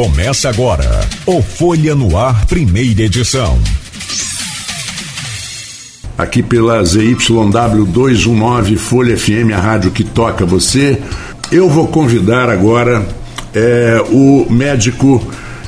Começa 0.00 0.48
agora 0.48 1.06
o 1.26 1.42
Folha 1.42 1.94
no 1.94 2.16
Ar, 2.16 2.46
primeira 2.46 3.02
edição. 3.02 3.60
Aqui 6.16 6.42
pela 6.42 6.82
ZYW 6.82 7.84
219 7.84 8.76
Folha 8.78 9.14
FM, 9.14 9.52
a 9.54 9.60
rádio 9.60 9.90
que 9.90 10.02
toca 10.02 10.46
você. 10.46 10.98
Eu 11.52 11.68
vou 11.68 11.86
convidar 11.86 12.48
agora 12.48 13.06
é, 13.52 14.02
o 14.08 14.46
médico 14.48 15.22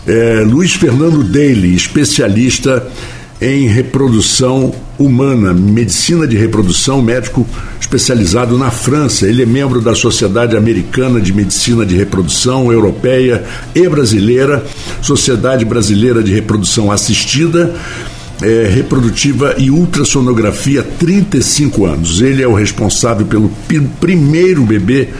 é, 0.07 0.41
Luiz 0.46 0.73
Fernando 0.73 1.23
Daly, 1.23 1.75
especialista 1.77 2.91
em 3.39 3.67
reprodução 3.67 4.75
humana, 5.05 5.53
medicina 5.53 6.27
de 6.27 6.37
reprodução, 6.37 7.03
médico 7.03 7.46
especializado 7.80 8.57
na 8.57 8.71
França. 8.71 9.27
Ele 9.27 9.43
é 9.43 9.46
membro 9.46 9.80
da 9.80 9.95
Sociedade 9.95 10.57
Americana 10.57 11.21
de 11.21 11.32
Medicina 11.32 11.85
de 11.85 11.96
Reprodução 11.96 12.72
Europeia 12.72 13.45
e 13.75 13.89
Brasileira, 13.89 14.64
Sociedade 15.00 15.64
Brasileira 15.64 16.23
de 16.23 16.32
Reprodução 16.32 16.90
Assistida. 16.90 17.75
É, 18.40 18.67
reprodutiva 18.67 19.54
e 19.57 19.71
ultrassonografia 19.71 20.81
há 20.81 20.82
35 20.82 21.87
anos. 21.87 22.21
Ele 22.21 22.43
é 22.43 22.48
o 22.48 22.54
responsável 22.54 23.25
pelo 23.25 23.48
primeiro 24.00 24.64
bebê 24.64 25.11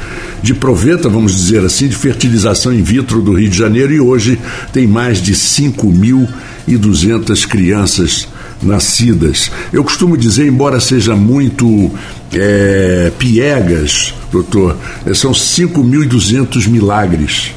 de 0.43 0.55
proveta, 0.55 1.09
vamos 1.09 1.37
dizer 1.37 1.65
assim, 1.65 1.87
de 1.87 1.95
fertilização 1.95 2.75
in 2.75 2.83
vitro 2.83 3.23
do 3.23 3.35
Rio 3.35 3.49
de 3.49 3.57
Janeiro 3.57 3.93
e 3.93 4.01
hoje 4.01 4.41
tem 4.73 4.89
mais 4.89 5.23
de 5.23 5.35
5.200 5.35 7.47
crianças 7.47 8.27
nascidas. 8.63 9.51
Eu 9.73 9.83
costumo 9.83 10.17
dizer, 10.17 10.47
embora 10.47 10.81
seja 10.81 11.15
muito 11.15 11.91
é, 12.33 13.13
piegas, 13.19 14.15
doutor, 14.31 14.77
é, 15.05 15.15
são 15.15 15.33
5.200 15.33 16.69
milagres 16.69 17.53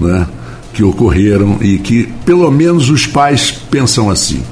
né, 0.00 0.26
que 0.72 0.82
ocorreram 0.82 1.58
e 1.60 1.78
que 1.78 2.04
pelo 2.24 2.50
menos 2.50 2.90
os 2.90 3.06
pais 3.06 3.50
pensam 3.50 4.10
assim. 4.10 4.42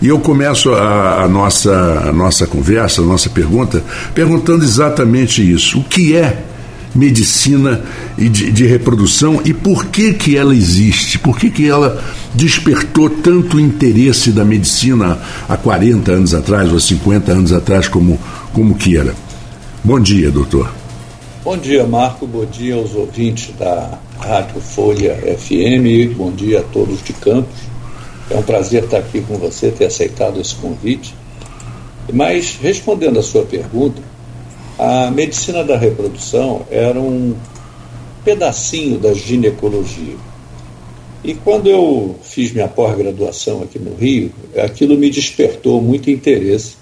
E 0.00 0.06
eu 0.06 0.18
começo 0.20 0.72
a, 0.72 1.24
a, 1.24 1.28
nossa, 1.28 2.04
a 2.08 2.12
nossa 2.12 2.46
conversa, 2.46 3.02
a 3.02 3.04
nossa 3.04 3.28
pergunta, 3.28 3.82
perguntando 4.14 4.62
exatamente 4.62 5.42
isso. 5.42 5.80
O 5.80 5.84
que 5.84 6.14
é 6.14 6.44
medicina 6.94 7.82
de, 8.16 8.50
de, 8.50 8.66
reprodução 8.66 9.40
e 9.44 9.52
por 9.52 9.86
que 9.86 10.14
que 10.14 10.36
ela 10.36 10.54
existe? 10.54 11.18
Por 11.18 11.38
que 11.38 11.50
que 11.50 11.68
ela 11.68 12.02
despertou 12.34 13.10
tanto 13.10 13.60
interesse 13.60 14.30
da 14.32 14.44
medicina 14.44 15.18
há 15.48 15.56
40 15.56 16.10
anos 16.12 16.34
atrás 16.34 16.72
ou 16.72 16.80
50 16.80 17.32
anos 17.32 17.52
atrás, 17.52 17.88
como, 17.88 18.18
como 18.52 18.74
que 18.74 18.96
era? 18.96 19.14
Bom 19.84 20.00
dia, 20.00 20.30
doutor. 20.30 20.70
Bom 21.44 21.56
dia, 21.56 21.86
Marco. 21.86 22.26
Bom 22.26 22.44
dia 22.44 22.74
aos 22.74 22.94
ouvintes 22.94 23.54
da 23.58 23.98
Rádio 24.18 24.60
Folha 24.60 25.14
FM. 25.16 26.14
Bom 26.16 26.30
dia 26.32 26.60
a 26.60 26.62
todos 26.62 27.02
de 27.02 27.12
Campos. 27.14 27.56
É 28.30 28.36
um 28.36 28.42
prazer 28.42 28.84
estar 28.84 28.98
aqui 28.98 29.20
com 29.22 29.38
você, 29.38 29.70
ter 29.70 29.86
aceitado 29.86 30.40
esse 30.40 30.54
convite. 30.56 31.14
Mas, 32.12 32.58
respondendo 32.60 33.18
a 33.18 33.22
sua 33.22 33.44
pergunta, 33.44 34.02
a 34.78 35.10
medicina 35.10 35.64
da 35.64 35.76
reprodução 35.76 36.64
era 36.70 37.00
um 37.00 37.34
pedacinho 38.24 38.98
da 38.98 39.12
ginecologia. 39.12 40.14
E 41.24 41.34
quando 41.34 41.68
eu 41.68 42.16
fiz 42.22 42.52
minha 42.52 42.68
pós-graduação 42.68 43.62
aqui 43.62 43.78
no 43.78 43.96
Rio, 43.96 44.30
aquilo 44.56 44.96
me 44.96 45.10
despertou 45.10 45.82
muito 45.82 46.10
interesse, 46.10 46.76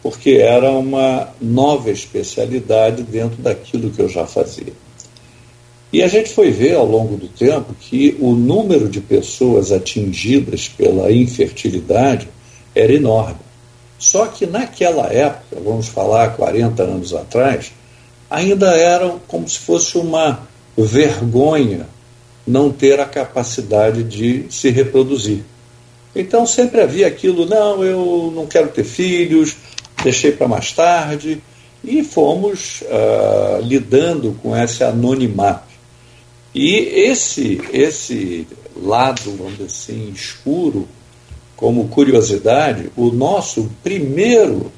porque 0.00 0.30
era 0.34 0.70
uma 0.70 1.30
nova 1.40 1.90
especialidade 1.90 3.02
dentro 3.02 3.42
daquilo 3.42 3.90
que 3.90 4.00
eu 4.00 4.08
já 4.08 4.24
fazia. 4.24 4.72
E 5.92 6.00
a 6.00 6.08
gente 6.08 6.30
foi 6.30 6.50
ver 6.50 6.74
ao 6.74 6.86
longo 6.86 7.16
do 7.16 7.28
tempo 7.28 7.74
que 7.78 8.16
o 8.20 8.32
número 8.32 8.88
de 8.88 9.00
pessoas 9.00 9.72
atingidas 9.72 10.68
pela 10.68 11.10
infertilidade 11.10 12.28
era 12.74 12.92
enorme. 12.94 13.41
Só 14.02 14.26
que 14.26 14.46
naquela 14.46 15.12
época, 15.12 15.60
vamos 15.64 15.86
falar 15.86 16.30
40 16.30 16.82
anos 16.82 17.14
atrás, 17.14 17.70
ainda 18.28 18.76
era 18.76 19.08
como 19.28 19.48
se 19.48 19.60
fosse 19.60 19.96
uma 19.96 20.40
vergonha 20.76 21.86
não 22.44 22.72
ter 22.72 22.98
a 22.98 23.04
capacidade 23.04 24.02
de 24.02 24.46
se 24.50 24.70
reproduzir. 24.70 25.44
Então 26.16 26.44
sempre 26.44 26.80
havia 26.80 27.06
aquilo, 27.06 27.46
não, 27.46 27.84
eu 27.84 28.32
não 28.34 28.44
quero 28.44 28.70
ter 28.70 28.82
filhos, 28.82 29.54
deixei 30.02 30.32
para 30.32 30.48
mais 30.48 30.72
tarde, 30.72 31.40
e 31.84 32.02
fomos 32.02 32.82
uh, 32.82 33.60
lidando 33.62 34.36
com 34.42 34.56
esse 34.56 34.82
anonimato. 34.82 35.72
E 36.52 36.74
esse, 37.06 37.60
esse 37.72 38.48
lado, 38.74 39.36
vamos 39.36 39.52
dizer 39.52 39.66
assim, 39.66 40.10
escuro 40.12 40.88
como 41.56 41.88
curiosidade, 41.88 42.90
o 42.96 43.10
nosso 43.10 43.70
primeiro 43.82 44.72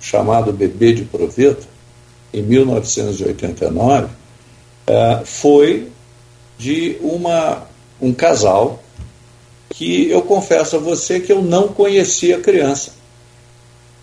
chamado 0.00 0.52
bebê 0.52 0.92
de 0.92 1.04
proveta, 1.04 1.66
em 2.32 2.42
1989, 2.42 4.08
eh, 4.86 5.22
foi 5.24 5.88
de 6.58 6.96
uma, 7.00 7.66
um 8.00 8.12
casal 8.12 8.82
que 9.70 10.08
eu 10.10 10.22
confesso 10.22 10.76
a 10.76 10.78
você 10.78 11.20
que 11.20 11.32
eu 11.32 11.42
não 11.42 11.68
conhecia 11.68 12.36
a 12.36 12.40
criança. 12.40 12.92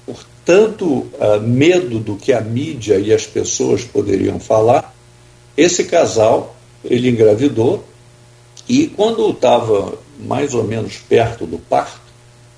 Por 0.06 0.26
tanto 0.44 0.86
uh, 0.86 1.40
medo 1.42 2.00
do 2.00 2.16
que 2.16 2.34
a 2.34 2.42
mídia 2.42 2.98
e 2.98 3.14
as 3.14 3.26
pessoas 3.26 3.84
poderiam 3.84 4.40
falar, 4.40 4.96
esse 5.56 5.84
casal 5.84 6.56
ele 6.84 7.10
engravidou 7.10 7.84
e 8.68 8.88
quando 8.88 9.30
estava 9.30 9.94
mais 10.20 10.54
ou 10.54 10.64
menos 10.64 10.98
perto 10.98 11.46
do 11.46 11.58
parto, 11.58 12.02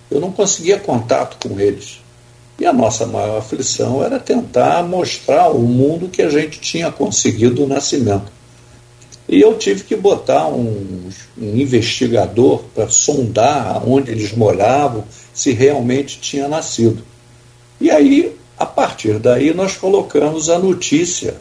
eu 0.10 0.20
não 0.20 0.32
conseguia 0.32 0.80
contato 0.80 1.48
com 1.48 1.60
eles. 1.60 2.00
E 2.60 2.66
a 2.66 2.74
nossa 2.74 3.06
maior 3.06 3.38
aflição 3.38 4.04
era 4.04 4.20
tentar 4.20 4.84
mostrar 4.84 5.44
ao 5.44 5.60
mundo 5.60 6.10
que 6.10 6.22
a 6.22 6.30
gente 6.30 6.60
tinha 6.60 6.92
conseguido 6.92 7.64
o 7.64 7.68
nascimento. 7.68 8.32
E 9.28 9.40
eu 9.40 9.58
tive 9.58 9.84
que 9.84 9.96
botar 9.96 10.48
um, 10.48 11.10
um 11.38 11.56
investigador 11.56 12.64
para 12.76 12.90
sondar 12.90 13.88
onde 13.88 14.12
eles 14.12 14.34
moravam, 14.34 15.06
se 15.34 15.52
realmente 15.52 16.20
tinha 16.20 16.48
nascido. 16.48 17.02
E 17.80 17.90
aí, 17.90 18.36
a 18.60 18.66
partir 18.66 19.18
daí, 19.18 19.54
nós 19.54 19.78
colocamos 19.78 20.50
a 20.50 20.60
notícia 20.60 21.36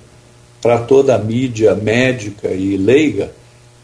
para 0.63 0.79
toda 0.79 1.15
a 1.17 1.19
mídia 1.19 1.75
médica 1.75 2.49
e 2.49 2.77
leiga 2.77 3.33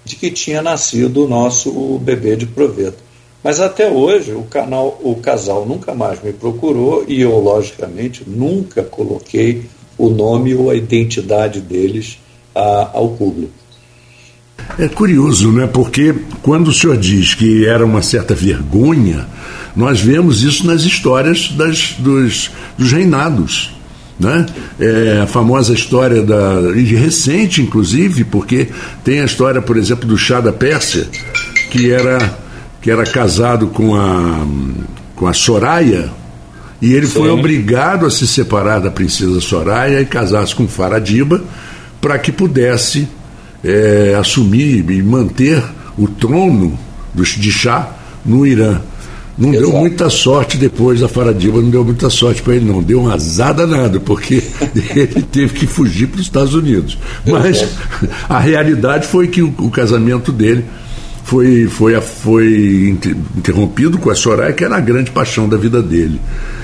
de 0.06 0.14
que 0.14 0.30
tinha 0.30 0.62
nascido 0.62 1.24
o 1.24 1.28
nosso 1.28 1.98
bebê 1.98 2.36
de 2.36 2.46
proveta. 2.46 2.98
Mas 3.42 3.60
até 3.60 3.90
hoje 3.90 4.32
o 4.32 4.44
canal, 4.44 5.00
o 5.02 5.16
casal 5.16 5.66
nunca 5.66 5.94
mais 5.94 6.22
me 6.22 6.32
procurou 6.32 7.04
e 7.08 7.20
eu, 7.20 7.36
logicamente, 7.40 8.22
nunca 8.24 8.84
coloquei 8.84 9.64
o 9.98 10.08
nome 10.08 10.54
ou 10.54 10.70
a 10.70 10.76
identidade 10.76 11.60
deles 11.60 12.18
a, 12.54 12.90
ao 12.94 13.10
público. 13.10 13.52
É 14.78 14.88
curioso, 14.88 15.50
né? 15.50 15.66
Porque 15.66 16.14
quando 16.40 16.68
o 16.68 16.72
senhor 16.72 16.96
diz 16.96 17.34
que 17.34 17.66
era 17.66 17.84
uma 17.84 18.00
certa 18.00 18.34
vergonha, 18.34 19.26
nós 19.74 20.00
vemos 20.00 20.42
isso 20.44 20.64
nas 20.66 20.82
histórias 20.82 21.50
das, 21.50 21.94
dos, 21.98 22.50
dos 22.78 22.92
reinados. 22.92 23.75
Né? 24.18 24.46
É, 24.80 25.20
a 25.22 25.26
famosa 25.26 25.74
história 25.74 26.22
da. 26.22 26.60
e 26.74 26.94
recente, 26.94 27.60
inclusive, 27.60 28.24
porque 28.24 28.68
tem 29.04 29.20
a 29.20 29.24
história, 29.24 29.60
por 29.60 29.76
exemplo, 29.76 30.08
do 30.08 30.16
chá 30.16 30.40
da 30.40 30.52
Pérsia, 30.52 31.06
que 31.70 31.90
era 31.90 32.46
que 32.86 32.90
era 32.92 33.02
casado 33.02 33.66
com 33.66 33.96
a, 33.96 34.46
com 35.16 35.26
a 35.26 35.32
Soraya, 35.32 36.08
e 36.80 36.92
ele 36.92 37.06
Sim. 37.06 37.14
foi 37.14 37.30
obrigado 37.30 38.06
a 38.06 38.10
se 38.12 38.28
separar 38.28 38.80
da 38.80 38.92
princesa 38.92 39.40
Soraya 39.40 40.00
e 40.00 40.06
casar-se 40.06 40.54
com 40.54 40.68
Faradiba 40.68 41.42
para 42.00 42.16
que 42.16 42.30
pudesse 42.30 43.08
é, 43.64 44.16
assumir 44.16 44.88
e 44.88 45.02
manter 45.02 45.60
o 45.98 46.06
trono 46.06 46.78
de 47.12 47.50
chá 47.50 47.90
no 48.24 48.46
Irã. 48.46 48.80
Não 49.38 49.52
Exato. 49.52 49.70
deu 49.70 49.80
muita 49.80 50.08
sorte 50.08 50.56
depois 50.56 51.00
da 51.00 51.08
Faradiba, 51.08 51.60
não 51.60 51.68
deu 51.68 51.84
muita 51.84 52.08
sorte 52.08 52.40
para 52.40 52.56
ele, 52.56 52.64
não. 52.64 52.82
Deu 52.82 53.00
uma 53.00 53.14
azada 53.14 53.66
nada, 53.66 54.00
porque 54.00 54.42
ele 54.94 55.22
teve 55.22 55.52
que 55.52 55.66
fugir 55.66 56.08
para 56.08 56.20
os 56.20 56.26
Estados 56.26 56.54
Unidos. 56.54 56.96
Mas 57.26 57.66
a 58.28 58.38
realidade 58.38 59.06
foi 59.06 59.28
que 59.28 59.42
o, 59.42 59.52
o 59.58 59.70
casamento 59.70 60.32
dele 60.32 60.64
foi, 61.26 61.66
foi, 61.66 62.00
foi 62.00 62.98
interrompido 63.36 63.98
com 63.98 64.10
a 64.10 64.14
Soraya, 64.14 64.52
que 64.52 64.64
era 64.64 64.76
a 64.76 64.80
grande 64.80 65.10
paixão 65.10 65.48
da 65.48 65.56
vida 65.56 65.82
dele. 65.82 66.20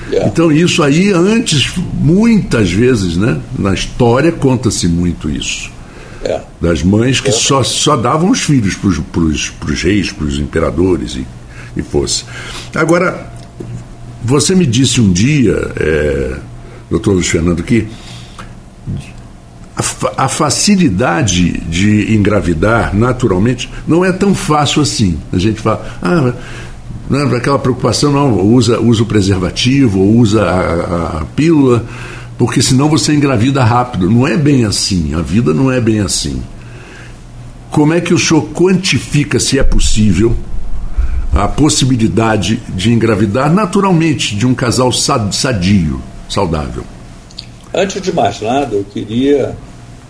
Yeah. 0.09 0.29
Então, 0.29 0.51
isso 0.51 0.81
aí, 0.81 1.11
antes, 1.11 1.73
muitas 1.93 2.71
vezes, 2.71 3.17
né, 3.17 3.39
na 3.59 3.73
história, 3.73 4.31
conta-se 4.31 4.87
muito 4.87 5.29
isso. 5.29 5.69
Yeah. 6.23 6.45
Das 6.61 6.81
mães 6.81 7.19
que 7.19 7.27
yeah. 7.27 7.45
só, 7.45 7.61
só 7.61 7.97
davam 7.97 8.31
os 8.31 8.39
filhos 8.39 8.75
para 8.75 9.19
os 9.19 9.83
reis, 9.83 10.11
para 10.13 10.25
os 10.25 10.39
imperadores 10.39 11.15
e, 11.17 11.27
e 11.75 11.81
fosse. 11.81 12.25
Agora, 12.75 13.31
você 14.23 14.55
me 14.55 14.65
disse 14.65 15.01
um 15.01 15.11
dia, 15.11 15.71
é, 15.75 16.37
doutor 16.89 17.13
Luiz 17.13 17.27
Fernando, 17.27 17.63
que 17.63 17.87
a 20.17 20.27
facilidade 20.27 21.59
de 21.61 22.13
engravidar 22.13 22.95
naturalmente 22.95 23.69
não 23.87 24.05
é 24.05 24.11
tão 24.11 24.35
fácil 24.35 24.81
assim. 24.81 25.19
A 25.31 25.37
gente 25.37 25.59
fala, 25.59 25.97
ah, 26.01 26.33
não 27.09 27.19
é 27.19 27.37
aquela 27.37 27.59
preocupação, 27.59 28.11
não, 28.11 28.39
usa, 28.39 28.79
usa 28.79 29.03
o 29.03 29.05
preservativo, 29.05 29.99
ou 29.99 30.17
usa 30.17 30.43
a, 30.43 30.59
a, 30.59 31.21
a 31.21 31.25
pílula, 31.25 31.85
porque 32.37 32.61
senão 32.61 32.87
você 32.87 33.13
engravida 33.13 33.63
rápido. 33.63 34.09
Não 34.09 34.27
é 34.27 34.37
bem 34.37 34.63
assim, 34.63 35.13
a 35.15 35.21
vida 35.21 35.53
não 35.53 35.71
é 35.71 35.81
bem 35.81 35.99
assim. 35.99 36.41
Como 37.71 37.93
é 37.93 37.99
que 37.99 38.13
o 38.13 38.19
senhor 38.19 38.49
quantifica, 38.49 39.39
se 39.39 39.57
é 39.57 39.63
possível, 39.63 40.35
a 41.35 41.47
possibilidade 41.47 42.57
de 42.69 42.91
engravidar 42.91 43.51
naturalmente 43.51 44.35
de 44.35 44.45
um 44.45 44.53
casal 44.53 44.91
sadio, 44.91 46.01
saudável? 46.29 46.83
Antes 47.73 48.01
de 48.01 48.13
mais 48.13 48.39
nada, 48.39 48.75
eu 48.75 48.83
queria 48.83 49.57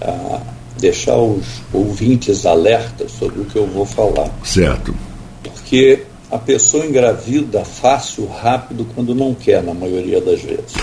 ah, 0.02 0.42
deixar 0.78 1.16
os 1.16 1.46
ouvintes 1.72 2.46
alertas 2.46 3.12
sobre 3.12 3.42
o 3.42 3.46
que 3.46 3.56
eu 3.56 3.66
vou 3.66 3.86
falar. 3.86 4.30
Certo. 4.44 4.94
Porque 5.42 6.04
a 6.30 6.38
pessoa 6.38 6.86
engravida 6.86 7.64
fácil, 7.64 8.28
rápido, 8.28 8.86
quando 8.94 9.16
não 9.16 9.34
quer, 9.34 9.64
na 9.64 9.74
maioria 9.74 10.20
das 10.20 10.42
vezes. 10.42 10.74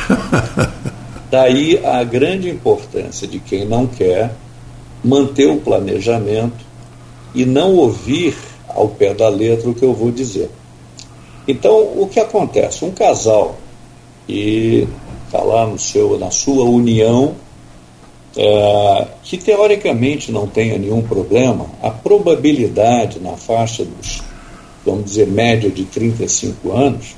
Daí 1.30 1.84
a 1.84 2.02
grande 2.02 2.48
importância 2.48 3.28
de 3.28 3.38
quem 3.38 3.66
não 3.66 3.86
quer 3.86 4.34
manter 5.04 5.46
o 5.46 5.58
planejamento 5.58 6.64
e 7.34 7.44
não 7.44 7.74
ouvir 7.74 8.36
ao 8.74 8.88
pé 8.88 9.14
da 9.14 9.28
letra 9.28 9.70
o 9.70 9.74
que 9.74 9.84
eu 9.84 9.92
vou 9.92 10.10
dizer. 10.10 10.50
Então, 11.46 11.78
o 11.96 12.08
que 12.10 12.20
acontece? 12.20 12.84
Um 12.84 12.90
casal 12.90 13.56
que 14.26 14.86
está 15.26 15.42
lá 15.42 15.66
no 15.66 15.78
seu, 15.78 16.18
na 16.18 16.30
sua 16.30 16.64
união, 16.64 17.34
é, 18.36 19.06
que 19.22 19.36
teoricamente 19.36 20.30
não 20.30 20.46
tenha 20.46 20.78
nenhum 20.78 21.02
problema, 21.02 21.66
a 21.82 21.90
probabilidade 21.90 23.18
na 23.18 23.32
faixa 23.32 23.84
dos, 23.84 24.22
vamos 24.84 25.06
dizer, 25.06 25.26
média 25.26 25.70
de 25.70 25.84
35 25.84 26.72
anos, 26.72 27.16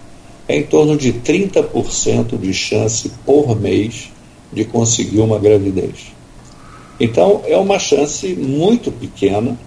é 0.48 0.56
em 0.56 0.62
torno 0.62 0.96
de 0.96 1.12
30% 1.12 2.38
de 2.38 2.52
chance 2.52 3.10
por 3.24 3.58
mês 3.58 4.10
de 4.52 4.64
conseguir 4.64 5.20
uma 5.20 5.38
gravidez. 5.38 6.12
Então, 6.98 7.42
é 7.46 7.56
uma 7.56 7.78
chance 7.78 8.34
muito 8.34 8.90
pequena 8.90 9.58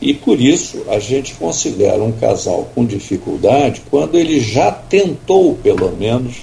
e 0.00 0.12
por 0.12 0.40
isso 0.40 0.82
a 0.88 0.98
gente 0.98 1.34
considera 1.34 2.02
um 2.02 2.12
casal 2.12 2.68
com 2.74 2.84
dificuldade 2.84 3.82
quando 3.90 4.16
ele 4.16 4.40
já 4.40 4.70
tentou 4.70 5.54
pelo 5.56 5.96
menos 5.96 6.42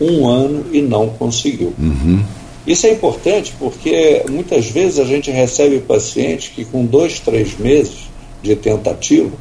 um 0.00 0.28
ano 0.28 0.66
e 0.72 0.80
não 0.80 1.08
conseguiu. 1.08 1.72
Uhum. 1.78 2.22
Isso 2.66 2.86
é 2.86 2.92
importante 2.92 3.54
porque 3.58 4.24
muitas 4.30 4.66
vezes 4.66 4.98
a 4.98 5.04
gente 5.04 5.30
recebe 5.30 5.80
pacientes 5.80 6.52
que 6.54 6.64
com 6.64 6.84
dois, 6.84 7.18
três 7.18 7.58
meses 7.58 8.08
de 8.42 8.54
tentativa 8.54 9.32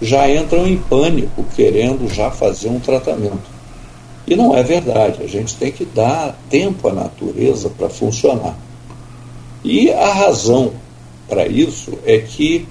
já 0.00 0.28
entram 0.28 0.66
em 0.66 0.76
pânico 0.76 1.44
querendo 1.54 2.12
já 2.12 2.30
fazer 2.30 2.68
um 2.68 2.80
tratamento. 2.80 3.52
E 4.26 4.36
não 4.36 4.56
é 4.56 4.62
verdade, 4.62 5.22
a 5.22 5.26
gente 5.26 5.56
tem 5.56 5.70
que 5.70 5.84
dar 5.84 6.40
tempo 6.48 6.88
à 6.88 6.92
natureza 6.92 7.68
para 7.68 7.88
funcionar. 7.88 8.56
E 9.64 9.90
a 9.90 10.12
razão 10.12 10.72
para 11.28 11.46
isso 11.46 11.98
é 12.04 12.18
que 12.18 12.66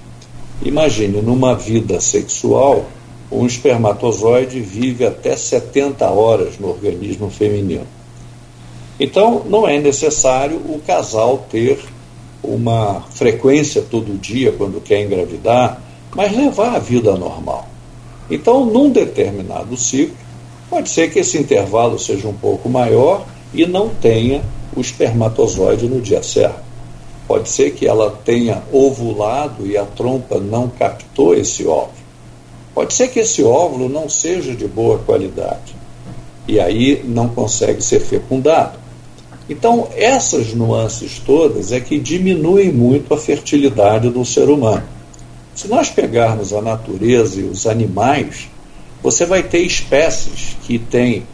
Imagine, 0.64 1.22
numa 1.22 1.54
vida 1.54 2.00
sexual, 2.00 2.84
um 3.30 3.46
espermatozoide 3.46 4.60
vive 4.60 5.06
até 5.06 5.36
70 5.36 6.08
horas 6.10 6.58
no 6.58 6.68
organismo 6.68 7.30
feminino. 7.30 7.86
Então, 9.00 9.42
não 9.48 9.66
é 9.66 9.80
necessário 9.80 10.56
o 10.56 10.80
casal 10.86 11.46
ter 11.50 11.78
uma 12.42 13.00
frequência 13.10 13.82
todo 13.82 14.18
dia 14.20 14.52
quando 14.52 14.80
quer 14.80 15.02
engravidar, 15.02 15.82
mas 16.14 16.36
levar 16.36 16.76
a 16.76 16.78
vida 16.78 17.16
normal. 17.16 17.66
Então, 18.30 18.64
num 18.66 18.90
determinado 18.90 19.76
ciclo, 19.76 20.16
pode 20.68 20.90
ser 20.90 21.10
que 21.10 21.20
esse 21.20 21.38
intervalo 21.38 21.98
seja 21.98 22.28
um 22.28 22.34
pouco 22.34 22.68
maior 22.68 23.26
e 23.52 23.66
não 23.66 23.88
tenha 23.88 24.42
o 24.76 24.80
espermatozoide 24.80 25.86
no 25.86 26.00
dia 26.00 26.22
certo. 26.22 26.71
Pode 27.26 27.48
ser 27.48 27.72
que 27.72 27.86
ela 27.86 28.10
tenha 28.24 28.62
ovulado 28.72 29.66
e 29.66 29.76
a 29.76 29.84
trompa 29.84 30.38
não 30.38 30.68
captou 30.68 31.34
esse 31.34 31.66
óvulo. 31.66 32.02
Pode 32.74 32.94
ser 32.94 33.08
que 33.08 33.20
esse 33.20 33.42
óvulo 33.42 33.88
não 33.88 34.08
seja 34.08 34.54
de 34.54 34.66
boa 34.66 34.98
qualidade 34.98 35.74
e 36.48 36.58
aí 36.58 37.02
não 37.04 37.28
consegue 37.28 37.82
ser 37.82 38.00
fecundado. 38.00 38.78
Então, 39.48 39.88
essas 39.94 40.54
nuances 40.54 41.18
todas 41.18 41.72
é 41.72 41.80
que 41.80 41.98
diminuem 41.98 42.72
muito 42.72 43.12
a 43.12 43.18
fertilidade 43.18 44.08
do 44.08 44.24
ser 44.24 44.48
humano. 44.48 44.84
Se 45.54 45.68
nós 45.68 45.90
pegarmos 45.90 46.52
a 46.52 46.62
natureza 46.62 47.40
e 47.40 47.44
os 47.44 47.66
animais, 47.66 48.48
você 49.02 49.26
vai 49.26 49.42
ter 49.42 49.58
espécies 49.58 50.56
que 50.62 50.78
têm 50.78 51.26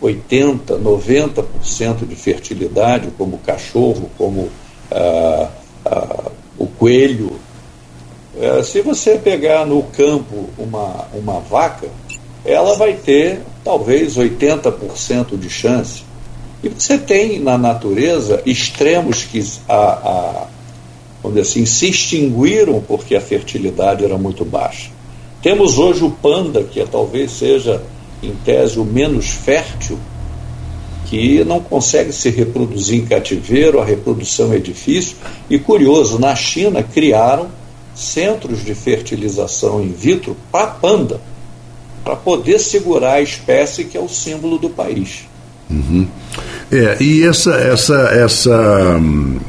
80, 0.00 0.78
90% 0.78 2.06
de 2.08 2.16
fertilidade, 2.16 3.10
como 3.18 3.36
o 3.36 3.40
cachorro, 3.40 4.10
como 4.16 4.48
ah, 4.90 5.48
ah, 5.86 6.30
o 6.58 6.66
coelho. 6.66 7.32
É, 8.38 8.62
se 8.62 8.80
você 8.80 9.18
pegar 9.18 9.66
no 9.66 9.82
campo 9.82 10.48
uma, 10.56 11.06
uma 11.12 11.40
vaca, 11.40 11.88
ela 12.44 12.74
vai 12.76 12.94
ter 12.94 13.40
talvez 13.64 14.16
80% 14.16 15.38
de 15.38 15.50
chance. 15.50 16.02
E 16.62 16.68
você 16.68 16.98
tem 16.98 17.38
na 17.38 17.56
natureza 17.56 18.42
extremos 18.44 19.24
que 19.24 19.42
a, 19.68 19.74
a, 19.74 20.46
assim, 21.40 21.64
se 21.64 21.88
extinguiram 21.88 22.82
porque 22.86 23.14
a 23.14 23.20
fertilidade 23.20 24.04
era 24.04 24.18
muito 24.18 24.44
baixa. 24.44 24.90
Temos 25.42 25.78
hoje 25.78 26.04
o 26.04 26.10
panda, 26.10 26.62
que 26.62 26.80
é, 26.80 26.84
talvez 26.84 27.30
seja, 27.32 27.82
em 28.22 28.34
tese, 28.44 28.78
o 28.78 28.84
menos 28.84 29.30
fértil, 29.30 29.98
que 31.10 31.42
não 31.42 31.58
consegue 31.58 32.12
se 32.12 32.30
reproduzir 32.30 33.00
em 33.00 33.04
cativeiro, 33.04 33.80
a 33.80 33.84
reprodução 33.84 34.52
é 34.52 34.58
difícil. 34.58 35.16
E 35.50 35.58
curioso, 35.58 36.20
na 36.20 36.36
China 36.36 36.84
criaram 36.84 37.48
centros 37.96 38.64
de 38.64 38.76
fertilização 38.76 39.82
in 39.82 39.92
vitro 39.92 40.36
para 40.52 40.68
panda, 40.68 41.20
para 42.04 42.14
poder 42.14 42.60
segurar 42.60 43.14
a 43.14 43.20
espécie 43.20 43.84
que 43.84 43.98
é 43.98 44.00
o 44.00 44.08
símbolo 44.08 44.56
do 44.56 44.70
país. 44.70 45.28
Uhum. 45.68 46.06
É, 46.70 46.96
e 47.02 47.24
essa, 47.24 47.54
essa, 47.54 47.96
essa 48.12 48.96
um, 48.96 49.40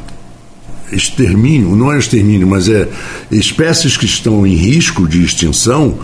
extermínio, 0.92 1.76
não 1.76 1.94
é 1.94 2.00
extermínio, 2.00 2.48
mas 2.48 2.68
é 2.68 2.88
espécies 3.32 3.98
que 3.98 4.06
estão 4.06 4.48
em 4.48 4.56
risco 4.56 5.08
de 5.08 5.24
extinção, 5.24 6.00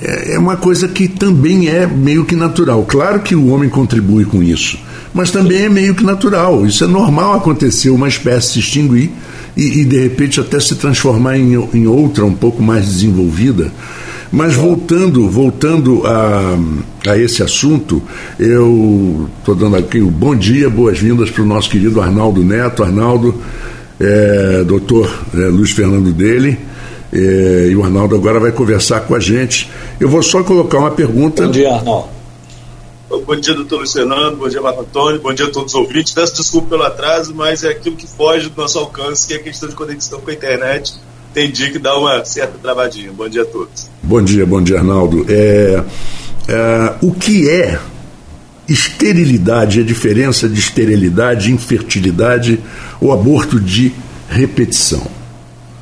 é, 0.00 0.34
é 0.34 0.38
uma 0.38 0.58
coisa 0.58 0.86
que 0.86 1.08
também 1.08 1.68
é 1.68 1.86
meio 1.86 2.26
que 2.26 2.36
natural. 2.36 2.84
Claro 2.84 3.20
que 3.20 3.34
o 3.34 3.48
homem 3.48 3.70
contribui 3.70 4.26
com 4.26 4.42
isso, 4.42 4.78
mas 5.12 5.30
também 5.30 5.64
é 5.64 5.68
meio 5.68 5.94
que 5.94 6.04
natural. 6.04 6.66
Isso 6.66 6.84
é 6.84 6.86
normal 6.86 7.34
acontecer, 7.34 7.90
uma 7.90 8.08
espécie 8.08 8.52
se 8.52 8.58
extinguir 8.60 9.10
e, 9.56 9.80
e 9.80 9.84
de 9.84 9.98
repente 9.98 10.40
até 10.40 10.60
se 10.60 10.76
transformar 10.76 11.36
em, 11.36 11.54
em 11.74 11.86
outra 11.86 12.24
um 12.24 12.34
pouco 12.34 12.62
mais 12.62 12.86
desenvolvida. 12.86 13.72
Mas 14.30 14.54
voltando, 14.54 15.28
voltando 15.28 16.06
a, 16.06 16.58
a 17.06 17.16
esse 17.16 17.42
assunto, 17.42 18.02
eu 18.38 19.28
estou 19.38 19.54
dando 19.54 19.76
aqui 19.76 20.00
o 20.00 20.10
bom 20.10 20.36
dia, 20.36 20.68
boas-vindas 20.68 21.30
para 21.30 21.42
o 21.42 21.46
nosso 21.46 21.70
querido 21.70 22.00
Arnaldo 22.00 22.44
Neto. 22.44 22.82
Arnaldo, 22.82 23.34
é, 23.98 24.62
doutor 24.64 25.10
é, 25.34 25.38
Luiz 25.46 25.70
Fernando 25.70 26.12
dele, 26.12 26.58
é, 27.10 27.68
e 27.70 27.76
o 27.76 27.82
Arnaldo 27.82 28.14
agora 28.14 28.38
vai 28.38 28.52
conversar 28.52 29.00
com 29.00 29.14
a 29.14 29.20
gente. 29.20 29.70
Eu 29.98 30.10
vou 30.10 30.22
só 30.22 30.42
colocar 30.42 30.78
uma 30.78 30.90
pergunta. 30.90 31.46
Bom 31.46 31.50
dia, 31.50 31.72
Arnaldo. 31.72 32.17
Bom 33.08 33.36
dia, 33.36 33.54
doutor 33.54 33.86
Fernando. 33.88 34.36
Bom 34.36 34.48
dia, 34.50 34.60
Marco 34.60 34.82
Antônio. 34.82 35.18
Bom 35.18 35.32
dia 35.32 35.46
a 35.46 35.50
todos 35.50 35.72
os 35.72 35.80
ouvintes. 35.80 36.12
Peço 36.12 36.36
desculpa 36.36 36.68
pelo 36.68 36.82
atraso, 36.82 37.34
mas 37.34 37.64
é 37.64 37.70
aquilo 37.70 37.96
que 37.96 38.06
foge 38.06 38.50
do 38.50 38.60
nosso 38.60 38.78
alcance, 38.78 39.26
que 39.26 39.32
é 39.32 39.36
a 39.38 39.42
questão 39.42 39.66
de 39.66 39.74
conexão 39.74 40.20
com 40.20 40.30
a 40.30 40.34
internet. 40.34 40.92
Tem 41.32 41.50
dia 41.50 41.70
que 41.70 41.78
dá 41.78 41.96
uma 41.96 42.22
certa 42.26 42.58
travadinha. 42.58 43.10
Bom 43.10 43.26
dia 43.26 43.42
a 43.42 43.44
todos. 43.46 43.88
Bom 44.02 44.22
dia, 44.22 44.44
bom 44.44 44.62
dia, 44.62 44.78
Arnaldo. 44.78 45.24
É, 45.26 45.82
é, 46.48 46.94
o 47.00 47.12
que 47.12 47.48
é 47.48 47.80
esterilidade, 48.68 49.80
a 49.80 49.82
diferença 49.82 50.46
de 50.46 50.58
esterilidade, 50.58 51.50
infertilidade 51.50 52.60
ou 53.00 53.10
aborto 53.10 53.58
de 53.58 53.90
repetição? 54.28 55.06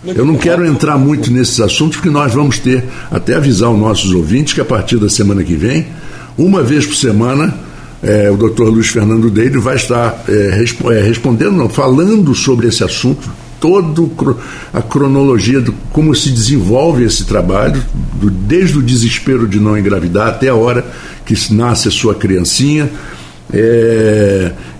Eu 0.05 0.25
não 0.25 0.37
quero 0.37 0.65
entrar 0.65 0.97
muito 0.97 1.33
nesses 1.33 1.59
assuntos, 1.59 1.97
porque 1.97 2.11
nós 2.11 2.33
vamos 2.33 2.61
ter, 2.61 2.85
até 3.11 3.35
avisar 3.35 3.69
os 3.69 3.79
nossos 3.79 4.13
ouvintes 4.13 4.55
que 4.55 4.61
a 4.61 4.65
partir 4.65 4.99
da 4.99 5.09
semana 5.09 5.43
que 5.43 5.57
vem 5.57 5.89
uma 6.37 6.63
vez 6.63 6.87
por 6.87 6.95
semana, 6.95 7.55
é, 8.03 8.31
o 8.31 8.37
doutor 8.37 8.69
Luiz 8.69 8.89
Fernando 8.89 9.31
Deire 9.31 9.59
vai 9.59 9.77
estar 9.77 10.25
é, 10.29 10.51
resp 10.55 10.81
é, 10.91 11.01
respondendo, 11.01 11.53
não, 11.53 11.69
falando 11.69 12.35
sobre 12.35 12.69
esse 12.69 12.85
assunto, 12.85 13.29
toda 13.59 14.07
a 14.73 14.83
cronologia 14.83 15.61
de 15.61 15.73
como 15.91 16.15
se 16.15 16.31
desenvolve 16.31 17.05
esse 17.05 17.25
trabalho, 17.25 17.83
do, 18.15 18.31
desde 18.31 18.79
o 18.79 18.83
desespero 18.83 19.49
de 19.49 19.59
não 19.59 19.79
engravidar 19.79 20.29
até 20.29 20.49
a 20.49 20.55
hora 20.55 20.85
que 21.25 21.35
nasce 21.53 21.89
a 21.89 21.91
sua 21.91 22.15
criancinha, 22.15 22.91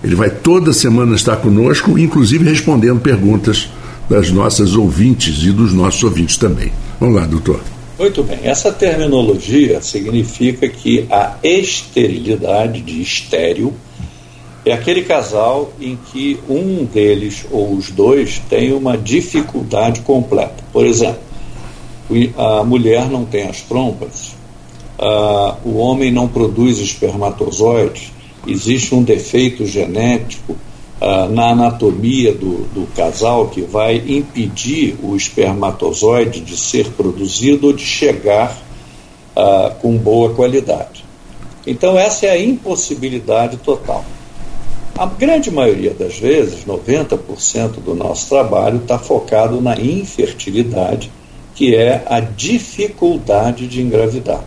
ele 0.03 0.15
vai 0.15 0.29
toda 0.29 0.71
semana 0.73 1.15
estar 1.15 1.37
conosco, 1.37 1.97
inclusive 1.97 2.47
respondendo 2.47 2.99
perguntas 2.99 3.69
das 4.09 4.29
nossas 4.29 4.75
ouvintes 4.75 5.43
e 5.43 5.51
dos 5.51 5.73
nossos 5.73 6.03
ouvintes 6.03 6.37
também. 6.37 6.71
Vamos 6.99 7.15
lá, 7.15 7.25
doutor. 7.25 7.76
Muito 7.97 8.21
bem. 8.21 8.39
Essa 8.43 8.71
terminologia 8.71 9.81
significa 9.81 10.69
que 10.69 11.07
a 11.09 11.35
esterilidade 11.43 12.81
de 12.81 13.01
estéreo 13.01 13.73
é 14.63 14.71
aquele 14.71 15.01
casal 15.01 15.73
em 15.81 15.97
que 16.11 16.39
um 16.47 16.85
deles 16.85 17.45
ou 17.49 17.73
os 17.73 17.89
dois 17.89 18.39
tem 18.49 18.71
uma 18.71 18.95
dificuldade 18.95 20.01
completa. 20.01 20.63
Por 20.71 20.85
exemplo, 20.85 21.21
a 22.37 22.63
mulher 22.63 23.09
não 23.09 23.25
tem 23.25 23.47
as 23.47 23.61
trompas, 23.61 24.35
o 25.65 25.77
homem 25.77 26.11
não 26.11 26.27
produz 26.27 26.77
espermatozoides, 26.77 28.11
existe 28.45 28.93
um 28.93 29.01
defeito 29.01 29.65
genético 29.65 30.55
na 30.99 31.51
anatomia 31.51 32.33
do, 32.33 32.65
do 32.73 32.87
casal 32.95 33.47
que 33.49 33.61
vai 33.61 33.97
impedir 33.97 34.97
o 35.03 35.15
espermatozoide 35.15 36.41
de 36.41 36.57
ser 36.57 36.91
produzido 36.91 37.67
ou 37.67 37.73
de 37.73 37.83
chegar 37.83 38.57
com 39.81 39.95
boa 39.95 40.33
qualidade. 40.33 41.05
Então, 41.65 41.97
essa 41.97 42.25
é 42.25 42.29
a 42.29 42.41
impossibilidade 42.41 43.57
total. 43.57 44.03
A 44.97 45.05
grande 45.05 45.51
maioria 45.51 45.93
das 45.93 46.17
vezes, 46.17 46.65
90% 46.65 47.81
do 47.83 47.93
nosso 47.93 48.29
trabalho 48.29 48.77
está 48.77 48.97
focado 48.97 49.61
na 49.61 49.79
infertilidade, 49.79 51.11
que 51.53 51.75
é 51.75 52.03
a 52.07 52.19
dificuldade 52.19 53.67
de 53.67 53.81
engravidar. 53.81 54.43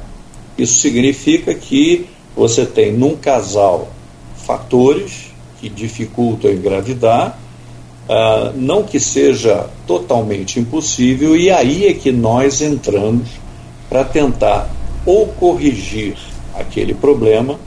Isso 0.58 0.80
significa 0.80 1.54
que 1.54 2.06
você 2.34 2.66
tem 2.66 2.92
num 2.92 3.14
casal 3.14 3.90
fatores 4.34 5.29
que 5.60 5.68
dificultam 5.68 6.50
engravidar, 6.50 7.38
uh, 8.08 8.56
não 8.56 8.82
que 8.82 8.98
seja 8.98 9.66
totalmente 9.86 10.58
impossível, 10.58 11.36
e 11.36 11.50
aí 11.50 11.86
é 11.86 11.92
que 11.92 12.10
nós 12.10 12.62
entramos 12.62 13.28
para 13.88 14.04
tentar 14.04 14.70
ou 15.04 15.26
corrigir 15.26 16.16
aquele 16.54 16.94
problema 16.94 17.58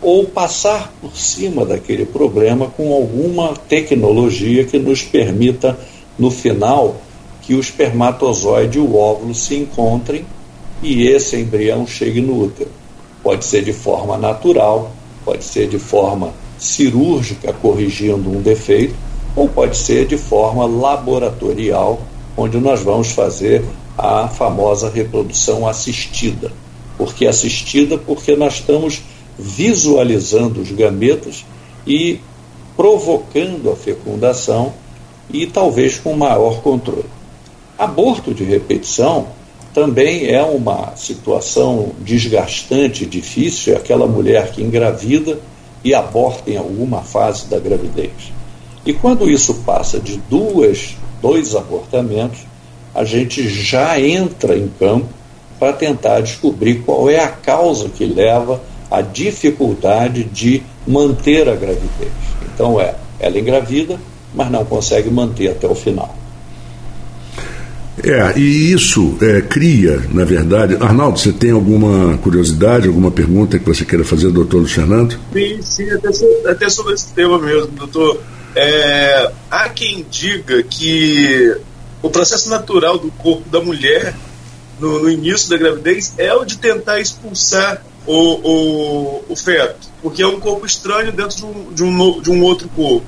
ou 0.00 0.24
passar 0.24 0.92
por 1.00 1.16
cima 1.16 1.64
daquele 1.64 2.06
problema 2.06 2.66
com 2.68 2.92
alguma 2.92 3.54
tecnologia 3.68 4.64
que 4.64 4.78
nos 4.78 5.02
permita, 5.02 5.76
no 6.16 6.30
final, 6.30 7.00
que 7.42 7.54
o 7.54 7.60
espermatozoide 7.60 8.78
e 8.78 8.80
o 8.80 8.96
óvulo 8.96 9.34
se 9.34 9.56
encontrem 9.56 10.24
e 10.82 11.06
esse 11.06 11.36
embrião 11.36 11.86
chegue 11.86 12.20
no 12.20 12.44
útero. 12.44 12.70
Pode 13.22 13.44
ser 13.44 13.62
de 13.62 13.72
forma 13.72 14.16
natural, 14.16 14.92
pode 15.24 15.42
ser 15.42 15.68
de 15.68 15.78
forma 15.78 16.32
cirúrgica, 16.58 17.52
corrigindo 17.52 18.30
um 18.30 18.40
defeito, 18.40 18.94
ou 19.34 19.48
pode 19.48 19.76
ser 19.76 20.06
de 20.06 20.16
forma 20.16 20.66
laboratorial, 20.66 22.00
onde 22.36 22.58
nós 22.58 22.82
vamos 22.82 23.10
fazer 23.10 23.64
a 23.96 24.28
famosa 24.28 24.90
reprodução 24.90 25.66
assistida. 25.66 26.52
Por 26.96 27.14
que 27.14 27.26
assistida? 27.26 27.96
Porque 27.98 28.36
nós 28.36 28.54
estamos 28.54 29.02
visualizando 29.38 30.60
os 30.60 30.70
gametas 30.72 31.44
e 31.86 32.20
provocando 32.76 33.70
a 33.70 33.76
fecundação 33.76 34.72
e 35.32 35.46
talvez 35.46 35.98
com 35.98 36.14
maior 36.14 36.60
controle. 36.60 37.04
Aborto 37.78 38.34
de 38.34 38.44
repetição 38.44 39.28
também 39.72 40.26
é 40.26 40.42
uma 40.42 40.96
situação 40.96 41.92
desgastante, 42.00 43.06
difícil, 43.06 43.74
é 43.74 43.76
aquela 43.76 44.06
mulher 44.06 44.50
que 44.50 44.62
engravida 44.62 45.38
e 45.84 45.94
aborta 45.94 46.50
em 46.50 46.56
alguma 46.56 47.02
fase 47.02 47.46
da 47.46 47.58
gravidez. 47.58 48.32
E 48.84 48.92
quando 48.92 49.30
isso 49.30 49.54
passa 49.66 49.98
de 50.00 50.16
duas, 50.30 50.96
dois 51.20 51.54
abortamentos, 51.54 52.40
a 52.94 53.04
gente 53.04 53.48
já 53.48 54.00
entra 54.00 54.56
em 54.56 54.68
campo 54.68 55.08
para 55.58 55.72
tentar 55.72 56.20
descobrir 56.20 56.82
qual 56.82 57.10
é 57.10 57.18
a 57.18 57.28
causa 57.28 57.88
que 57.88 58.04
leva 58.04 58.60
a 58.90 59.00
dificuldade 59.00 60.24
de 60.24 60.62
manter 60.86 61.48
a 61.48 61.54
gravidez. 61.54 62.12
Então 62.54 62.80
é, 62.80 62.94
ela 63.20 63.38
engravida, 63.38 63.98
mas 64.34 64.50
não 64.50 64.64
consegue 64.64 65.10
manter 65.10 65.48
até 65.48 65.66
o 65.66 65.74
final. 65.74 66.14
É, 68.04 68.38
e 68.38 68.72
isso 68.72 69.16
é, 69.20 69.40
cria, 69.40 70.02
na 70.12 70.24
verdade. 70.24 70.76
Arnaldo, 70.80 71.18
você 71.18 71.32
tem 71.32 71.50
alguma 71.50 72.16
curiosidade, 72.18 72.88
alguma 72.88 73.10
pergunta 73.10 73.58
que 73.58 73.66
você 73.66 73.84
queira 73.84 74.04
fazer, 74.04 74.30
doutor 74.30 74.66
Fernando? 74.66 75.18
Sim, 75.32 75.58
sim, 75.62 75.90
até, 75.90 76.08
até 76.50 76.68
sobre 76.68 76.94
esse 76.94 77.12
tema 77.12 77.38
mesmo, 77.38 77.68
doutor. 77.68 78.20
É, 78.54 79.30
há 79.50 79.68
quem 79.68 80.06
diga 80.10 80.62
que 80.62 81.56
o 82.02 82.10
processo 82.10 82.48
natural 82.48 82.98
do 82.98 83.10
corpo 83.10 83.48
da 83.48 83.60
mulher 83.60 84.14
no, 84.80 85.02
no 85.02 85.10
início 85.10 85.50
da 85.50 85.56
gravidez 85.56 86.14
é 86.16 86.32
o 86.32 86.44
de 86.44 86.58
tentar 86.58 87.00
expulsar 87.00 87.82
o, 88.06 88.14
o, 88.14 89.24
o 89.28 89.36
feto, 89.36 89.88
porque 90.00 90.22
é 90.22 90.26
um 90.26 90.40
corpo 90.40 90.64
estranho 90.64 91.12
dentro 91.12 91.36
de 91.36 91.44
um, 91.44 91.72
de 91.72 91.82
um, 91.82 92.20
de 92.20 92.30
um 92.30 92.42
outro 92.42 92.68
corpo. 92.68 93.06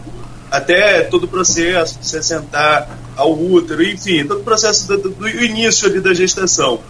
Até 0.50 1.02
todo 1.02 1.25
o 1.25 1.28
processo 1.28 1.99
de 1.99 2.07
se 2.07 2.16
assentar 2.16 2.99
ao 3.16 3.38
útero, 3.38 3.83
enfim, 3.83 4.26
todo 4.26 4.40
o 4.40 4.45
processo 4.45 4.88
do, 4.88 5.11
do 5.11 5.28
início 5.28 5.88
ali 5.88 6.00
da 6.00 6.12
gestação. 6.12 6.80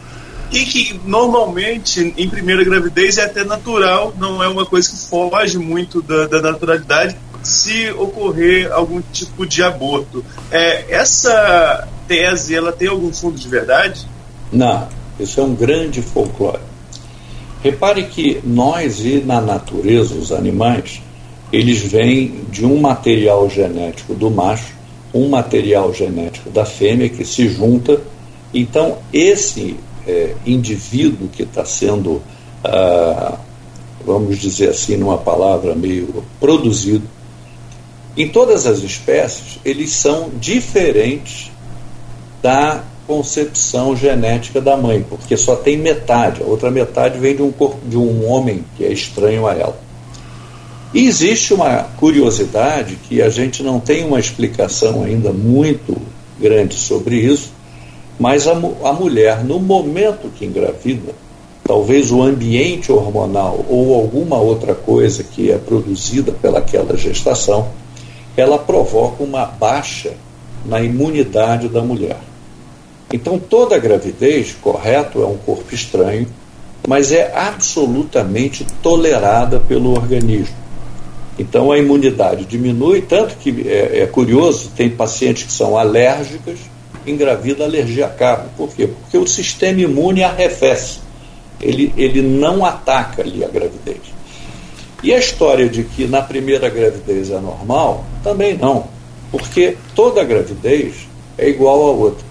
E 0.50 0.64
que 0.64 1.00
normalmente 1.04 2.14
em 2.16 2.28
primeira 2.28 2.64
gravidez 2.64 3.18
é 3.18 3.24
até 3.24 3.44
natural, 3.44 4.14
não 4.18 4.42
é 4.42 4.48
uma 4.48 4.66
coisa 4.66 4.90
que 4.90 4.96
foge 4.96 5.58
muito 5.58 6.02
da, 6.02 6.26
da 6.26 6.40
naturalidade 6.40 7.16
se 7.42 7.90
ocorrer 7.92 8.70
algum 8.72 9.00
tipo 9.12 9.46
de 9.46 9.62
aborto. 9.62 10.24
É, 10.50 10.92
essa 10.94 11.88
tese, 12.06 12.54
ela 12.54 12.72
tem 12.72 12.88
algum 12.88 13.12
fundo 13.12 13.38
de 13.38 13.48
verdade? 13.48 14.06
Não, 14.52 14.88
isso 15.18 15.40
é 15.40 15.44
um 15.44 15.54
grande 15.54 16.02
folclore. 16.02 16.60
Repare 17.62 18.04
que 18.04 18.40
nós 18.42 19.00
e 19.00 19.20
na 19.20 19.40
natureza, 19.40 20.14
os 20.14 20.32
animais, 20.32 21.02
eles 21.52 21.82
vêm 21.82 22.44
de 22.50 22.64
um 22.64 22.80
material 22.80 23.48
genético 23.50 24.14
do 24.14 24.30
macho, 24.30 24.74
um 25.12 25.28
material 25.28 25.92
genético 25.92 26.50
da 26.50 26.64
fêmea 26.64 27.08
que 27.08 27.24
se 27.24 27.48
junta. 27.48 28.00
Então, 28.54 28.98
esse 29.12 29.76
é, 30.06 30.34
indivíduo 30.46 31.28
que 31.28 31.42
está 31.42 31.64
sendo, 31.64 32.22
ah, 32.64 33.38
vamos 34.04 34.38
dizer 34.38 34.70
assim, 34.70 34.96
numa 34.96 35.18
palavra 35.18 35.74
meio 35.74 36.24
produzido, 36.38 37.06
em 38.16 38.28
todas 38.28 38.66
as 38.66 38.80
espécies, 38.80 39.58
eles 39.64 39.92
são 39.92 40.30
diferentes 40.40 41.50
da 42.42 42.82
concepção 43.06 43.96
genética 43.96 44.60
da 44.60 44.76
mãe, 44.76 45.04
porque 45.08 45.36
só 45.36 45.56
tem 45.56 45.76
metade, 45.76 46.42
a 46.42 46.46
outra 46.46 46.70
metade 46.70 47.18
vem 47.18 47.34
de 47.34 47.42
um 47.42 47.50
corpo 47.50 47.78
de 47.88 47.96
um 47.96 48.30
homem 48.30 48.64
que 48.76 48.84
é 48.84 48.92
estranho 48.92 49.46
a 49.46 49.54
ela. 49.54 49.89
E 50.92 51.06
existe 51.06 51.54
uma 51.54 51.84
curiosidade 51.98 52.96
que 52.96 53.22
a 53.22 53.28
gente 53.28 53.62
não 53.62 53.78
tem 53.78 54.04
uma 54.04 54.18
explicação 54.18 55.04
ainda 55.04 55.32
muito 55.32 55.96
grande 56.40 56.74
sobre 56.74 57.16
isso, 57.16 57.52
mas 58.18 58.48
a, 58.48 58.52
a 58.52 58.92
mulher, 58.92 59.44
no 59.44 59.60
momento 59.60 60.28
que 60.36 60.44
engravida, 60.44 61.14
talvez 61.62 62.10
o 62.10 62.20
ambiente 62.20 62.90
hormonal 62.90 63.64
ou 63.68 63.94
alguma 63.94 64.36
outra 64.38 64.74
coisa 64.74 65.22
que 65.22 65.52
é 65.52 65.58
produzida 65.58 66.32
pelaquela 66.32 66.96
gestação, 66.96 67.68
ela 68.36 68.58
provoca 68.58 69.22
uma 69.22 69.44
baixa 69.44 70.14
na 70.64 70.82
imunidade 70.82 71.68
da 71.68 71.82
mulher. 71.82 72.18
Então, 73.12 73.38
toda 73.38 73.78
gravidez, 73.78 74.56
correto, 74.60 75.22
é 75.22 75.26
um 75.26 75.36
corpo 75.36 75.72
estranho, 75.72 76.26
mas 76.86 77.12
é 77.12 77.32
absolutamente 77.34 78.66
tolerada 78.82 79.60
pelo 79.60 79.92
organismo. 79.92 80.54
Então, 81.40 81.72
a 81.72 81.78
imunidade 81.78 82.44
diminui, 82.44 83.00
tanto 83.00 83.34
que 83.36 83.66
é, 83.66 84.00
é 84.00 84.06
curioso, 84.06 84.72
tem 84.76 84.90
pacientes 84.90 85.44
que 85.44 85.52
são 85.52 85.78
alérgicas, 85.78 86.58
engravida 87.06 87.64
alergia 87.64 88.04
à 88.04 88.08
carne. 88.10 88.50
Por 88.58 88.68
quê? 88.68 88.86
Porque 88.86 89.16
o 89.16 89.26
sistema 89.26 89.80
imune 89.80 90.22
arrefece, 90.22 90.98
ele, 91.58 91.94
ele 91.96 92.20
não 92.20 92.62
ataca 92.62 93.22
ali 93.22 93.42
a 93.42 93.48
gravidez. 93.48 94.02
E 95.02 95.14
a 95.14 95.18
história 95.18 95.66
de 95.66 95.82
que 95.82 96.06
na 96.06 96.20
primeira 96.20 96.68
gravidez 96.68 97.30
é 97.30 97.40
normal, 97.40 98.04
também 98.22 98.54
não, 98.54 98.88
porque 99.32 99.78
toda 99.94 100.22
gravidez 100.22 101.08
é 101.38 101.48
igual 101.48 101.80
a 101.80 101.90
outra. 101.90 102.26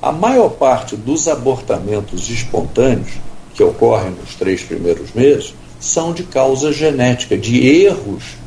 A 0.00 0.10
maior 0.10 0.48
parte 0.48 0.96
dos 0.96 1.28
abortamentos 1.28 2.30
espontâneos 2.30 3.10
que 3.52 3.62
ocorrem 3.62 4.12
nos 4.12 4.34
três 4.36 4.62
primeiros 4.62 5.12
meses 5.12 5.52
são 5.78 6.14
de 6.14 6.22
causa 6.22 6.72
genética, 6.72 7.36
de 7.36 7.84
erros, 7.84 8.37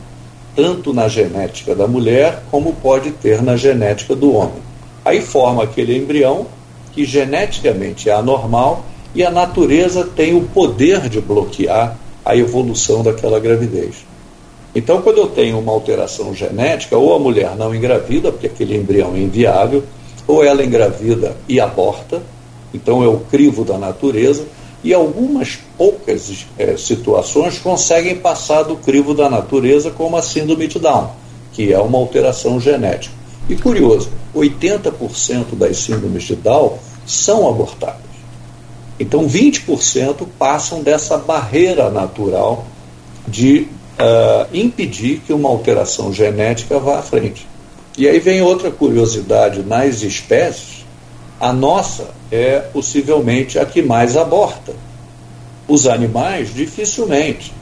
tanto 0.56 0.94
na 0.94 1.08
genética 1.08 1.76
da 1.76 1.88
mulher 1.88 2.44
como 2.52 2.74
pode 2.74 3.12
ter 3.12 3.42
na 3.42 3.56
genética 3.56 4.16
do 4.16 4.34
homem. 4.34 4.62
Aí 5.04 5.22
forma 5.22 5.64
aquele 5.64 5.98
embrião 5.98 6.46
que 6.92 7.06
geneticamente 7.06 8.10
é 8.10 8.14
anormal 8.14 8.86
e 9.16 9.24
a 9.24 9.32
natureza 9.32 10.04
tem 10.04 10.36
o 10.36 10.42
poder 10.42 11.10
de 11.10 11.20
bloquear 11.20 11.98
a 12.24 12.36
evolução 12.36 13.04
daquela 13.04 13.40
gravidez. 13.40 14.06
Então, 14.74 15.02
quando 15.02 15.18
eu 15.18 15.28
tenho 15.28 15.60
uma 15.60 15.72
alteração 15.72 16.34
genética, 16.34 16.98
ou 16.98 17.14
a 17.14 17.20
mulher 17.20 17.56
não 17.58 17.76
engravida, 17.76 18.32
porque 18.32 18.48
aquele 18.48 18.78
embrião 18.78 19.16
é 19.16 19.20
inviável, 19.20 19.84
ou 20.26 20.44
ela 20.44 20.64
engravida 20.64 21.36
e 21.48 21.60
aborta, 21.60 22.22
então 22.74 23.04
é 23.04 23.08
o 23.08 23.20
crivo 23.20 23.66
da 23.66 23.78
natureza, 23.78 24.46
e 24.82 24.94
algumas 24.94 25.60
poucas 25.82 26.46
é, 26.60 26.78
situações 26.78 27.58
conseguem 27.58 28.16
passar 28.16 28.62
do 28.62 28.76
crivo 28.76 29.16
da 29.16 29.28
natureza, 29.28 29.90
como 29.90 30.16
a 30.16 30.22
síndrome 30.22 30.68
de 30.68 30.78
Down, 30.78 31.10
que 31.54 31.74
é 31.74 31.80
uma 31.80 31.98
alteração 31.98 32.60
genética. 32.60 33.16
E 33.50 33.56
curioso, 33.56 34.12
80% 34.36 35.56
das 35.58 35.78
síndromes 35.78 36.22
de 36.22 36.36
Down 36.36 36.78
são 37.04 37.50
abortadas. 37.50 38.12
Então, 39.00 39.28
20% 39.28 40.28
passam 40.38 40.84
dessa 40.84 41.18
barreira 41.18 41.90
natural 41.90 42.64
de 43.28 43.62
uh, 43.62 44.48
impedir 44.54 45.24
que 45.26 45.34
uma 45.34 45.50
alteração 45.50 46.14
genética 46.14 46.78
vá 46.78 47.00
à 47.00 47.02
frente. 47.02 47.48
E 47.98 48.08
aí 48.08 48.20
vem 48.20 48.44
outra 48.44 48.70
curiosidade: 48.70 49.64
nas 49.64 50.04
espécies, 50.04 50.86
a 51.40 51.52
nossa 51.52 52.12
é 52.32 52.60
possivelmente 52.60 53.58
a 53.58 53.66
que 53.66 53.82
mais 53.82 54.16
aborta. 54.16 54.91
Os 55.72 55.88
animais, 55.88 56.54
dificilmente. 56.54 57.54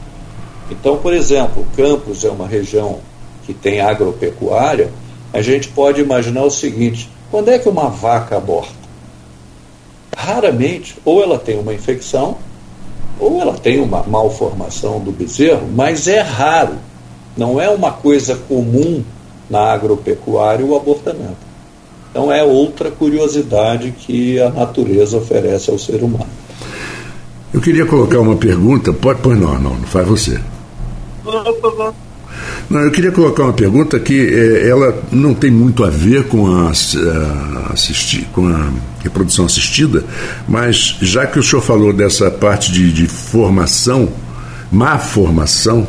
Então, 0.71 0.97
por 0.97 1.13
exemplo, 1.13 1.63
Campos 1.77 2.25
é 2.25 2.29
uma 2.31 2.47
região 2.47 3.01
que 3.45 3.53
tem 3.53 3.81
agropecuária, 3.81 4.89
a 5.31 5.43
gente 5.43 5.67
pode 5.67 6.01
imaginar 6.01 6.41
o 6.41 6.49
seguinte: 6.49 7.07
quando 7.29 7.49
é 7.49 7.59
que 7.59 7.69
uma 7.69 7.87
vaca 7.87 8.35
aborta? 8.35 8.73
Raramente, 10.17 10.95
ou 11.05 11.21
ela 11.21 11.37
tem 11.37 11.59
uma 11.59 11.71
infecção, 11.71 12.37
ou 13.19 13.39
ela 13.39 13.53
tem 13.53 13.79
uma 13.79 14.01
malformação 14.01 14.99
do 14.99 15.11
bezerro, 15.11 15.67
mas 15.71 16.07
é 16.07 16.19
raro. 16.19 16.79
Não 17.37 17.61
é 17.61 17.69
uma 17.69 17.91
coisa 17.91 18.35
comum 18.35 19.03
na 19.47 19.71
agropecuária 19.71 20.65
o 20.65 20.75
abortamento. 20.75 21.47
Então 22.09 22.31
é 22.31 22.43
outra 22.43 22.89
curiosidade 22.89 23.91
que 23.91 24.41
a 24.41 24.49
natureza 24.49 25.15
oferece 25.15 25.69
ao 25.69 25.77
ser 25.77 26.01
humano. 26.03 26.38
Eu 27.53 27.61
queria 27.61 27.85
colocar 27.85 28.19
uma 28.19 28.35
pergunta, 28.35 28.93
pode, 28.93 29.21
pois 29.21 29.39
não, 29.39 29.59
não, 29.59 29.75
não 29.75 29.87
faz 29.87 30.07
você. 30.07 30.39
Não, 32.69 32.81
eu 32.81 32.91
queria 32.91 33.11
colocar 33.11 33.43
uma 33.43 33.53
pergunta 33.53 33.99
que 33.99 34.27
é, 34.31 34.69
ela 34.69 34.95
não 35.11 35.33
tem 35.33 35.49
muito 35.49 35.83
a 35.83 35.89
ver 35.89 36.25
com 36.25 36.45
a, 36.45 36.71
a, 36.71 37.73
com 38.31 38.47
a 38.47 38.69
reprodução 39.03 39.45
assistida, 39.45 40.03
mas 40.47 40.97
já 41.01 41.25
que 41.25 41.39
o 41.39 41.43
senhor 41.43 41.63
falou 41.63 41.91
dessa 41.91 42.29
parte 42.29 42.71
de, 42.71 42.91
de 42.93 43.07
formação, 43.07 44.09
má 44.71 44.99
formação, 44.99 45.87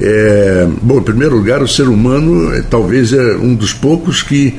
é, 0.00 0.68
bom, 0.80 0.98
em 0.98 1.02
primeiro 1.02 1.36
lugar, 1.36 1.62
o 1.62 1.68
ser 1.68 1.88
humano 1.88 2.54
é, 2.54 2.62
talvez 2.62 3.12
é 3.12 3.36
um 3.36 3.54
dos 3.54 3.72
poucos 3.72 4.22
que 4.22 4.58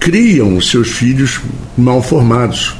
criam 0.00 0.56
os 0.56 0.68
seus 0.68 0.88
filhos 0.88 1.40
mal 1.76 2.02
formados 2.02 2.74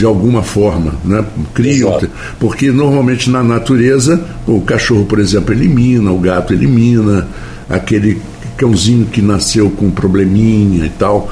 de 0.00 0.06
alguma 0.06 0.42
forma, 0.42 0.94
né? 1.04 1.22
Criam, 1.52 1.90
Exato. 1.90 2.08
porque 2.38 2.70
normalmente 2.70 3.28
na 3.28 3.42
natureza 3.42 4.18
o 4.46 4.62
cachorro, 4.62 5.04
por 5.04 5.18
exemplo, 5.18 5.52
elimina, 5.52 6.10
o 6.10 6.18
gato 6.18 6.54
elimina, 6.54 7.28
aquele 7.68 8.18
cãozinho 8.56 9.04
que 9.04 9.20
nasceu 9.20 9.68
com 9.68 9.88
um 9.88 9.90
probleminha 9.90 10.86
e 10.86 10.88
tal, 10.88 11.30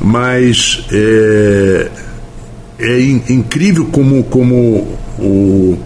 mas 0.00 0.86
é, 0.90 1.88
é 2.78 3.00
incrível 3.28 3.84
como, 3.92 4.24
como 4.24 4.88
o, 5.18 5.78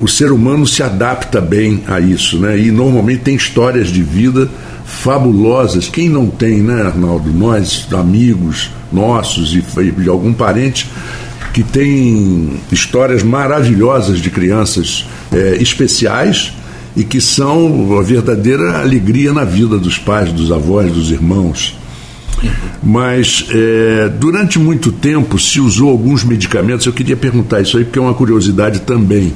o 0.00 0.08
ser 0.08 0.32
humano 0.32 0.66
se 0.66 0.82
adapta 0.82 1.42
bem 1.42 1.82
a 1.86 2.00
isso, 2.00 2.38
né? 2.38 2.58
E 2.58 2.70
normalmente 2.70 3.20
tem 3.20 3.34
histórias 3.34 3.88
de 3.88 4.02
vida 4.02 4.48
fabulosas. 4.86 5.88
Quem 5.88 6.08
não 6.08 6.26
tem, 6.26 6.62
né, 6.62 6.80
Arnaldo? 6.84 7.30
Nós, 7.30 7.86
amigos 7.92 8.70
nossos 8.92 9.54
e 9.54 9.60
de 9.90 10.08
algum 10.08 10.32
parente 10.32 10.88
que 11.58 11.64
tem 11.64 12.50
histórias 12.70 13.24
maravilhosas 13.24 14.20
de 14.20 14.30
crianças 14.30 15.04
é, 15.32 15.56
especiais 15.60 16.52
e 16.94 17.02
que 17.02 17.20
são 17.20 17.98
a 17.98 18.02
verdadeira 18.02 18.78
alegria 18.78 19.32
na 19.32 19.42
vida 19.42 19.76
dos 19.76 19.98
pais, 19.98 20.30
dos 20.30 20.52
avós, 20.52 20.92
dos 20.92 21.10
irmãos. 21.10 21.76
Mas 22.80 23.46
é, 23.50 24.08
durante 24.08 24.56
muito 24.56 24.92
tempo 24.92 25.36
se 25.36 25.58
usou 25.60 25.90
alguns 25.90 26.22
medicamentos, 26.22 26.86
eu 26.86 26.92
queria 26.92 27.16
perguntar 27.16 27.60
isso 27.60 27.76
aí 27.76 27.84
porque 27.84 27.98
é 27.98 28.02
uma 28.02 28.14
curiosidade 28.14 28.82
também, 28.82 29.34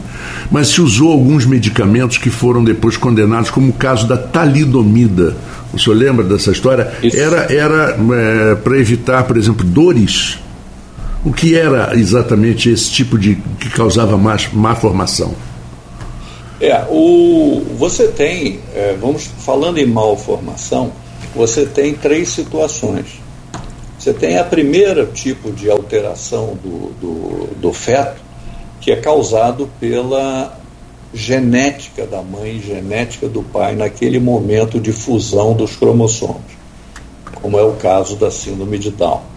mas 0.49 0.69
se 0.69 0.81
usou 0.81 1.11
alguns 1.11 1.45
medicamentos 1.45 2.19
que 2.19 2.31
foram 2.31 2.63
depois 2.63 2.97
condenados, 2.97 3.51
como 3.51 3.71
o 3.71 3.73
caso 3.73 4.07
da 4.07 4.17
talidomida. 4.17 5.37
O 5.73 5.79
senhor 5.79 5.97
lembra 5.97 6.25
dessa 6.25 6.53
história? 6.53 6.93
Isso. 7.03 7.17
Era, 7.17 7.53
era 7.53 7.99
é, 8.13 8.55
para 8.55 8.79
evitar, 8.79 9.25
por 9.25 9.37
exemplo, 9.37 9.67
dores. 9.67 10.39
O 11.25 11.33
que 11.33 11.57
era 11.57 11.97
exatamente 11.97 12.69
esse 12.69 12.91
tipo 12.91 13.17
de 13.17 13.37
que 13.37 13.71
causava 13.71 14.17
má, 14.17 14.37
má 14.53 14.75
formação? 14.75 15.35
É, 16.61 16.85
o, 16.91 17.63
você 17.77 18.09
tem, 18.09 18.61
é, 18.75 18.97
vamos 19.01 19.25
falando 19.25 19.79
em 19.79 19.87
malformação, 19.87 20.93
você 21.35 21.65
tem 21.67 21.95
três 21.95 22.29
situações. 22.29 23.21
Você 23.99 24.13
tem 24.13 24.37
a 24.37 24.45
primeira 24.45 25.07
tipo 25.07 25.53
de 25.53 25.71
alteração 25.71 26.59
do, 26.63 26.93
do, 27.01 27.61
do 27.61 27.73
feto, 27.73 28.21
que 28.81 28.91
é 28.91 28.97
causado 28.97 29.71
pela 29.79 30.59
genética 31.15 32.05
da 32.07 32.21
mãe, 32.23 32.61
genética 32.61 33.29
do 33.29 33.43
pai, 33.43 33.77
naquele 33.77 34.19
momento 34.19 34.81
de 34.81 34.93
fusão 34.93 35.55
dos 35.55 35.77
cromossomos, 35.77 36.53
como 37.41 37.59
é 37.59 37.63
o 37.63 37.73
caso 37.75 38.17
da 38.17 38.31
síndrome 38.31 38.79
de 38.79 38.91
Down. 38.91 39.32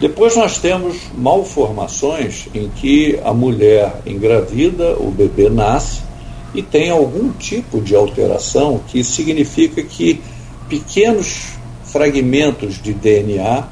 Depois 0.00 0.36
nós 0.36 0.58
temos 0.58 0.96
malformações 1.16 2.46
em 2.54 2.68
que 2.68 3.18
a 3.24 3.32
mulher 3.32 4.00
engravida, 4.06 4.96
o 4.96 5.10
bebê 5.10 5.50
nasce 5.50 6.02
e 6.54 6.62
tem 6.62 6.88
algum 6.88 7.32
tipo 7.32 7.80
de 7.80 7.96
alteração 7.96 8.80
que 8.86 9.02
significa 9.02 9.82
que 9.82 10.20
pequenos 10.68 11.48
fragmentos 11.82 12.80
de 12.80 12.92
DNA 12.92 13.64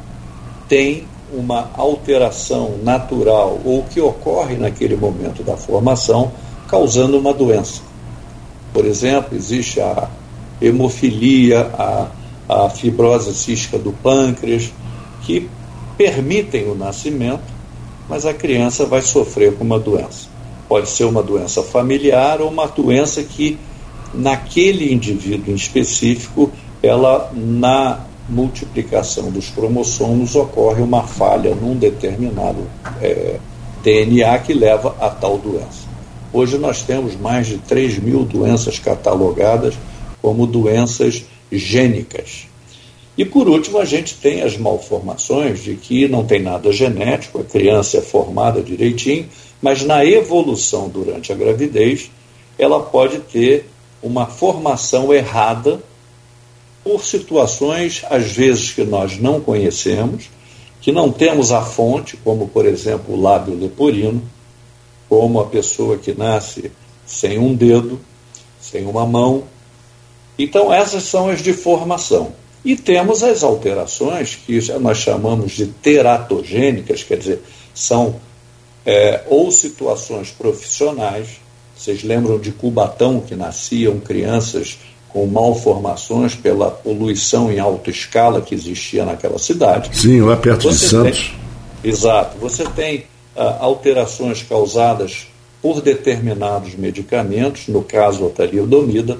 têm 0.68 1.04
uma 1.32 1.70
alteração 1.76 2.78
natural 2.82 3.60
ou 3.64 3.84
que 3.84 4.00
ocorre 4.00 4.56
naquele 4.56 4.96
momento 4.96 5.44
da 5.44 5.56
formação, 5.56 6.32
causando 6.66 7.18
uma 7.18 7.32
doença. 7.32 7.82
Por 8.72 8.84
exemplo, 8.84 9.36
existe 9.36 9.80
a 9.80 10.08
hemofilia, 10.60 11.70
a, 11.78 12.08
a 12.48 12.70
fibrose 12.70 13.32
cística 13.34 13.78
do 13.78 13.92
pâncreas, 13.92 14.72
que 15.22 15.48
permitem 15.96 16.68
o 16.68 16.74
nascimento, 16.74 17.44
mas 18.08 18.26
a 18.26 18.34
criança 18.34 18.84
vai 18.86 19.02
sofrer 19.02 19.54
com 19.54 19.64
uma 19.64 19.78
doença. 19.78 20.28
Pode 20.68 20.88
ser 20.88 21.04
uma 21.04 21.22
doença 21.22 21.62
familiar 21.62 22.40
ou 22.40 22.48
uma 22.48 22.66
doença 22.66 23.22
que, 23.22 23.58
naquele 24.12 24.92
indivíduo 24.92 25.52
em 25.52 25.56
específico, 25.56 26.50
ela 26.82 27.30
na 27.34 28.00
multiplicação 28.28 29.30
dos 29.30 29.50
cromossomos 29.50 30.34
ocorre 30.34 30.82
uma 30.82 31.02
falha 31.02 31.54
num 31.54 31.76
determinado 31.76 32.66
é, 33.00 33.38
DNA 33.82 34.38
que 34.40 34.52
leva 34.52 34.96
a 35.00 35.08
tal 35.08 35.38
doença. 35.38 35.86
Hoje 36.32 36.58
nós 36.58 36.82
temos 36.82 37.16
mais 37.16 37.46
de 37.46 37.58
3 37.58 37.98
mil 37.98 38.24
doenças 38.24 38.78
catalogadas 38.78 39.74
como 40.20 40.46
doenças 40.46 41.24
gênicas. 41.50 42.48
E 43.16 43.24
por 43.24 43.48
último, 43.48 43.78
a 43.78 43.84
gente 43.84 44.16
tem 44.16 44.42
as 44.42 44.58
malformações 44.58 45.62
de 45.62 45.74
que 45.74 46.06
não 46.06 46.24
tem 46.24 46.42
nada 46.42 46.70
genético, 46.70 47.40
a 47.40 47.44
criança 47.44 47.98
é 47.98 48.02
formada 48.02 48.62
direitinho, 48.62 49.28
mas 49.60 49.82
na 49.82 50.04
evolução 50.04 50.88
durante 50.88 51.32
a 51.32 51.34
gravidez, 51.34 52.10
ela 52.58 52.80
pode 52.80 53.18
ter 53.20 53.68
uma 54.02 54.26
formação 54.26 55.14
errada 55.14 55.80
por 56.84 57.04
situações, 57.04 58.04
às 58.08 58.30
vezes, 58.30 58.70
que 58.70 58.84
nós 58.84 59.18
não 59.18 59.40
conhecemos, 59.40 60.30
que 60.80 60.92
não 60.92 61.10
temos 61.10 61.50
a 61.50 61.62
fonte, 61.62 62.16
como, 62.18 62.46
por 62.48 62.66
exemplo, 62.66 63.14
o 63.14 63.20
lábio 63.20 63.58
leporino, 63.58 64.22
como 65.08 65.40
a 65.40 65.46
pessoa 65.46 65.96
que 65.96 66.12
nasce 66.12 66.70
sem 67.04 67.38
um 67.38 67.54
dedo, 67.54 67.98
sem 68.60 68.86
uma 68.86 69.06
mão. 69.06 69.44
Então, 70.38 70.72
essas 70.72 71.04
são 71.04 71.28
as 71.30 71.42
de 71.42 71.52
formação. 71.52 72.32
E 72.66 72.74
temos 72.74 73.22
as 73.22 73.44
alterações 73.44 74.36
que 74.44 74.58
nós 74.80 74.98
chamamos 74.98 75.52
de 75.52 75.66
teratogênicas, 75.66 77.04
quer 77.04 77.16
dizer, 77.16 77.40
são 77.72 78.16
é, 78.84 79.22
ou 79.28 79.52
situações 79.52 80.32
profissionais. 80.32 81.38
Vocês 81.76 82.02
lembram 82.02 82.40
de 82.40 82.50
Cubatão, 82.50 83.20
que 83.20 83.36
nasciam 83.36 84.00
crianças 84.00 84.78
com 85.10 85.24
malformações 85.26 86.34
pela 86.34 86.68
poluição 86.68 87.52
em 87.52 87.60
alta 87.60 87.88
escala 87.88 88.42
que 88.42 88.52
existia 88.52 89.04
naquela 89.04 89.38
cidade. 89.38 89.96
Sim, 89.96 90.22
lá 90.22 90.36
perto 90.36 90.64
Você 90.64 90.86
de 90.86 90.90
Santos. 90.90 91.34
Tem, 91.82 91.90
exato. 91.92 92.36
Você 92.38 92.64
tem 92.64 93.04
ah, 93.36 93.58
alterações 93.60 94.42
causadas 94.42 95.28
por 95.62 95.80
determinados 95.80 96.74
medicamentos, 96.74 97.68
no 97.68 97.84
caso 97.84 98.26
a 98.26 98.30
talidomida, 98.30 99.18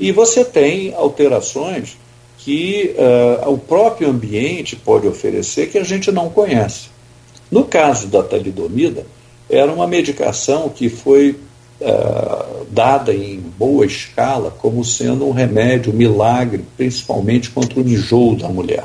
E 0.00 0.10
você 0.10 0.42
tem 0.42 0.94
alterações 0.94 1.98
que 2.44 2.94
uh, 2.98 3.50
o 3.50 3.58
próprio 3.58 4.10
ambiente 4.10 4.74
pode 4.74 5.06
oferecer 5.06 5.68
que 5.68 5.78
a 5.78 5.84
gente 5.84 6.10
não 6.10 6.28
conhece. 6.28 6.88
No 7.50 7.64
caso 7.64 8.08
da 8.08 8.22
talidomida, 8.22 9.06
era 9.48 9.70
uma 9.72 9.86
medicação 9.86 10.68
que 10.68 10.88
foi 10.88 11.36
uh, 11.80 12.66
dada 12.70 13.14
em 13.14 13.38
boa 13.38 13.86
escala 13.86 14.50
como 14.50 14.84
sendo 14.84 15.26
um 15.26 15.30
remédio, 15.30 15.92
um 15.92 15.96
milagre, 15.96 16.64
principalmente 16.76 17.50
contra 17.50 17.78
o 17.78 17.82
enjoo 17.82 18.34
da 18.34 18.48
mulher. 18.48 18.84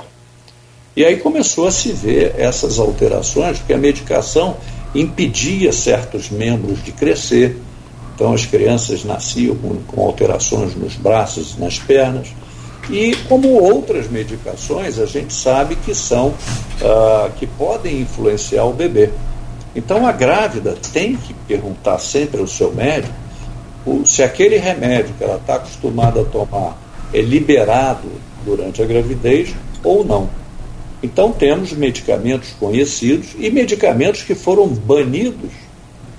E 0.96 1.04
aí 1.06 1.18
começou 1.18 1.68
a 1.68 1.72
se 1.72 1.92
ver 1.92 2.36
essas 2.38 2.78
alterações, 2.78 3.58
porque 3.58 3.74
a 3.74 3.78
medicação 3.78 4.58
impedia 4.94 5.72
certos 5.72 6.30
membros 6.30 6.84
de 6.84 6.92
crescer. 6.92 7.58
Então 8.14 8.34
as 8.34 8.46
crianças 8.46 9.04
nasciam 9.04 9.56
com, 9.56 9.76
com 9.84 10.06
alterações 10.06 10.76
nos 10.76 10.96
braços 10.96 11.56
e 11.58 11.62
nas 11.62 11.80
pernas. 11.80 12.28
E 12.90 13.16
como 13.28 13.50
outras 13.50 14.10
medicações, 14.10 14.98
a 14.98 15.06
gente 15.06 15.34
sabe 15.34 15.76
que 15.76 15.94
são 15.94 16.30
uh, 16.30 17.30
que 17.38 17.46
podem 17.46 18.02
influenciar 18.02 18.66
o 18.66 18.74
bebê. 18.74 19.10
Então 19.76 20.08
a 20.08 20.12
grávida 20.12 20.76
tem 20.94 21.16
que 21.16 21.34
perguntar 21.48 22.00
sempre 22.00 22.40
ao 22.40 22.48
seu 22.48 22.74
médico 22.74 23.14
se 24.06 24.24
aquele 24.24 24.58
remédio 24.58 25.14
que 25.18 25.24
ela 25.24 25.38
está 25.38 25.56
acostumada 25.56 26.22
a 26.22 26.26
tomar 26.26 26.78
é 27.14 27.22
liberado 27.22 28.10
durante 28.46 28.82
a 28.82 28.86
gravidez 28.86 29.54
ou 29.84 30.04
não. 30.04 30.30
Então 31.02 31.32
temos 31.32 31.72
medicamentos 31.74 32.50
conhecidos 32.60 33.30
e 33.38 33.50
medicamentos 33.50 34.24
que 34.24 34.34
foram 34.34 34.68
banidos, 34.68 35.52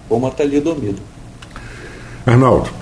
como 0.08 0.26
a 0.26 0.30
talidomida. 0.30 1.02
Arnaldo. 2.24 2.77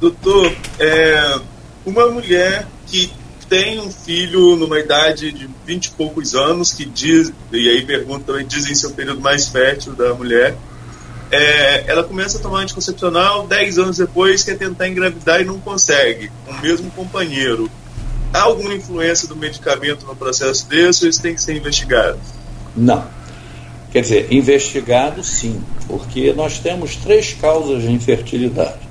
Doutor, 0.00 0.52
é, 0.78 1.40
uma 1.84 2.06
mulher 2.08 2.66
que 2.86 3.10
tem 3.48 3.80
um 3.80 3.90
filho 3.90 4.56
numa 4.56 4.78
idade 4.78 5.32
de 5.32 5.48
vinte 5.66 5.86
e 5.86 5.90
poucos 5.90 6.34
anos, 6.34 6.72
que 6.72 6.84
diz, 6.84 7.32
e 7.50 7.68
aí 7.68 7.84
pergunta 7.84 8.44
dizem 8.44 8.74
ser 8.74 8.88
o 8.88 8.92
período 8.92 9.20
mais 9.20 9.48
fértil 9.48 9.94
da 9.94 10.14
mulher, 10.14 10.54
é, 11.30 11.84
ela 11.86 12.04
começa 12.04 12.38
a 12.38 12.40
tomar 12.40 12.60
anticoncepcional, 12.60 13.46
dez 13.46 13.78
anos 13.78 13.96
depois 13.98 14.44
quer 14.44 14.56
tentar 14.56 14.88
engravidar 14.88 15.40
e 15.40 15.44
não 15.44 15.58
consegue, 15.58 16.30
com 16.46 16.52
o 16.52 16.60
mesmo 16.60 16.90
companheiro. 16.92 17.70
Há 18.32 18.42
alguma 18.42 18.74
influência 18.74 19.26
do 19.26 19.34
medicamento 19.34 20.06
no 20.06 20.14
processo 20.14 20.68
desse 20.68 21.04
ou 21.04 21.10
isso 21.10 21.20
tem 21.20 21.34
que 21.34 21.42
ser 21.42 21.56
investigado? 21.56 22.18
Não. 22.76 23.04
Quer 23.90 24.02
dizer, 24.02 24.28
investigado 24.30 25.24
sim, 25.24 25.62
porque 25.86 26.32
nós 26.34 26.58
temos 26.58 26.96
três 26.96 27.32
causas 27.32 27.82
de 27.82 27.90
infertilidade 27.90 28.87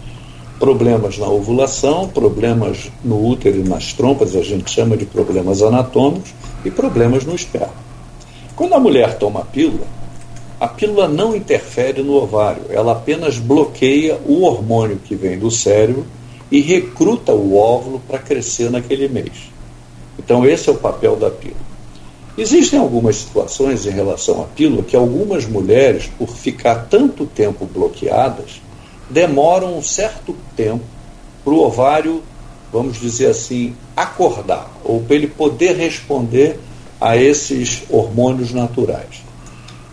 problemas 0.59 1.17
na 1.17 1.27
ovulação, 1.27 2.07
problemas 2.07 2.91
no 3.03 3.25
útero 3.27 3.59
e 3.59 3.63
nas 3.63 3.93
trompas, 3.93 4.35
a 4.35 4.41
gente 4.41 4.71
chama 4.71 4.97
de 4.97 5.05
problemas 5.05 5.61
anatômicos, 5.61 6.33
e 6.65 6.71
problemas 6.71 7.23
no 7.23 7.35
esperma. 7.35 7.73
Quando 8.55 8.73
a 8.73 8.79
mulher 8.79 9.17
toma 9.17 9.41
a 9.41 9.45
pílula, 9.45 9.85
a 10.59 10.67
pílula 10.67 11.07
não 11.07 11.35
interfere 11.35 12.01
no 12.01 12.15
ovário, 12.15 12.63
ela 12.69 12.93
apenas 12.93 13.37
bloqueia 13.37 14.19
o 14.25 14.43
hormônio 14.43 14.97
que 14.97 15.15
vem 15.15 15.37
do 15.37 15.51
cérebro 15.51 16.05
e 16.51 16.61
recruta 16.61 17.31
o 17.31 17.55
óvulo 17.55 18.01
para 18.07 18.17
crescer 18.17 18.71
naquele 18.71 19.07
mês. 19.07 19.51
Então, 20.17 20.45
esse 20.45 20.69
é 20.69 20.71
o 20.71 20.77
papel 20.77 21.15
da 21.15 21.29
pílula. 21.29 21.67
Existem 22.37 22.79
algumas 22.79 23.17
situações 23.17 23.85
em 23.85 23.91
relação 23.91 24.41
à 24.41 24.45
pílula 24.45 24.83
que 24.83 24.95
algumas 24.95 25.45
mulheres, 25.45 26.09
por 26.17 26.29
ficar 26.29 26.87
tanto 26.89 27.25
tempo 27.25 27.65
bloqueadas, 27.65 28.61
demoram 29.09 29.77
um 29.77 29.81
certo 29.81 30.35
tempo 30.55 30.83
para 31.43 31.53
o 31.53 31.63
ovário, 31.63 32.23
vamos 32.71 32.99
dizer 32.99 33.27
assim, 33.27 33.75
acordar, 33.95 34.69
ou 34.83 35.01
para 35.01 35.15
ele 35.15 35.27
poder 35.27 35.75
responder 35.75 36.59
a 36.99 37.15
esses 37.15 37.83
hormônios 37.89 38.51
naturais. 38.51 39.23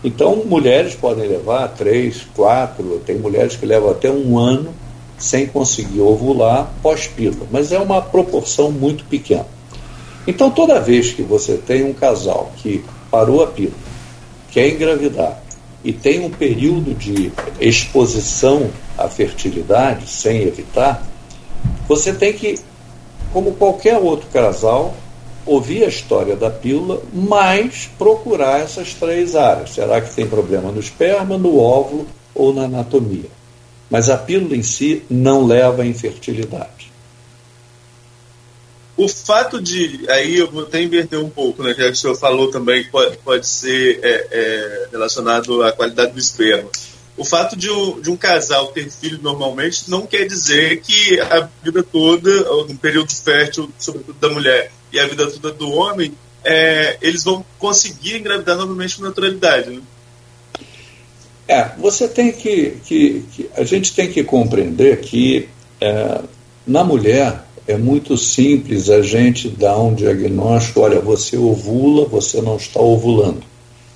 Então, 0.02 0.42
mulheres 0.44 0.94
podem 0.94 1.28
levar 1.28 1.68
três, 1.68 2.26
quatro, 2.34 3.00
tem 3.06 3.16
mulheres 3.16 3.56
que 3.56 3.64
levam 3.64 3.90
até 3.90 4.10
um 4.10 4.38
ano 4.38 4.74
sem 5.16 5.46
conseguir 5.46 6.00
ovular 6.00 6.70
pós-pílula, 6.82 7.46
mas 7.50 7.72
é 7.72 7.78
uma 7.78 8.02
proporção 8.02 8.70
muito 8.70 9.04
pequena. 9.04 9.46
Então, 10.26 10.50
toda 10.50 10.80
vez 10.80 11.12
que 11.12 11.22
você 11.22 11.56
tem 11.56 11.84
um 11.84 11.92
casal 11.92 12.52
que 12.56 12.84
parou 13.10 13.42
a 13.44 13.46
pílula, 13.46 13.76
quer 14.50 14.68
engravidar 14.68 15.43
e 15.84 15.92
tem 15.92 16.24
um 16.24 16.30
período 16.30 16.94
de 16.94 17.30
exposição 17.60 18.70
à 18.96 19.08
fertilidade 19.08 20.08
sem 20.08 20.42
evitar, 20.42 21.06
você 21.86 22.12
tem 22.12 22.32
que, 22.32 22.58
como 23.32 23.52
qualquer 23.52 23.98
outro 23.98 24.26
casal, 24.32 24.94
ouvir 25.44 25.84
a 25.84 25.88
história 25.88 26.34
da 26.34 26.50
pílula, 26.50 27.02
mas 27.12 27.90
procurar 27.98 28.60
essas 28.60 28.94
três 28.94 29.36
áreas. 29.36 29.74
Será 29.74 30.00
que 30.00 30.14
tem 30.14 30.26
problema 30.26 30.72
no 30.72 30.80
esperma, 30.80 31.36
no 31.36 31.58
óvulo 31.58 32.06
ou 32.34 32.54
na 32.54 32.62
anatomia? 32.62 33.28
Mas 33.90 34.08
a 34.08 34.16
pílula 34.16 34.56
em 34.56 34.62
si 34.62 35.02
não 35.10 35.44
leva 35.44 35.82
à 35.82 35.86
infertilidade. 35.86 36.83
O 38.96 39.08
fato 39.08 39.60
de. 39.60 40.04
Aí 40.08 40.38
eu 40.38 40.50
vou 40.50 40.62
até 40.62 40.80
inverter 40.80 41.18
um 41.18 41.28
pouco, 41.28 41.62
né? 41.62 41.70
Já 41.70 41.84
que 41.84 41.92
o 41.92 41.96
senhor 41.96 42.16
falou 42.16 42.50
também 42.50 42.84
que 42.84 42.90
pode, 42.90 43.16
pode 43.18 43.46
ser 43.46 43.98
é, 44.02 44.28
é, 44.30 44.88
relacionado 44.92 45.62
à 45.62 45.72
qualidade 45.72 46.12
do 46.12 46.18
esperma. 46.18 46.70
O 47.16 47.24
fato 47.24 47.56
de 47.56 47.70
um, 47.70 48.00
de 48.00 48.10
um 48.10 48.16
casal 48.16 48.68
ter 48.68 48.90
filho 48.90 49.20
normalmente 49.22 49.88
não 49.88 50.06
quer 50.06 50.26
dizer 50.26 50.80
que 50.80 51.20
a 51.20 51.48
vida 51.62 51.82
toda, 51.82 52.30
no 52.64 52.76
período 52.76 53.12
fértil, 53.12 53.70
sobretudo 53.78 54.18
da 54.18 54.28
mulher, 54.28 54.72
e 54.92 54.98
a 54.98 55.06
vida 55.06 55.30
toda 55.30 55.52
do 55.52 55.70
homem, 55.70 56.12
é, 56.44 56.98
eles 57.00 57.22
vão 57.22 57.44
conseguir 57.58 58.16
engravidar 58.16 58.56
novamente 58.56 58.96
com 58.96 59.02
naturalidade. 59.02 59.70
Né? 59.70 59.82
É, 61.46 61.68
você 61.78 62.08
tem 62.08 62.32
que, 62.32 62.78
que, 62.84 63.24
que, 63.32 63.50
A 63.54 63.64
gente 63.64 63.94
tem 63.94 64.10
que 64.10 64.24
compreender 64.24 65.00
que 65.00 65.48
é, 65.80 66.20
na 66.66 66.82
mulher 66.82 67.43
é 67.66 67.76
muito 67.76 68.16
simples 68.18 68.90
a 68.90 69.00
gente 69.00 69.48
dar 69.48 69.78
um 69.78 69.94
diagnóstico: 69.94 70.80
olha, 70.80 71.00
você 71.00 71.36
ovula, 71.36 72.04
você 72.06 72.40
não 72.42 72.56
está 72.56 72.80
ovulando. 72.80 73.42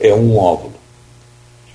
É 0.00 0.14
um 0.14 0.36
óvulo. 0.36 0.74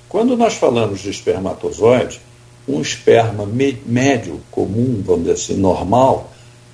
Quando 0.09 0.35
nós 0.37 0.55
falamos 0.55 1.01
de 1.01 1.09
espermatozoide, 1.09 2.21
um 2.67 2.81
esperma 2.81 3.47
médio, 3.85 4.41
comum, 4.49 5.01
vamos 5.05 5.23
dizer 5.23 5.33
assim, 5.33 5.55
normal, 5.55 6.31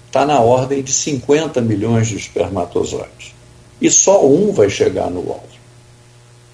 está 0.07 0.25
na 0.25 0.39
ordem 0.39 0.83
de 0.83 0.91
50 0.91 1.61
milhões 1.61 2.07
de 2.07 2.17
espermatozoides. 2.17 3.33
E 3.81 3.89
só 3.89 4.25
um 4.25 4.51
vai 4.51 4.69
chegar 4.69 5.09
no 5.09 5.21
óvulo. 5.21 5.59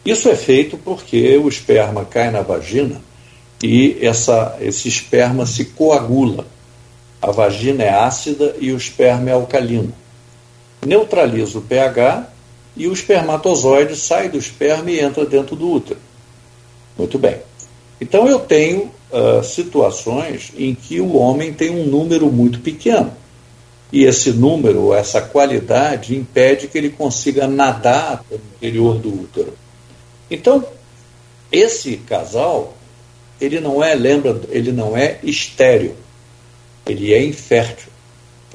Isso 0.05 0.29
é 0.29 0.35
feito 0.35 0.77
porque 0.77 1.35
o 1.37 1.49
esperma 1.49 2.05
cai 2.05 2.29
na 2.29 2.41
vagina 2.41 3.01
e 3.63 3.97
essa, 4.01 4.55
esse 4.61 4.87
esperma 4.87 5.45
se 5.47 5.65
coagula 5.65 6.45
a 7.25 7.31
vagina 7.31 7.83
é 7.83 7.89
ácida 7.89 8.55
e 8.59 8.71
o 8.71 8.77
esperma 8.77 9.31
é 9.31 9.33
alcalino. 9.33 9.91
Neutraliza 10.85 11.57
o 11.57 11.61
pH 11.61 12.29
e 12.77 12.87
o 12.87 12.93
espermatozoide 12.93 13.95
sai 13.95 14.29
do 14.29 14.37
esperma 14.37 14.91
e 14.91 14.99
entra 14.99 15.25
dentro 15.25 15.55
do 15.55 15.67
útero. 15.67 15.99
Muito 16.95 17.17
bem. 17.17 17.37
Então 17.99 18.27
eu 18.27 18.37
tenho 18.37 18.91
uh, 19.11 19.43
situações 19.43 20.51
em 20.55 20.75
que 20.75 21.01
o 21.01 21.15
homem 21.15 21.51
tem 21.51 21.71
um 21.71 21.87
número 21.87 22.31
muito 22.31 22.59
pequeno. 22.59 23.11
E 23.91 24.03
esse 24.03 24.29
número, 24.29 24.93
essa 24.93 25.19
qualidade, 25.19 26.15
impede 26.15 26.67
que 26.67 26.77
ele 26.77 26.91
consiga 26.91 27.47
nadar 27.47 28.23
no 28.29 28.37
interior 28.37 28.99
do 28.99 29.21
útero. 29.21 29.53
Então, 30.29 30.63
esse 31.51 31.97
casal, 31.97 32.75
ele 33.41 33.59
não 33.59 33.83
é, 33.83 33.95
lembra, 33.95 34.39
ele 34.49 34.71
não 34.71 34.95
é 34.95 35.19
estéreo 35.23 36.04
ele 36.85 37.13
é 37.13 37.23
infértil. 37.23 37.89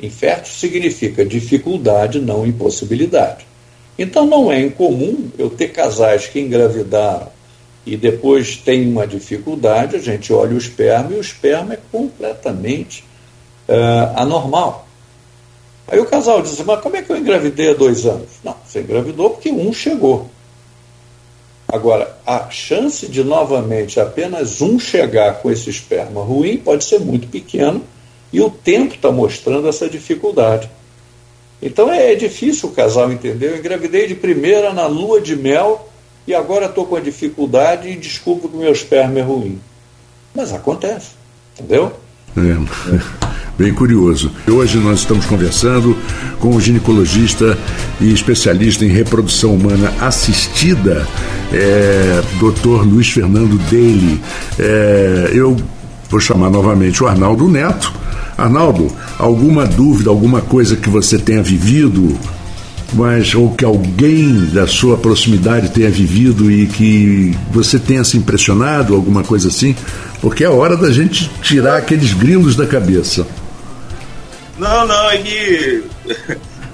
Infértil 0.02 0.52
significa 0.52 1.24
dificuldade, 1.24 2.20
não 2.20 2.46
impossibilidade. 2.46 3.46
Então 3.98 4.24
não 4.26 4.50
é 4.50 4.60
incomum 4.60 5.30
eu 5.38 5.50
ter 5.50 5.68
casais 5.68 6.26
que 6.26 6.40
engravidaram 6.40 7.28
e 7.84 7.96
depois 7.96 8.56
tem 8.56 8.88
uma 8.90 9.06
dificuldade, 9.06 9.96
a 9.96 9.98
gente 9.98 10.32
olha 10.32 10.54
o 10.54 10.58
esperma 10.58 11.12
e 11.12 11.16
o 11.16 11.20
esperma 11.20 11.74
é 11.74 11.78
completamente 11.90 13.04
uh, 13.68 14.16
anormal. 14.16 14.86
Aí 15.88 15.98
o 15.98 16.06
casal 16.06 16.40
diz, 16.40 16.58
mas 16.60 16.80
como 16.80 16.96
é 16.96 17.02
que 17.02 17.10
eu 17.10 17.16
engravidei 17.16 17.70
há 17.70 17.74
dois 17.74 18.06
anos? 18.06 18.28
Não, 18.44 18.54
você 18.64 18.80
engravidou 18.80 19.30
porque 19.30 19.50
um 19.50 19.72
chegou. 19.72 20.30
Agora, 21.66 22.16
a 22.26 22.50
chance 22.50 23.06
de 23.06 23.24
novamente 23.24 23.98
apenas 23.98 24.60
um 24.60 24.78
chegar 24.78 25.40
com 25.40 25.50
esse 25.50 25.70
esperma 25.70 26.22
ruim 26.22 26.56
pode 26.58 26.84
ser 26.84 27.00
muito 27.00 27.28
pequena 27.28 27.80
e 28.32 28.40
o 28.40 28.50
tempo 28.50 28.94
está 28.94 29.10
mostrando 29.10 29.68
essa 29.68 29.88
dificuldade. 29.88 30.70
Então 31.62 31.92
é, 31.92 32.12
é, 32.12 32.14
difícil 32.14 32.68
o 32.68 32.72
casal 32.72 33.12
entender. 33.12 33.50
Eu 33.50 33.58
engravidei 33.58 34.06
de 34.06 34.14
primeira 34.14 34.72
na 34.72 34.86
lua 34.86 35.20
de 35.20 35.36
mel 35.36 35.88
e 36.26 36.34
agora 36.34 36.66
estou 36.66 36.86
com 36.86 36.96
a 36.96 37.00
dificuldade 37.00 37.88
e 37.88 37.96
desculpo 37.96 38.48
que 38.48 38.56
o 38.56 38.60
meu 38.60 38.72
esperma 38.72 39.18
é 39.18 39.22
ruim. 39.22 39.60
Mas 40.34 40.52
acontece, 40.52 41.10
entendeu? 41.58 41.92
É. 42.36 43.30
Bem 43.58 43.74
curioso. 43.74 44.32
Hoje 44.50 44.78
nós 44.78 45.00
estamos 45.00 45.26
conversando 45.26 45.94
com 46.38 46.56
o 46.56 46.60
ginecologista 46.60 47.58
e 48.00 48.10
especialista 48.10 48.86
em 48.86 48.88
reprodução 48.88 49.54
humana 49.54 49.92
assistida, 50.00 51.06
é, 51.52 52.22
Dr. 52.38 52.86
Luiz 52.86 53.10
Fernando 53.10 53.58
Daly. 53.70 54.18
É, 54.58 55.30
eu 55.34 55.58
vou 56.10 56.20
chamar 56.20 56.50
novamente 56.50 57.02
o 57.02 57.06
Arnaldo 57.06 57.48
Neto. 57.48 57.92
Arnaldo, 58.36 58.90
alguma 59.18 59.66
dúvida, 59.66 60.10
alguma 60.10 60.40
coisa 60.40 60.76
que 60.76 60.88
você 60.88 61.18
tenha 61.18 61.42
vivido 61.42 62.18
mas 62.92 63.34
ou 63.34 63.54
que 63.54 63.64
alguém 63.64 64.46
da 64.46 64.66
sua 64.66 64.96
proximidade 64.96 65.70
tenha 65.70 65.90
vivido 65.90 66.50
e 66.50 66.66
que 66.66 67.36
você 67.52 67.78
tenha 67.78 68.02
se 68.02 68.16
impressionado, 68.16 68.94
alguma 68.94 69.22
coisa 69.22 69.48
assim, 69.48 69.74
porque 70.20 70.44
é 70.44 70.48
hora 70.48 70.76
da 70.76 70.90
gente 70.90 71.30
tirar 71.42 71.76
aqueles 71.76 72.12
grilos 72.12 72.56
da 72.56 72.66
cabeça. 72.66 73.26
Não, 74.58 74.86
não, 74.86 75.10
é 75.10 75.18
que 75.18 75.84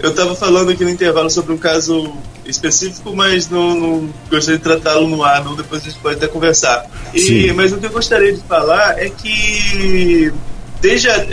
eu 0.00 0.10
estava 0.10 0.34
falando 0.34 0.70
aqui 0.70 0.84
no 0.84 0.90
intervalo 0.90 1.30
sobre 1.30 1.52
um 1.52 1.58
caso 1.58 2.12
específico, 2.44 3.14
mas 3.14 3.48
não, 3.48 3.74
não 3.74 4.14
gostaria 4.30 4.58
de 4.58 4.64
tratá-lo 4.64 5.08
no 5.08 5.22
ar, 5.22 5.44
não, 5.44 5.54
depois 5.54 5.82
a 5.82 5.84
gente 5.88 5.98
pode 5.98 6.16
até 6.16 6.28
conversar. 6.28 6.86
E, 7.14 7.52
mas 7.52 7.72
o 7.72 7.78
que 7.78 7.86
eu 7.86 7.90
gostaria 7.90 8.32
de 8.32 8.40
falar 8.42 8.98
é 8.98 9.08
que 9.08 10.32
desde 10.80 11.08
a, 11.08 11.26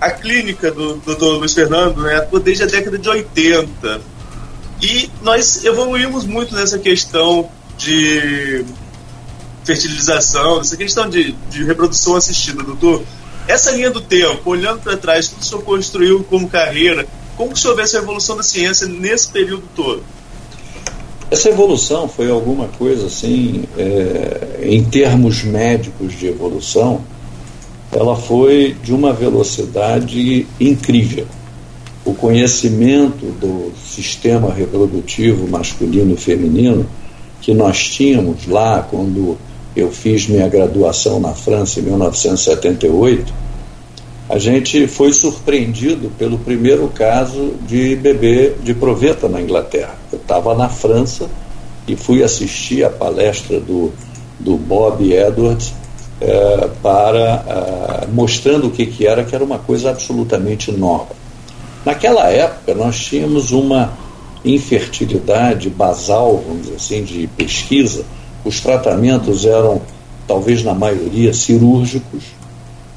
a 0.00 0.10
clínica 0.10 0.70
do 0.70 0.96
Dr. 0.96 1.38
Luiz 1.38 1.54
Fernando 1.54 2.02
né, 2.02 2.26
desde 2.42 2.64
a 2.64 2.66
década 2.66 2.98
de 2.98 3.08
80. 3.08 4.00
E 4.80 5.10
nós 5.22 5.64
evoluímos 5.64 6.24
muito 6.24 6.54
nessa 6.54 6.78
questão 6.78 7.50
de 7.76 8.64
fertilização, 9.64 10.58
nessa 10.58 10.76
questão 10.76 11.08
de, 11.08 11.32
de 11.50 11.64
reprodução 11.64 12.16
assistida, 12.16 12.62
doutor. 12.62 13.02
Essa 13.48 13.72
linha 13.72 13.90
do 13.90 14.00
tempo, 14.00 14.50
olhando 14.50 14.80
para 14.80 14.96
trás, 14.96 15.28
tudo 15.28 15.38
que 15.38 15.44
o 15.44 15.48
senhor 15.48 15.62
construiu 15.62 16.24
como 16.24 16.48
carreira, 16.48 17.06
como 17.38 17.52
que 17.52 17.58
o 17.58 17.62
senhor 17.62 17.76
vê 17.76 17.82
essa 17.82 17.98
evolução 17.98 18.36
da 18.36 18.42
ciência 18.42 18.88
nesse 18.88 19.28
período 19.28 19.62
todo? 19.74 20.02
Essa 21.30 21.50
evolução 21.50 22.08
foi 22.08 22.28
alguma 22.28 22.66
coisa 22.66 23.06
assim, 23.06 23.62
é, 23.76 24.60
em 24.62 24.82
termos 24.82 25.44
médicos 25.44 26.18
de 26.18 26.26
evolução, 26.26 27.00
ela 27.92 28.16
foi 28.16 28.76
de 28.82 28.92
uma 28.92 29.12
velocidade 29.12 30.46
incrível. 30.58 31.26
O 32.04 32.12
conhecimento 32.12 33.26
do 33.38 33.72
sistema 33.86 34.52
reprodutivo 34.52 35.46
masculino 35.46 36.14
e 36.14 36.16
feminino 36.16 36.88
que 37.40 37.54
nós 37.54 37.88
tínhamos 37.88 38.46
lá 38.48 38.82
quando 38.82 39.38
eu 39.76 39.92
fiz 39.92 40.26
minha 40.26 40.48
graduação 40.48 41.20
na 41.20 41.34
França 41.34 41.78
em 41.78 41.84
1978, 41.84 43.32
a 44.28 44.38
gente 44.38 44.86
foi 44.86 45.12
surpreendido 45.12 46.10
pelo 46.18 46.38
primeiro 46.38 46.86
caso 46.88 47.54
de 47.66 47.96
bebê 47.96 48.52
de 48.62 48.74
proveta 48.74 49.26
na 49.26 49.40
Inglaterra. 49.40 49.94
Eu 50.12 50.18
estava 50.18 50.54
na 50.54 50.68
França 50.68 51.30
e 51.86 51.96
fui 51.96 52.22
assistir 52.22 52.84
a 52.84 52.90
palestra 52.90 53.58
do, 53.58 53.90
do 54.38 54.56
Bob 54.58 55.10
Edwards 55.10 55.72
é, 56.20 56.68
para 56.82 58.02
é, 58.04 58.06
mostrando 58.12 58.66
o 58.66 58.70
que, 58.70 58.84
que 58.84 59.06
era, 59.06 59.24
que 59.24 59.34
era 59.34 59.42
uma 59.42 59.58
coisa 59.58 59.90
absolutamente 59.90 60.70
nova. 60.72 61.16
Naquela 61.82 62.28
época 62.28 62.74
nós 62.74 62.98
tínhamos 62.98 63.50
uma 63.50 63.94
infertilidade 64.44 65.70
basal, 65.70 66.44
vamos 66.46 66.64
dizer 66.64 66.76
assim, 66.76 67.02
de 67.02 67.26
pesquisa. 67.28 68.04
Os 68.44 68.60
tratamentos 68.60 69.46
eram, 69.46 69.80
talvez 70.26 70.62
na 70.62 70.74
maioria, 70.74 71.32
cirúrgicos 71.32 72.37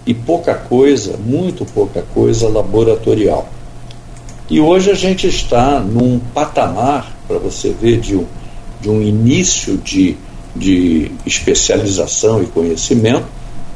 e 0.05 0.13
pouca 0.13 0.55
coisa, 0.55 1.17
muito 1.17 1.65
pouca 1.65 2.03
coisa 2.13 2.47
laboratorial. 2.47 3.47
E 4.49 4.59
hoje 4.59 4.91
a 4.91 4.95
gente 4.95 5.27
está 5.27 5.79
num 5.79 6.19
patamar, 6.33 7.15
para 7.27 7.37
você 7.37 7.71
ver, 7.71 7.99
de 7.99 8.15
um, 8.15 8.25
de 8.81 8.89
um 8.89 9.01
início 9.01 9.77
de 9.77 10.17
de 10.55 11.11
especialização 11.25 12.41
e 12.43 12.45
conhecimento 12.45 13.25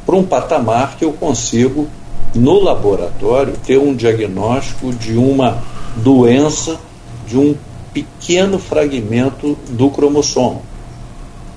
para 0.04 0.16
um 0.16 0.24
patamar 0.24 0.96
que 0.96 1.04
eu 1.04 1.12
consigo, 1.12 1.88
no 2.34 2.62
laboratório, 2.62 3.54
ter 3.64 3.78
um 3.78 3.94
diagnóstico 3.94 4.92
de 4.92 5.16
uma 5.16 5.62
doença 5.96 6.78
de 7.26 7.36
um 7.36 7.56
pequeno 7.92 8.58
fragmento 8.58 9.56
do 9.70 9.90
cromossomo. 9.90 10.62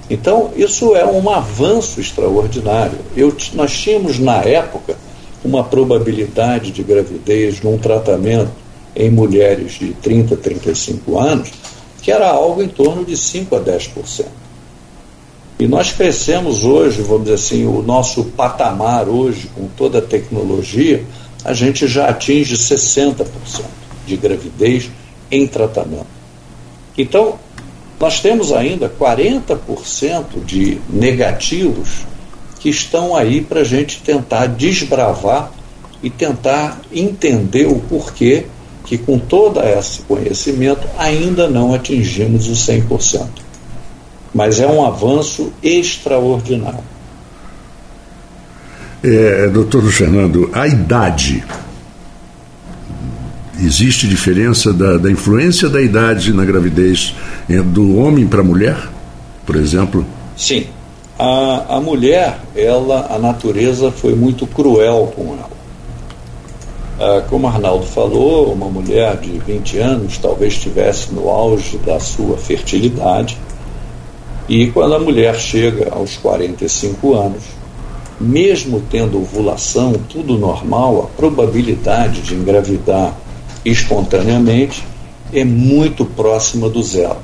Então, 0.10 0.52
isso 0.56 0.95
é 0.95 1.06
um 1.06 1.30
avanço 1.30 2.00
extraordinário. 2.00 2.98
Eu, 3.15 3.36
nós 3.54 3.72
tínhamos, 3.72 4.17
na 4.17 4.38
época, 4.38 4.98
uma 5.43 5.63
probabilidade 5.63 6.72
de 6.72 6.84
gravidez 6.84 7.62
num 7.62 7.78
tratamento 7.78 8.52
em 8.95 9.10
mulheres 9.10 9.74
de 9.74 9.93
30, 9.93 10.36
35 10.36 11.17
anos, 11.17 11.52
que 12.02 12.12
era 12.12 12.28
algo 12.28 12.62
em 12.63 12.67
torno 12.67 13.06
de 13.06 13.15
5 13.15 13.56
a 13.56 13.60
10%. 13.60 14.26
E 15.60 15.67
nós 15.67 15.91
crescemos 15.91 16.63
hoje, 16.63 17.02
vamos 17.02 17.24
dizer 17.24 17.36
assim, 17.36 17.65
o 17.65 17.82
nosso 17.82 18.24
patamar 18.26 19.08
hoje, 19.08 19.50
com 19.54 19.67
toda 19.67 20.00
a 20.00 20.02
tecnologia, 20.02 21.04
a 21.43 21.54
gente 21.54 21.88
já 21.88 22.10
atinge 22.10 22.56
60% 22.56 23.26
de 24.08 24.17
gravidez 24.17 24.89
em 25.30 25.45
tratamento. 25.45 26.08
Então, 26.98 27.38
nós 27.99 28.21
temos 28.21 28.51
ainda 28.51 28.89
40% 28.89 30.43
de 30.45 30.79
negativos 30.89 32.05
que 32.59 32.69
estão 32.69 33.15
aí 33.15 33.41
para 33.41 33.62
a 33.62 33.63
gente 33.63 34.01
tentar 34.01 34.47
desbravar 34.47 35.51
e 36.01 36.09
tentar 36.09 36.79
entender 36.91 37.67
o 37.67 37.79
porquê 37.79 38.45
que, 38.85 38.97
com 38.97 39.19
todo 39.19 39.59
esse 39.62 40.01
conhecimento, 40.01 40.88
ainda 40.97 41.47
não 41.47 41.73
atingimos 41.73 42.47
o 42.47 42.53
100% 42.53 43.49
mas 44.33 44.59
é 44.59 44.67
um 44.67 44.85
avanço 44.85 45.51
extraordinário. 45.62 46.83
É, 49.03 49.47
doutor 49.47 49.83
Fernando, 49.91 50.49
a 50.53 50.67
idade. 50.67 51.43
Existe 53.62 54.08
diferença 54.08 54.72
da, 54.72 54.98
da 54.98 55.12
influência 55.12 55.67
da 55.69 55.82
idade 55.82 56.32
na 56.32 56.45
gravidez 56.45 57.13
do 57.74 57.98
homem 57.98 58.26
para 58.26 58.41
a 58.41 58.43
mulher, 58.43 58.78
por 59.45 59.56
exemplo? 59.56 60.06
Sim. 60.38 60.67
A, 61.17 61.76
a 61.76 61.82
mulher, 61.82 62.39
ela, 62.56 63.08
a 63.13 63.19
natureza 63.19 63.91
foi 63.91 64.15
muito 64.15 64.48
cruel 64.48 65.12
com 65.13 65.34
ela. 65.34 65.60
Ah, 67.00 67.24
como 67.30 67.48
Arnaldo 67.48 67.86
falou, 67.86 68.52
uma 68.52 68.67
mulher 68.67 69.17
de 69.17 69.38
20 69.39 69.78
anos 69.78 70.17
talvez 70.17 70.54
estivesse 70.54 71.13
no 71.13 71.30
auge 71.30 71.78
da 71.78 72.00
sua 72.00 72.38
fertilidade 72.38 73.38
e 74.50 74.67
quando 74.72 74.95
a 74.95 75.00
mulher 75.00 75.36
chega 75.36 75.93
aos 75.93 76.17
45 76.17 77.13
anos, 77.13 77.43
mesmo 78.19 78.84
tendo 78.89 79.22
ovulação, 79.22 79.93
tudo 80.10 80.38
normal, 80.38 81.04
a 81.04 81.17
probabilidade 81.17 82.22
de 82.22 82.34
engravidar 82.34 83.15
espontaneamente 83.71 84.84
é 85.34 85.43
muito 85.43 86.05
próxima 86.05 86.69
do 86.69 86.82
zero. 86.82 87.17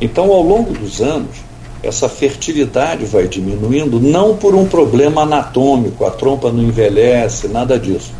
Então, 0.00 0.32
ao 0.32 0.42
longo 0.42 0.72
dos 0.72 1.00
anos, 1.00 1.36
essa 1.82 2.08
fertilidade 2.08 3.04
vai 3.04 3.26
diminuindo, 3.26 4.00
não 4.00 4.36
por 4.36 4.54
um 4.54 4.66
problema 4.66 5.22
anatômico, 5.22 6.04
a 6.04 6.10
trompa 6.10 6.50
não 6.50 6.62
envelhece, 6.62 7.48
nada 7.48 7.78
disso. 7.78 8.12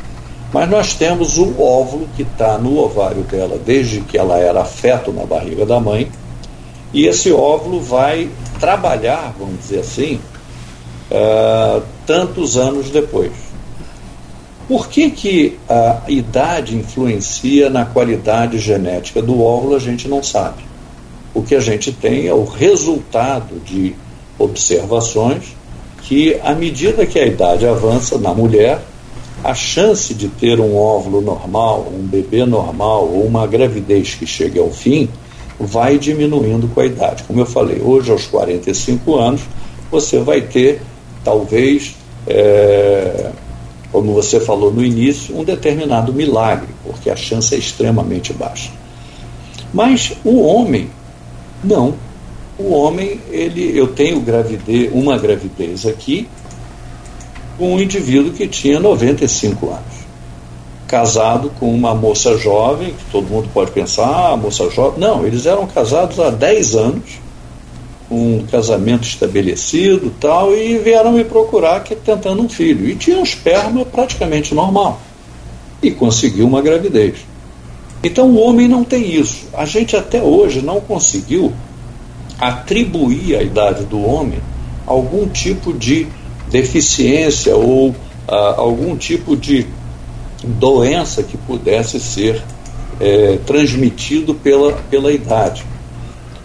Mas 0.52 0.68
nós 0.68 0.94
temos 0.94 1.38
o 1.38 1.60
óvulo 1.60 2.08
que 2.16 2.22
está 2.22 2.58
no 2.58 2.78
ovário 2.78 3.22
dela 3.22 3.58
desde 3.64 4.00
que 4.00 4.18
ela 4.18 4.38
era 4.38 4.64
feto 4.64 5.12
na 5.12 5.24
barriga 5.24 5.64
da 5.64 5.78
mãe, 5.78 6.10
e 6.92 7.06
esse 7.06 7.32
óvulo 7.32 7.80
vai 7.80 8.28
trabalhar, 8.58 9.34
vamos 9.38 9.60
dizer 9.60 9.80
assim, 9.80 10.20
uh, 11.10 11.82
tantos 12.06 12.56
anos 12.56 12.90
depois. 12.90 13.32
Por 14.70 14.86
que, 14.86 15.10
que 15.10 15.58
a 15.68 16.02
idade 16.06 16.76
influencia 16.76 17.68
na 17.68 17.84
qualidade 17.84 18.60
genética 18.60 19.20
do 19.20 19.42
óvulo, 19.42 19.74
a 19.74 19.80
gente 19.80 20.06
não 20.06 20.22
sabe. 20.22 20.62
O 21.34 21.42
que 21.42 21.56
a 21.56 21.60
gente 21.60 21.90
tem 21.90 22.28
é 22.28 22.32
o 22.32 22.44
resultado 22.44 23.58
de 23.64 23.96
observações 24.38 25.56
que, 26.02 26.38
à 26.44 26.54
medida 26.54 27.04
que 27.04 27.18
a 27.18 27.26
idade 27.26 27.66
avança 27.66 28.16
na 28.16 28.32
mulher, 28.32 28.80
a 29.42 29.54
chance 29.54 30.14
de 30.14 30.28
ter 30.28 30.60
um 30.60 30.76
óvulo 30.76 31.20
normal, 31.20 31.88
um 31.92 32.06
bebê 32.06 32.46
normal 32.46 33.08
ou 33.08 33.26
uma 33.26 33.48
gravidez 33.48 34.14
que 34.14 34.24
chegue 34.24 34.60
ao 34.60 34.70
fim 34.70 35.08
vai 35.58 35.98
diminuindo 35.98 36.68
com 36.68 36.80
a 36.80 36.86
idade. 36.86 37.24
Como 37.24 37.40
eu 37.40 37.46
falei, 37.46 37.80
hoje 37.82 38.12
aos 38.12 38.28
45 38.28 39.18
anos, 39.18 39.40
você 39.90 40.20
vai 40.20 40.42
ter, 40.42 40.80
talvez, 41.24 41.96
é, 42.28 43.32
como 43.92 44.14
você 44.14 44.38
falou 44.40 44.72
no 44.72 44.84
início, 44.84 45.36
um 45.36 45.44
determinado 45.44 46.12
milagre, 46.12 46.68
porque 46.84 47.10
a 47.10 47.16
chance 47.16 47.54
é 47.54 47.58
extremamente 47.58 48.32
baixa. 48.32 48.70
Mas 49.72 50.12
o 50.24 50.40
homem, 50.40 50.90
não. 51.62 51.94
O 52.58 52.72
homem, 52.72 53.20
ele, 53.30 53.76
eu 53.76 53.88
tenho 53.88 54.20
gravidez, 54.20 54.90
uma 54.92 55.16
gravidez 55.18 55.86
aqui, 55.86 56.28
com 57.58 57.74
um 57.74 57.80
indivíduo 57.80 58.32
que 58.32 58.46
tinha 58.46 58.78
95 58.78 59.66
anos. 59.66 60.00
Casado 60.86 61.50
com 61.58 61.72
uma 61.72 61.94
moça 61.94 62.36
jovem, 62.36 62.90
que 62.90 63.10
todo 63.10 63.28
mundo 63.28 63.48
pode 63.52 63.70
pensar, 63.70 64.32
ah, 64.32 64.36
moça 64.36 64.68
jovem. 64.70 64.98
Não, 65.00 65.26
eles 65.26 65.46
eram 65.46 65.66
casados 65.66 66.18
há 66.18 66.30
10 66.30 66.74
anos, 66.74 67.20
um 68.10 68.44
casamento 68.50 69.06
estabelecido 69.06 70.12
tal, 70.18 70.54
e 70.54 70.78
vieram 70.78 71.12
me 71.12 71.24
procurar 71.24 71.84
que, 71.84 71.94
tentando 71.94 72.42
um 72.42 72.48
filho. 72.48 72.88
E 72.88 72.96
tinha 72.96 73.18
um 73.18 73.22
esperma 73.22 73.84
praticamente 73.84 74.54
normal. 74.54 75.00
E 75.82 75.90
conseguiu 75.90 76.46
uma 76.46 76.60
gravidez. 76.60 77.18
Então 78.02 78.30
o 78.30 78.40
homem 78.40 78.66
não 78.66 78.82
tem 78.82 79.14
isso. 79.14 79.46
A 79.52 79.64
gente 79.64 79.96
até 79.96 80.22
hoje 80.22 80.60
não 80.60 80.80
conseguiu 80.80 81.52
atribuir 82.38 83.36
à 83.36 83.42
idade 83.42 83.84
do 83.84 84.00
homem 84.00 84.38
algum 84.86 85.28
tipo 85.28 85.72
de 85.72 86.06
deficiência 86.50 87.54
ou 87.54 87.94
ah, 88.26 88.54
algum 88.56 88.96
tipo 88.96 89.36
de 89.36 89.66
doença 90.42 91.22
que 91.22 91.36
pudesse 91.36 92.00
ser 92.00 92.42
é, 92.98 93.38
transmitido 93.46 94.34
pela, 94.34 94.72
pela 94.90 95.12
idade. 95.12 95.64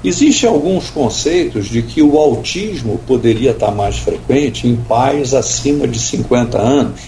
Existem 0.06 0.48
alguns 0.48 0.92
conceitos 0.92 1.66
de 1.66 1.82
que 1.82 2.00
o 2.00 2.20
autismo 2.20 3.00
poderia 3.08 3.50
estar 3.50 3.72
mais 3.72 3.98
frequente 3.98 4.68
em 4.68 4.76
pais 4.76 5.34
acima 5.34 5.88
de 5.88 5.98
50 5.98 6.60
anos, 6.60 7.02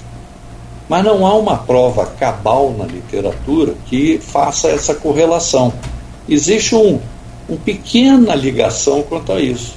mas 0.89 1.05
não 1.05 1.23
há 1.23 1.36
uma 1.36 1.57
prova 1.57 2.07
cabal 2.07 2.73
na 2.75 2.86
literatura 2.86 3.75
que 3.86 4.17
faça 4.17 4.69
essa 4.69 4.95
correlação. 4.95 5.71
Existe 6.27 6.73
um, 6.73 6.99
uma 7.47 7.60
pequena 7.60 8.33
ligação 8.33 9.03
quanto 9.03 9.31
a 9.31 9.39
isso. 9.39 9.75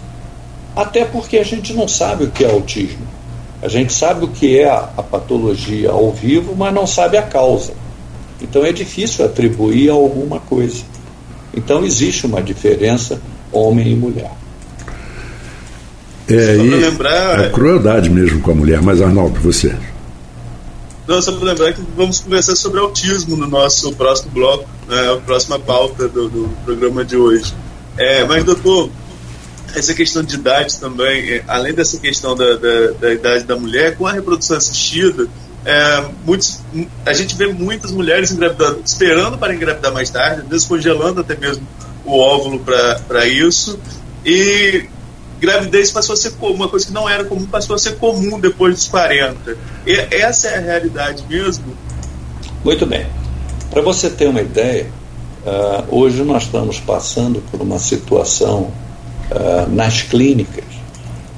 Até 0.74 1.04
porque 1.04 1.36
a 1.36 1.44
gente 1.44 1.74
não 1.74 1.86
sabe 1.86 2.24
o 2.24 2.30
que 2.30 2.42
é 2.42 2.50
autismo. 2.50 3.06
A 3.60 3.68
gente 3.68 3.92
sabe 3.92 4.24
o 4.24 4.28
que 4.28 4.58
é 4.58 4.66
a, 4.66 4.88
a 4.96 5.02
patologia 5.02 5.90
ao 5.90 6.10
vivo, 6.10 6.56
mas 6.56 6.72
não 6.72 6.86
sabe 6.86 7.18
a 7.18 7.22
causa. 7.22 7.74
Então 8.40 8.64
é 8.64 8.72
difícil 8.72 9.26
atribuir 9.26 9.90
alguma 9.90 10.40
coisa. 10.40 10.84
Então 11.54 11.84
existe 11.84 12.26
uma 12.26 12.42
diferença 12.42 13.20
homem 13.52 13.92
e 13.92 13.96
mulher. 13.96 14.30
É, 16.28 16.56
e 16.56 16.70
lembrar... 16.70 17.44
é 17.44 17.48
crueldade 17.48 18.08
mesmo 18.08 18.40
com 18.40 18.52
a 18.52 18.54
mulher, 18.54 18.80
mas 18.80 19.02
Arnaldo, 19.02 19.40
você. 19.40 19.74
Não, 21.08 21.20
só 21.20 21.32
para 21.32 21.44
lembrar 21.44 21.72
que 21.72 21.82
vamos 21.96 22.20
conversar 22.20 22.54
sobre 22.54 22.78
autismo 22.78 23.36
no 23.36 23.48
nosso 23.48 23.92
próximo 23.94 24.30
bloco, 24.30 24.68
né, 24.88 25.12
a 25.12 25.16
próxima 25.16 25.58
pauta 25.58 26.08
do, 26.08 26.28
do 26.28 26.48
programa 26.64 27.04
de 27.04 27.16
hoje. 27.16 27.52
É, 27.96 28.24
mas, 28.24 28.44
doutor, 28.44 28.88
essa 29.74 29.92
questão 29.92 30.22
de 30.22 30.36
idade 30.36 30.78
também, 30.78 31.30
é, 31.30 31.44
além 31.48 31.74
dessa 31.74 31.98
questão 31.98 32.36
da, 32.36 32.56
da, 32.56 32.90
da 33.00 33.12
idade 33.12 33.44
da 33.44 33.56
mulher, 33.56 33.96
com 33.96 34.06
a 34.06 34.12
reprodução 34.12 34.56
assistida, 34.56 35.26
é, 35.64 36.04
muitos, 36.24 36.60
a 37.04 37.12
gente 37.12 37.36
vê 37.36 37.46
muitas 37.46 37.90
mulheres 37.90 38.30
engravidando, 38.32 38.82
esperando 38.84 39.36
para 39.36 39.54
engravidar 39.54 39.92
mais 39.92 40.08
tarde, 40.08 40.42
descongelando 40.42 41.20
até 41.20 41.36
mesmo 41.36 41.66
o 42.04 42.18
óvulo 42.18 42.64
para 43.06 43.26
isso, 43.26 43.78
e 44.24 44.84
gravidez 45.38 45.90
passou 45.90 46.14
a 46.14 46.16
ser 46.16 46.32
uma 46.40 46.68
coisa 46.68 46.86
que 46.86 46.92
não 46.92 47.08
era 47.08 47.24
comum, 47.24 47.46
passou 47.46 47.76
a 47.76 47.78
ser 47.78 47.96
comum 47.96 48.38
depois 48.38 48.74
dos 48.74 48.88
40. 48.88 49.56
E 49.86 49.92
essa 50.10 50.48
é 50.48 50.58
a 50.58 50.60
realidade 50.60 51.24
mesmo? 51.28 51.76
Muito 52.64 52.86
bem. 52.86 53.06
Para 53.70 53.82
você 53.82 54.10
ter 54.10 54.28
uma 54.28 54.40
ideia, 54.40 54.86
uh, 55.46 55.94
hoje 55.94 56.22
nós 56.22 56.44
estamos 56.44 56.80
passando 56.80 57.42
por 57.50 57.60
uma 57.60 57.78
situação 57.78 58.72
uh, 59.30 59.68
nas 59.70 60.02
clínicas. 60.02 60.64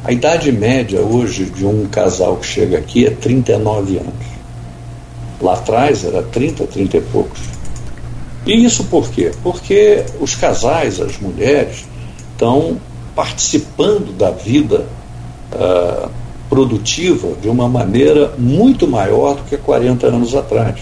A 0.04 0.10
idade 0.10 0.50
média 0.50 1.00
hoje 1.00 1.44
de 1.44 1.64
um 1.64 1.86
casal 1.86 2.36
que 2.36 2.46
chega 2.46 2.76
aqui 2.76 3.06
é 3.06 3.10
39 3.10 3.98
anos. 3.98 4.26
Lá 5.40 5.54
atrás 5.54 6.04
era 6.04 6.22
30, 6.24 6.66
30 6.66 6.96
e 6.96 7.00
poucos. 7.00 7.40
E 8.44 8.64
isso 8.64 8.82
por 8.84 9.08
quê? 9.10 9.30
Porque 9.44 10.04
os 10.20 10.34
casais, 10.34 11.00
as 11.00 11.18
mulheres, 11.18 11.84
estão 12.32 12.80
participando 13.14 14.12
da 14.16 14.32
vida 14.32 14.86
uh, 15.52 16.10
produtiva 16.48 17.36
de 17.40 17.48
uma 17.48 17.68
maneira 17.68 18.34
muito 18.36 18.88
maior 18.88 19.36
do 19.36 19.42
que 19.44 19.56
40 19.56 20.08
anos 20.08 20.34
atrás. 20.34 20.80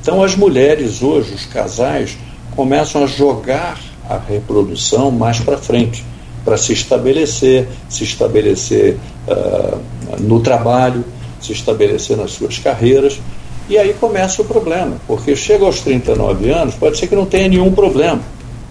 Então, 0.00 0.22
as 0.22 0.36
mulheres 0.36 1.02
hoje, 1.02 1.34
os 1.34 1.46
casais, 1.46 2.16
começam 2.54 3.02
a 3.02 3.06
jogar 3.08 3.80
a 4.08 4.16
reprodução 4.16 5.10
mais 5.10 5.40
para 5.40 5.58
frente, 5.58 6.04
para 6.46 6.56
se 6.56 6.72
estabelecer, 6.72 7.68
se 7.90 8.04
estabelecer 8.04 8.96
uh, 9.28 9.78
no 10.18 10.40
trabalho, 10.40 11.04
se 11.42 11.52
estabelecer 11.52 12.16
nas 12.16 12.30
suas 12.30 12.58
carreiras. 12.58 13.20
E 13.68 13.76
aí 13.76 13.92
começa 13.92 14.40
o 14.40 14.44
problema, 14.46 14.96
porque 15.06 15.36
chega 15.36 15.66
aos 15.66 15.80
39 15.80 16.50
anos, 16.50 16.74
pode 16.76 16.96
ser 16.96 17.08
que 17.08 17.16
não 17.16 17.26
tenha 17.26 17.48
nenhum 17.48 17.72
problema 17.72 18.22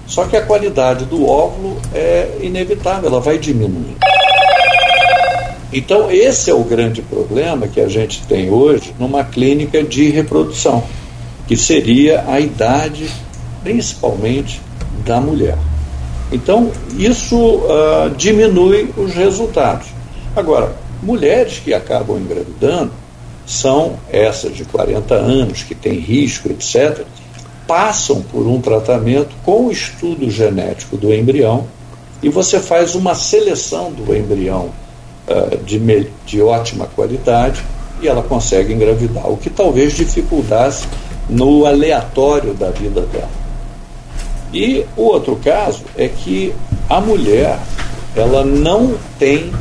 só 0.07 0.25
que 0.25 0.35
a 0.35 0.41
qualidade 0.41 1.05
do 1.05 1.27
óvulo 1.27 1.77
é 1.93 2.37
inevitável, 2.41 3.09
ela 3.09 3.19
vai 3.19 3.37
diminuir. 3.37 3.95
Então, 5.73 6.09
esse 6.11 6.49
é 6.49 6.53
o 6.53 6.63
grande 6.63 7.01
problema 7.01 7.67
que 7.67 7.81
a 7.81 7.87
gente 7.87 8.25
tem 8.27 8.49
hoje 8.49 8.93
numa 8.99 9.23
clínica 9.23 9.83
de 9.83 10.09
reprodução, 10.09 10.83
que 11.47 11.57
seria 11.57 12.23
a 12.27 12.39
idade, 12.39 13.09
principalmente, 13.63 14.61
da 15.03 15.19
mulher. 15.19 15.57
Então, 16.31 16.71
isso 16.97 17.37
uh, 17.37 18.09
diminui 18.17 18.89
os 18.97 19.13
resultados. 19.13 19.87
Agora, 20.35 20.75
mulheres 21.01 21.59
que 21.59 21.73
acabam 21.73 22.17
engravidando 22.17 22.91
são 23.45 23.97
essas 24.11 24.55
de 24.55 24.65
40 24.65 25.13
anos, 25.13 25.63
que 25.63 25.75
têm 25.75 25.99
risco, 25.99 26.49
etc., 26.49 27.05
passam 27.67 28.21
por 28.21 28.47
um 28.47 28.59
tratamento 28.59 29.35
com 29.43 29.67
o 29.67 29.71
estudo 29.71 30.29
genético 30.29 30.97
do 30.97 31.13
embrião 31.13 31.65
e 32.21 32.29
você 32.29 32.59
faz 32.59 32.95
uma 32.95 33.15
seleção 33.15 33.91
do 33.91 34.15
embrião 34.15 34.69
uh, 35.27 35.57
de, 35.63 36.09
de 36.25 36.41
ótima 36.41 36.85
qualidade 36.87 37.63
e 38.01 38.07
ela 38.07 38.21
consegue 38.21 38.73
engravidar, 38.73 39.29
o 39.29 39.37
que 39.37 39.49
talvez 39.49 39.93
dificultasse 39.93 40.87
no 41.29 41.65
aleatório 41.65 42.53
da 42.53 42.69
vida 42.69 43.01
dela. 43.01 43.44
E 44.55 44.85
o 44.95 45.01
outro 45.01 45.35
caso 45.35 45.83
é 45.97 46.07
que 46.07 46.55
a 46.89 47.01
mulher 47.01 47.59
ela 48.15 48.45
não 48.45 48.95
tem 49.19 49.51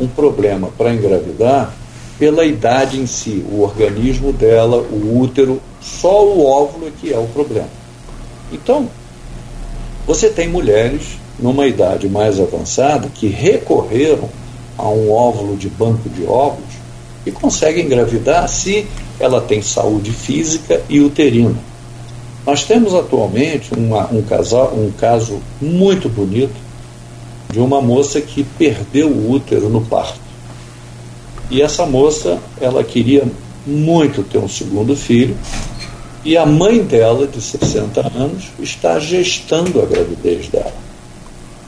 um 0.00 0.08
problema 0.08 0.68
para 0.76 0.92
engravidar 0.92 1.72
pela 2.18 2.44
idade 2.44 2.98
em 2.98 3.06
si, 3.06 3.44
o 3.48 3.62
organismo 3.62 4.32
dela, 4.32 4.78
o 4.78 5.20
útero, 5.20 5.62
só 5.80 6.26
o 6.26 6.44
óvulo 6.44 6.88
é 6.88 6.90
que 7.00 7.12
é 7.12 7.18
o 7.18 7.26
problema. 7.28 7.68
Então, 8.50 8.88
você 10.08 10.28
tem 10.28 10.48
mulheres 10.48 11.18
numa 11.38 11.68
idade 11.68 12.08
mais 12.08 12.40
avançada 12.40 13.08
que 13.14 13.28
recorreram 13.28 14.28
a 14.76 14.88
um 14.88 15.12
óvulo 15.12 15.56
de 15.56 15.68
banco 15.68 16.08
de 16.08 16.24
óvulos 16.24 16.74
e 17.24 17.30
conseguem 17.30 17.86
engravidar 17.86 18.48
se 18.48 18.88
ela 19.20 19.40
tem 19.40 19.62
saúde 19.62 20.10
física 20.10 20.82
e 20.88 20.98
uterina. 20.98 21.71
Nós 22.44 22.64
temos 22.64 22.92
atualmente 22.92 23.72
uma, 23.72 24.12
um, 24.12 24.20
casal, 24.22 24.74
um 24.74 24.90
caso 24.90 25.40
muito 25.60 26.08
bonito 26.08 26.54
de 27.50 27.60
uma 27.60 27.80
moça 27.80 28.20
que 28.20 28.42
perdeu 28.42 29.08
o 29.08 29.30
útero 29.30 29.68
no 29.68 29.80
parto. 29.82 30.20
E 31.50 31.62
essa 31.62 31.86
moça, 31.86 32.40
ela 32.60 32.82
queria 32.82 33.24
muito 33.64 34.24
ter 34.24 34.38
um 34.38 34.48
segundo 34.48 34.96
filho, 34.96 35.36
e 36.24 36.36
a 36.36 36.44
mãe 36.44 36.82
dela, 36.82 37.26
de 37.26 37.40
60 37.40 38.00
anos, 38.16 38.44
está 38.58 38.98
gestando 38.98 39.80
a 39.80 39.86
gravidez 39.86 40.48
dela, 40.48 40.72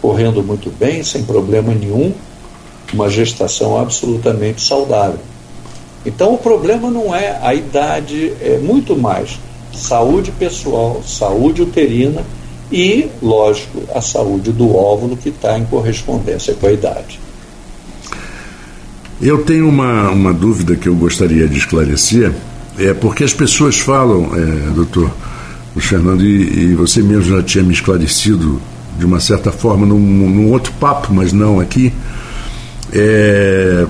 correndo 0.01 0.43
muito 0.43 0.71
bem, 0.71 1.05
sem 1.05 1.23
problema 1.25 1.73
nenhum, 1.73 2.13
uma 2.93 3.09
gestação 3.09 3.79
absolutamente 3.79 4.61
saudável. 4.61 5.21
Então 6.05 6.35
o 6.35 6.39
problema 6.39 6.91
não 6.91 7.15
é 7.15 7.39
a 7.43 7.55
idade, 7.55 8.33
é 8.41 8.59
muito 8.59 8.97
mais 8.97 9.39
saúde 9.77 10.31
pessoal, 10.33 11.03
saúde 11.07 11.63
uterina 11.63 12.23
e, 12.71 13.09
lógico, 13.23 13.83
a 13.95 14.01
saúde 14.01 14.53
do 14.53 14.75
óvulo 14.75 15.17
que 15.17 15.29
está 15.29 15.59
em 15.59 15.65
correspondência 15.65 16.55
com 16.55 16.67
a 16.67 16.73
idade. 16.73 17.21
Eu 19.21 19.45
tenho 19.45 19.69
uma, 19.69 20.11
uma 20.11 20.33
dúvida 20.33 20.75
que 20.75 20.89
eu 20.89 20.95
gostaria 20.95 21.47
de 21.47 21.57
esclarecer, 21.57 22.33
é 22.79 22.93
porque 22.93 23.23
as 23.23 23.33
pessoas 23.33 23.79
falam, 23.79 24.31
é, 24.35 24.71
doutor 24.75 25.11
Fernando, 25.77 26.25
e, 26.25 26.71
e, 26.71 26.75
você 26.75 27.03
mesmo 27.03 27.37
já 27.37 27.43
tinha 27.43 27.65
me 27.65 27.73
esclarecido 27.73 28.61
de 28.99 29.05
uma 29.05 29.21
certa 29.21 29.51
forma 29.51 29.87
num, 29.87 29.99
num 29.99 30.51
outro 30.51 30.73
papo, 30.81 31.13
mas 31.13 31.33
não 31.33 31.61
aqui, 31.61 31.93
é, 32.93 33.87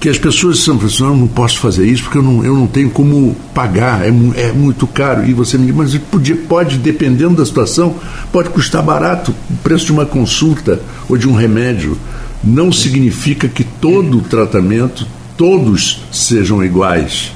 que 0.00 0.08
as 0.08 0.16
pessoas 0.16 0.60
são 0.60 0.76
assim, 0.76 1.02
eu 1.02 1.16
não 1.16 1.26
posso 1.26 1.58
fazer 1.58 1.84
isso 1.86 2.04
porque 2.04 2.18
eu 2.18 2.22
não, 2.22 2.44
eu 2.44 2.54
não 2.54 2.66
tenho 2.68 2.88
como 2.90 3.34
pagar, 3.52 4.06
é, 4.06 4.08
é 4.36 4.52
muito 4.52 4.86
caro. 4.86 5.28
E 5.28 5.34
você 5.34 5.58
me 5.58 5.66
diz, 5.66 5.74
mas 5.74 5.98
podia, 5.98 6.36
pode, 6.36 6.78
dependendo 6.78 7.36
da 7.36 7.44
situação, 7.44 7.96
pode 8.32 8.50
custar 8.50 8.82
barato 8.82 9.34
o 9.50 9.56
preço 9.56 9.86
de 9.86 9.92
uma 9.92 10.06
consulta 10.06 10.80
ou 11.08 11.16
de 11.16 11.28
um 11.28 11.34
remédio 11.34 11.98
não 12.42 12.70
significa 12.70 13.48
que 13.48 13.64
todo 13.64 14.18
o 14.18 14.22
tratamento 14.22 15.04
todos 15.36 16.02
sejam 16.12 16.64
iguais. 16.64 17.32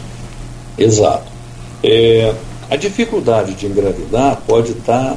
Exato. 0.79 1.33
É, 1.83 2.33
a 2.71 2.77
dificuldade 2.77 3.55
de 3.55 3.67
engravidar 3.67 4.41
pode 4.47 4.71
estar 4.71 5.17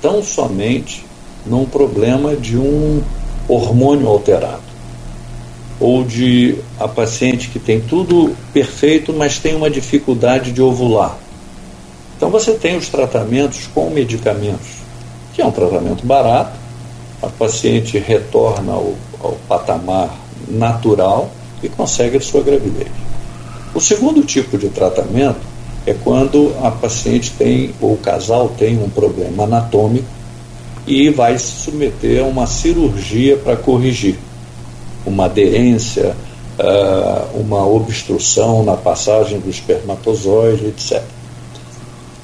tão 0.00 0.22
somente 0.22 1.04
num 1.44 1.66
problema 1.66 2.34
de 2.34 2.56
um 2.56 3.02
hormônio 3.46 4.06
alterado 4.06 4.67
ou 5.80 6.04
de 6.04 6.56
a 6.78 6.88
paciente 6.88 7.48
que 7.48 7.58
tem 7.58 7.80
tudo 7.80 8.34
perfeito, 8.52 9.12
mas 9.12 9.38
tem 9.38 9.54
uma 9.54 9.70
dificuldade 9.70 10.52
de 10.52 10.60
ovular. 10.60 11.16
Então 12.16 12.30
você 12.30 12.52
tem 12.52 12.76
os 12.76 12.88
tratamentos 12.88 13.68
com 13.72 13.90
medicamentos, 13.90 14.68
que 15.34 15.40
é 15.40 15.46
um 15.46 15.52
tratamento 15.52 16.04
barato, 16.04 16.58
a 17.22 17.28
paciente 17.28 17.98
retorna 17.98 18.72
ao, 18.72 18.94
ao 19.22 19.32
patamar 19.48 20.10
natural 20.48 21.30
e 21.62 21.68
consegue 21.68 22.16
a 22.16 22.20
sua 22.20 22.42
gravidez. 22.42 22.88
O 23.74 23.80
segundo 23.80 24.22
tipo 24.22 24.58
de 24.58 24.68
tratamento 24.68 25.40
é 25.86 25.94
quando 25.94 26.54
a 26.62 26.70
paciente 26.70 27.32
tem, 27.38 27.72
ou 27.80 27.94
o 27.94 27.98
casal 27.98 28.48
tem 28.48 28.82
um 28.82 28.88
problema 28.88 29.44
anatômico 29.44 30.06
e 30.86 31.10
vai 31.10 31.38
se 31.38 31.64
submeter 31.64 32.22
a 32.22 32.26
uma 32.26 32.46
cirurgia 32.46 33.36
para 33.36 33.56
corrigir 33.56 34.18
uma 35.06 35.26
aderência, 35.26 36.14
uh, 36.58 37.38
uma 37.38 37.66
obstrução 37.66 38.62
na 38.64 38.76
passagem 38.76 39.38
do 39.38 39.48
espermatozoide, 39.48 40.66
etc. 40.66 41.02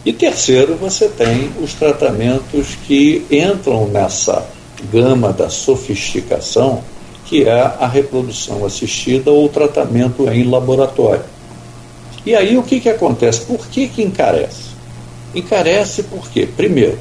E 0.05 0.13
terceiro, 0.13 0.77
você 0.77 1.09
tem 1.09 1.51
os 1.63 1.73
tratamentos 1.73 2.77
que 2.87 3.25
entram 3.31 3.87
nessa 3.87 4.47
gama 4.93 5.33
da 5.33 5.49
sofisticação, 5.49 6.83
que 7.25 7.45
é 7.45 7.61
a 7.61 7.87
reprodução 7.87 8.67
assistida 8.67 9.31
ou 9.31 9.49
tratamento 9.49 10.29
em 10.29 10.45
laboratório. 10.45 11.25
E 12.27 12.35
aí 12.35 12.57
o 12.57 12.63
que, 12.63 12.81
que 12.81 12.89
acontece? 12.89 13.41
Por 13.43 13.67
que, 13.67 13.89
que 13.89 14.03
encarece? 14.03 14.75
Encarece 15.35 16.03
porque, 16.05 16.47
primeiro, 16.47 16.99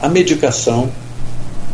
a 0.00 0.08
medicação 0.08 0.90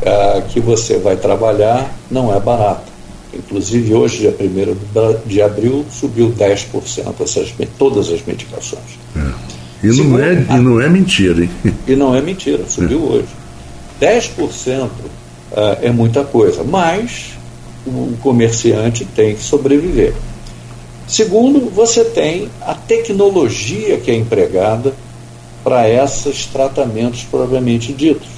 ah, 0.05 0.43
que 0.49 0.61
você 0.61 0.99
vai 0.99 1.17
trabalhar 1.17 1.93
não 2.11 2.35
é 2.35 2.41
barata. 2.41 2.94
Inclusive, 3.37 3.95
hoje, 3.95 4.19
dia 4.19 4.35
1 4.39 5.29
de 5.29 5.43
abril, 5.43 5.85
subiu 5.91 6.33
10% 6.33 7.15
essas, 7.21 7.55
todas 7.79 8.11
as 8.11 8.25
medicações. 8.25 8.99
É. 9.17 9.55
E, 9.87 9.89
não 10.03 10.19
é, 10.19 10.33
e 10.33 10.61
não 10.61 10.81
é 10.81 10.89
mentira, 10.89 11.43
hein? 11.43 11.51
E 11.87 11.95
não 11.95 12.15
é 12.15 12.23
mentira, 12.23 12.65
subiu 12.67 13.01
é. 13.01 13.03
hoje. 13.03 13.29
10% 14.01 14.85
uh, 14.85 14.91
é 15.83 15.91
muita 15.91 16.25
coisa, 16.25 16.65
mas 16.65 17.35
o 17.87 18.17
comerciante 18.23 19.05
tem 19.05 19.35
que 19.35 19.43
sobreviver. 19.43 20.15
Segundo, 21.07 21.71
você 21.71 22.03
tem 22.05 22.49
a 22.63 22.75
tecnologia 22.75 23.99
que 23.99 24.11
é 24.11 24.15
empregada 24.15 24.95
para 25.63 25.89
esses 25.89 26.47
tratamentos 26.47 27.25
propriamente 27.25 27.93
ditos. 27.93 28.29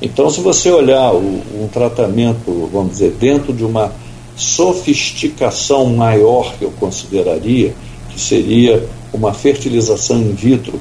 Então, 0.00 0.30
se 0.30 0.40
você 0.40 0.70
olhar 0.70 1.12
o, 1.12 1.42
um 1.54 1.68
tratamento, 1.70 2.70
vamos 2.72 2.92
dizer, 2.92 3.12
dentro 3.20 3.52
de 3.52 3.64
uma 3.64 3.92
sofisticação 4.40 5.86
maior 5.86 6.54
que 6.58 6.64
eu 6.64 6.70
consideraria, 6.72 7.74
que 8.08 8.18
seria 8.18 8.88
uma 9.12 9.34
fertilização 9.34 10.18
in 10.18 10.32
vitro 10.32 10.80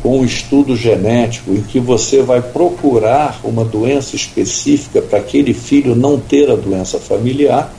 com 0.00 0.20
um 0.20 0.24
estudo 0.24 0.76
genético 0.76 1.52
em 1.52 1.60
que 1.60 1.80
você 1.80 2.22
vai 2.22 2.40
procurar 2.40 3.40
uma 3.42 3.64
doença 3.64 4.14
específica 4.14 5.02
para 5.02 5.18
aquele 5.18 5.52
filho 5.52 5.94
não 5.94 6.18
ter 6.18 6.50
a 6.50 6.54
doença 6.54 6.98
familiar, 6.98 7.74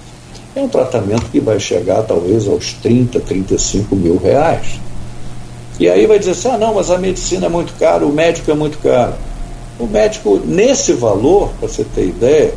é 0.54 0.62
um 0.62 0.68
tratamento 0.68 1.32
que 1.32 1.40
vai 1.40 1.60
chegar 1.60 2.04
talvez 2.04 2.48
aos 2.48 2.74
30, 2.74 3.22
35 3.22 3.96
mil 3.96 4.18
reais. 4.18 4.80
E 5.80 5.88
aí 5.90 6.06
vai 6.06 6.20
dizer 6.20 6.32
assim: 6.32 6.50
ah, 6.50 6.58
não, 6.58 6.76
mas 6.76 6.92
a 6.92 6.98
medicina 6.98 7.46
é 7.46 7.50
muito 7.50 7.74
cara, 7.80 8.06
o 8.06 8.12
médico 8.12 8.52
é 8.52 8.54
muito 8.54 8.78
caro. 8.80 9.14
O 9.80 9.88
médico, 9.88 10.40
nesse 10.46 10.92
valor, 10.92 11.50
para 11.58 11.70
você 11.70 11.86
ter 11.86 12.08
ideia, 12.08 12.54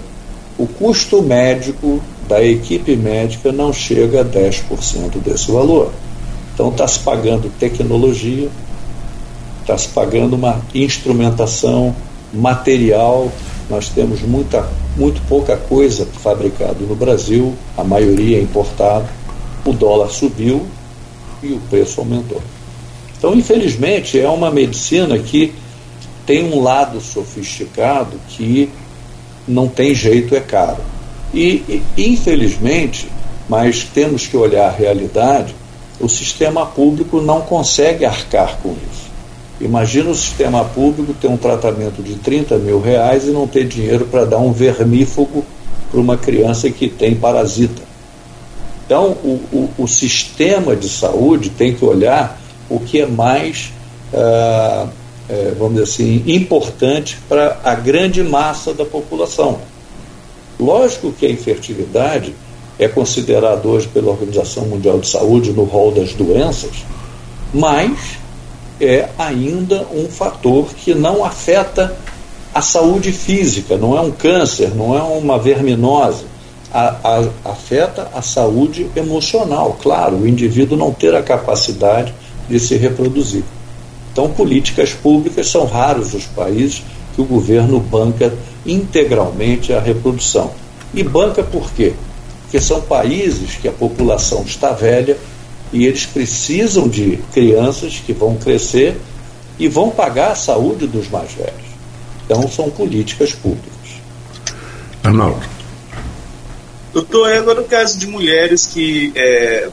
o 0.58 0.66
custo 0.66 1.22
médico 1.22 2.02
da 2.28 2.42
equipe 2.42 2.96
médica 2.96 3.52
não 3.52 3.72
chega 3.72 4.20
a 4.20 4.24
10% 4.24 5.20
desse 5.22 5.50
valor. 5.50 5.92
Então 6.54 6.68
está 6.68 6.86
se 6.86 7.00
pagando 7.00 7.50
tecnologia, 7.58 8.48
está 9.60 9.76
se 9.76 9.88
pagando 9.88 10.36
uma 10.36 10.60
instrumentação, 10.74 11.94
material. 12.32 13.30
Nós 13.68 13.88
temos 13.88 14.22
muita, 14.22 14.68
muito 14.96 15.20
pouca 15.28 15.56
coisa 15.56 16.06
fabricada 16.06 16.76
no 16.80 16.94
Brasil, 16.94 17.54
a 17.76 17.82
maioria 17.82 18.38
é 18.38 18.42
importado. 18.42 19.06
O 19.64 19.72
dólar 19.72 20.10
subiu 20.10 20.66
e 21.42 21.52
o 21.52 21.60
preço 21.70 22.00
aumentou. 22.00 22.42
Então, 23.16 23.34
infelizmente, 23.34 24.20
é 24.20 24.28
uma 24.28 24.50
medicina 24.50 25.18
que 25.18 25.54
tem 26.26 26.52
um 26.52 26.62
lado 26.62 27.00
sofisticado 27.00 28.18
que 28.28 28.70
não 29.46 29.66
tem 29.68 29.94
jeito, 29.94 30.34
é 30.34 30.40
caro. 30.40 30.93
E, 31.34 31.82
infelizmente, 31.98 33.08
mas 33.48 33.82
temos 33.82 34.26
que 34.26 34.36
olhar 34.36 34.68
a 34.68 34.70
realidade, 34.70 35.54
o 36.00 36.08
sistema 36.08 36.64
público 36.64 37.20
não 37.20 37.40
consegue 37.40 38.04
arcar 38.04 38.58
com 38.62 38.70
isso. 38.70 39.04
Imagina 39.60 40.10
o 40.10 40.14
sistema 40.14 40.64
público 40.64 41.14
ter 41.14 41.28
um 41.28 41.36
tratamento 41.36 42.02
de 42.02 42.14
30 42.16 42.58
mil 42.58 42.80
reais 42.80 43.24
e 43.24 43.30
não 43.30 43.46
ter 43.46 43.66
dinheiro 43.66 44.04
para 44.06 44.24
dar 44.24 44.38
um 44.38 44.52
vermífugo 44.52 45.44
para 45.90 46.00
uma 46.00 46.16
criança 46.16 46.70
que 46.70 46.88
tem 46.88 47.14
parasita. 47.14 47.82
Então, 48.86 49.10
o, 49.24 49.40
o, 49.52 49.70
o, 49.78 49.88
sistema 49.88 50.76
de 50.76 50.88
saúde 50.88 51.50
tem 51.50 51.74
que 51.74 51.84
olhar 51.84 52.38
o 52.68 52.78
que 52.78 53.00
é 53.00 53.06
mais, 53.06 53.72
ah, 54.12 54.88
é, 55.28 55.54
vamos 55.56 55.74
dizer 55.74 55.84
assim, 55.84 56.22
importante 56.26 57.18
para 57.28 57.58
a 57.64 57.74
grande 57.74 58.22
massa 58.22 58.74
da 58.74 58.84
população. 58.84 59.60
Lógico 60.58 61.12
que 61.12 61.26
a 61.26 61.30
infertilidade 61.30 62.34
é 62.78 62.88
considerada 62.88 63.66
hoje 63.66 63.88
pela 63.88 64.10
Organização 64.10 64.64
Mundial 64.66 64.98
de 64.98 65.08
Saúde 65.08 65.52
no 65.52 65.64
rol 65.64 65.92
das 65.92 66.12
doenças, 66.12 66.84
mas 67.52 68.18
é 68.80 69.08
ainda 69.18 69.86
um 69.92 70.08
fator 70.08 70.68
que 70.74 70.94
não 70.94 71.24
afeta 71.24 71.96
a 72.52 72.60
saúde 72.60 73.12
física, 73.12 73.76
não 73.76 73.96
é 73.96 74.00
um 74.00 74.10
câncer, 74.10 74.74
não 74.74 74.96
é 74.96 75.02
uma 75.02 75.38
verminose, 75.38 76.24
a, 76.72 76.96
a, 77.44 77.50
afeta 77.50 78.08
a 78.14 78.22
saúde 78.22 78.88
emocional, 78.96 79.76
claro, 79.80 80.16
o 80.16 80.28
indivíduo 80.28 80.76
não 80.76 80.92
ter 80.92 81.14
a 81.14 81.22
capacidade 81.22 82.12
de 82.48 82.58
se 82.58 82.76
reproduzir. 82.76 83.44
Então, 84.12 84.30
políticas 84.30 84.92
públicas 84.92 85.48
são 85.48 85.66
raros 85.66 86.14
os 86.14 86.24
países 86.26 86.82
que 87.14 87.20
o 87.20 87.24
governo 87.24 87.80
banca 87.80 88.32
integralmente 88.66 89.72
a 89.72 89.80
reprodução. 89.80 90.52
E 90.92 91.02
banca 91.02 91.42
por 91.42 91.70
quê? 91.72 91.94
Porque 92.42 92.60
são 92.60 92.80
países 92.80 93.56
que 93.56 93.68
a 93.68 93.72
população 93.72 94.42
está 94.42 94.72
velha 94.72 95.16
e 95.72 95.86
eles 95.86 96.06
precisam 96.06 96.88
de 96.88 97.18
crianças 97.32 98.00
que 98.04 98.12
vão 98.12 98.36
crescer 98.36 98.96
e 99.58 99.68
vão 99.68 99.90
pagar 99.90 100.32
a 100.32 100.36
saúde 100.36 100.86
dos 100.86 101.08
mais 101.08 101.32
velhos. 101.32 101.74
Então, 102.24 102.48
são 102.48 102.70
políticas 102.70 103.32
públicas. 103.32 103.72
Arnaldo. 105.02 105.42
Doutor, 106.92 107.32
agora 107.32 107.60
no 107.60 107.66
caso 107.66 107.98
de 107.98 108.06
mulheres 108.06 108.66
que 108.66 109.12
é, 109.16 109.68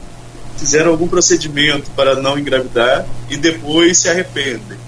fizeram 0.58 0.90
algum 0.90 1.06
procedimento 1.06 1.90
para 1.92 2.16
não 2.16 2.38
engravidar 2.38 3.06
e 3.30 3.36
depois 3.36 3.98
se 3.98 4.08
arrependem. 4.08 4.78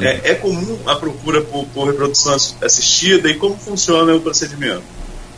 É, 0.00 0.32
é 0.32 0.34
comum 0.34 0.76
a 0.86 0.96
procura 0.96 1.40
por, 1.42 1.64
por 1.66 1.86
reprodução 1.86 2.34
assistida 2.34 3.30
e 3.30 3.34
como 3.34 3.56
funciona 3.56 4.14
o 4.14 4.20
procedimento? 4.20 4.82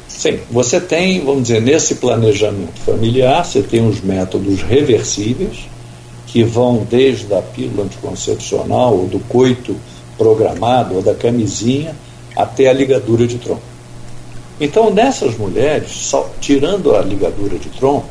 Sim, 0.09 0.41
você 0.51 0.81
tem, 0.81 1.23
vamos 1.23 1.43
dizer, 1.43 1.61
nesse 1.61 1.97
planejamento 1.97 2.81
familiar, 2.81 3.45
você 3.45 3.61
tem 3.61 3.87
os 3.87 4.01
métodos 4.01 4.63
reversíveis, 4.63 5.69
que 6.27 6.43
vão 6.43 6.87
desde 6.89 7.33
a 7.35 7.43
pílula 7.43 7.85
anticoncepcional, 7.85 8.97
ou 8.97 9.07
do 9.07 9.19
coito 9.21 9.77
programado, 10.17 10.97
ou 10.97 11.03
da 11.03 11.15
camisinha, 11.15 11.95
até 12.35 12.69
a 12.69 12.73
ligadura 12.73 13.27
de 13.27 13.37
tronco. 13.37 13.63
Então, 14.59 14.91
nessas 14.91 15.37
mulheres, 15.37 15.91
só, 15.91 16.31
tirando 16.41 16.97
a 16.97 17.03
ligadura 17.03 17.59
de 17.59 17.69
tronco, 17.69 18.09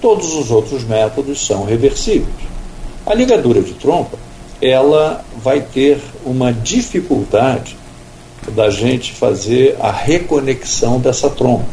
todos 0.00 0.34
os 0.34 0.50
outros 0.50 0.82
métodos 0.84 1.46
são 1.46 1.64
reversíveis. 1.64 2.34
A 3.06 3.14
ligadura 3.14 3.62
de 3.62 3.72
trompa, 3.74 4.18
ela 4.60 5.24
vai 5.42 5.60
ter 5.60 6.00
uma 6.24 6.52
dificuldade 6.52 7.76
da 8.54 8.70
gente 8.70 9.12
fazer 9.12 9.76
a 9.80 9.90
reconexão 9.90 11.00
dessa 11.00 11.28
trompa. 11.28 11.66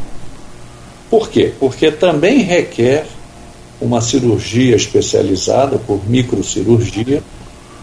Por 1.08 1.28
quê? 1.28 1.52
Porque 1.60 1.90
também 1.90 2.38
requer 2.38 3.06
uma 3.80 4.00
cirurgia 4.00 4.74
especializada 4.74 5.78
por 5.78 6.00
microcirurgia. 6.08 7.22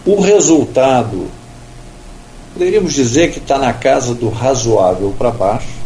O 0.06 0.20
resultado, 0.20 1.28
poderíamos 2.54 2.94
dizer 2.94 3.32
que 3.32 3.40
está 3.40 3.58
na 3.58 3.72
casa 3.72 4.14
do 4.14 4.30
razoável 4.30 5.14
para 5.18 5.32
baixo, 5.32 5.82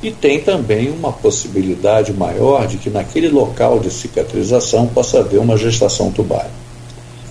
E 0.00 0.12
tem 0.12 0.40
também 0.40 0.90
uma 0.90 1.12
possibilidade 1.12 2.12
maior 2.12 2.68
de 2.68 2.76
que 2.76 2.88
naquele 2.88 3.28
local 3.28 3.80
de 3.80 3.90
cicatrização 3.90 4.86
possa 4.86 5.18
haver 5.18 5.40
uma 5.40 5.56
gestação 5.56 6.12
tubária. 6.12 6.67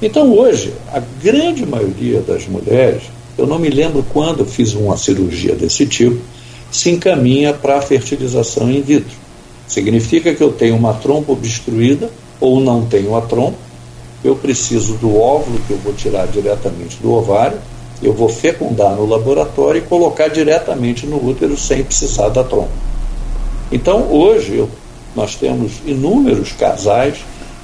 Então, 0.01 0.31
hoje, 0.31 0.73
a 0.93 1.01
grande 1.21 1.65
maioria 1.65 2.21
das 2.21 2.47
mulheres, 2.47 3.03
eu 3.37 3.47
não 3.47 3.57
me 3.57 3.69
lembro 3.69 4.05
quando 4.13 4.45
fiz 4.45 4.73
uma 4.73 4.95
cirurgia 4.95 5.55
desse 5.55 5.85
tipo, 5.87 6.21
se 6.71 6.91
encaminha 6.91 7.53
para 7.53 7.77
a 7.77 7.81
fertilização 7.81 8.69
in 8.69 8.81
vitro. 8.81 9.15
Significa 9.67 10.33
que 10.33 10.43
eu 10.43 10.51
tenho 10.51 10.75
uma 10.75 10.93
trompa 10.93 11.31
obstruída 11.31 12.09
ou 12.39 12.59
não 12.59 12.85
tenho 12.85 13.15
a 13.15 13.21
trompa, 13.21 13.57
eu 14.23 14.35
preciso 14.35 14.93
do 14.95 15.17
óvulo 15.17 15.59
que 15.67 15.71
eu 15.71 15.77
vou 15.77 15.93
tirar 15.93 16.27
diretamente 16.27 16.97
do 17.01 17.13
ovário, 17.13 17.57
eu 18.01 18.13
vou 18.13 18.29
fecundar 18.29 18.95
no 18.95 19.05
laboratório 19.05 19.79
e 19.79 19.85
colocar 19.85 20.27
diretamente 20.27 21.05
no 21.07 21.23
útero 21.23 21.57
sem 21.57 21.83
precisar 21.83 22.29
da 22.29 22.43
trompa. 22.43 22.69
Então, 23.71 24.11
hoje, 24.11 24.55
eu, 24.57 24.69
nós 25.15 25.35
temos 25.35 25.73
inúmeros 25.85 26.51
casais, 26.51 27.17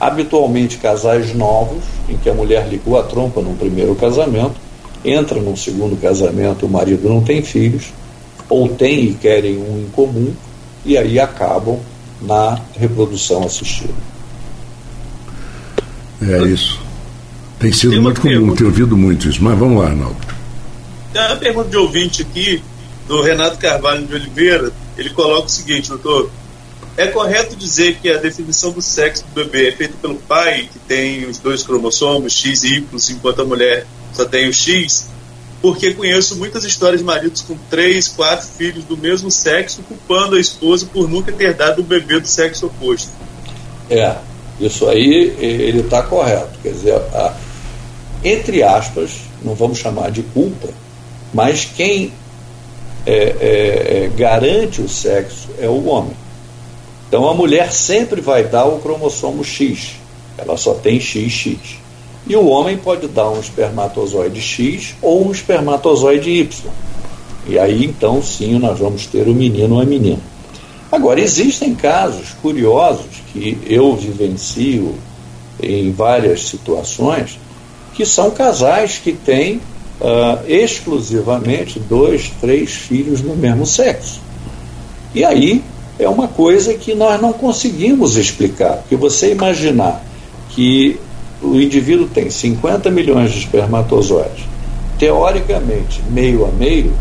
habitualmente 0.08 0.78
casais 0.78 1.34
novos, 1.34 1.84
em 2.10 2.18
que 2.18 2.30
a 2.30 2.34
mulher 2.34 2.68
ligou 2.68 3.00
a 3.00 3.04
trompa 3.04 3.42
num 3.42 3.56
primeiro 3.56 3.96
casamento, 3.96 4.56
entra 5.04 5.40
num 5.40 5.56
segundo 5.56 6.00
casamento, 6.00 6.66
o 6.66 6.70
marido 6.70 7.08
não 7.10 7.22
tem 7.22 7.42
filhos, 7.42 7.94
ou 8.50 8.68
tem 8.70 9.06
e 9.10 9.14
querem 9.14 9.58
um 9.58 9.80
em 9.80 9.90
comum, 9.92 10.34
e 10.86 10.98
aí 10.98 11.20
acabam 11.20 11.80
na 12.22 12.60
reprodução 12.78 13.44
assistida. 13.44 13.94
É 16.22 16.44
isso. 16.44 16.80
Tem 17.60 17.72
sido 17.72 17.92
Tem 17.92 18.00
muito 18.02 18.22
comum, 18.22 18.32
pergunta. 18.34 18.58
ter 18.58 18.66
ouvido 18.66 18.98
muito 18.98 19.28
isso. 19.28 19.44
Mas 19.44 19.58
vamos 19.58 19.82
lá, 19.82 19.90
Arnaldo. 19.90 20.16
Tem 21.12 21.22
uma 21.22 21.36
pergunta 21.36 21.70
de 21.70 21.78
ouvinte 21.78 22.22
aqui, 22.22 22.64
do 23.08 23.22
Renato 23.22 23.58
Carvalho 23.58 24.06
de 24.06 24.14
Oliveira. 24.14 24.72
Ele 24.98 25.10
coloca 25.10 25.48
o 25.48 25.50
seguinte, 25.50 25.90
doutor. 25.90 26.30
É 26.96 27.08
correto 27.08 27.56
dizer 27.56 27.98
que 28.02 28.10
a 28.10 28.18
definição 28.18 28.72
do 28.72 28.82
sexo 28.82 29.26
do 29.26 29.44
bebê 29.44 29.70
é 29.70 29.72
feita 29.72 29.96
pelo 30.00 30.16
pai, 30.16 30.70
que 30.72 30.78
tem 30.80 31.26
os 31.26 31.40
dois 31.40 31.64
cromossomos, 31.64 32.34
X 32.34 32.64
e 32.64 32.76
Y, 32.76 33.00
enquanto 33.12 33.42
a 33.42 33.46
mulher 33.46 33.88
só 34.14 34.26
tem 34.26 34.48
o 34.48 34.54
X? 34.54 35.08
Porque 35.60 35.94
conheço 35.94 36.36
muitas 36.36 36.64
histórias 36.64 37.00
de 37.00 37.06
maridos 37.06 37.42
com 37.42 37.58
três, 37.70 38.08
quatro 38.10 38.48
filhos 38.48 38.84
do 38.84 38.96
mesmo 38.96 39.32
sexo, 39.32 39.82
culpando 39.84 40.36
a 40.36 40.40
esposa 40.40 40.86
por 40.86 41.10
nunca 41.10 41.32
ter 41.32 41.54
dado 41.54 41.80
o 41.80 41.84
bebê 41.84 42.20
do 42.20 42.28
sexo 42.28 42.68
oposto. 42.68 43.10
É, 43.90 44.16
isso 44.60 44.88
aí 44.88 45.36
ele 45.40 45.80
está 45.80 46.04
correto. 46.04 46.60
Quer 46.62 46.74
dizer, 46.74 46.94
a, 46.94 47.36
entre 48.24 48.62
aspas, 48.62 49.22
não 49.42 49.56
vamos 49.56 49.80
chamar 49.80 50.12
de 50.12 50.22
culpa, 50.22 50.70
mas 51.34 51.66
quem 51.66 52.14
é, 53.06 53.14
é, 53.14 54.04
é, 54.06 54.12
garante 54.16 54.82
o 54.82 54.88
sexo 54.88 55.50
é 55.60 55.68
o 55.68 55.86
homem. 55.86 56.16
Então 57.08 57.30
a 57.30 57.34
mulher 57.34 57.72
sempre 57.72 58.22
vai 58.22 58.44
dar 58.44 58.66
o 58.66 58.80
cromossomo 58.80 59.44
X, 59.44 59.92
ela 60.38 60.58
só 60.58 60.74
tem 60.74 61.00
XX. 61.00 61.78
E 62.26 62.36
o 62.36 62.48
homem 62.48 62.78
pode 62.78 63.08
dar 63.08 63.30
um 63.30 63.40
espermatozoide 63.40 64.42
X 64.42 64.96
ou 65.02 65.28
um 65.28 65.32
espermatozoide 65.32 66.30
Y. 66.30 66.72
E 67.48 67.60
aí 67.60 67.86
então 67.86 68.22
sim 68.24 68.58
nós 68.58 68.80
vamos 68.80 69.06
ter 69.06 69.28
o 69.28 69.34
menino 69.34 69.76
ou 69.76 69.82
a 69.82 69.86
menina. 69.86 70.34
Agora, 70.94 71.20
existem 71.20 71.74
casos 71.74 72.36
curiosos 72.40 73.08
que 73.32 73.58
eu 73.66 73.96
vivencio 73.96 74.94
em 75.60 75.92
várias 75.92 76.46
situações, 76.46 77.40
que 77.96 78.06
são 78.06 78.30
casais 78.30 79.00
que 79.04 79.12
têm 79.12 79.56
uh, 80.00 80.48
exclusivamente 80.48 81.80
dois, 81.80 82.32
três 82.40 82.74
filhos 82.74 83.24
no 83.24 83.36
mesmo 83.36 83.66
sexo. 83.66 84.22
E 85.16 85.26
aí 85.26 85.64
é 86.00 86.08
uma 86.10 86.28
coisa 86.28 86.74
que 86.74 86.94
nós 86.94 87.22
não 87.22 87.34
conseguimos 87.34 88.18
explicar, 88.18 88.78
porque 88.78 88.96
você 88.96 89.32
imaginar 89.32 90.04
que 90.50 91.00
o 91.42 91.60
indivíduo 91.60 92.08
tem 92.08 92.30
50 92.30 92.90
milhões 92.90 93.32
de 93.32 93.40
espermatozoides, 93.40 94.46
teoricamente, 94.98 96.02
meio 96.10 96.46
a 96.46 96.50
meio, 96.50 96.94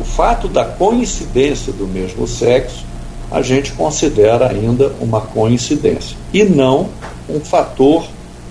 o 0.00 0.04
fato 0.04 0.46
da 0.46 0.64
coincidência 0.64 1.72
do 1.72 1.86
mesmo 1.86 2.26
sexo 2.26 2.86
a 3.30 3.42
gente 3.42 3.72
considera 3.72 4.48
ainda 4.48 4.92
uma 5.00 5.20
coincidência 5.20 6.16
e 6.32 6.44
não 6.44 6.88
um 7.28 7.40
fator 7.40 8.06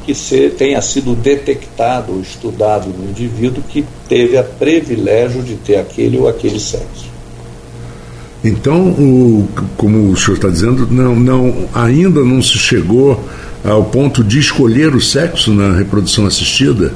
que 0.05 0.13
se, 0.13 0.49
tenha 0.51 0.81
sido 0.81 1.15
detectado 1.15 2.13
ou 2.13 2.21
estudado 2.21 2.87
no 2.89 3.09
indivíduo 3.09 3.63
que 3.67 3.83
teve 4.07 4.37
a 4.37 4.43
privilégio 4.43 5.41
de 5.41 5.55
ter 5.55 5.77
aquele 5.77 6.17
ou 6.17 6.27
aquele 6.27 6.59
sexo. 6.59 7.16
Então, 8.47 8.89
o, 8.89 9.47
como 9.75 10.11
o 10.11 10.17
senhor 10.17 10.35
está 10.35 10.47
dizendo, 10.47 10.87
não, 10.89 11.15
não, 11.15 11.67
ainda 11.73 12.23
não 12.23 12.41
se 12.41 12.57
chegou 12.57 13.19
ao 13.63 13.83
ponto 13.83 14.23
de 14.23 14.39
escolher 14.39 14.95
o 14.95 15.01
sexo 15.01 15.53
na 15.53 15.75
reprodução 15.75 16.25
assistida? 16.25 16.93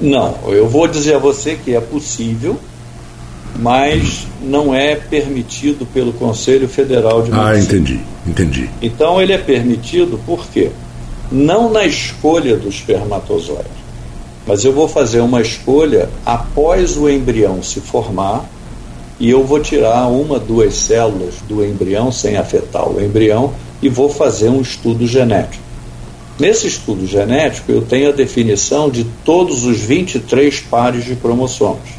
Não, 0.00 0.38
eu 0.46 0.68
vou 0.68 0.88
dizer 0.88 1.16
a 1.16 1.18
você 1.18 1.58
que 1.62 1.74
é 1.74 1.80
possível, 1.80 2.58
mas 3.58 4.26
não 4.42 4.74
é 4.74 4.96
permitido 4.96 5.86
pelo 5.86 6.12
Conselho 6.14 6.68
Federal 6.68 7.22
de 7.22 7.30
Medicina. 7.30 7.50
Ah, 7.50 7.58
entendi, 7.58 8.00
entendi. 8.26 8.70
Então 8.80 9.20
ele 9.20 9.32
é 9.32 9.38
permitido 9.38 10.18
por 10.24 10.46
quê? 10.46 10.70
Não 11.30 11.70
na 11.70 11.84
escolha 11.84 12.56
do 12.56 12.68
espermatozoide, 12.68 13.68
mas 14.46 14.64
eu 14.64 14.72
vou 14.72 14.88
fazer 14.88 15.20
uma 15.20 15.42
escolha 15.42 16.08
após 16.24 16.96
o 16.96 17.08
embrião 17.08 17.62
se 17.62 17.80
formar 17.80 18.48
e 19.18 19.30
eu 19.30 19.44
vou 19.44 19.60
tirar 19.60 20.08
uma, 20.08 20.38
duas 20.38 20.74
células 20.74 21.34
do 21.48 21.64
embrião 21.64 22.10
sem 22.10 22.36
afetar 22.36 22.88
o 22.88 23.02
embrião 23.02 23.52
e 23.80 23.88
vou 23.88 24.08
fazer 24.08 24.48
um 24.48 24.60
estudo 24.60 25.06
genético. 25.06 25.62
Nesse 26.38 26.66
estudo 26.66 27.06
genético, 27.06 27.70
eu 27.70 27.82
tenho 27.82 28.08
a 28.08 28.12
definição 28.12 28.90
de 28.90 29.04
todos 29.24 29.64
os 29.64 29.78
23 29.78 30.60
pares 30.62 31.04
de 31.04 31.14
cromossomos. 31.14 31.90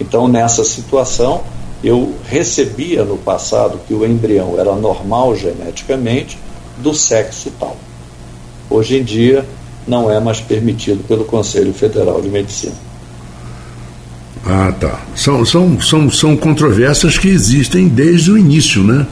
Então, 0.00 0.28
nessa 0.28 0.62
situação, 0.62 1.42
eu 1.82 2.14
recebia 2.24 3.04
no 3.04 3.18
passado 3.18 3.80
que 3.86 3.94
o 3.94 4.06
embrião 4.06 4.58
era 4.58 4.74
normal 4.76 5.34
geneticamente 5.34 6.38
do 6.78 6.94
sexo 6.94 7.52
tal. 7.58 7.76
Hoje 8.70 8.98
em 8.98 9.02
dia, 9.02 9.44
não 9.88 10.10
é 10.10 10.20
mais 10.20 10.40
permitido 10.40 11.02
pelo 11.08 11.24
Conselho 11.24 11.72
Federal 11.72 12.20
de 12.20 12.28
Medicina. 12.28 12.87
Ah, 14.48 14.72
tá. 14.72 14.98
São, 15.14 15.44
são, 15.44 15.78
são, 15.78 16.10
são 16.10 16.34
controvérsias 16.34 17.18
que 17.18 17.28
existem 17.28 17.86
desde 17.86 18.30
o 18.30 18.38
início, 18.38 18.82
né? 18.82 19.06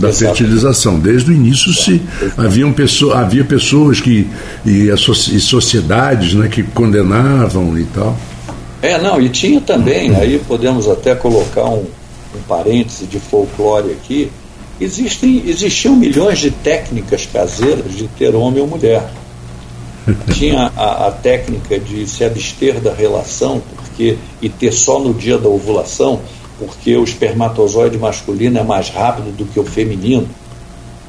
Da 0.00 0.08
Exato. 0.08 0.36
fertilização. 0.36 0.98
Desde 0.98 1.30
o 1.30 1.34
início 1.34 1.74
se 1.74 2.00
haviam 2.38 2.72
pessoas, 2.72 3.18
havia 3.18 3.44
pessoas 3.44 4.00
que, 4.00 4.26
e, 4.64 4.88
e 4.88 5.40
sociedades 5.40 6.32
né, 6.32 6.48
que 6.48 6.62
condenavam 6.62 7.76
e 7.78 7.84
tal. 7.84 8.16
É, 8.80 8.96
não, 8.98 9.20
e 9.20 9.28
tinha 9.28 9.60
também, 9.60 10.14
aí 10.14 10.40
podemos 10.46 10.88
até 10.88 11.14
colocar 11.14 11.64
um, 11.64 11.84
um 12.34 12.42
parêntese 12.46 13.06
de 13.06 13.18
folclore 13.18 13.90
aqui, 13.90 14.30
existem, 14.80 15.42
existiam 15.46 15.96
milhões 15.96 16.38
de 16.38 16.50
técnicas 16.50 17.26
caseiras 17.26 17.92
de 17.94 18.06
ter 18.08 18.34
homem 18.34 18.60
ou 18.60 18.68
mulher. 18.68 19.04
Tinha 20.32 20.72
a, 20.76 21.08
a, 21.08 21.10
técnica 21.10 21.78
de 21.78 22.06
se 22.06 22.24
abster 22.24 22.80
da 22.80 22.94
relação 22.94 23.60
porque 23.98 24.16
e 24.40 24.48
ter 24.48 24.72
só 24.72 25.00
no 25.00 25.12
dia 25.12 25.36
da 25.36 25.48
ovulação, 25.48 26.20
porque 26.58 26.96
o 26.96 27.02
espermatozoide 27.02 27.98
masculino 27.98 28.58
é 28.58 28.62
mais 28.62 28.88
rápido 28.88 29.36
do 29.36 29.44
que 29.44 29.58
o 29.58 29.64
feminino. 29.64 30.28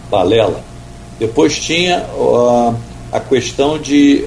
Balela. 0.09 0.63
Depois 1.19 1.59
tinha 1.59 2.03
uh, 2.15 2.75
a 3.11 3.19
questão 3.19 3.77
de 3.77 4.25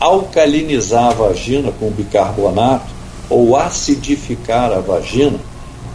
alcalinizar 0.00 1.10
a 1.10 1.12
vagina 1.12 1.70
com 1.78 1.90
bicarbonato 1.90 2.90
ou 3.30 3.56
acidificar 3.56 4.72
a 4.72 4.80
vagina 4.80 5.38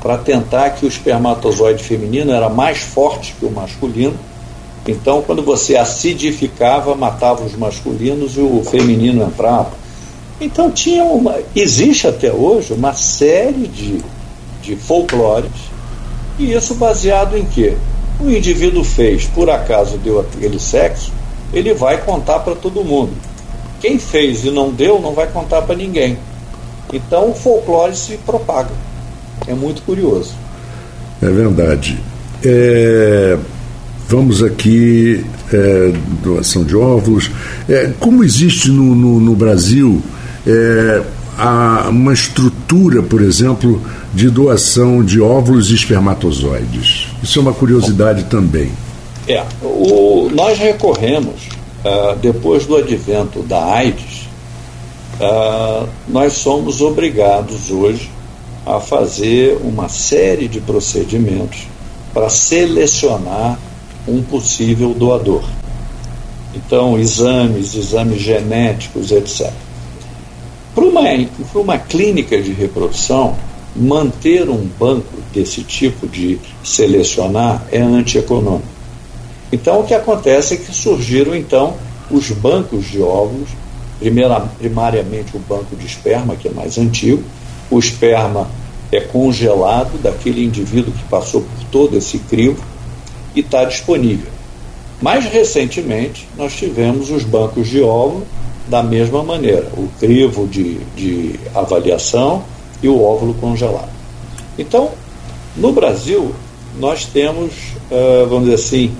para 0.02 0.18
tentar 0.18 0.70
que 0.72 0.86
o 0.86 0.88
espermatozoide 0.88 1.84
feminino 1.84 2.32
era 2.32 2.48
mais 2.48 2.78
forte 2.78 3.36
que 3.38 3.46
o 3.46 3.52
masculino. 3.52 4.18
Então, 4.88 5.22
quando 5.22 5.44
você 5.44 5.76
acidificava, 5.76 6.96
matava 6.96 7.44
os 7.44 7.56
masculinos 7.58 8.38
e 8.38 8.40
o 8.40 8.64
feminino 8.64 9.24
entrava. 9.24 9.87
Então 10.40 10.70
tinha 10.70 11.04
uma, 11.04 11.36
existe 11.56 12.08
até 12.08 12.32
hoje 12.32 12.74
uma 12.74 12.94
série 12.94 13.68
de, 13.68 14.02
de 14.62 14.76
folclores 14.76 15.52
e 16.38 16.54
isso 16.54 16.76
baseado 16.76 17.36
em 17.36 17.46
quê? 17.46 17.74
O 18.20 18.30
indivíduo 18.30 18.84
fez, 18.84 19.26
por 19.26 19.50
acaso 19.50 19.98
deu 19.98 20.20
aquele 20.20 20.60
sexo, 20.60 21.12
ele 21.52 21.74
vai 21.74 22.00
contar 22.02 22.40
para 22.40 22.56
todo 22.56 22.84
mundo. 22.84 23.12
Quem 23.80 23.98
fez 23.98 24.44
e 24.44 24.52
não 24.52 24.72
deu, 24.72 25.00
não 25.00 25.14
vai 25.14 25.28
contar 25.28 25.64
para 25.64 25.76
ninguém. 25.76 26.18
Então 26.94 27.32
o 27.32 27.34
folclore 27.34 27.96
se 27.96 28.18
propaga. 28.18 28.72
É 29.48 29.54
muito 29.54 29.82
curioso. 29.82 30.34
É 31.22 31.30
verdade. 31.30 32.00
É, 32.44 33.38
vamos 34.08 34.44
aqui, 34.44 35.26
é, 35.52 35.94
doação 36.24 36.64
de 36.64 36.76
óvulos. 36.76 37.32
É, 37.68 37.92
como 38.00 38.24
existe 38.24 38.70
no, 38.70 38.96
no, 38.96 39.20
no 39.20 39.36
Brasil 39.36 40.02
é, 40.48 41.04
a 41.38 41.90
uma 41.90 42.14
estrutura, 42.14 43.04
por 43.04 43.22
exemplo, 43.22 43.82
de 44.14 44.30
doação 44.30 45.04
de 45.04 45.20
óvulos 45.20 45.70
e 45.70 45.76
espermatozoides? 45.76 47.08
Isso 47.22 47.38
é 47.38 47.42
uma 47.42 47.54
curiosidade 47.54 48.24
também. 48.24 48.72
É, 49.28 49.44
o, 49.62 50.30
nós 50.34 50.58
recorremos, 50.58 51.50
uh, 51.84 52.16
depois 52.22 52.66
do 52.66 52.78
advento 52.78 53.44
da 53.44 53.62
AIDS, 53.62 54.30
uh, 55.20 55.88
nós 56.08 56.34
somos 56.34 56.80
obrigados 56.80 57.70
hoje 57.70 58.10
a 58.66 58.80
fazer 58.80 59.60
uma 59.62 59.90
série 59.90 60.48
de 60.48 60.62
procedimentos 60.62 61.68
para 62.14 62.30
selecionar 62.30 63.60
um 64.08 64.22
possível 64.22 64.94
doador. 64.94 65.44
Então, 66.56 66.98
exames, 66.98 67.76
exames 67.76 68.22
genéticos, 68.22 69.12
etc. 69.12 69.52
Para 70.78 70.86
uma, 70.86 71.02
uma 71.56 71.80
clínica 71.80 72.40
de 72.40 72.52
reprodução, 72.52 73.36
manter 73.76 74.48
um 74.48 74.64
banco 74.80 75.12
desse 75.34 75.64
tipo 75.64 76.08
de 76.08 76.38
selecionar 76.64 77.66
é 77.72 77.82
antieconômico. 77.82 78.68
Então, 79.52 79.80
o 79.80 79.84
que 79.84 79.96
acontece 79.96 80.54
é 80.54 80.58
que 80.58 80.72
surgiram, 80.72 81.36
então, 81.36 81.74
os 82.12 82.30
bancos 82.30 82.86
de 82.86 83.02
óvulos, 83.02 83.50
primeira, 83.98 84.40
primariamente 84.40 85.36
o 85.36 85.40
banco 85.40 85.76
de 85.76 85.84
esperma, 85.84 86.36
que 86.36 86.48
é 86.48 86.52
mais 86.52 86.78
antigo. 86.78 87.24
O 87.72 87.80
esperma 87.80 88.48
é 88.92 89.00
congelado 89.00 90.00
daquele 90.00 90.46
indivíduo 90.46 90.94
que 90.94 91.06
passou 91.06 91.42
por 91.42 91.64
todo 91.72 91.98
esse 91.98 92.20
crivo 92.20 92.64
e 93.34 93.40
está 93.40 93.66
disponível. 93.66 94.32
Mais 95.02 95.26
recentemente, 95.26 96.28
nós 96.38 96.56
tivemos 96.56 97.10
os 97.10 97.24
bancos 97.24 97.68
de 97.68 97.82
óvulo 97.82 98.28
da 98.68 98.84
mesma 98.84 99.24
maneira, 99.24 99.70
o 99.78 99.88
crivo 100.00 100.48
de, 100.48 100.80
de 100.96 101.40
avaliação 101.56 102.44
e 102.82 102.88
o 102.88 103.02
óvulo 103.02 103.34
congelado. 103.36 103.90
Então, 104.58 104.92
no 105.56 105.72
Brasil, 105.72 106.34
nós 106.80 107.06
temos, 107.06 107.54
uh, 107.92 108.28
vamos 108.28 108.46
dizer 108.50 108.56
assim, 108.56 108.92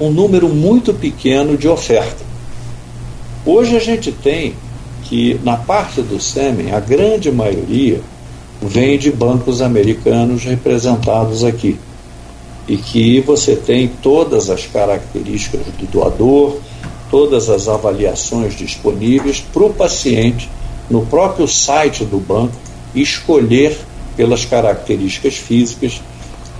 um 0.00 0.10
número 0.10 0.48
muito 0.48 0.92
pequeno 0.94 1.56
de 1.56 1.68
oferta. 1.68 2.24
Hoje 3.44 3.76
a 3.76 3.80
gente 3.80 4.10
tem 4.10 4.54
que, 5.04 5.38
na 5.44 5.56
parte 5.56 6.00
do 6.00 6.20
sêmen, 6.20 6.72
a 6.72 6.80
grande 6.80 7.30
maioria 7.30 8.00
vem 8.60 8.98
de 8.98 9.10
bancos 9.10 9.60
americanos 9.60 10.44
representados 10.44 11.44
aqui 11.44 11.78
e 12.66 12.76
que 12.76 13.20
você 13.20 13.54
tem 13.54 13.88
todas 14.02 14.48
as 14.48 14.66
características 14.66 15.60
do 15.78 15.86
doador, 15.86 16.58
todas 17.10 17.48
as 17.48 17.68
avaliações 17.68 18.56
disponíveis 18.56 19.40
para 19.40 19.64
o 19.64 19.72
paciente 19.72 20.50
no 20.90 21.06
próprio 21.06 21.46
site 21.46 22.04
do 22.04 22.18
banco 22.18 22.54
escolher 22.94 23.76
pelas 24.16 24.44
características 24.44 25.34
físicas, 25.34 26.00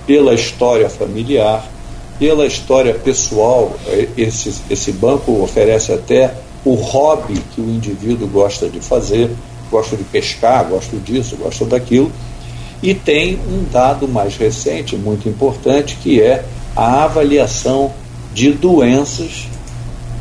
pela 0.05 0.33
história 0.33 0.89
familiar, 0.89 1.65
pela 2.19 2.45
história 2.45 2.93
pessoal. 2.93 3.75
Esse, 4.17 4.53
esse 4.69 4.91
banco 4.91 5.41
oferece 5.41 5.91
até 5.91 6.33
o 6.63 6.73
hobby 6.73 7.41
que 7.53 7.61
o 7.61 7.69
indivíduo 7.69 8.27
gosta 8.27 8.67
de 8.67 8.79
fazer, 8.79 9.29
gosta 9.71 9.95
de 9.95 10.03
pescar, 10.03 10.65
gosta 10.65 10.97
disso, 10.97 11.37
gosta 11.37 11.65
daquilo 11.65 12.11
e 12.81 12.93
tem 12.93 13.39
um 13.47 13.63
dado 13.71 14.07
mais 14.07 14.37
recente, 14.37 14.95
muito 14.95 15.27
importante, 15.29 15.97
que 16.01 16.21
é 16.21 16.45
a 16.75 17.05
avaliação 17.05 17.91
de 18.33 18.51
doenças 18.51 19.47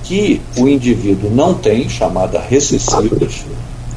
que 0.04 0.40
o 0.56 0.68
indivíduo 0.68 1.30
não 1.30 1.54
tem, 1.54 1.88
chamada 1.88 2.38
recessivas, 2.38 3.44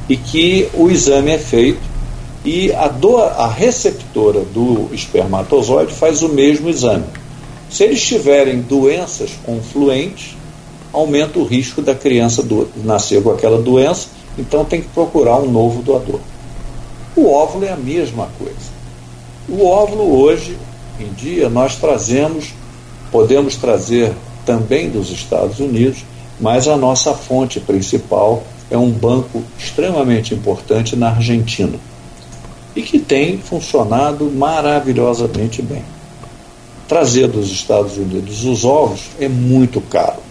e 0.09 0.15
que 0.15 0.67
o 0.73 0.89
exame 0.89 1.31
é 1.31 1.37
feito 1.37 1.97
e 2.45 2.71
a, 2.71 2.87
do, 2.87 3.17
a 3.17 3.47
receptora 3.47 4.39
do 4.39 4.89
espermatozoide 4.93 5.93
faz 5.93 6.21
o 6.21 6.29
mesmo 6.29 6.69
exame. 6.69 7.03
Se 7.69 7.83
eles 7.83 8.01
tiverem 8.01 8.61
doenças 8.61 9.31
confluentes, 9.43 10.37
aumenta 10.93 11.39
o 11.39 11.43
risco 11.43 11.81
da 11.81 11.93
criança 11.93 12.41
do, 12.41 12.69
nascer 12.77 13.21
com 13.21 13.31
aquela 13.31 13.61
doença, 13.61 14.07
então 14.37 14.63
tem 14.63 14.81
que 14.81 14.87
procurar 14.87 15.39
um 15.39 15.51
novo 15.51 15.81
doador. 15.81 16.21
O 17.15 17.29
óvulo 17.29 17.65
é 17.65 17.71
a 17.71 17.75
mesma 17.75 18.29
coisa. 18.37 18.77
O 19.49 19.65
óvulo 19.65 20.17
hoje 20.17 20.57
em 20.99 21.11
dia 21.13 21.49
nós 21.49 21.75
trazemos, 21.75 22.53
podemos 23.11 23.57
trazer 23.57 24.13
também 24.47 24.89
dos 24.89 25.11
Estados 25.11 25.59
Unidos, 25.59 26.05
mas 26.39 26.69
a 26.69 26.77
nossa 26.77 27.13
fonte 27.13 27.59
principal 27.59 28.43
é 28.71 28.77
um 28.77 28.89
banco 28.89 29.43
extremamente 29.59 30.33
importante 30.33 30.95
na 30.95 31.09
Argentina 31.09 31.77
e 32.73 32.81
que 32.81 32.97
tem 32.97 33.37
funcionado 33.39 34.31
maravilhosamente 34.31 35.61
bem. 35.61 35.83
Trazer 36.87 37.27
dos 37.27 37.51
Estados 37.51 37.97
Unidos 37.97 38.45
os 38.45 38.63
ovos 38.63 39.09
é 39.19 39.27
muito 39.27 39.81
caro, 39.81 40.21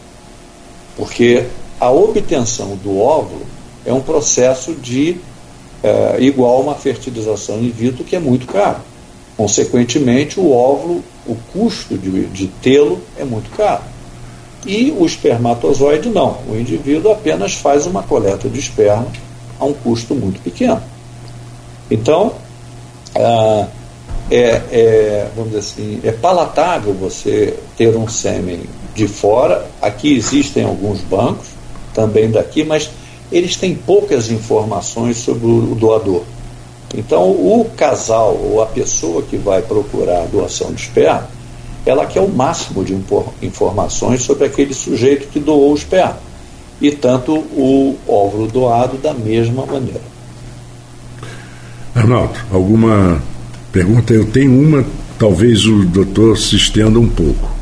porque 0.97 1.45
a 1.79 1.91
obtenção 1.91 2.75
do 2.77 2.99
óvulo 2.99 3.45
é 3.85 3.93
um 3.93 4.01
processo 4.01 4.75
de 4.75 5.19
é, 5.83 6.17
igual 6.21 6.57
a 6.57 6.61
uma 6.61 6.75
fertilização 6.75 7.59
in 7.61 7.69
vitro 7.69 8.03
que 8.03 8.17
é 8.17 8.19
muito 8.19 8.47
caro. 8.47 8.79
Consequentemente, 9.37 10.41
o 10.41 10.51
óvulo, 10.51 11.05
o 11.27 11.35
custo 11.53 11.99
de, 11.99 12.25
de 12.27 12.47
tê-lo 12.47 13.03
é 13.19 13.25
muito 13.25 13.55
caro. 13.55 13.83
E 14.67 14.91
o 14.91 15.07
espermatozoide 15.07 16.09
não. 16.09 16.39
O 16.49 16.57
indivíduo 16.57 17.13
apenas 17.13 17.55
faz 17.55 17.87
uma 17.87 18.03
coleta 18.03 18.49
de 18.49 18.59
esperma 18.59 19.07
a 19.59 19.65
um 19.65 19.73
custo 19.73 20.15
muito 20.15 20.41
pequeno. 20.41 20.83
Então, 21.91 22.33
é, 23.15 23.67
é, 24.31 25.29
vamos 25.37 25.53
dizer 25.53 25.61
assim, 25.61 26.01
é 26.03 26.11
palatável 26.11 26.93
você 26.95 27.57
ter 27.77 27.97
um 27.97 28.09
sêmen 28.09 28.63
de 28.95 29.07
fora. 29.07 29.67
Aqui 29.81 30.17
existem 30.17 30.65
alguns 30.65 31.01
bancos, 31.01 31.47
também 31.95 32.31
daqui, 32.31 32.65
mas 32.65 32.91
eles 33.31 33.57
têm 33.57 33.75
poucas 33.75 34.31
informações 34.31 35.19
sobre 35.19 35.47
o 35.47 35.75
doador. 35.75 36.23
Então, 36.95 37.31
o 37.31 37.71
casal 37.77 38.37
ou 38.37 38.63
a 38.63 38.67
pessoa 38.67 39.23
que 39.23 39.37
vai 39.37 39.63
procurar 39.63 40.23
a 40.23 40.27
doação 40.27 40.73
de 40.73 40.83
esperma, 40.83 41.29
ela 41.87 42.05
quer 42.05 42.21
o 42.21 42.29
máximo 42.29 42.85
de 42.85 42.99
informações 43.41 44.23
sobre 44.23 44.45
aquele 44.45 44.75
sujeito 44.75 45.29
que 45.29 45.39
doou 45.39 45.71
o 45.71 45.77
esperma. 45.77 46.19
E 46.81 46.91
tanto 46.91 47.33
o 47.33 47.97
óvulo 48.07 48.49
doado 48.49 48.99
da 48.99 49.15
mesma 49.15 49.65
maneira. 49.65 50.03
Arnaldo, 51.95 52.35
alguma 52.53 53.23
pergunta? 53.73 54.13
Eu 54.13 54.27
tenho 54.27 54.61
uma, 54.61 54.85
talvez 55.17 55.65
o 55.65 55.85
doutor 55.85 56.37
se 56.37 56.57
estenda 56.57 56.99
um 56.99 57.09
pouco. 57.09 57.57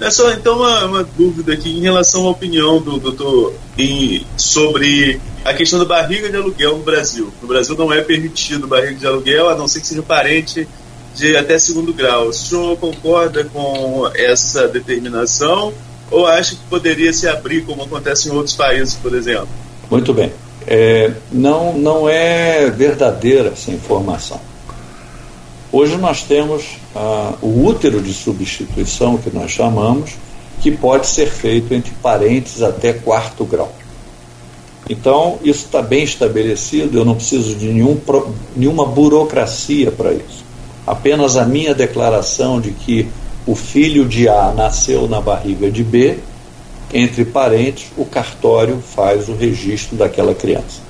É 0.00 0.10
só 0.10 0.32
então 0.32 0.56
uma, 0.56 0.84
uma, 0.86 1.04
dúvida 1.16 1.52
aqui 1.52 1.70
em 1.70 1.80
relação 1.80 2.26
à 2.26 2.30
opinião 2.30 2.80
do 2.80 2.98
doutor 2.98 3.54
em, 3.78 4.26
sobre 4.36 5.20
a 5.44 5.54
questão 5.54 5.78
da 5.78 5.84
barriga 5.84 6.28
de 6.28 6.36
aluguel 6.36 6.78
no 6.78 6.82
Brasil. 6.82 7.32
No 7.40 7.46
Brasil 7.46 7.76
não 7.76 7.92
é 7.92 8.00
permitido 8.00 8.66
barriga 8.66 8.94
de 8.94 9.06
aluguel, 9.06 9.50
a 9.50 9.54
não 9.54 9.68
ser 9.68 9.80
que 9.80 9.86
seja 9.86 10.02
parente 10.02 10.66
de 11.14 11.36
até 11.36 11.58
segundo 11.58 11.92
grau. 11.92 12.28
O 12.28 12.32
senhor 12.32 12.76
concorda 12.76 13.44
com 13.44 14.10
essa 14.14 14.66
determinação 14.68 15.72
ou 16.10 16.26
acha 16.26 16.54
que 16.54 16.62
poderia 16.68 17.12
se 17.12 17.28
abrir 17.28 17.64
como 17.64 17.82
acontece 17.82 18.28
em 18.28 18.32
outros 18.32 18.54
países, 18.54 18.94
por 18.94 19.14
exemplo? 19.14 19.48
Muito 19.90 20.12
bem. 20.12 20.32
É, 20.66 21.12
não, 21.30 21.76
não 21.76 22.08
é 22.08 22.70
verdadeira 22.70 23.50
essa 23.50 23.70
informação. 23.70 24.40
Hoje 25.70 25.96
nós 25.96 26.22
temos 26.22 26.76
ah, 26.94 27.34
o 27.42 27.64
útero 27.64 28.00
de 28.00 28.14
substituição, 28.14 29.18
que 29.18 29.30
nós 29.34 29.50
chamamos, 29.50 30.12
que 30.60 30.70
pode 30.70 31.06
ser 31.06 31.26
feito 31.26 31.74
entre 31.74 31.92
parentes 32.00 32.62
até 32.62 32.92
quarto 32.92 33.44
grau. 33.44 33.74
Então, 34.88 35.38
isso 35.42 35.64
está 35.64 35.82
bem 35.82 36.04
estabelecido, 36.04 36.98
eu 36.98 37.04
não 37.04 37.14
preciso 37.14 37.54
de 37.56 37.66
nenhum, 37.66 37.98
nenhuma 38.54 38.86
burocracia 38.86 39.90
para 39.90 40.12
isso. 40.12 40.43
Apenas 40.86 41.36
a 41.36 41.44
minha 41.44 41.74
declaração 41.74 42.60
de 42.60 42.70
que 42.70 43.08
o 43.46 43.54
filho 43.54 44.06
de 44.06 44.28
A 44.28 44.52
nasceu 44.54 45.08
na 45.08 45.20
barriga 45.20 45.70
de 45.70 45.82
B, 45.82 46.18
entre 46.92 47.24
parentes, 47.24 47.86
o 47.96 48.04
cartório 48.04 48.80
faz 48.80 49.28
o 49.28 49.34
registro 49.34 49.96
daquela 49.96 50.34
criança. 50.34 50.82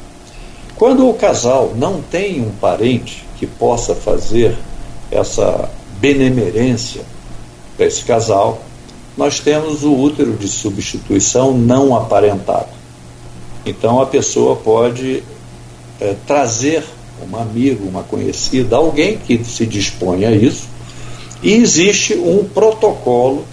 Quando 0.76 1.08
o 1.08 1.14
casal 1.14 1.72
não 1.76 2.02
tem 2.02 2.40
um 2.42 2.50
parente 2.50 3.24
que 3.38 3.46
possa 3.46 3.94
fazer 3.94 4.56
essa 5.10 5.70
benemerência 6.00 7.02
para 7.76 7.86
esse 7.86 8.02
casal, 8.04 8.60
nós 9.16 9.38
temos 9.38 9.84
o 9.84 9.94
útero 9.94 10.32
de 10.32 10.48
substituição 10.48 11.56
não 11.56 11.96
aparentado. 11.96 12.68
Então 13.64 14.00
a 14.00 14.06
pessoa 14.06 14.56
pode 14.56 15.22
é, 16.00 16.14
trazer 16.26 16.84
um 17.30 17.36
amigo, 17.36 17.88
uma 17.88 18.02
conhecida, 18.02 18.76
alguém 18.76 19.16
que 19.18 19.42
se 19.44 19.66
dispõe 19.66 20.24
a 20.24 20.32
isso, 20.32 20.68
e 21.42 21.52
existe 21.52 22.14
um 22.14 22.44
protocolo 22.44 23.44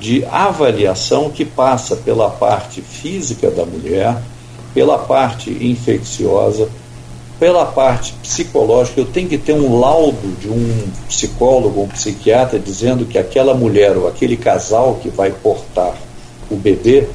de 0.00 0.24
avaliação 0.24 1.30
que 1.30 1.44
passa 1.44 1.94
pela 1.94 2.30
parte 2.30 2.80
física 2.80 3.50
da 3.50 3.64
mulher, 3.66 4.16
pela 4.72 4.98
parte 4.98 5.50
infecciosa, 5.50 6.68
pela 7.38 7.64
parte 7.64 8.12
psicológica, 8.22 9.00
eu 9.00 9.06
tenho 9.06 9.26
que 9.26 9.38
ter 9.38 9.54
um 9.54 9.80
laudo 9.80 10.36
de 10.38 10.48
um 10.48 10.88
psicólogo, 11.08 11.82
um 11.82 11.88
psiquiatra, 11.88 12.58
dizendo 12.58 13.06
que 13.06 13.16
aquela 13.16 13.54
mulher 13.54 13.96
ou 13.96 14.06
aquele 14.06 14.36
casal 14.36 14.98
que 15.02 15.08
vai 15.08 15.30
portar 15.30 15.94
o 16.50 16.56
bebê 16.56 17.08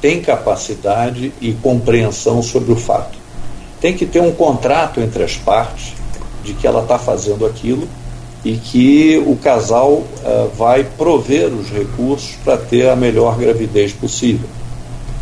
tem 0.00 0.20
capacidade 0.20 1.32
e 1.40 1.52
compreensão 1.54 2.40
sobre 2.40 2.72
o 2.72 2.76
fato. 2.76 3.17
Tem 3.80 3.94
que 3.94 4.06
ter 4.06 4.20
um 4.20 4.32
contrato 4.32 5.00
entre 5.00 5.22
as 5.22 5.36
partes 5.36 5.94
de 6.44 6.54
que 6.54 6.66
ela 6.66 6.82
está 6.82 6.98
fazendo 6.98 7.46
aquilo 7.46 7.88
e 8.44 8.56
que 8.56 9.22
o 9.26 9.36
casal 9.36 9.90
uh, 9.92 10.50
vai 10.56 10.84
prover 10.84 11.48
os 11.48 11.68
recursos 11.68 12.36
para 12.44 12.56
ter 12.56 12.88
a 12.88 12.96
melhor 12.96 13.36
gravidez 13.36 13.92
possível. 13.92 14.48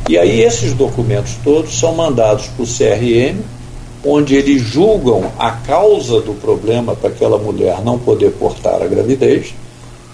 E 0.09 0.16
aí 0.16 0.40
esses 0.40 0.72
documentos 0.72 1.32
todos 1.42 1.78
são 1.78 1.94
mandados 1.94 2.46
para 2.46 2.62
o 2.62 2.66
CRM 2.66 3.42
onde 4.07 4.36
eles 4.36 4.62
julgam 4.62 5.32
a 5.36 5.50
causa 5.50 6.20
do 6.20 6.32
problema 6.34 6.94
para 6.94 7.11
aquela 7.11 7.38
mulher 7.38 7.82
não 7.82 7.98
poder 7.98 8.30
portar 8.32 8.80
a 8.80 8.86
gravidez, 8.86 9.52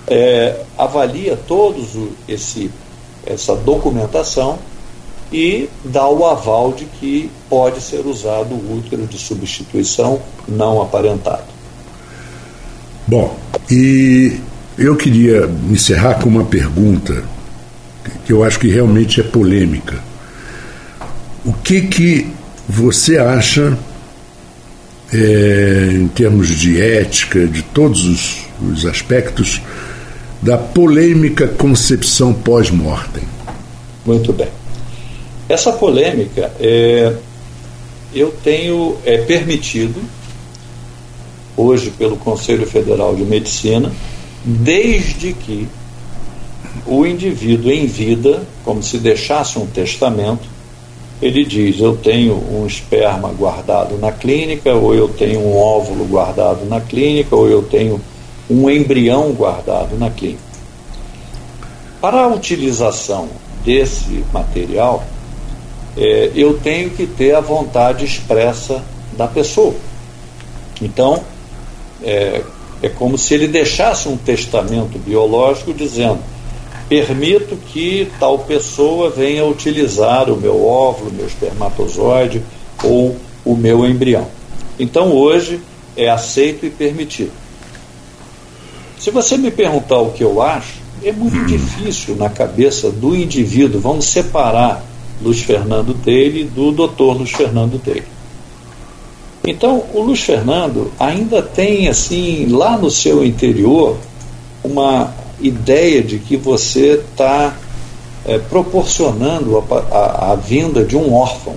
é, 0.07 0.61
avalia 0.79 1.37
todos 1.37 1.91
esse 2.27 2.71
essa 3.25 3.55
documentação 3.55 4.59
e 5.33 5.69
dá 5.85 6.07
o 6.09 6.27
aval 6.27 6.73
de 6.73 6.85
que 6.85 7.31
pode 7.49 7.81
ser 7.81 8.07
usado 8.07 8.55
o 8.55 8.79
útero 8.79 9.07
de 9.07 9.19
substituição 9.19 10.21
não 10.47 10.83
aparentado. 10.83 11.45
Bom, 13.07 13.37
e 13.71 14.39
eu 14.79 14.97
queria 14.97 15.49
encerrar 15.71 16.15
com 16.15 16.29
uma 16.29 16.45
pergunta 16.45 17.25
que 18.25 18.33
eu 18.33 18.45
acho 18.45 18.59
que 18.59 18.69
realmente 18.69 19.21
é 19.21 19.25
polêmica. 19.25 19.99
O 21.45 21.53
que 21.53 21.83
que 21.83 22.29
você 22.69 23.19
acha, 23.19 23.77
é, 25.13 25.91
em 25.93 26.09
termos 26.09 26.49
de 26.49 26.81
ética, 26.81 27.47
de 27.47 27.63
todos 27.63 28.05
os, 28.05 28.47
os 28.63 28.87
aspectos, 28.87 29.61
da 30.41 30.57
polêmica 30.57 31.49
concepção 31.49 32.33
pós-mortem? 32.33 33.23
Muito 34.07 34.33
bem. 34.33 34.49
Essa 35.53 35.71
polêmica, 35.71 36.51
é, 36.59 37.15
eu 38.15 38.33
tenho 38.43 38.97
é 39.05 39.19
permitido, 39.19 40.01
hoje 41.55 41.91
pelo 41.91 42.17
Conselho 42.17 42.67
Federal 42.67 43.15
de 43.15 43.23
Medicina, 43.23 43.93
desde 44.43 45.35
que 45.35 45.69
o 46.87 47.05
indivíduo 47.05 47.71
em 47.71 47.85
vida, 47.85 48.43
como 48.65 48.83
se 48.83 48.97
deixasse 48.97 49.59
um 49.59 49.67
testamento, 49.67 50.49
ele 51.21 51.45
diz: 51.45 51.79
Eu 51.81 51.99
tenho 51.99 52.33
um 52.33 52.67
esperma 52.67 53.29
guardado 53.29 53.99
na 53.99 54.11
clínica, 54.11 54.73
ou 54.73 54.95
eu 54.95 55.11
tenho 55.11 55.39
um 55.41 55.55
óvulo 55.55 56.07
guardado 56.07 56.65
na 56.65 56.81
clínica, 56.81 57.37
ou 57.37 57.47
eu 57.47 57.63
tenho 57.63 58.01
um 58.49 58.71
embrião 58.71 59.33
guardado 59.33 59.99
na 59.99 60.09
clínica. 60.09 60.41
Para 62.01 62.23
a 62.23 62.29
utilização 62.29 63.29
desse 63.63 64.25
material, 64.33 65.05
é, 65.97 66.31
eu 66.35 66.59
tenho 66.59 66.91
que 66.91 67.07
ter 67.07 67.35
a 67.35 67.41
vontade 67.41 68.05
expressa 68.05 68.83
da 69.17 69.27
pessoa. 69.27 69.75
Então, 70.81 71.23
é, 72.03 72.43
é 72.83 72.89
como 72.89 73.17
se 73.17 73.35
ele 73.35 73.47
deixasse 73.47 74.09
um 74.09 74.17
testamento 74.17 74.99
biológico 74.99 75.73
dizendo: 75.73 76.19
permito 76.89 77.57
que 77.57 78.11
tal 78.19 78.41
pessoa 78.41 79.11
venha 79.11 79.45
utilizar 79.45 80.31
o 80.31 80.37
meu 80.37 80.65
óvulo, 80.65 81.13
meu 81.13 81.27
espermatozoide 81.27 82.43
ou 82.83 83.17
o 83.45 83.57
meu 83.57 83.87
embrião. 83.87 84.27
Então 84.79 85.13
hoje 85.13 85.61
é 85.97 86.09
aceito 86.09 86.67
e 86.67 86.71
permitido. 86.71 87.33
Se 88.99 89.11
você 89.11 89.37
me 89.37 89.51
perguntar 89.51 89.99
o 89.99 90.11
que 90.13 90.23
eu 90.23 90.41
acho, 90.41 90.81
é 91.05 91.13
muito 91.13 91.45
difícil 91.47 92.15
na 92.17 92.29
cabeça 92.29 92.91
do 92.91 93.15
indivíduo. 93.15 93.81
Vamos 93.81 94.07
separar 94.07 94.85
Luiz 95.23 95.41
Fernando 95.41 95.95
dele 95.95 96.45
do 96.45 96.73
doutor 96.73 97.17
Luiz 97.17 97.31
Fernando 97.31 97.79
dele. 97.83 98.05
Então, 99.45 99.85
o 99.93 100.03
Luiz 100.03 100.21
Fernando 100.21 100.93
ainda 100.99 101.43
tem, 101.43 101.89
assim, 101.89 102.47
lá 102.47 102.79
no 102.79 102.91
seu 102.91 103.25
interior, 103.25 103.97
uma 104.63 105.13
ideia 105.41 106.03
de 106.03 106.19
que 106.19 106.37
você 106.37 106.95
está 106.95 107.57
é, 108.25 108.39
proporcionando 108.39 109.59
a, 109.59 109.75
a, 109.75 110.33
a 110.33 110.37
vinda 110.37 110.85
de 110.85 110.97
um 110.97 111.13
órfão, 111.13 111.57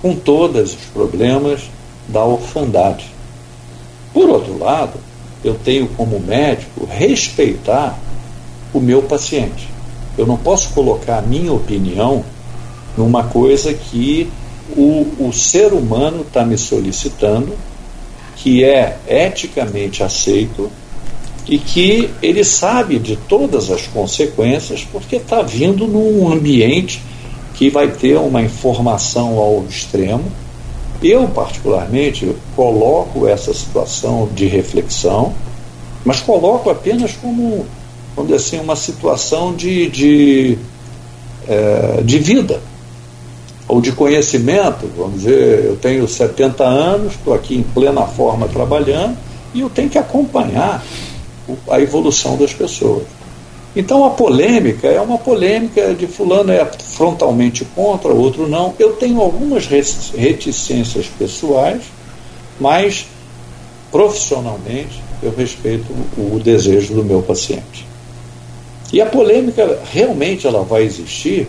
com 0.00 0.14
todos 0.14 0.74
os 0.74 0.84
problemas 0.92 1.62
da 2.08 2.24
orfandade. 2.24 3.06
Por 4.12 4.28
outro 4.28 4.58
lado, 4.58 4.98
eu 5.42 5.54
tenho 5.54 5.88
como 5.88 6.20
médico 6.20 6.86
respeitar 6.88 7.98
o 8.72 8.78
meu 8.78 9.02
paciente. 9.02 9.71
Eu 10.16 10.26
não 10.26 10.36
posso 10.36 10.70
colocar 10.70 11.18
a 11.18 11.22
minha 11.22 11.52
opinião 11.52 12.24
numa 12.96 13.24
coisa 13.24 13.72
que 13.72 14.30
o, 14.76 15.06
o 15.18 15.32
ser 15.32 15.72
humano 15.72 16.22
está 16.22 16.44
me 16.44 16.56
solicitando, 16.58 17.52
que 18.36 18.64
é 18.64 18.98
eticamente 19.08 20.02
aceito 20.02 20.70
e 21.48 21.58
que 21.58 22.10
ele 22.22 22.44
sabe 22.44 22.98
de 22.98 23.16
todas 23.16 23.70
as 23.70 23.86
consequências, 23.86 24.86
porque 24.90 25.16
está 25.16 25.42
vindo 25.42 25.86
num 25.86 26.30
ambiente 26.30 27.02
que 27.54 27.68
vai 27.68 27.88
ter 27.88 28.16
uma 28.16 28.42
informação 28.42 29.38
ao 29.38 29.64
extremo. 29.68 30.24
Eu, 31.02 31.26
particularmente, 31.28 32.34
coloco 32.54 33.26
essa 33.26 33.52
situação 33.52 34.28
de 34.34 34.46
reflexão, 34.46 35.32
mas 36.04 36.20
coloco 36.20 36.70
apenas 36.70 37.12
como, 37.14 37.66
vamos 38.14 38.30
dizer 38.30 38.46
assim, 38.46 38.60
uma 38.60 38.76
situação 38.76 39.54
de, 39.54 39.88
de, 39.88 40.58
é, 41.48 42.02
de 42.04 42.18
vida 42.18 42.60
ou 43.66 43.80
de 43.80 43.92
conhecimento. 43.92 44.88
Vamos 44.96 45.22
dizer, 45.22 45.64
eu 45.64 45.76
tenho 45.76 46.06
70 46.06 46.64
anos, 46.64 47.14
estou 47.14 47.34
aqui 47.34 47.56
em 47.56 47.62
plena 47.62 48.02
forma 48.02 48.48
trabalhando 48.48 49.16
e 49.54 49.60
eu 49.60 49.70
tenho 49.70 49.88
que 49.88 49.98
acompanhar 49.98 50.84
a 51.70 51.80
evolução 51.80 52.36
das 52.36 52.52
pessoas. 52.52 53.04
Então 53.74 54.04
a 54.04 54.10
polêmica 54.10 54.86
é 54.86 55.00
uma 55.00 55.16
polêmica 55.16 55.94
de 55.94 56.06
fulano 56.06 56.52
é 56.52 56.64
frontalmente 56.64 57.64
contra, 57.74 58.12
outro 58.12 58.46
não. 58.46 58.74
Eu 58.78 58.92
tenho 58.92 59.20
algumas 59.20 59.66
reticências 59.66 61.06
pessoais, 61.18 61.82
mas 62.60 63.06
profissionalmente 63.90 65.02
eu 65.22 65.34
respeito 65.34 65.86
o 66.18 66.38
desejo 66.38 66.94
do 66.94 67.04
meu 67.04 67.22
paciente. 67.22 67.91
E 68.92 69.00
a 69.00 69.06
polêmica 69.06 69.80
realmente 69.90 70.46
ela 70.46 70.62
vai 70.62 70.82
existir 70.82 71.48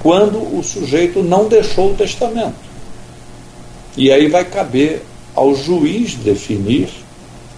quando 0.00 0.38
o 0.38 0.62
sujeito 0.62 1.22
não 1.22 1.48
deixou 1.48 1.92
o 1.92 1.94
testamento. 1.94 2.54
E 3.96 4.12
aí 4.12 4.28
vai 4.28 4.44
caber 4.44 5.02
ao 5.34 5.54
juiz 5.54 6.14
definir 6.14 6.88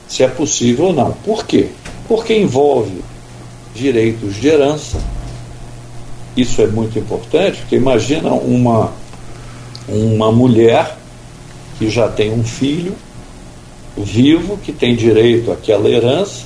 se 0.07 0.23
é 0.23 0.29
possível 0.29 0.87
ou 0.87 0.93
não. 0.93 1.13
Por 1.25 1.45
quê? 1.45 1.69
Porque 2.07 2.37
envolve 2.37 3.03
direitos 3.75 4.37
de 4.37 4.49
herança. 4.49 4.99
Isso 6.37 6.63
é 6.63 6.67
muito 6.67 6.99
importante, 6.99 7.59
porque 7.61 7.77
imagina 7.77 8.31
uma, 8.33 8.93
uma 9.89 10.31
mulher 10.31 10.97
que 11.79 11.91
já 11.91 12.09
tem 12.09 12.33
um 12.33 12.45
filho 12.45 12.95
vivo, 13.97 14.59
que 14.59 14.73
tem 14.73 14.95
direito 14.95 15.51
àquela 15.51 15.89
herança, 15.89 16.45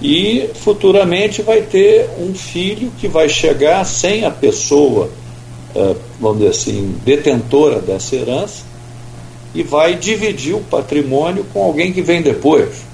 e 0.00 0.50
futuramente 0.54 1.42
vai 1.42 1.62
ter 1.62 2.08
um 2.20 2.34
filho 2.34 2.92
que 2.98 3.08
vai 3.08 3.28
chegar 3.28 3.84
sem 3.84 4.24
a 4.24 4.30
pessoa, 4.30 5.10
eh, 5.74 5.94
vamos 6.20 6.38
dizer 6.38 6.50
assim, 6.50 6.94
detentora 7.04 7.80
dessa 7.80 8.14
herança, 8.14 8.62
e 9.54 9.62
vai 9.62 9.94
dividir 9.94 10.54
o 10.54 10.60
patrimônio 10.60 11.44
com 11.52 11.64
alguém 11.64 11.92
que 11.92 12.02
vem 12.02 12.22
depois. 12.22 12.86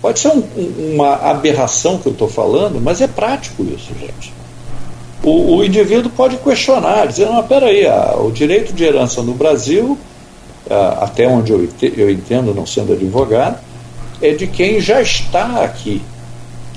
Pode 0.00 0.20
ser 0.20 0.28
um, 0.28 0.42
uma 0.94 1.16
aberração 1.16 1.98
que 1.98 2.06
eu 2.06 2.12
estou 2.12 2.28
falando, 2.28 2.80
mas 2.80 3.00
é 3.00 3.06
prático 3.06 3.64
isso, 3.64 3.92
gente. 4.00 4.32
O, 5.22 5.56
o, 5.56 5.64
indivíduo 5.64 6.10
pode 6.10 6.36
questionar, 6.38 7.06
dizer, 7.06 7.26
não, 7.26 7.42
peraí, 7.42 7.84
a, 7.84 8.16
o 8.16 8.30
direito 8.30 8.72
de 8.72 8.84
herança 8.84 9.20
no 9.20 9.34
Brasil, 9.34 9.98
a, 10.70 11.04
até 11.04 11.26
onde 11.28 11.52
eu, 11.52 11.68
eu 11.82 12.08
entendo, 12.08 12.54
não 12.54 12.64
sendo 12.64 12.92
advogado, 12.92 13.58
é 14.22 14.32
de 14.32 14.46
quem 14.46 14.80
já 14.80 15.02
está 15.02 15.62
aqui. 15.62 16.00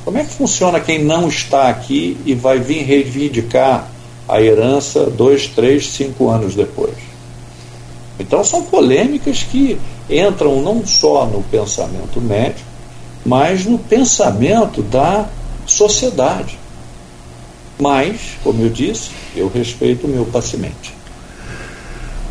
Como 0.04 0.18
é 0.18 0.24
que 0.24 0.34
funciona 0.34 0.80
quem 0.80 1.04
não 1.04 1.28
está 1.28 1.70
aqui 1.70 2.18
e 2.26 2.34
vai 2.34 2.60
vir 2.60 2.84
reivindicar 2.84 3.88
a 4.28 4.42
herança 4.42 5.06
dois, 5.06 5.48
três, 5.48 5.92
cinco 5.92 6.30
anos 6.30 6.56
depois? 6.56 6.96
Então 8.20 8.44
são 8.44 8.64
polêmicas 8.64 9.44
que 9.44 9.78
entram 10.10 10.62
não 10.62 10.86
só 10.86 11.26
no 11.26 11.44
pensamento 11.44 12.20
médico, 12.20 12.70
mas 13.26 13.66
no 13.66 13.78
pensamento 13.78 14.82
da 14.82 15.28
sociedade. 15.66 16.58
Mas, 17.80 18.38
como 18.44 18.62
eu 18.64 18.70
disse, 18.70 19.10
eu 19.36 19.52
respeito 19.54 20.06
o 20.06 20.10
meu 20.10 20.26
paciente. 20.26 20.94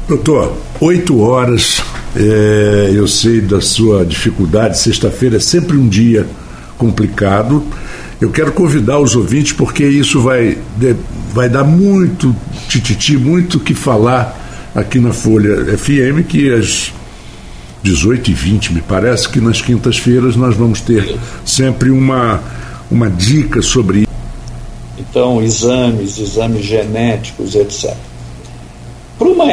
Doutor, 0.09 0.57
oito 0.81 1.21
horas, 1.21 1.83
é, 2.17 2.91
eu 2.93 3.07
sei 3.07 3.41
da 3.41 3.61
sua 3.61 4.05
dificuldade, 4.05 4.79
sexta-feira 4.79 5.37
é 5.37 5.41
sempre 5.41 5.77
um 5.77 5.89
dia 5.89 6.27
complicado. 6.81 7.63
Eu 8.19 8.31
quero 8.31 8.53
convidar 8.53 8.99
os 8.99 9.15
ouvintes, 9.15 9.53
porque 9.53 9.85
isso 9.85 10.21
vai, 10.23 10.57
vai 11.33 11.49
dar 11.49 11.63
muito 11.63 12.35
tititi, 12.69 13.19
muito 13.19 13.61
que 13.61 13.75
falar 13.75 14.71
aqui 14.75 14.99
na 14.99 15.13
Folha 15.13 15.77
FM, 15.77 16.27
que 16.27 16.53
às 16.53 16.93
18h20, 17.85 18.73
me 18.73 18.81
parece 18.81 19.29
que 19.29 19.41
nas 19.41 19.61
quintas-feiras 19.61 20.37
nós 20.37 20.57
vamos 20.57 20.81
ter 20.81 21.17
sempre 21.45 21.91
uma, 21.91 22.43
uma 22.91 23.11
dica 23.11 23.61
sobre 23.61 24.01
isso. 24.01 24.11
Então, 24.99 25.43
exames, 25.43 26.19
exames 26.19 26.65
genéticos, 26.65 27.55
etc. 27.55 27.95
Para 29.19 29.29
uma, 29.29 29.47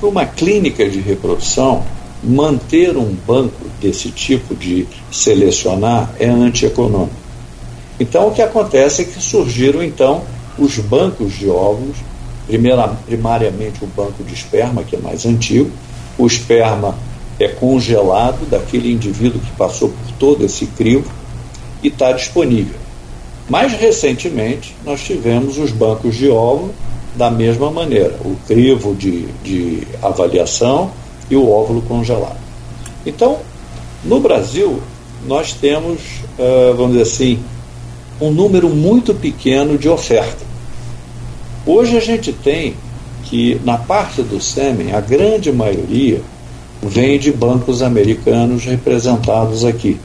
para 0.00 0.08
uma 0.08 0.26
clínica 0.26 0.88
de 0.88 1.00
reprodução, 1.00 1.82
manter 2.24 2.96
um 2.96 3.14
banco 3.26 3.66
desse 3.80 4.10
tipo 4.10 4.54
de 4.54 4.86
selecionar 5.10 6.14
é 6.18 6.26
antieconômico. 6.26 7.14
Então, 8.00 8.28
o 8.28 8.32
que 8.32 8.42
acontece 8.42 9.02
é 9.02 9.04
que 9.04 9.22
surgiram, 9.22 9.82
então, 9.82 10.22
os 10.58 10.78
bancos 10.78 11.34
de 11.34 11.48
óvulos, 11.48 11.96
primeira, 12.46 12.88
primariamente 13.06 13.84
o 13.84 13.86
banco 13.86 14.24
de 14.24 14.34
esperma, 14.34 14.82
que 14.82 14.96
é 14.96 14.98
mais 14.98 15.26
antigo. 15.26 15.70
O 16.18 16.26
esperma 16.26 16.96
é 17.38 17.48
congelado 17.48 18.48
daquele 18.48 18.92
indivíduo 18.92 19.40
que 19.40 19.52
passou 19.52 19.90
por 19.90 20.12
todo 20.18 20.44
esse 20.44 20.66
crivo 20.66 21.10
e 21.82 21.88
está 21.88 22.12
disponível. 22.12 22.78
Mais 23.48 23.72
recentemente, 23.72 24.74
nós 24.84 25.02
tivemos 25.02 25.58
os 25.58 25.70
bancos 25.70 26.16
de 26.16 26.30
óvulo, 26.30 26.74
da 27.14 27.30
mesma 27.30 27.70
maneira, 27.70 28.18
o 28.24 28.34
crivo 28.46 28.92
de, 28.92 29.26
de 29.44 29.86
avaliação 30.02 30.90
e 31.30 31.36
o 31.36 31.50
óvulo 31.50 31.82
congelado. 31.82 32.38
Então, 33.06 33.38
no 34.04 34.20
Brasil, 34.20 34.80
nós 35.26 35.52
temos, 35.52 36.00
uh, 36.38 36.74
vamos 36.76 36.92
dizer 36.92 37.02
assim, 37.02 37.38
um 38.20 38.30
número 38.30 38.68
muito 38.68 39.14
pequeno 39.14 39.78
de 39.78 39.88
oferta. 39.88 40.44
Hoje 41.66 41.96
a 41.96 42.00
gente 42.00 42.32
tem 42.32 42.74
que, 43.24 43.60
na 43.64 43.78
parte 43.78 44.22
do 44.22 44.40
sêmen, 44.40 44.92
a 44.92 45.00
grande 45.00 45.50
maioria 45.50 46.20
vem 46.82 47.18
de 47.18 47.32
bancos 47.32 47.82
americanos 47.82 48.64
representados 48.64 49.64
aqui. 49.64 49.98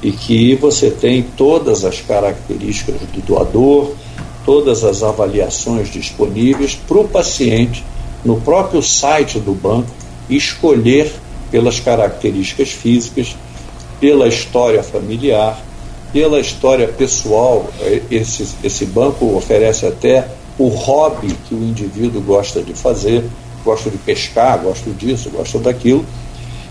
E 0.00 0.12
que 0.12 0.54
você 0.54 0.90
tem 0.90 1.24
todas 1.36 1.84
as 1.84 2.00
características 2.00 3.00
do 3.12 3.20
doador, 3.20 3.92
todas 4.44 4.84
as 4.84 5.02
avaliações 5.02 5.90
disponíveis 5.90 6.74
para 6.74 6.98
o 6.98 7.08
paciente 7.08 7.84
no 8.24 8.40
próprio 8.40 8.80
site 8.80 9.40
do 9.40 9.52
banco 9.52 9.90
escolher 10.28 11.12
pelas 11.50 11.80
características 11.80 12.70
físicas, 12.70 13.36
pela 14.00 14.28
história 14.28 14.82
familiar, 14.82 15.58
pela 16.12 16.40
história 16.40 16.88
pessoal. 16.88 17.68
Esse, 18.10 18.46
esse 18.62 18.86
banco 18.86 19.36
oferece 19.36 19.86
até 19.86 20.28
o 20.58 20.68
hobby 20.68 21.34
que 21.48 21.54
o 21.54 21.62
indivíduo 21.62 22.20
gosta 22.20 22.62
de 22.62 22.74
fazer, 22.74 23.24
gosta 23.64 23.90
de 23.90 23.98
pescar, 23.98 24.58
gosta 24.58 24.90
disso, 24.90 25.30
gosta 25.30 25.58
daquilo. 25.58 26.04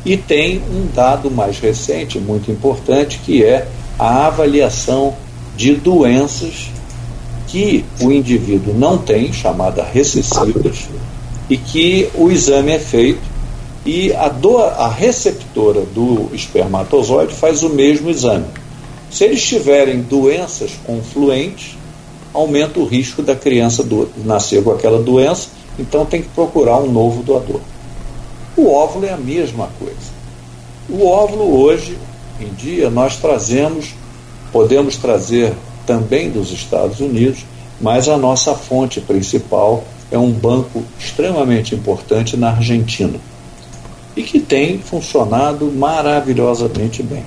E 0.05 0.15
tem 0.15 0.61
um 0.71 0.87
dado 0.93 1.29
mais 1.29 1.59
recente, 1.59 2.19
muito 2.19 2.51
importante, 2.51 3.19
que 3.25 3.43
é 3.43 3.67
a 3.97 4.27
avaliação 4.27 5.15
de 5.55 5.73
doenças 5.75 6.69
que 7.47 7.83
o 8.01 8.11
indivíduo 8.11 8.73
não 8.73 8.97
tem, 8.97 9.31
chamada 9.33 9.83
recessivas, 9.83 10.87
e 11.49 11.57
que 11.57 12.09
o 12.13 12.29
exame 12.29 12.73
é 12.73 12.79
feito 12.79 13.36
e 13.87 14.13
a, 14.13 14.27
do, 14.27 14.57
a 14.57 14.89
receptora 14.89 15.79
do 15.79 16.29
espermatozoide 16.33 17.33
faz 17.33 17.63
o 17.63 17.69
mesmo 17.69 18.09
exame. 18.09 18.43
Se 19.09 19.23
eles 19.23 19.41
tiverem 19.41 20.01
doenças 20.01 20.71
confluentes, 20.85 21.77
aumenta 22.33 22.81
o 22.81 22.85
risco 22.85 23.21
da 23.21 23.33
criança 23.33 23.85
do, 23.85 24.09
nascer 24.25 24.61
com 24.61 24.71
aquela 24.71 25.01
doença, 25.01 25.47
então 25.79 26.05
tem 26.05 26.21
que 26.21 26.27
procurar 26.27 26.79
um 26.79 26.91
novo 26.91 27.23
doador. 27.23 27.61
O 28.57 28.69
óvulo 28.69 29.05
é 29.05 29.13
a 29.13 29.17
mesma 29.17 29.69
coisa. 29.79 30.17
O 30.89 31.07
óvulo 31.07 31.57
hoje 31.57 31.97
em 32.41 32.53
dia 32.55 32.89
nós 32.89 33.15
trazemos, 33.15 33.93
podemos 34.51 34.97
trazer 34.97 35.53
também 35.85 36.29
dos 36.29 36.51
Estados 36.51 36.99
Unidos, 36.99 37.45
mas 37.79 38.09
a 38.09 38.17
nossa 38.17 38.53
fonte 38.53 38.99
principal 38.99 39.85
é 40.11 40.17
um 40.17 40.31
banco 40.31 40.83
extremamente 40.99 41.73
importante 41.73 42.35
na 42.35 42.49
Argentina 42.49 43.17
e 44.17 44.23
que 44.23 44.39
tem 44.39 44.79
funcionado 44.79 45.71
maravilhosamente 45.71 47.03
bem. 47.03 47.23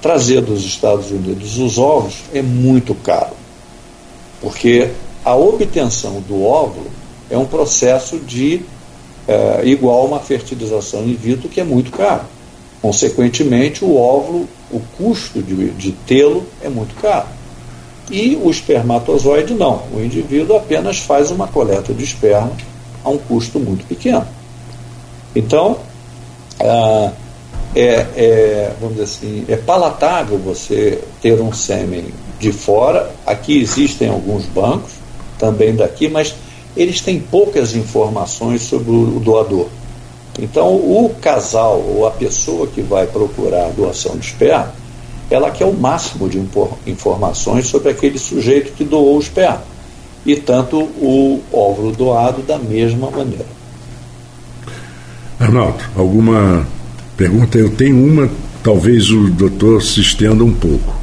Trazer 0.00 0.40
dos 0.40 0.64
Estados 0.64 1.10
Unidos 1.10 1.58
os 1.58 1.76
ovos 1.76 2.22
é 2.32 2.40
muito 2.40 2.94
caro, 2.94 3.34
porque 4.40 4.88
a 5.24 5.34
obtenção 5.34 6.20
do 6.20 6.44
óvulo 6.44 6.86
é 7.28 7.36
um 7.36 7.44
processo 7.44 8.18
de 8.20 8.62
é, 9.26 9.62
igual 9.64 10.02
a 10.02 10.04
uma 10.04 10.20
fertilização 10.20 11.02
in 11.04 11.14
vitro 11.14 11.48
que 11.48 11.60
é 11.60 11.64
muito 11.64 11.90
caro. 11.90 12.22
Consequentemente, 12.80 13.84
o 13.84 13.96
óvulo, 13.96 14.48
o 14.70 14.80
custo 14.96 15.42
de, 15.42 15.70
de 15.72 15.92
tê-lo 15.92 16.46
é 16.62 16.68
muito 16.68 16.94
caro. 17.00 17.26
E 18.10 18.36
o 18.36 18.50
espermatozoide 18.50 19.54
não. 19.54 19.82
O 19.92 20.02
indivíduo 20.02 20.56
apenas 20.56 20.98
faz 20.98 21.30
uma 21.30 21.46
coleta 21.46 21.92
de 21.92 22.02
esperma 22.02 22.52
a 23.04 23.10
um 23.10 23.18
custo 23.18 23.58
muito 23.58 23.84
pequeno. 23.86 24.26
Então, 25.34 25.78
ah, 26.60 27.12
é, 27.74 28.06
é, 28.16 28.72
vamos 28.80 28.96
dizer 28.96 29.04
assim, 29.04 29.44
é 29.48 29.56
palatável 29.56 30.38
você 30.38 31.02
ter 31.22 31.40
um 31.40 31.52
sêmen 31.52 32.06
de 32.38 32.52
fora. 32.52 33.10
Aqui 33.26 33.60
existem 33.60 34.08
alguns 34.08 34.46
bancos, 34.46 34.92
também 35.38 35.74
daqui, 35.74 36.08
mas 36.08 36.34
eles 36.76 37.00
têm 37.00 37.20
poucas 37.20 37.74
informações 37.74 38.62
sobre 38.62 38.90
o 38.90 39.20
doador. 39.20 39.68
Então, 40.38 40.74
o 40.74 41.14
casal 41.20 41.80
ou 41.80 42.06
a 42.06 42.10
pessoa 42.10 42.66
que 42.66 42.80
vai 42.80 43.06
procurar 43.06 43.66
a 43.66 43.70
doação 43.70 44.16
de 44.16 44.26
esperma 44.26 44.80
ela 45.30 45.50
quer 45.50 45.64
o 45.64 45.72
máximo 45.72 46.28
de 46.28 46.44
informações 46.86 47.68
sobre 47.68 47.90
aquele 47.90 48.18
sujeito 48.18 48.72
que 48.72 48.82
doou 48.82 49.16
o 49.16 49.20
esperma. 49.20 49.62
E 50.26 50.36
tanto 50.36 50.76
o 50.80 51.40
óvulo 51.52 51.92
doado 51.92 52.42
da 52.42 52.58
mesma 52.58 53.10
maneira. 53.10 53.59
Arnaldo, 55.40 55.82
alguma 55.96 56.68
pergunta? 57.16 57.56
Eu 57.56 57.74
tenho 57.74 57.96
uma, 57.96 58.30
talvez 58.62 59.10
o 59.10 59.30
doutor 59.30 59.82
se 59.82 60.00
estenda 60.00 60.44
um 60.44 60.52
pouco. 60.52 61.00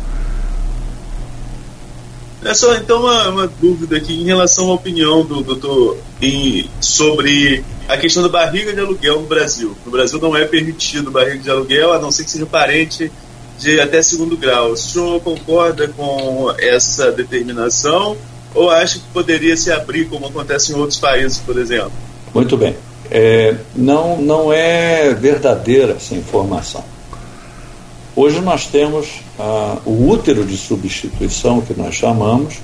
É 2.46 2.54
só 2.54 2.76
então 2.76 3.02
uma, 3.02 3.30
uma 3.30 3.48
dúvida 3.48 3.98
aqui 3.98 4.14
em 4.14 4.26
relação 4.26 4.70
à 4.70 4.76
opinião 4.76 5.26
do 5.26 5.42
doutor 5.42 5.98
em, 6.22 6.70
sobre 6.80 7.64
a 7.90 7.98
questão 7.98 8.22
da 8.22 8.30
barriga 8.30 8.72
de 8.72 8.80
aluguel 8.80 9.22
no 9.22 9.28
Brasil. 9.28 9.76
No 9.84 9.92
Brasil 9.92 10.20
não 10.22 10.38
é 10.38 10.46
permitido 10.46 11.10
barriga 11.10 11.40
de 11.40 11.50
aluguel, 11.50 11.92
a 11.92 12.00
não 12.00 12.12
ser 12.12 12.24
que 12.24 12.32
seja 12.32 12.46
parente 12.46 13.12
de 13.58 13.80
até 13.80 14.04
segundo 14.04 14.38
grau. 14.38 14.72
O 14.72 14.78
senhor 14.78 15.20
concorda 15.22 15.88
com 15.88 16.54
essa 16.60 17.12
determinação 17.12 18.16
ou 18.54 18.70
acha 18.70 19.00
que 19.00 19.06
poderia 19.12 19.58
se 19.58 19.72
abrir 19.72 20.06
como 20.06 20.28
acontece 20.28 20.72
em 20.72 20.76
outros 20.76 21.00
países, 21.00 21.40
por 21.40 21.58
exemplo? 21.58 21.92
Muito 22.34 22.56
bem. 22.56 22.76
É, 23.12 23.55
não, 23.76 24.22
não 24.22 24.51
é 24.51 25.14
verdadeira 25.14 25.93
essa 25.93 26.16
informação. 26.16 26.84
Hoje 28.16 28.41
nós 28.41 28.66
temos 28.66 29.22
ah, 29.39 29.78
o 29.86 30.10
útero 30.10 30.43
de 30.45 30.58
substituição, 30.58 31.62
que 31.62 31.74
nós 31.74 31.93
chamamos, 31.95 32.55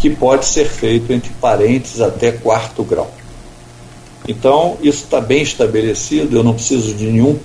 que 0.00 0.08
pode 0.08 0.46
ser 0.46 0.66
feito 0.66 1.12
entre 1.12 1.30
parentes 1.40 2.00
até 2.00 2.32
quarto 2.32 2.82
grau. 2.82 3.12
Então, 4.26 4.78
isso 4.80 5.04
está 5.04 5.20
bem 5.20 5.42
estabelecido, 5.42 6.36
eu 6.36 6.44
não 6.44 6.54
preciso 6.54 6.94
de 6.94 7.06
nenhum, 7.06 7.38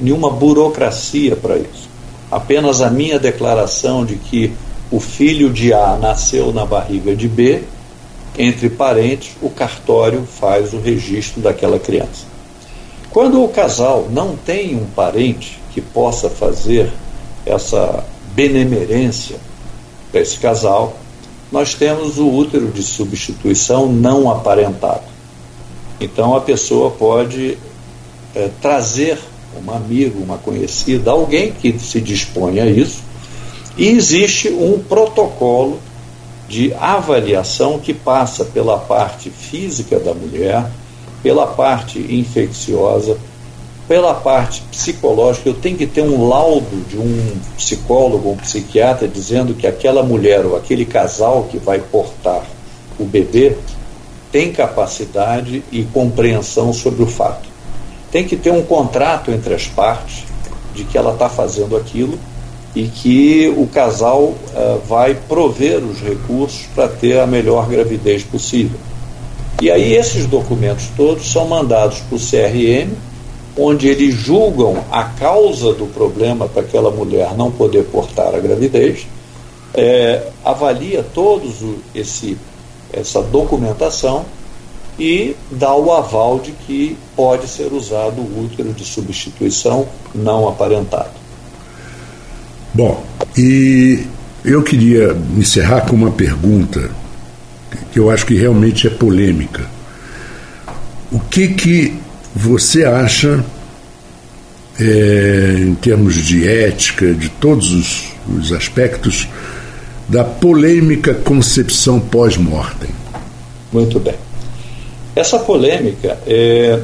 nenhuma 0.00 0.30
burocracia 0.30 1.34
para 1.34 1.56
isso 1.56 1.88
apenas 2.30 2.82
a 2.82 2.90
minha 2.90 3.18
declaração 3.18 4.04
de 4.04 4.16
que 4.16 4.52
o 4.90 5.00
filho 5.00 5.50
de 5.50 5.72
A 5.72 5.96
nasceu 5.96 6.52
na 6.52 6.64
barriga 6.64 7.14
de 7.14 7.28
B, 7.28 7.62
entre 8.38 8.70
parentes, 8.70 9.32
o 9.42 9.50
cartório 9.50 10.24
faz 10.24 10.72
o 10.72 10.78
registro 10.78 11.40
daquela 11.40 11.78
criança. 11.78 12.26
Quando 13.10 13.42
o 13.42 13.48
casal 13.48 14.08
não 14.10 14.36
tem 14.36 14.76
um 14.76 14.86
parente 14.86 15.58
que 15.72 15.80
possa 15.80 16.30
fazer 16.30 16.92
essa 17.44 18.04
benemerência 18.34 19.36
para 20.12 20.20
esse 20.20 20.38
casal, 20.38 20.96
nós 21.50 21.74
temos 21.74 22.18
o 22.18 22.28
útero 22.28 22.68
de 22.68 22.82
substituição 22.82 23.90
não 23.90 24.30
aparentado. 24.30 25.02
Então 26.00 26.36
a 26.36 26.40
pessoa 26.40 26.90
pode 26.90 27.58
é, 28.34 28.48
trazer 28.60 29.18
um 29.66 29.70
amigo, 29.72 30.22
uma 30.22 30.38
conhecida, 30.38 31.10
alguém 31.10 31.50
que 31.52 31.76
se 31.78 32.00
dispõe 32.00 32.60
a 32.60 32.66
isso, 32.66 33.02
e 33.76 33.88
existe 33.88 34.48
um 34.50 34.78
protocolo 34.78 35.80
de 36.48 36.72
avaliação 36.74 37.78
que 37.78 37.92
passa 37.92 38.44
pela 38.44 38.78
parte 38.78 39.28
física 39.28 40.00
da 40.00 40.14
mulher, 40.14 40.64
pela 41.22 41.46
parte 41.46 41.98
infecciosa, 41.98 43.18
pela 43.86 44.14
parte 44.14 44.62
psicológica, 44.70 45.48
eu 45.48 45.54
tenho 45.54 45.76
que 45.76 45.86
ter 45.86 46.02
um 46.02 46.28
laudo 46.28 46.84
de 46.88 46.98
um 46.98 47.38
psicólogo, 47.56 48.30
um 48.30 48.36
psiquiatra, 48.36 49.08
dizendo 49.08 49.54
que 49.54 49.66
aquela 49.66 50.02
mulher 50.02 50.44
ou 50.44 50.56
aquele 50.56 50.84
casal 50.84 51.44
que 51.50 51.58
vai 51.58 51.78
portar 51.78 52.44
o 52.98 53.04
bebê 53.04 53.56
tem 54.30 54.52
capacidade 54.52 55.62
e 55.72 55.84
compreensão 55.84 56.72
sobre 56.72 57.02
o 57.02 57.06
fato. 57.06 57.48
Tem 58.10 58.26
que 58.26 58.36
ter 58.36 58.50
um 58.50 58.62
contrato 58.62 59.30
entre 59.30 59.54
as 59.54 59.66
partes 59.66 60.24
de 60.74 60.84
que 60.84 60.98
ela 60.98 61.12
está 61.12 61.28
fazendo 61.28 61.76
aquilo 61.76 62.18
e 62.74 62.86
que 62.86 63.52
o 63.56 63.66
casal 63.66 64.22
uh, 64.22 64.36
vai 64.86 65.14
prover 65.14 65.78
os 65.78 66.00
recursos 66.00 66.66
para 66.74 66.88
ter 66.88 67.18
a 67.18 67.26
melhor 67.26 67.68
gravidez 67.68 68.22
possível. 68.22 68.78
E 69.60 69.70
aí 69.70 69.94
esses 69.94 70.26
documentos 70.26 70.88
todos 70.96 71.30
são 71.30 71.48
mandados 71.48 71.98
para 72.00 72.16
o 72.16 72.20
CRM, 72.20 72.92
onde 73.56 73.88
eles 73.88 74.14
julgam 74.14 74.84
a 74.90 75.04
causa 75.04 75.72
do 75.72 75.86
problema 75.86 76.46
para 76.46 76.62
aquela 76.62 76.90
mulher 76.90 77.36
não 77.36 77.50
poder 77.50 77.84
portar 77.84 78.34
a 78.34 78.38
gravidez, 78.38 79.06
é, 79.74 80.28
avalia 80.44 81.02
todos 81.02 81.56
esse 81.94 82.38
essa 82.92 83.22
documentação 83.22 84.24
e 84.98 85.36
dá 85.50 85.74
o 85.74 85.92
aval 85.92 86.38
de 86.38 86.52
que 86.52 86.96
pode 87.14 87.46
ser 87.46 87.72
usado 87.72 88.20
o 88.20 88.44
útero 88.44 88.72
de 88.72 88.84
substituição 88.84 89.86
não 90.14 90.48
aparentado. 90.48 91.17
Bom, 92.78 93.04
e 93.36 94.04
eu 94.44 94.62
queria 94.62 95.08
encerrar 95.36 95.80
com 95.80 95.96
uma 95.96 96.12
pergunta 96.12 96.88
que 97.90 97.98
eu 97.98 98.08
acho 98.08 98.24
que 98.24 98.36
realmente 98.36 98.86
é 98.86 98.90
polêmica. 98.90 99.68
O 101.10 101.18
que 101.18 101.48
que 101.48 101.98
você 102.32 102.84
acha, 102.84 103.44
é, 104.78 105.56
em 105.58 105.74
termos 105.74 106.14
de 106.24 106.48
ética, 106.48 107.12
de 107.12 107.28
todos 107.28 107.72
os, 107.72 108.12
os 108.32 108.52
aspectos, 108.52 109.26
da 110.08 110.22
polêmica 110.22 111.14
concepção 111.14 111.98
pós-mortem? 111.98 112.90
Muito 113.72 113.98
bem. 113.98 114.14
Essa 115.16 115.40
polêmica 115.40 116.16
é, 116.28 116.78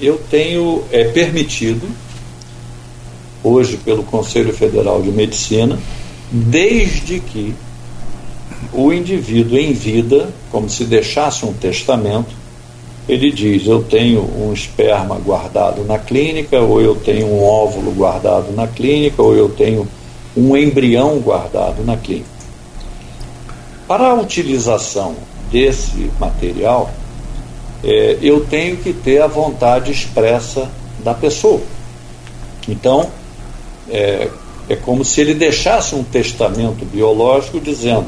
eu 0.00 0.20
tenho 0.28 0.82
é 0.90 1.04
permitido 1.04 1.88
hoje 3.42 3.76
pelo 3.76 4.02
Conselho 4.02 4.52
Federal 4.52 5.00
de 5.02 5.10
Medicina, 5.10 5.78
desde 6.30 7.20
que 7.20 7.54
o 8.72 8.92
indivíduo 8.92 9.58
em 9.58 9.72
vida, 9.72 10.28
como 10.50 10.68
se 10.68 10.84
deixasse 10.84 11.44
um 11.44 11.52
testamento, 11.52 12.34
ele 13.08 13.32
diz: 13.32 13.66
Eu 13.66 13.82
tenho 13.82 14.20
um 14.20 14.52
esperma 14.52 15.16
guardado 15.16 15.84
na 15.84 15.98
clínica, 15.98 16.60
ou 16.60 16.80
eu 16.80 16.94
tenho 16.96 17.26
um 17.26 17.42
óvulo 17.42 17.90
guardado 17.92 18.52
na 18.54 18.66
clínica, 18.66 19.22
ou 19.22 19.34
eu 19.34 19.48
tenho 19.48 19.88
um 20.36 20.56
embrião 20.56 21.18
guardado 21.18 21.84
na 21.84 21.96
clínica. 21.96 22.38
Para 23.86 24.08
a 24.08 24.14
utilização 24.14 25.16
desse 25.50 26.10
material, 26.20 26.90
é, 27.82 28.18
eu 28.20 28.44
tenho 28.44 28.76
que 28.76 28.92
ter 28.92 29.22
a 29.22 29.26
vontade 29.26 29.90
expressa 29.90 30.68
da 31.02 31.14
pessoa. 31.14 31.62
Então, 32.68 33.08
é, 33.90 34.28
é 34.68 34.76
como 34.76 35.04
se 35.04 35.20
ele 35.20 35.34
deixasse 35.34 35.94
um 35.94 36.02
testamento 36.02 36.84
biológico 36.84 37.60
dizendo: 37.60 38.06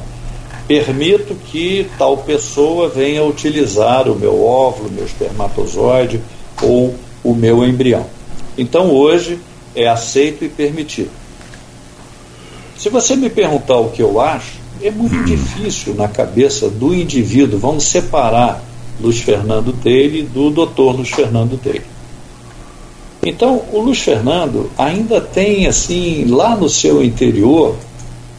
permito 0.68 1.34
que 1.34 1.86
tal 1.98 2.18
pessoa 2.18 2.88
venha 2.88 3.24
utilizar 3.24 4.08
o 4.08 4.14
meu 4.14 4.44
óvulo, 4.44 4.90
meu 4.90 5.04
espermatozoide 5.04 6.20
ou 6.62 6.94
o 7.24 7.34
meu 7.34 7.64
embrião. 7.66 8.06
Então 8.56 8.90
hoje 8.90 9.38
é 9.74 9.88
aceito 9.88 10.44
e 10.44 10.48
permitido. 10.48 11.10
Se 12.76 12.88
você 12.88 13.14
me 13.14 13.28
perguntar 13.28 13.78
o 13.78 13.90
que 13.90 14.02
eu 14.02 14.20
acho, 14.20 14.58
é 14.82 14.90
muito 14.90 15.22
difícil 15.24 15.94
na 15.94 16.08
cabeça 16.08 16.68
do 16.68 16.94
indivíduo. 16.94 17.58
Vamos 17.58 17.84
separar 17.84 18.62
Luiz 19.00 19.20
Fernando 19.20 19.72
Teile 19.72 20.22
do 20.22 20.50
Dr. 20.50 20.96
Luiz 20.96 21.10
Fernando 21.10 21.58
Teile. 21.58 21.84
Então, 23.22 23.62
o 23.70 23.80
Luiz 23.80 24.00
Fernando 24.00 24.70
ainda 24.78 25.20
tem, 25.20 25.66
assim, 25.66 26.24
lá 26.24 26.56
no 26.56 26.68
seu 26.70 27.04
interior, 27.04 27.76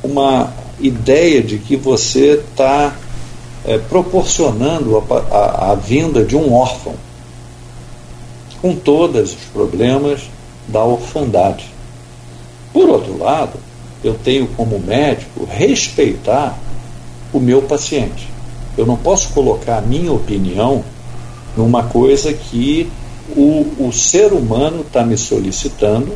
uma 0.04 0.52
ideia 0.80 1.42
de 1.42 1.60
que 1.60 1.76
você 1.76 2.34
está 2.34 2.96
é, 3.64 3.78
proporcionando 3.78 4.98
a, 4.98 5.16
a, 5.16 5.72
a 5.72 5.76
vinda 5.76 6.24
de 6.24 6.36
um 6.36 6.54
órfão, 6.54 6.96
com 8.60 8.76
todos 8.76 9.34
os 9.34 9.44
problemas 9.54 10.22
da 10.68 10.84
orfandade. 10.84 11.66
Por 12.74 12.90
outro 12.90 13.18
lado, 13.18 13.60
eu 14.04 14.16
tenho 14.16 14.48
como 14.48 14.80
médico 14.80 15.48
respeitar 15.50 16.58
o 17.32 17.40
meu 17.40 17.62
paciente. 17.62 18.28
Eu 18.76 18.86
não 18.86 18.98
posso 18.98 19.30
colocar 19.30 19.78
a 19.78 19.82
minha 19.82 20.12
opinião 20.12 20.84
numa 21.56 21.84
coisa 21.84 22.34
que 22.34 22.90
o, 23.36 23.88
o 23.88 23.92
ser 23.92 24.34
humano 24.34 24.82
está 24.82 25.04
me 25.04 25.18
solicitando, 25.18 26.12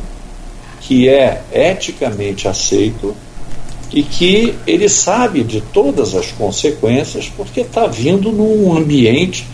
que 0.80 1.08
é 1.08 1.42
eticamente 1.52 2.46
aceito 2.46 3.14
e 3.92 4.02
que 4.02 4.54
ele 4.66 4.88
sabe 4.88 5.42
de 5.42 5.60
todas 5.60 6.14
as 6.14 6.30
consequências, 6.32 7.30
porque 7.36 7.60
está 7.60 7.86
vindo 7.86 8.32
num 8.32 8.76
ambiente 8.76 9.46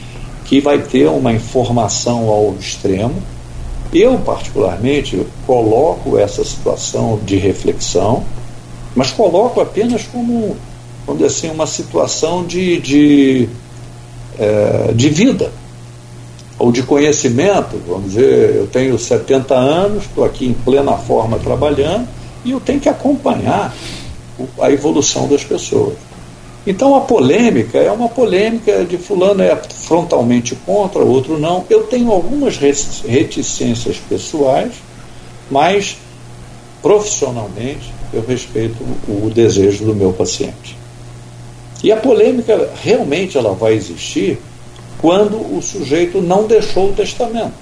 que 0.45 0.61
vai 0.61 0.79
ter 0.79 1.07
uma 1.09 1.33
informação 1.33 2.29
ao 2.29 2.55
extremo. 2.59 3.15
Eu, 3.93 4.19
particularmente, 4.19 5.25
coloco 5.47 6.19
essa 6.19 6.45
situação 6.45 7.21
de 7.25 7.37
reflexão, 7.37 8.25
mas 8.95 9.11
coloco 9.11 9.61
apenas 9.61 10.03
como, 10.05 10.57
dizer 11.13 11.27
assim, 11.27 11.51
uma 11.51 11.67
situação 11.67 12.45
de, 12.45 12.81
de, 12.81 13.49
é, 14.39 14.93
de 14.95 15.09
vida 15.11 15.53
ou 16.63 16.71
de 16.71 16.81
conhecimento, 16.85 17.77
vamos 17.89 18.13
dizer, 18.13 18.55
eu 18.55 18.69
tenho 18.69 18.97
70 18.97 19.53
anos, 19.53 20.05
estou 20.05 20.25
aqui 20.25 20.47
em 20.47 20.53
plena 20.53 20.97
forma 20.97 21.37
trabalhando 21.37 22.07
e 22.45 22.53
eu 22.53 22.61
tenho 22.61 22.79
que 22.79 22.89
acompanhar 22.89 23.75
a 24.61 24.71
evolução 24.71 25.27
das 25.27 25.43
pessoas. 25.43 25.95
Então 26.65 26.95
a 26.95 27.01
polêmica 27.01 27.79
é 27.79 27.91
uma 27.91 28.09
polêmica 28.09 28.85
de 28.85 28.97
fulano 28.97 29.43
é 29.43 29.57
frontalmente 29.57 30.55
contra, 30.55 31.01
outro 31.01 31.37
não. 31.37 31.65
Eu 31.69 31.83
tenho 31.83 32.13
algumas 32.13 32.57
reticências 32.57 33.97
pessoais, 34.09 34.75
mas 35.51 35.97
profissionalmente 36.81 37.93
eu 38.15 38.25
respeito 38.25 38.77
o 39.09 39.29
desejo 39.35 39.85
do 39.85 39.97
meu 39.97 40.13
paciente. 40.13 40.79
E 41.83 41.91
a 41.91 41.97
polêmica 41.97 42.71
realmente 42.85 43.37
ela 43.37 43.53
vai 43.53 43.75
existir 43.75 44.39
quando 45.03 45.37
o 45.37 45.61
sujeito 45.61 46.23
não 46.23 46.47
deixou 46.47 46.91
o 46.91 46.93
testamento. 46.93 47.53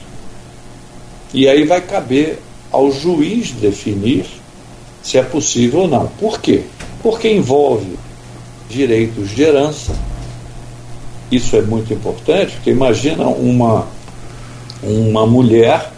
E 1.33 1.49
aí 1.49 1.65
vai 1.65 1.81
caber 1.81 2.39
ao 2.71 2.93
juiz 2.93 3.51
definir 3.53 4.27
se 5.03 5.17
é 5.17 5.23
possível 5.23 5.81
ou 5.81 5.89
não. 5.89 6.07
Por 6.07 6.39
quê? 6.39 6.65
Porque 7.03 7.33
envolve 7.33 7.99
direitos 8.69 9.31
de 9.31 9.43
herança. 9.43 9.95
Isso 11.33 11.57
é 11.57 11.63
muito 11.63 11.95
importante, 11.95 12.53
porque 12.57 12.71
imagina 12.71 13.27
uma, 13.27 13.87
uma 14.83 15.27
mulher 15.27 15.91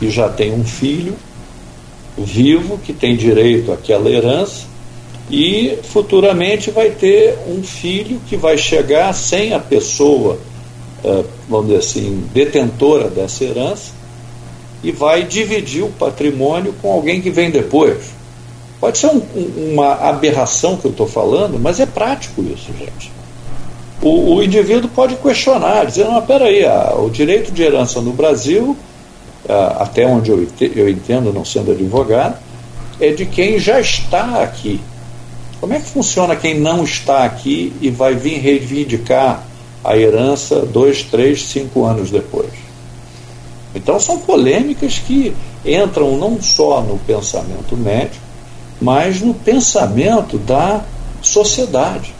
que 0.00 0.10
já 0.10 0.28
tem 0.28 0.52
um 0.52 0.64
filho 0.64 1.14
vivo, 2.18 2.78
que 2.78 2.92
tem 2.92 3.14
direito 3.14 3.70
àquela 3.70 4.10
herança, 4.10 4.64
e 5.30 5.78
futuramente 5.84 6.70
vai 6.70 6.90
ter 6.90 7.38
um 7.46 7.62
filho 7.62 8.20
que 8.26 8.36
vai 8.36 8.58
chegar 8.58 9.12
sem 9.12 9.52
a 9.52 9.60
pessoa 9.60 10.38
vamos 11.48 11.66
dizer 11.66 11.78
assim, 11.78 12.28
detentora 12.32 13.08
dessa 13.08 13.44
herança 13.44 13.92
e 14.82 14.92
vai 14.92 15.24
dividir 15.24 15.82
o 15.82 15.88
patrimônio 15.88 16.74
com 16.80 16.92
alguém 16.92 17.20
que 17.20 17.30
vem 17.30 17.50
depois. 17.50 18.14
Pode 18.80 18.98
ser 18.98 19.08
um, 19.08 19.20
uma 19.72 19.94
aberração 19.94 20.76
que 20.76 20.84
eu 20.84 20.90
estou 20.90 21.06
falando, 21.06 21.58
mas 21.58 21.80
é 21.80 21.86
prático 21.86 22.42
isso, 22.42 22.70
gente. 22.78 23.10
O, 24.02 24.34
o, 24.34 24.42
indivíduo 24.42 24.90
pode 24.94 25.16
questionar, 25.16 25.86
dizer, 25.86 26.04
não, 26.04 26.20
peraí, 26.22 26.64
a, 26.64 26.94
o 26.94 27.08
direito 27.08 27.50
de 27.50 27.62
herança 27.62 28.00
no 28.00 28.12
Brasil, 28.12 28.76
a, 29.48 29.82
até 29.82 30.06
onde 30.06 30.30
eu, 30.30 30.46
eu 30.60 30.88
entendo, 30.88 31.32
não 31.32 31.44
sendo 31.44 31.72
advogado, 31.72 32.36
é 33.00 33.10
de 33.10 33.24
quem 33.24 33.58
já 33.58 33.80
está 33.80 34.42
aqui. 34.42 34.80
Como 35.60 35.72
é 35.72 35.80
que 35.80 35.86
funciona 35.86 36.36
quem 36.36 36.60
não 36.60 36.84
está 36.84 37.24
aqui 37.24 37.72
e 37.80 37.90
vai 37.90 38.14
vir 38.14 38.38
reivindicar 38.38 39.42
a 39.84 39.96
herança 39.96 40.60
dois, 40.60 41.02
três, 41.02 41.46
cinco 41.46 41.84
anos 41.84 42.10
depois. 42.10 42.50
Então 43.74 44.00
são 44.00 44.18
polêmicas 44.18 44.98
que 44.98 45.34
entram 45.64 46.16
não 46.16 46.40
só 46.40 46.80
no 46.82 46.98
pensamento 46.98 47.76
médico, 47.76 48.24
mas 48.80 49.20
no 49.20 49.34
pensamento 49.34 50.38
da 50.38 50.82
sociedade. 51.22 52.14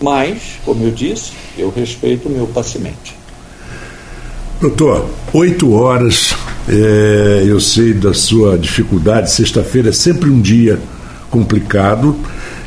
Mas, 0.00 0.58
como 0.64 0.82
eu 0.84 0.90
disse, 0.90 1.32
eu 1.56 1.70
respeito 1.70 2.28
o 2.28 2.32
meu 2.32 2.46
paciente. 2.48 3.16
Doutor, 4.60 5.06
oito 5.32 5.72
horas, 5.72 6.34
é, 6.68 7.44
eu 7.46 7.60
sei 7.60 7.92
da 7.92 8.14
sua 8.14 8.56
dificuldade, 8.56 9.30
sexta-feira 9.30 9.90
é 9.90 9.92
sempre 9.92 10.30
um 10.30 10.40
dia 10.40 10.78
complicado. 11.30 12.16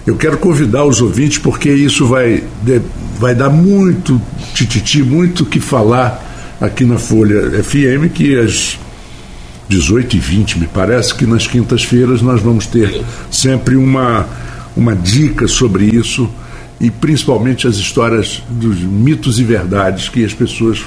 Eu 0.05 0.15
quero 0.15 0.38
convidar 0.38 0.86
os 0.86 1.01
ouvintes, 1.01 1.38
porque 1.38 1.69
isso 1.69 2.05
vai, 2.05 2.43
vai 3.20 3.34
dar 3.34 3.49
muito 3.49 4.22
tititi, 4.53 5.01
muito 5.01 5.45
que 5.45 5.59
falar 5.59 6.57
aqui 6.59 6.86
na 6.86 6.97
Folha 6.97 7.63
FM, 7.63 8.11
que 8.13 8.38
às 8.38 8.78
18h20, 9.70 10.57
me 10.57 10.68
parece 10.68 11.13
que 11.16 11.26
nas 11.26 11.47
quintas-feiras 11.47 12.22
nós 12.22 12.41
vamos 12.41 12.68
ter 12.68 13.03
sempre 13.32 13.76
uma, 13.76 14.28
uma 14.76 14.95
dica 14.95 15.47
sobre 15.47 15.86
isso 15.86 16.30
e 16.80 16.91
principalmente 16.91 17.68
as 17.68 17.76
histórias 17.76 18.43
dos 18.49 18.80
mitos 18.80 19.39
e 19.39 19.43
verdades 19.43 20.09
que 20.09 20.24
as 20.24 20.34
pessoas 20.34 20.84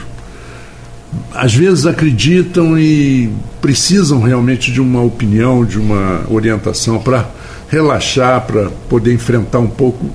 às 1.35 1.55
vezes 1.55 1.87
acreditam 1.87 2.79
e 2.79 3.33
precisam 3.61 4.21
realmente 4.21 4.71
de 4.71 4.81
uma 4.81 5.03
opinião, 5.03 5.65
de 5.65 5.79
uma 5.79 6.25
orientação 6.29 6.99
para 6.99 7.29
relaxar, 7.69 8.47
para 8.47 8.71
poder 8.89 9.15
enfrentar 9.15 9.59
um 9.59 9.69
pouco 9.69 10.11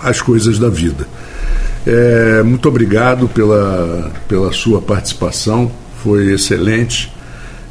as 0.00 0.22
coisas 0.22 0.58
da 0.58 0.68
vida. 0.68 1.08
É, 1.90 2.42
muito 2.42 2.68
obrigado 2.68 3.26
pela, 3.28 4.12
pela 4.28 4.52
sua 4.52 4.78
participação, 4.82 5.72
foi 6.02 6.34
excelente. 6.34 7.10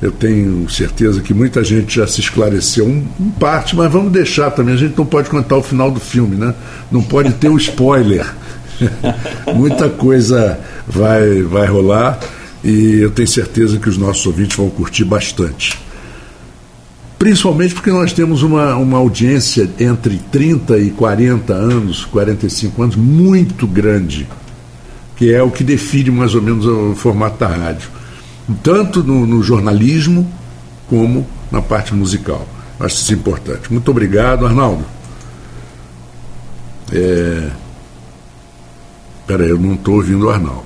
Eu 0.02 0.12
tenho 0.12 0.68
certeza 0.68 1.22
que 1.22 1.36
muita 1.36 1.64
gente 1.64 1.98
já 1.98 2.08
se 2.08 2.20
esclareceu 2.20 2.88
um, 2.88 3.06
um, 3.20 3.30
parte, 3.30 3.76
mas 3.76 3.92
vamos 3.92 4.12
deixar 4.12 4.50
também. 4.50 4.74
A 4.74 4.78
gente 4.78 4.98
não 4.98 5.06
pode 5.06 5.30
contar 5.30 5.56
o 5.58 5.62
final 5.62 5.92
do 5.92 6.00
filme, 6.00 6.36
né? 6.36 6.56
Não 6.92 7.04
pode 7.04 7.32
ter 7.34 7.48
o 7.48 7.58
spoiler. 7.58 8.26
Muita 9.54 9.88
coisa 9.88 10.60
vai, 10.88 11.44
vai 11.44 11.68
rolar 11.68 12.20
e 12.64 13.00
eu 13.00 13.12
tenho 13.12 13.28
certeza 13.28 13.78
que 13.78 13.88
os 13.88 14.00
nossos 14.00 14.26
ouvintes 14.26 14.58
vão 14.58 14.70
curtir 14.72 15.06
bastante. 15.06 15.78
Principalmente 17.18 17.74
porque 17.74 17.90
nós 17.90 18.14
temos 18.14 18.44
uma, 18.44 18.76
uma 18.76 18.98
audiência 19.00 19.70
entre 19.80 20.18
30 20.32 20.78
e 20.78 20.92
40 20.92 21.52
anos, 21.54 22.06
45 22.06 22.84
anos, 22.84 22.96
muito 22.96 23.66
grande, 23.66 24.28
que 25.16 25.34
é 25.34 25.42
o 25.42 25.50
que 25.50 25.64
define 25.64 26.12
mais 26.12 26.36
ou 26.36 26.42
menos 26.42 26.66
o 26.66 26.94
formato 26.96 27.40
da 27.40 27.48
rádio. 27.48 27.90
Tanto 28.62 29.04
no, 29.04 29.26
no 29.26 29.42
jornalismo 29.42 30.32
como 30.88 31.28
na 31.52 31.62
parte 31.62 31.94
musical. 31.94 32.48
Acho 32.80 32.96
isso 32.96 33.14
importante. 33.14 33.72
Muito 33.74 33.90
obrigado, 33.90 34.46
Arnaldo. 34.46 34.86
É... 36.94 37.50
Peraí, 39.26 39.50
eu 39.50 39.58
não 39.58 39.74
estou 39.74 39.96
ouvindo 39.96 40.28
o 40.28 40.30
Arnaldo. 40.30 40.64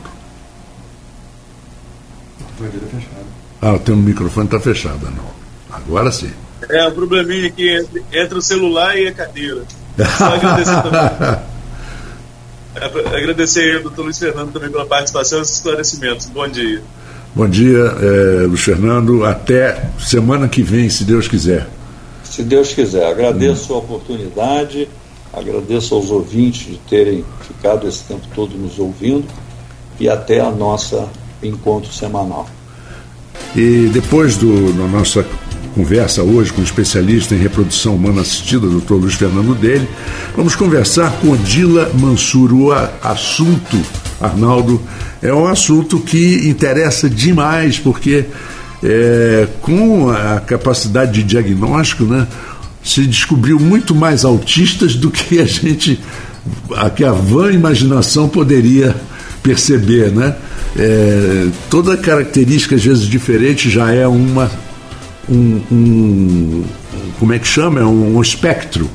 fechado. 2.59 3.25
Ah, 3.61 3.73
o 3.73 3.79
teu 3.79 3.95
microfone 3.95 4.45
está 4.45 4.59
fechado, 4.59 5.09
não. 5.15 5.40
Agora 5.87 6.11
sim. 6.11 6.31
É, 6.69 6.87
um 6.87 6.91
probleminha 6.91 7.47
aqui 7.47 7.69
entre, 7.69 8.03
entre 8.13 8.37
o 8.37 8.41
celular 8.41 8.97
e 8.97 9.07
a 9.07 9.13
cadeira. 9.13 9.63
Só 10.17 10.35
agradecer 10.35 10.81
também. 10.83 11.51
É, 12.75 13.17
agradecer 13.17 13.59
aí 13.61 13.75
ao 13.77 13.83
doutor 13.83 14.03
Luiz 14.03 14.17
Fernando 14.17 14.53
também 14.53 14.69
pela 14.69 14.85
participação 14.85 15.39
e 15.39 15.41
os 15.41 15.53
esclarecimentos. 15.53 16.27
Bom 16.27 16.47
dia. 16.47 16.81
Bom 17.33 17.47
dia, 17.47 17.79
é, 17.79 18.45
Luiz 18.45 18.61
Fernando. 18.61 19.25
Até 19.25 19.89
semana 19.99 20.47
que 20.47 20.61
vem, 20.61 20.89
se 20.89 21.03
Deus 21.03 21.27
quiser. 21.27 21.67
Se 22.23 22.43
Deus 22.43 22.73
quiser. 22.73 23.05
Agradeço 23.05 23.73
hum. 23.73 23.75
a 23.75 23.79
oportunidade, 23.79 24.87
agradeço 25.33 25.95
aos 25.95 26.09
ouvintes 26.09 26.67
de 26.67 26.77
terem 26.89 27.25
ficado 27.41 27.87
esse 27.87 28.03
tempo 28.03 28.27
todo 28.33 28.57
nos 28.57 28.79
ouvindo 28.79 29.27
e 29.99 30.09
até 30.09 30.39
a 30.39 30.51
nossa 30.51 31.09
encontro 31.43 31.91
semanal. 31.91 32.47
E 33.55 33.89
depois 33.91 34.37
do, 34.37 34.71
da 34.73 34.87
nossa 34.87 35.25
conversa 35.71 36.21
hoje 36.21 36.51
com 36.53 36.61
o 36.61 36.63
especialista 36.63 37.33
em 37.33 37.39
reprodução 37.39 37.95
humana 37.95 38.21
assistida, 38.21 38.67
Dr. 38.67 38.93
Luiz 38.93 39.13
Fernando 39.15 39.55
Dele, 39.55 39.87
vamos 40.35 40.55
conversar 40.55 41.11
com 41.19 41.31
Odila 41.31 41.91
Mansur. 41.99 42.53
O 42.53 42.71
assunto, 43.01 43.77
Arnaldo, 44.19 44.81
é 45.21 45.33
um 45.33 45.47
assunto 45.47 45.99
que 45.99 46.47
interessa 46.47 47.09
demais, 47.09 47.79
porque 47.79 48.25
é, 48.83 49.47
com 49.61 50.09
a 50.09 50.39
capacidade 50.39 51.13
de 51.13 51.23
diagnóstico, 51.23 52.03
né, 52.03 52.27
se 52.83 53.05
descobriu 53.05 53.59
muito 53.59 53.93
mais 53.93 54.25
autistas 54.25 54.95
do 54.95 55.11
que 55.11 55.39
a 55.39 55.45
gente, 55.45 55.99
a, 56.75 56.89
que 56.89 57.03
a 57.03 57.11
vã 57.11 57.51
imaginação 57.51 58.27
poderia 58.27 58.95
perceber, 59.43 60.11
né? 60.11 60.35
É, 60.77 61.47
toda 61.69 61.97
característica, 61.97 62.75
às 62.75 62.83
vezes 62.83 63.03
diferente, 63.03 63.69
já 63.69 63.93
é 63.93 64.07
uma. 64.07 64.49
Um, 65.29 65.61
um 65.71 66.65
como 67.19 67.33
é 67.33 67.39
que 67.39 67.47
chama? 67.47 67.79
É 67.79 67.83
um, 67.83 68.17
um 68.17 68.21
espectro 68.21 68.89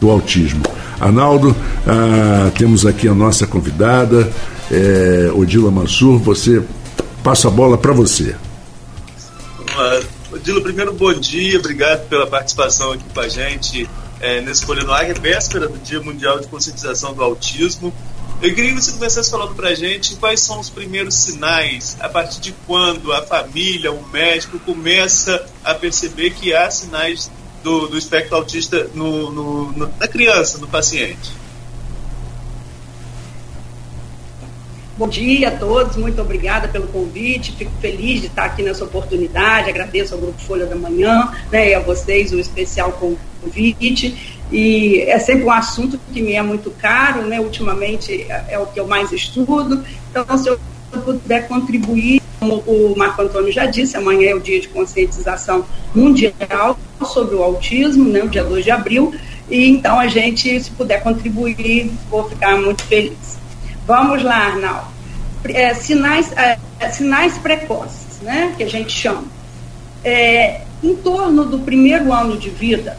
do 0.00 0.10
autismo. 0.10 0.62
Arnaldo, 0.98 1.54
ah, 1.86 2.50
temos 2.56 2.86
aqui 2.86 3.06
a 3.06 3.14
nossa 3.14 3.46
convidada, 3.46 4.30
é, 4.70 5.30
Odila 5.34 5.70
Mansur. 5.70 6.18
Você 6.20 6.62
passa 7.22 7.48
a 7.48 7.50
bola 7.50 7.76
para 7.76 7.92
você. 7.92 8.34
Odila, 10.32 10.60
primeiro 10.60 10.92
bom 10.94 11.12
dia, 11.12 11.58
obrigado 11.58 12.08
pela 12.08 12.26
participação 12.26 12.92
aqui 12.92 13.04
com 13.12 13.20
a 13.20 13.28
gente 13.28 13.88
é, 14.20 14.40
nesse 14.40 14.64
Folha 14.64 14.82
no 14.82 14.92
Ar, 14.92 15.08
é 15.08 15.12
véspera 15.12 15.68
do 15.68 15.78
Dia 15.78 16.00
Mundial 16.00 16.40
de 16.40 16.46
Conscientização 16.48 17.14
do 17.14 17.22
Autismo. 17.22 17.92
Eu 18.42 18.54
queria 18.54 18.74
que 18.74 18.82
você 18.82 18.92
começasse 18.92 19.30
falando 19.30 19.54
para 19.54 19.70
a 19.70 19.74
gente 19.74 20.14
quais 20.16 20.40
são 20.40 20.60
os 20.60 20.68
primeiros 20.68 21.14
sinais, 21.14 21.96
a 22.00 22.08
partir 22.08 22.38
de 22.40 22.52
quando 22.66 23.10
a 23.10 23.22
família, 23.22 23.90
o 23.90 24.06
médico 24.08 24.58
começa 24.58 25.46
a 25.64 25.74
perceber 25.74 26.30
que 26.30 26.54
há 26.54 26.70
sinais 26.70 27.30
do, 27.62 27.88
do 27.88 27.96
espectro 27.96 28.36
autista 28.36 28.90
no, 28.94 29.30
no, 29.30 29.72
no, 29.72 29.92
na 29.98 30.06
criança, 30.06 30.58
no 30.58 30.68
paciente. 30.68 31.32
Bom 34.98 35.08
dia 35.08 35.48
a 35.48 35.50
todos, 35.50 35.96
muito 35.96 36.20
obrigada 36.20 36.68
pelo 36.68 36.88
convite, 36.88 37.52
fico 37.52 37.72
feliz 37.80 38.20
de 38.20 38.28
estar 38.28 38.44
aqui 38.44 38.62
nessa 38.62 38.84
oportunidade, 38.84 39.70
agradeço 39.70 40.14
ao 40.14 40.20
Grupo 40.20 40.40
Folha 40.40 40.66
da 40.66 40.76
Manhã 40.76 41.32
né, 41.50 41.70
e 41.70 41.74
a 41.74 41.80
vocês 41.80 42.32
o 42.32 42.38
especial 42.38 42.92
convite 42.92 44.35
e 44.50 45.00
é 45.02 45.18
sempre 45.18 45.44
um 45.44 45.50
assunto 45.50 45.98
que 46.12 46.22
me 46.22 46.34
é 46.34 46.42
muito 46.42 46.70
caro, 46.70 47.22
né? 47.22 47.40
Ultimamente 47.40 48.26
é, 48.28 48.44
é 48.50 48.58
o 48.58 48.66
que 48.66 48.78
eu 48.78 48.86
mais 48.86 49.10
estudo. 49.12 49.84
Então, 50.10 50.38
se 50.38 50.48
eu 50.48 50.58
puder 51.04 51.48
contribuir, 51.48 52.22
como 52.38 52.62
o 52.66 52.94
Marco 52.96 53.22
Antônio 53.22 53.50
já 53.50 53.66
disse, 53.66 53.96
amanhã 53.96 54.30
é 54.30 54.34
o 54.34 54.40
dia 54.40 54.60
de 54.60 54.68
conscientização 54.68 55.64
mundial 55.94 56.78
sobre 57.04 57.34
o 57.34 57.42
autismo, 57.42 58.08
né? 58.08 58.22
O 58.22 58.28
dia 58.28 58.44
2 58.44 58.64
de 58.64 58.70
abril. 58.70 59.14
E 59.50 59.68
então 59.68 59.98
a 59.98 60.06
gente, 60.06 60.60
se 60.60 60.70
puder 60.70 61.02
contribuir, 61.02 61.90
vou 62.08 62.28
ficar 62.28 62.56
muito 62.56 62.82
feliz. 62.84 63.38
Vamos 63.86 64.22
lá, 64.22 64.46
Arnaldo. 64.46 64.86
É, 65.48 65.74
sinais, 65.74 66.32
é, 66.32 66.58
sinais 66.90 67.36
precoces, 67.38 68.20
né? 68.22 68.54
Que 68.56 68.62
a 68.62 68.68
gente 68.68 68.92
chama. 68.92 69.24
É, 70.04 70.60
em 70.82 70.94
torno 70.94 71.44
do 71.44 71.58
primeiro 71.60 72.12
ano 72.12 72.36
de 72.36 72.50
vida, 72.50 72.96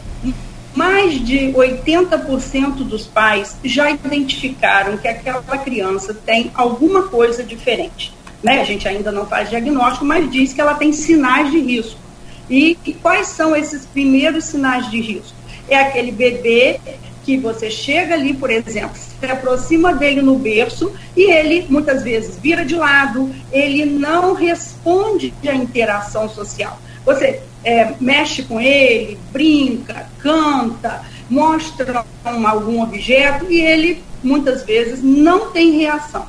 mais 0.77 1.19
de 1.25 1.51
80% 1.53 2.83
dos 2.83 3.07
pais 3.07 3.57
já 3.63 3.89
identificaram 3.89 4.95
que 4.95 5.07
aquela 5.07 5.41
criança 5.41 6.13
tem 6.13 6.51
alguma 6.53 7.07
coisa 7.07 7.43
diferente. 7.43 8.13
Né? 8.43 8.61
A 8.61 8.63
gente 8.63 8.87
ainda 8.87 9.11
não 9.11 9.25
faz 9.25 9.49
diagnóstico, 9.49 10.05
mas 10.05 10.29
diz 10.31 10.53
que 10.53 10.61
ela 10.61 10.75
tem 10.75 10.93
sinais 10.93 11.49
de 11.49 11.59
risco. 11.59 11.99
E, 12.47 12.77
e 12.85 12.93
quais 12.93 13.27
são 13.27 13.55
esses 13.55 13.87
primeiros 13.87 14.45
sinais 14.45 14.89
de 14.91 15.01
risco? 15.01 15.35
É 15.67 15.79
aquele 15.79 16.11
bebê 16.11 16.79
que 17.25 17.37
você 17.37 17.71
chega 17.71 18.13
ali, 18.13 18.35
por 18.35 18.51
exemplo, 18.51 18.95
se 18.95 19.25
aproxima 19.25 19.93
dele 19.95 20.21
no 20.21 20.37
berço 20.37 20.93
e 21.15 21.31
ele 21.31 21.65
muitas 21.67 22.03
vezes 22.03 22.37
vira 22.37 22.63
de 22.63 22.75
lado, 22.75 23.33
ele 23.51 23.83
não 23.83 24.33
responde 24.33 25.33
à 25.45 25.55
interação 25.55 26.29
social. 26.29 26.79
Você 27.07 27.39
é, 27.63 27.93
mexe 28.01 28.43
com 28.43 28.59
ele, 28.59 29.17
brinca, 29.31 30.09
canta, 30.19 31.05
mostra 31.29 32.03
um, 32.25 32.45
algum 32.45 32.83
objeto 32.83 33.49
e 33.49 33.61
ele 33.61 34.03
muitas 34.21 34.63
vezes 34.63 35.01
não 35.01 35.51
tem 35.51 35.77
reação. 35.77 36.27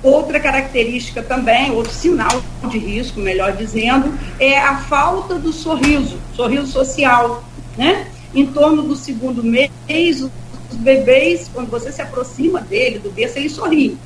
Outra 0.00 0.38
característica 0.38 1.24
também, 1.24 1.72
outro 1.72 1.92
sinal 1.92 2.40
de 2.70 2.78
risco, 2.78 3.18
melhor 3.18 3.56
dizendo, 3.56 4.16
é 4.38 4.56
a 4.56 4.76
falta 4.76 5.34
do 5.34 5.52
sorriso, 5.52 6.20
sorriso 6.36 6.68
social, 6.68 7.42
né? 7.76 8.06
Em 8.32 8.46
torno 8.46 8.84
do 8.84 8.94
segundo 8.94 9.42
mês, 9.42 10.22
os 10.22 10.76
bebês, 10.76 11.50
quando 11.52 11.68
você 11.68 11.90
se 11.90 12.00
aproxima 12.00 12.60
dele, 12.60 13.00
do 13.00 13.10
berço, 13.10 13.36
ele 13.36 13.48
sorri. 13.48 13.98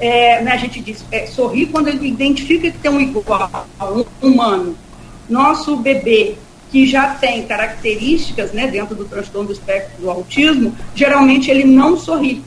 É, 0.00 0.40
né, 0.40 0.52
a 0.52 0.56
gente 0.56 0.80
diz, 0.80 1.04
é, 1.12 1.26
sorri 1.26 1.66
quando 1.66 1.88
ele 1.88 2.08
identifica 2.08 2.70
que 2.70 2.78
tem 2.78 2.90
um 2.90 3.00
igual, 3.00 3.68
um 3.80 4.26
humano 4.26 4.76
nosso 5.28 5.76
bebê 5.76 6.36
que 6.70 6.86
já 6.86 7.14
tem 7.14 7.44
características 7.44 8.52
né, 8.52 8.66
dentro 8.66 8.96
do 8.96 9.04
transtorno 9.04 9.46
do 9.46 9.52
espectro 9.52 10.02
do 10.02 10.10
autismo, 10.10 10.74
geralmente 10.94 11.48
ele 11.48 11.62
não 11.62 11.96
sorri. 11.96 12.42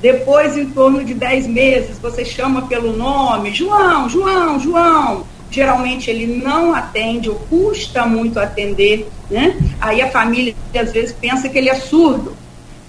Depois, 0.00 0.56
em 0.56 0.70
torno 0.70 1.04
de 1.04 1.12
10 1.12 1.46
meses, 1.46 1.98
você 1.98 2.24
chama 2.24 2.62
pelo 2.62 2.96
nome, 2.96 3.54
João, 3.54 4.08
João, 4.08 4.58
João. 4.58 5.26
Geralmente 5.50 6.10
ele 6.10 6.26
não 6.42 6.74
atende 6.74 7.28
ou 7.28 7.36
custa 7.36 8.06
muito 8.06 8.40
atender, 8.40 9.08
né? 9.30 9.56
Aí 9.80 10.00
a 10.00 10.10
família 10.10 10.54
às 10.74 10.90
vezes 10.90 11.12
pensa 11.12 11.48
que 11.48 11.58
ele 11.58 11.68
é 11.68 11.74
surdo. 11.74 12.34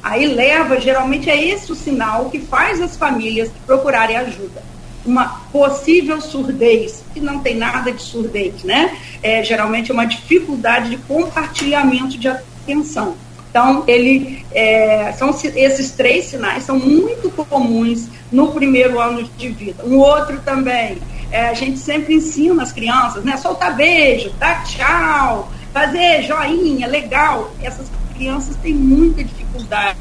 Aí 0.02 0.26
leva, 0.26 0.80
geralmente 0.80 1.30
é 1.30 1.50
esse 1.50 1.72
o 1.72 1.76
sinal 1.76 2.30
que 2.30 2.40
faz 2.40 2.82
as 2.82 2.96
famílias 2.96 3.52
procurarem 3.66 4.18
ajuda 4.18 4.75
uma 5.06 5.42
possível 5.52 6.20
surdez, 6.20 7.04
que 7.14 7.20
não 7.20 7.40
tem 7.40 7.56
nada 7.56 7.92
de 7.92 8.02
surdez, 8.02 8.64
né? 8.64 8.98
É, 9.22 9.44
geralmente 9.44 9.92
é 9.92 9.94
uma 9.94 10.06
dificuldade 10.06 10.90
de 10.90 10.98
compartilhamento 10.98 12.18
de 12.18 12.28
atenção. 12.28 13.16
Então, 13.50 13.86
ele, 13.88 14.46
é, 14.52 15.14
são 15.14 15.30
esses 15.30 15.92
três 15.92 16.26
sinais 16.26 16.64
são 16.64 16.78
muito 16.78 17.30
comuns 17.32 18.10
no 18.30 18.52
primeiro 18.52 19.00
ano 19.00 19.24
de 19.38 19.48
vida. 19.48 19.82
Um 19.86 19.98
outro 19.98 20.42
também, 20.42 20.98
é, 21.32 21.48
a 21.48 21.54
gente 21.54 21.80
sempre 21.80 22.16
ensina 22.16 22.64
as 22.64 22.74
crianças, 22.74 23.24
né? 23.24 23.38
Soltar 23.38 23.74
beijo, 23.76 24.30
dar 24.38 24.66
tchau, 24.66 25.50
fazer 25.72 26.24
joinha, 26.24 26.86
legal. 26.88 27.54
Essas 27.64 27.88
crianças 28.14 28.58
têm 28.58 28.74
muita 28.74 29.24
dificuldade 29.24 29.98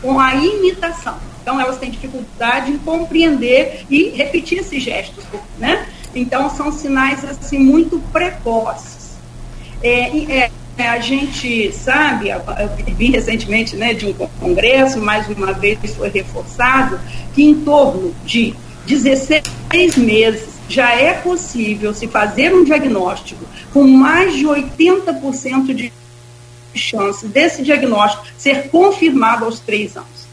com 0.00 0.20
a 0.20 0.34
imitação. 0.36 1.18
Então, 1.48 1.58
elas 1.58 1.78
têm 1.78 1.90
dificuldade 1.90 2.70
em 2.70 2.76
compreender 2.76 3.86
e 3.88 4.10
repetir 4.10 4.58
esses 4.58 4.82
gestos, 4.82 5.24
né? 5.58 5.88
Então, 6.14 6.50
são 6.50 6.70
sinais, 6.70 7.24
assim, 7.24 7.58
muito 7.58 7.98
precoces. 8.12 9.16
É, 9.82 10.50
é, 10.76 10.88
a 10.90 11.00
gente 11.00 11.72
sabe, 11.72 12.28
eu 12.28 12.94
vi 12.94 13.10
recentemente 13.10 13.76
né, 13.76 13.94
de 13.94 14.04
um 14.04 14.12
congresso, 14.12 15.00
mais 15.00 15.26
uma 15.26 15.54
vez 15.54 15.78
foi 15.96 16.10
reforçado, 16.10 17.00
que 17.34 17.42
em 17.42 17.54
torno 17.62 18.14
de 18.26 18.54
16 18.86 19.96
meses 19.96 20.50
já 20.68 20.92
é 20.92 21.14
possível 21.14 21.94
se 21.94 22.06
fazer 22.08 22.54
um 22.54 22.62
diagnóstico 22.62 23.42
com 23.72 23.84
mais 23.84 24.34
de 24.34 24.44
80% 24.44 25.74
de 25.74 25.90
chance 26.74 27.26
desse 27.26 27.62
diagnóstico 27.62 28.26
ser 28.36 28.68
confirmado 28.68 29.46
aos 29.46 29.60
três 29.60 29.96
anos 29.96 30.27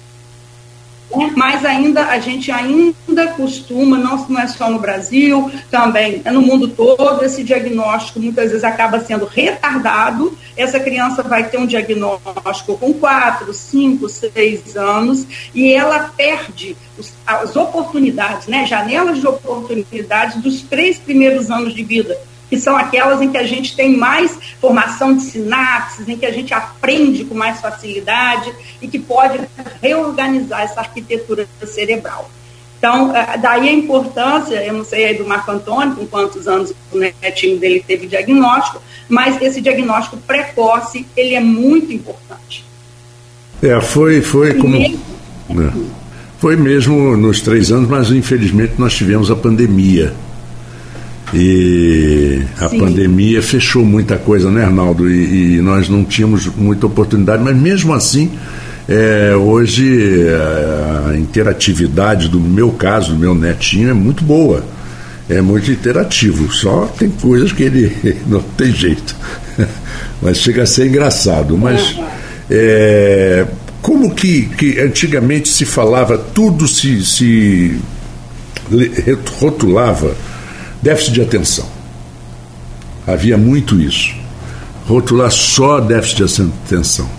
mas 1.35 1.63
ainda 1.63 2.05
a 2.05 2.19
gente 2.19 2.51
ainda 2.51 3.27
costuma, 3.35 3.97
não, 3.97 4.17
não 4.27 4.39
é 4.39 4.47
só 4.47 4.69
no 4.69 4.79
Brasil, 4.79 5.51
também 5.69 6.21
é 6.25 6.31
no 6.31 6.41
mundo 6.41 6.67
todo, 6.67 7.23
esse 7.23 7.43
diagnóstico 7.43 8.19
muitas 8.19 8.49
vezes 8.49 8.63
acaba 8.63 8.99
sendo 8.99 9.25
retardado. 9.25 10.37
Essa 10.57 10.79
criança 10.79 11.21
vai 11.21 11.47
ter 11.49 11.57
um 11.57 11.65
diagnóstico 11.65 12.77
com 12.77 12.93
4, 12.93 13.53
5, 13.53 14.09
6 14.09 14.77
anos 14.77 15.25
e 15.53 15.71
ela 15.73 16.11
perde 16.15 16.75
os, 16.97 17.13
as 17.25 17.55
oportunidades, 17.55 18.47
né, 18.47 18.65
janelas 18.65 19.19
de 19.19 19.27
oportunidades 19.27 20.41
dos 20.41 20.61
três 20.61 20.97
primeiros 20.97 21.51
anos 21.51 21.73
de 21.73 21.83
vida 21.83 22.17
que 22.49 22.59
são 22.59 22.75
aquelas 22.75 23.21
em 23.21 23.29
que 23.29 23.37
a 23.37 23.45
gente 23.45 23.75
tem 23.75 23.95
mais 23.95 24.37
formação 24.59 25.15
de 25.15 25.23
sinapses, 25.23 26.07
em 26.07 26.17
que 26.17 26.25
a 26.25 26.31
gente 26.31 26.53
aprende 26.53 27.25
com 27.25 27.35
mais 27.35 27.59
facilidade 27.59 28.53
e 28.81 28.87
que 28.87 28.99
pode 28.99 29.39
reorganizar 29.81 30.61
essa 30.61 30.79
arquitetura 30.79 31.47
cerebral. 31.65 32.29
Então, 32.77 33.15
é, 33.15 33.37
daí 33.37 33.67
a 33.67 33.71
importância, 33.71 34.63
eu 34.63 34.73
não 34.73 34.85
sei 34.85 35.05
aí 35.05 35.17
do 35.17 35.25
Marco 35.25 35.49
Antônio, 35.49 35.95
com 35.95 36.05
quantos 36.05 36.47
anos 36.47 36.73
o 36.91 36.99
netinho 36.99 37.57
dele 37.57 37.83
teve 37.85 38.05
diagnóstico, 38.05 38.81
mas 39.09 39.41
esse 39.41 39.59
diagnóstico 39.59 40.17
precoce, 40.17 41.05
ele 41.15 41.33
é 41.33 41.39
muito 41.39 41.91
importante. 41.91 42.63
É, 43.63 43.79
foi, 43.81 44.21
foi 44.21 44.53
como... 44.55 44.75
É, 44.75 45.95
foi 46.37 46.55
mesmo 46.55 47.17
nos 47.17 47.41
três 47.41 47.71
anos, 47.71 47.89
mas 47.89 48.11
infelizmente 48.11 48.73
nós 48.77 48.93
tivemos 48.93 49.31
a 49.31 49.35
pandemia 49.35 50.13
e 51.33 52.41
a 52.59 52.69
Sim. 52.69 52.79
pandemia 52.79 53.41
fechou 53.41 53.83
muita 53.83 54.17
coisa, 54.17 54.51
né, 54.51 54.63
Arnaldo? 54.63 55.09
E, 55.09 55.55
e, 55.55 55.61
nós 55.61 55.89
não 55.89 56.03
tínhamos 56.03 56.47
muita 56.47 56.85
oportunidade, 56.85 57.43
mas 57.43 57.57
mesmo 57.57 57.93
assim, 57.93 58.31
é, 58.87 59.35
hoje 59.35 60.27
a 61.09 61.17
interatividade 61.17 62.29
do 62.29 62.39
meu 62.39 62.71
caso, 62.71 63.13
do 63.13 63.19
meu 63.19 63.33
netinho, 63.33 63.89
é 63.89 63.93
muito 63.93 64.23
boa. 64.23 64.63
É 65.27 65.41
muito 65.41 65.71
interativo, 65.71 66.51
só 66.53 66.85
tem 66.99 67.09
coisas 67.09 67.51
que 67.51 67.63
ele 67.63 67.91
não 68.27 68.41
tem 68.41 68.71
jeito. 68.71 69.15
mas 70.21 70.37
chega 70.37 70.63
a 70.63 70.65
ser 70.67 70.85
engraçado. 70.85 71.57
Mas 71.57 71.97
é, 72.49 73.47
como 73.81 74.13
que, 74.13 74.43
que 74.57 74.79
antigamente 74.79 75.49
se 75.49 75.65
falava, 75.65 76.15
tudo 76.15 76.67
se, 76.67 77.03
se 77.03 77.79
rotulava 79.39 80.15
Déficit 80.85 81.13
de 81.13 81.21
atenção. 81.23 81.67
Havia 83.07 83.39
muito 83.39 83.81
isso. 83.81 84.13
Rotular 84.85 85.31
só 85.31 85.79
déficit 85.79 86.23
de 86.23 86.43
atenção. 86.43 87.09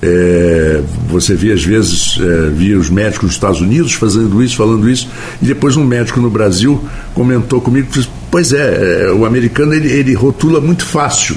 É, 0.00 0.82
você 1.10 1.34
via 1.34 1.52
às 1.52 1.62
vezes 1.62 2.18
é, 2.18 2.48
via 2.48 2.78
os 2.78 2.88
médicos 2.88 3.24
nos 3.24 3.32
Estados 3.34 3.60
Unidos 3.60 3.92
fazendo 3.92 4.42
isso, 4.42 4.56
falando 4.56 4.88
isso, 4.88 5.08
e 5.42 5.44
depois 5.44 5.76
um 5.76 5.84
médico 5.84 6.22
no 6.22 6.30
Brasil 6.30 6.82
comentou 7.12 7.60
comigo, 7.60 7.88
pois 8.30 8.50
é, 8.50 9.04
é, 9.04 9.12
o 9.12 9.26
americano 9.26 9.74
ele, 9.74 9.92
ele 9.92 10.14
rotula 10.14 10.58
muito 10.58 10.84
fácil 10.84 11.36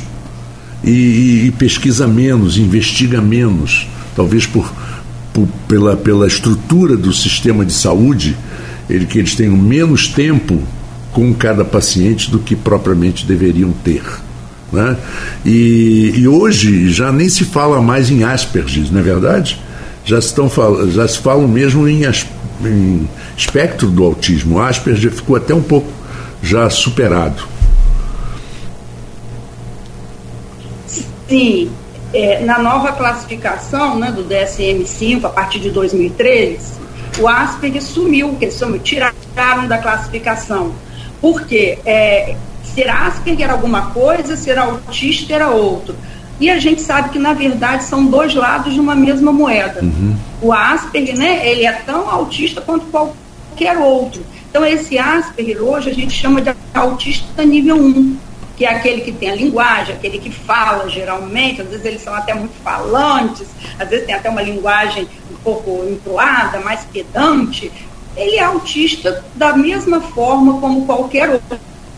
e, 0.82 0.90
e, 0.90 1.46
e, 1.48 1.52
pesquisa 1.52 2.08
menos, 2.08 2.58
investiga 2.58 3.22
menos, 3.22 3.86
talvez 4.16 4.48
por, 4.48 4.74
por, 5.34 5.48
pela, 5.68 5.98
pela 5.98 6.26
estrutura 6.26 6.96
do 6.96 7.14
sistema 7.14 7.66
de 7.66 7.74
saúde, 7.74 8.36
ele, 8.90 9.06
que 9.06 9.20
eles 9.20 9.36
tenham 9.36 9.58
menos 9.58 10.08
tempo 10.08 10.64
com 11.16 11.34
cada 11.34 11.64
paciente 11.64 12.30
do 12.30 12.40
que 12.40 12.58
propriamente 12.58 13.26
deveriam 13.26 13.72
ter. 13.72 14.04
Né? 14.70 14.98
E, 15.46 16.12
e, 16.14 16.28
hoje 16.28 16.90
já 16.90 17.10
nem 17.10 17.30
se 17.30 17.46
fala 17.46 17.82
mais 17.82 18.12
em 18.12 18.26
Asperger, 18.26 18.92
não 18.92 19.00
é 19.00 19.04
verdade? 19.04 19.58
Já, 20.04 20.20
estão, 20.20 20.52
já 20.90 21.08
se 21.08 21.18
falam 21.20 21.48
mesmo 21.48 21.88
em, 21.88 22.04
em 22.66 23.10
espectro 23.38 23.90
do 23.90 24.04
autismo. 24.04 24.56
O 24.56 24.62
Asperger 24.62 25.10
ficou 25.10 25.38
até 25.38 25.56
um 25.56 25.62
pouco 25.62 25.88
já 26.44 26.70
superado. 26.70 27.48
Sim, 31.30 31.72
é, 32.14 32.44
na 32.44 32.60
nova 32.60 32.92
classificação 32.92 33.98
né, 33.98 34.12
do 34.12 34.26
DSM-5, 34.26 35.24
a 35.24 35.30
partir 35.30 35.62
de 35.62 35.72
2013, 35.72 36.74
o 37.20 37.28
Asperger 37.30 37.82
sumiu, 37.82 38.36
que 38.36 38.44
eles 38.44 38.62
tiraram 38.84 39.66
da 39.66 39.78
classificação 39.78 40.74
porque 41.22 41.80
é, 41.86 42.36
ser 42.64 42.90
Asperger 42.90 43.46
era 43.46 43.54
alguma 43.54 43.92
coisa, 43.92 44.36
ser 44.36 44.58
autista 44.58 45.34
era 45.34 45.50
outro. 45.50 45.96
E 46.40 46.50
a 46.50 46.60
gente 46.60 46.82
sabe 46.82 47.10
que, 47.10 47.20
na 47.20 47.34
verdade, 47.34 47.86
são 47.86 48.06
dois 48.06 48.36
lados 48.36 48.74
de 48.74 48.80
uma 48.80 48.94
mesma 48.94 49.32
moeda. 49.32 49.82
Uhum. 49.82 50.18
O 50.42 50.52
Asperger, 50.52 51.18
né, 51.18 51.50
ele 51.50 51.66
é 51.66 51.72
tão 51.72 52.10
autista 52.10 52.60
quanto 52.60 52.86
qualquer 52.88 53.78
outro. 53.78 54.22
Então, 54.50 54.66
esse 54.66 54.98
Asperger, 54.98 55.62
hoje, 55.62 55.90
a 55.90 55.94
gente 55.94 56.14
chama 56.14 56.42
de 56.42 56.54
autista 56.74 57.44
nível 57.46 57.78
1, 57.78 58.18
que 58.58 58.66
é 58.66 58.70
aquele 58.70 59.02
que 59.02 59.14
tem 59.14 59.30
a 59.30 59.36
linguagem, 59.36 59.96
aquele 59.96 60.20
que 60.20 60.30
fala, 60.30 60.90
geralmente. 60.90 61.62
Às 61.62 61.70
vezes, 61.70 61.86
eles 61.86 62.02
são 62.02 62.14
até 62.14 62.34
muito 62.34 62.54
falantes, 62.62 63.48
às 63.80 63.88
vezes, 63.88 64.06
tem 64.06 64.16
até 64.16 64.30
uma 64.30 64.42
linguagem 64.42 65.08
um 65.32 65.36
pouco 65.38 65.86
entoada, 65.90 66.60
mais 66.60 66.84
pedante 66.92 67.72
ele 68.16 68.38
é 68.38 68.44
autista 68.44 69.24
da 69.36 69.56
mesma 69.56 70.02
forma 70.02 70.60
como 70.60 70.86
qualquer 70.86 71.42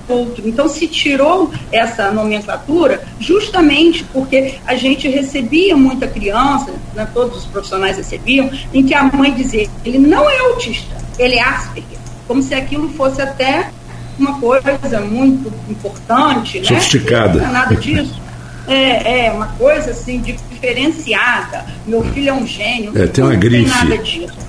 outro. 0.09 0.47
Então, 0.47 0.69
se 0.69 0.87
tirou 0.87 1.51
essa 1.71 2.11
nomenclatura 2.11 3.03
justamente 3.19 4.05
porque 4.05 4.55
a 4.65 4.75
gente 4.75 5.07
recebia 5.07 5.75
muita 5.75 6.07
criança, 6.07 6.73
né, 6.95 7.07
todos 7.13 7.39
os 7.39 7.45
profissionais 7.45 7.97
recebiam, 7.97 8.49
em 8.73 8.85
que 8.85 8.93
a 8.93 9.03
mãe 9.03 9.33
dizia: 9.33 9.67
ele 9.83 9.97
não 9.97 10.29
é 10.29 10.39
autista, 10.39 10.95
ele 11.19 11.35
é 11.35 11.43
Asperger. 11.43 11.97
Como 12.25 12.41
se 12.41 12.53
aquilo 12.53 12.89
fosse 12.89 13.21
até 13.21 13.69
uma 14.17 14.39
coisa 14.39 15.01
muito 15.01 15.51
importante, 15.69 16.59
né? 16.59 16.65
Sofisticada. 16.65 17.39
Não 17.39 17.49
é 17.49 17.51
nada 17.51 17.75
disso. 17.75 18.19
É, 18.67 19.27
é, 19.27 19.31
uma 19.31 19.47
coisa 19.47 19.91
assim 19.91 20.19
diferenciada. 20.19 21.65
Meu 21.85 22.03
filho 22.03 22.29
é 22.29 22.33
um 22.33 22.45
gênio. 22.45 22.91
É, 22.97 23.07
tem 23.07 23.23
uma 23.23 23.33
não 23.33 23.39
grife. 23.39 23.71
tem 23.71 23.89
nada 23.89 23.97
disso. 24.03 24.47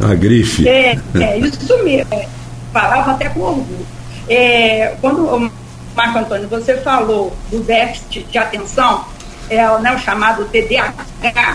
A 0.00 0.14
grife. 0.14 0.68
É, 0.68 0.98
é 1.14 1.38
isso 1.38 1.84
mesmo. 1.84 2.12
É, 2.12 2.28
falava 2.72 3.12
até 3.12 3.28
com 3.28 3.40
orgulho. 3.40 3.86
É, 4.28 4.94
quando, 5.00 5.50
Marco 5.94 6.18
Antônio, 6.18 6.48
você 6.48 6.76
falou 6.78 7.36
do 7.50 7.60
déficit 7.60 8.24
de 8.24 8.38
atenção, 8.38 9.04
é 9.48 9.78
né, 9.78 9.94
o 9.94 9.98
chamado 9.98 10.44
TDAH, 10.46 10.94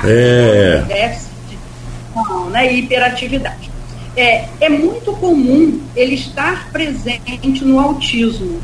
é. 0.06 0.84
déficit 0.88 1.30
de 1.50 1.58
atenção 2.16 2.50
né, 2.50 2.74
e 2.74 2.80
hiperatividade. 2.80 3.70
É, 4.16 4.46
é 4.60 4.70
muito 4.70 5.14
comum 5.14 5.82
ele 5.96 6.16
estar 6.16 6.70
presente 6.72 7.64
no 7.64 7.80
autismo. 7.80 8.62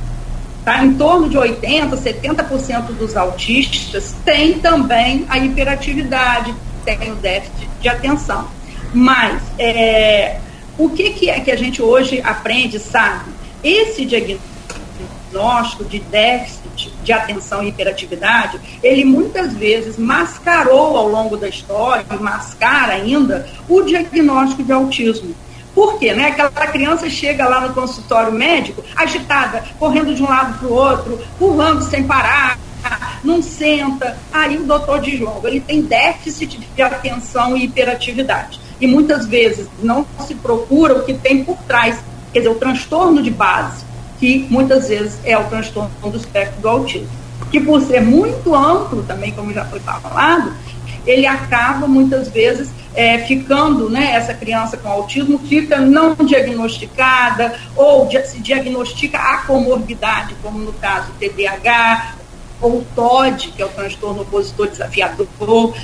Tá? 0.64 0.84
Em 0.84 0.94
torno 0.94 1.30
de 1.30 1.38
80%, 1.38 1.92
70% 1.92 2.88
dos 2.98 3.16
autistas 3.16 4.16
têm 4.26 4.60
também 4.60 5.26
a 5.30 5.38
hiperatividade, 5.38 6.54
têm 6.84 7.12
o 7.12 7.16
déficit 7.16 7.70
de 7.80 7.88
atenção. 7.88 8.48
Mas 8.96 9.42
é, 9.60 10.40
o 10.78 10.90
que, 10.90 11.10
que 11.12 11.30
é 11.30 11.42
que 11.42 11.52
a 11.52 11.56
gente 11.58 11.82
hoje 11.82 12.22
aprende, 12.24 12.80
sabe? 12.80 13.30
Esse 13.62 14.06
diagnóstico 14.06 15.84
de 15.84 16.00
déficit 16.00 16.94
de 17.04 17.12
atenção 17.12 17.62
e 17.62 17.70
hiperatividade, 17.70 18.60
ele 18.82 19.04
muitas 19.04 19.54
vezes 19.54 19.98
mascarou 19.98 20.96
ao 20.98 21.10
longo 21.10 21.36
da 21.36 21.50
história, 21.50 22.06
mascara 22.20 22.94
ainda, 22.94 23.48
o 23.68 23.82
diagnóstico 23.82 24.64
de 24.64 24.72
autismo. 24.72 25.36
Por 25.74 26.00
quê? 26.00 26.14
Né? 26.14 26.28
Aquela 26.28 26.50
criança 26.68 27.10
chega 27.10 27.50
lá 27.50 27.60
no 27.60 27.74
consultório 27.74 28.32
médico 28.32 28.82
agitada, 28.96 29.62
correndo 29.78 30.16
de 30.16 30.24
um 30.24 30.30
lado 30.30 30.58
para 30.58 30.68
o 30.70 30.74
outro, 30.74 31.20
pulando 31.38 31.84
sem 31.84 32.06
parar, 32.06 32.58
não 33.22 33.42
senta. 33.42 34.18
Aí 34.32 34.58
o 34.58 34.64
doutor 34.64 35.02
diz 35.02 35.20
logo, 35.20 35.46
ele 35.46 35.60
tem 35.60 35.82
déficit 35.82 36.60
de 36.60 36.82
atenção 36.82 37.58
e 37.58 37.66
hiperatividade. 37.66 38.65
E 38.86 38.88
muitas 38.88 39.26
vezes 39.26 39.68
não 39.82 40.06
se 40.28 40.36
procura 40.36 40.94
o 40.94 41.04
que 41.04 41.16
tem 41.16 41.44
por 41.44 41.58
trás, 41.64 41.98
quer 42.32 42.42
dizer, 42.42 42.52
o 42.52 42.56
transtorno 42.56 43.24
de 43.24 43.32
base, 43.32 43.84
que 44.20 44.46
muitas 44.48 44.90
vezes 44.90 45.18
é 45.24 45.36
o 45.36 45.44
transtorno 45.46 45.90
do 46.04 46.16
espectro 46.16 46.62
do 46.62 46.70
autismo. 46.70 47.10
Que 47.50 47.60
por 47.60 47.82
ser 47.82 48.02
muito 48.02 48.54
amplo 48.54 49.02
também, 49.02 49.32
como 49.32 49.52
já 49.52 49.66
foi 49.66 49.80
falado, 49.80 50.54
ele 51.04 51.26
acaba 51.26 51.88
muitas 51.88 52.30
vezes 52.30 52.70
é, 52.94 53.18
ficando, 53.18 53.90
né, 53.90 54.12
essa 54.14 54.36
criança 54.36 54.78
com 54.78 54.88
autismo 54.88 55.40
fica 55.40 55.80
não 55.80 56.14
diagnosticada 56.14 57.56
ou 57.76 58.08
se 58.24 58.40
diagnostica 58.40 59.18
a 59.18 59.38
comorbidade, 59.40 60.36
como 60.44 60.60
no 60.60 60.74
caso 60.74 61.12
TDAH 61.20 62.15
ou 62.66 62.86
TOD, 62.96 63.50
que 63.56 63.62
é 63.62 63.66
o 63.66 63.70
transtorno 63.70 64.22
opositor 64.22 64.68
desafiador, 64.68 65.28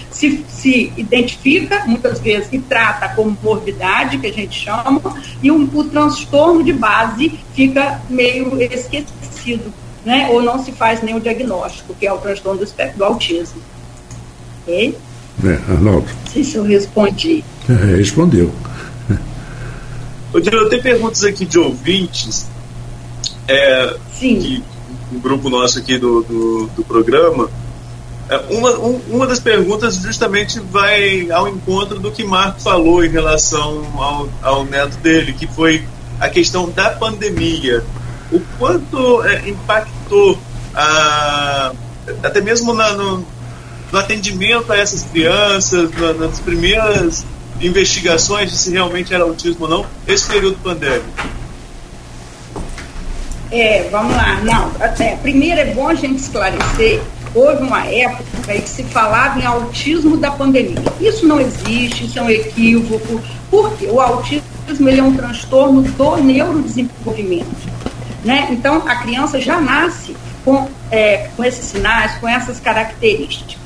se, 0.09 0.43
se 0.47 0.91
identifica 0.97 1.85
muitas 1.85 2.19
vezes 2.19 2.49
e 2.51 2.59
trata 2.59 3.05
a 3.05 3.09
comorbidade, 3.09 4.17
que 4.17 4.27
a 4.27 4.33
gente 4.33 4.59
chama, 4.59 5.01
e 5.41 5.51
o, 5.51 5.69
o 5.73 5.83
transtorno 5.83 6.63
de 6.63 6.73
base 6.73 7.39
fica 7.53 8.01
meio 8.09 8.61
esquecido, 8.61 9.71
né? 10.05 10.29
ou 10.31 10.41
não 10.41 10.63
se 10.63 10.71
faz 10.71 11.01
nem 11.01 11.15
o 11.15 11.19
diagnóstico, 11.19 11.93
que 11.93 12.07
é 12.07 12.13
o 12.13 12.17
transtorno 12.17 12.59
do 12.59 12.63
espectro 12.63 12.97
do 12.97 13.05
autismo. 13.05 13.61
Ok? 14.63 14.97
É, 15.43 15.71
Arnaldo. 15.71 16.07
Não 16.07 16.31
sei 16.31 16.43
se 16.43 16.55
eu 16.55 16.63
respondi. 16.63 17.43
É, 17.69 17.95
respondeu. 17.95 18.51
Eu 20.33 20.69
tenho 20.69 20.81
perguntas 20.81 21.23
aqui 21.23 21.45
de 21.45 21.59
ouvintes. 21.59 22.47
É, 23.47 23.97
Sim. 24.13 24.39
Que, 24.39 24.63
um 25.11 25.19
grupo 25.19 25.49
nosso 25.49 25.79
aqui 25.79 25.97
do, 25.97 26.21
do, 26.23 26.67
do 26.75 26.83
programa. 26.83 27.49
É, 28.29 28.37
uma, 28.49 28.71
um, 28.79 29.01
uma 29.09 29.27
das 29.27 29.39
perguntas 29.39 29.95
justamente 29.95 30.59
vai 30.59 31.29
ao 31.31 31.49
encontro 31.49 31.99
do 31.99 32.11
que 32.11 32.23
Marco 32.23 32.61
falou 32.61 33.03
em 33.03 33.09
relação 33.09 33.83
ao, 33.97 34.29
ao 34.41 34.65
neto 34.65 34.95
dele, 34.97 35.33
que 35.33 35.45
foi 35.45 35.83
a 36.19 36.29
questão 36.29 36.69
da 36.69 36.91
pandemia. 36.91 37.83
O 38.31 38.39
quanto 38.57 39.23
é, 39.23 39.49
impactou, 39.49 40.39
a, 40.73 41.73
até 42.23 42.39
mesmo 42.39 42.73
na, 42.73 42.93
no, 42.93 43.25
no 43.91 43.99
atendimento 43.99 44.71
a 44.71 44.77
essas 44.77 45.03
crianças, 45.03 45.91
na, 45.91 46.13
nas 46.13 46.39
primeiras 46.39 47.25
investigações 47.59 48.49
de 48.49 48.57
se 48.57 48.71
realmente 48.71 49.13
era 49.13 49.23
autismo 49.23 49.65
ou 49.65 49.69
não, 49.69 49.85
esse 50.07 50.27
período 50.27 50.57
pandêmico? 50.63 51.40
É, 53.51 53.87
vamos 53.91 54.15
lá. 54.15 54.39
Não, 54.43 54.71
até, 54.79 55.17
primeiro 55.17 55.59
é 55.59 55.65
bom 55.65 55.87
a 55.87 55.93
gente 55.93 56.19
esclarecer. 56.19 57.01
Houve 57.35 57.63
uma 57.63 57.85
época 57.85 58.55
em 58.55 58.61
que 58.61 58.69
se 58.69 58.83
falava 58.83 59.39
em 59.39 59.45
autismo 59.45 60.17
da 60.17 60.31
pandemia. 60.31 60.81
Isso 60.99 61.27
não 61.27 61.39
existe, 61.39 62.05
isso 62.05 62.19
é 62.19 62.21
um 62.21 62.29
equívoco. 62.29 63.21
Porque 63.49 63.85
o 63.87 63.99
autismo 63.99 64.41
ele 64.87 64.99
é 64.99 65.03
um 65.03 65.15
transtorno 65.15 65.81
do 65.81 66.17
neurodesenvolvimento. 66.17 67.69
Né? 68.23 68.47
Então, 68.51 68.83
a 68.87 68.95
criança 68.97 69.39
já 69.39 69.59
nasce 69.59 70.15
com, 70.45 70.67
é, 70.89 71.29
com 71.35 71.43
esses 71.43 71.65
sinais, 71.65 72.15
com 72.19 72.27
essas 72.27 72.59
características. 72.59 73.57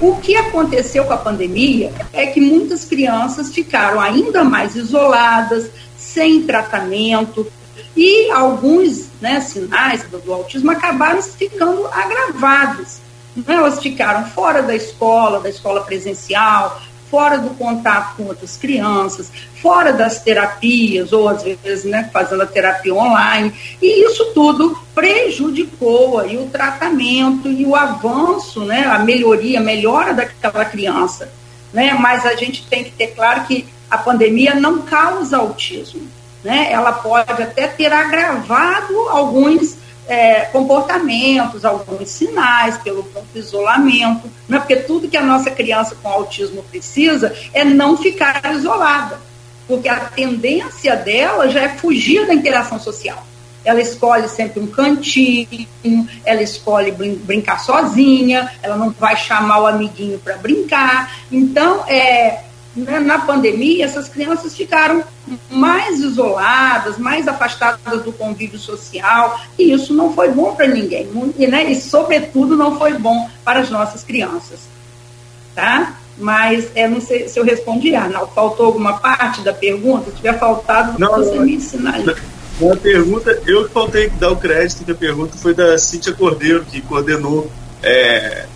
O 0.00 0.16
que 0.16 0.36
aconteceu 0.36 1.04
com 1.04 1.14
a 1.14 1.16
pandemia 1.16 1.90
é 2.12 2.26
que 2.26 2.40
muitas 2.40 2.84
crianças 2.84 3.52
ficaram 3.52 4.00
ainda 4.00 4.44
mais 4.44 4.76
isoladas, 4.76 5.70
sem 5.96 6.42
tratamento, 6.42 7.50
e 7.96 8.30
alguns 8.30 9.05
né, 9.20 9.40
sinais 9.40 10.02
do, 10.04 10.18
do, 10.18 10.32
autismo 10.32 10.70
acabaram 10.70 11.22
ficando 11.22 11.86
agravados. 11.88 12.98
Né? 13.34 13.54
Elas 13.54 13.80
ficaram 13.80 14.28
fora 14.30 14.62
da 14.62 14.74
escola, 14.74 15.40
da 15.40 15.48
escola 15.48 15.82
presencial, 15.82 16.80
fora 17.10 17.38
do 17.38 17.50
contato 17.50 18.16
com 18.16 18.24
outras 18.24 18.56
crianças, 18.56 19.30
fora 19.62 19.92
das 19.92 20.20
terapias, 20.22 21.12
ou 21.12 21.28
às 21.28 21.42
vezes 21.42 21.84
né, 21.84 22.10
fazendo 22.12 22.42
a 22.42 22.46
terapia 22.46 22.94
online. 22.94 23.52
E 23.80 24.04
isso 24.04 24.32
tudo 24.34 24.78
prejudicou 24.94 26.18
aí, 26.18 26.36
o 26.36 26.46
tratamento 26.46 27.48
e 27.48 27.64
o 27.64 27.74
avanço, 27.74 28.64
né, 28.64 28.84
a 28.86 28.98
melhoria, 28.98 29.60
a 29.60 29.62
melhora 29.62 30.12
daquela 30.12 30.64
criança. 30.64 31.32
Né? 31.72 31.94
Mas 31.94 32.26
a 32.26 32.34
gente 32.34 32.66
tem 32.66 32.84
que 32.84 32.90
ter 32.90 33.08
claro 33.08 33.44
que 33.44 33.66
a 33.90 33.98
pandemia 33.98 34.54
não 34.54 34.82
causa 34.82 35.36
autismo. 35.36 36.15
Né? 36.46 36.68
Ela 36.70 36.92
pode 36.92 37.42
até 37.42 37.66
ter 37.66 37.92
agravado 37.92 38.96
alguns 39.08 39.78
é, 40.06 40.42
comportamentos, 40.42 41.64
alguns 41.64 42.08
sinais 42.08 42.78
pelo 42.78 43.02
próprio 43.02 43.40
isolamento, 43.40 44.30
né? 44.48 44.60
porque 44.60 44.76
tudo 44.76 45.08
que 45.08 45.16
a 45.16 45.24
nossa 45.24 45.50
criança 45.50 45.96
com 46.00 46.08
autismo 46.08 46.62
precisa 46.62 47.34
é 47.52 47.64
não 47.64 47.96
ficar 47.96 48.40
isolada, 48.54 49.18
porque 49.66 49.88
a 49.88 49.96
tendência 49.96 50.94
dela 50.94 51.48
já 51.48 51.62
é 51.62 51.68
fugir 51.70 52.24
da 52.28 52.32
interação 52.34 52.78
social. 52.78 53.26
Ela 53.64 53.80
escolhe 53.80 54.28
sempre 54.28 54.60
um 54.60 54.68
cantinho, 54.68 55.66
ela 56.24 56.42
escolhe 56.42 56.92
brin 56.92 57.16
brincar 57.16 57.58
sozinha, 57.58 58.48
ela 58.62 58.76
não 58.76 58.90
vai 58.90 59.16
chamar 59.16 59.62
o 59.62 59.66
amiguinho 59.66 60.20
para 60.20 60.36
brincar. 60.36 61.12
Então, 61.32 61.84
é, 61.88 62.44
né, 62.76 62.98
na 63.00 63.18
pandemia, 63.20 63.86
essas 63.86 64.08
crianças 64.08 64.54
ficaram 64.54 65.02
mais 65.50 65.98
isoladas, 66.00 66.98
mais 66.98 67.26
afastadas 67.26 68.02
do 68.02 68.12
convívio 68.12 68.58
social, 68.58 69.40
e 69.58 69.72
isso 69.72 69.94
não 69.94 70.12
foi 70.12 70.30
bom 70.30 70.54
para 70.54 70.68
ninguém, 70.68 71.08
e, 71.38 71.46
né, 71.46 71.70
e, 71.70 71.80
sobretudo, 71.80 72.56
não 72.56 72.78
foi 72.78 72.94
bom 72.98 73.28
para 73.44 73.60
as 73.60 73.70
nossas 73.70 74.04
crianças. 74.04 74.60
Tá? 75.54 75.96
Mas 76.18 76.70
é, 76.74 76.86
não 76.86 77.00
sei 77.00 77.28
se 77.28 77.38
eu 77.38 77.44
respondi, 77.44 77.94
Arnaldo. 77.94 78.30
Faltou 78.34 78.66
alguma 78.66 78.98
parte 78.98 79.40
da 79.42 79.52
pergunta? 79.52 80.10
Se 80.10 80.16
tiver 80.16 80.38
faltado, 80.38 80.98
não, 80.98 81.12
você 81.12 81.34
não, 81.34 81.44
me 81.44 81.60
sinaliza. 81.60 82.16
Uma 82.60 82.76
pergunta, 82.76 83.42
eu 83.46 83.66
que 83.66 83.72
faltei 83.72 84.08
dar 84.10 84.30
o 84.30 84.36
crédito 84.36 84.84
que 84.84 84.92
a 84.92 84.94
pergunta 84.94 85.36
foi 85.36 85.54
da 85.54 85.76
Cíntia 85.76 86.12
Cordeiro, 86.12 86.64
que 86.64 86.80
coordenou 86.80 87.50
é, 87.82 88.46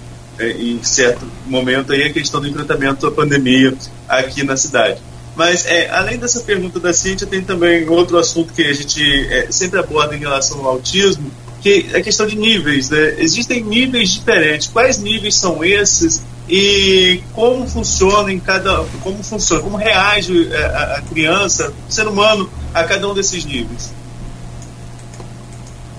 em 0.43 0.83
certo 0.83 1.27
momento 1.47 1.93
aí 1.93 2.05
a 2.05 2.13
questão 2.13 2.41
do 2.41 2.49
enfrentamento 2.49 3.09
da 3.09 3.15
pandemia 3.15 3.75
aqui 4.09 4.43
na 4.43 4.57
cidade. 4.57 5.01
Mas, 5.37 5.65
é, 5.65 5.89
além 5.91 6.19
dessa 6.19 6.41
pergunta 6.41 6.79
da 6.81 6.93
Cíntia, 6.93 7.27
tem 7.27 7.43
também 7.43 7.89
outro 7.89 8.19
assunto 8.19 8.53
que 8.53 8.63
a 8.63 8.73
gente 8.73 9.03
é, 9.33 9.51
sempre 9.51 9.79
aborda 9.79 10.15
em 10.15 10.19
relação 10.19 10.59
ao 10.61 10.73
autismo, 10.73 11.31
que 11.63 11.89
é 11.93 11.99
a 11.99 12.03
questão 12.03 12.27
de 12.27 12.37
níveis. 12.37 12.91
Né? 12.91 13.17
Existem 13.19 13.63
níveis 13.63 14.11
diferentes. 14.11 14.69
Quais 14.69 14.99
níveis 14.99 15.37
são 15.37 15.65
esses? 15.65 16.23
E 16.49 17.23
como 17.33 17.67
funciona 17.69 18.33
em 18.33 18.41
cada. 18.41 18.85
Como 19.03 19.23
funciona, 19.23 19.63
como 19.63 19.77
reage 19.77 20.53
é, 20.53 20.65
a, 20.65 20.97
a 20.97 21.03
criança, 21.03 21.73
o 21.89 21.93
ser 21.93 22.09
humano, 22.09 22.51
a 22.75 22.85
cada 22.85 23.09
um 23.09 23.15
desses 23.15 23.45
níveis? 23.45 23.93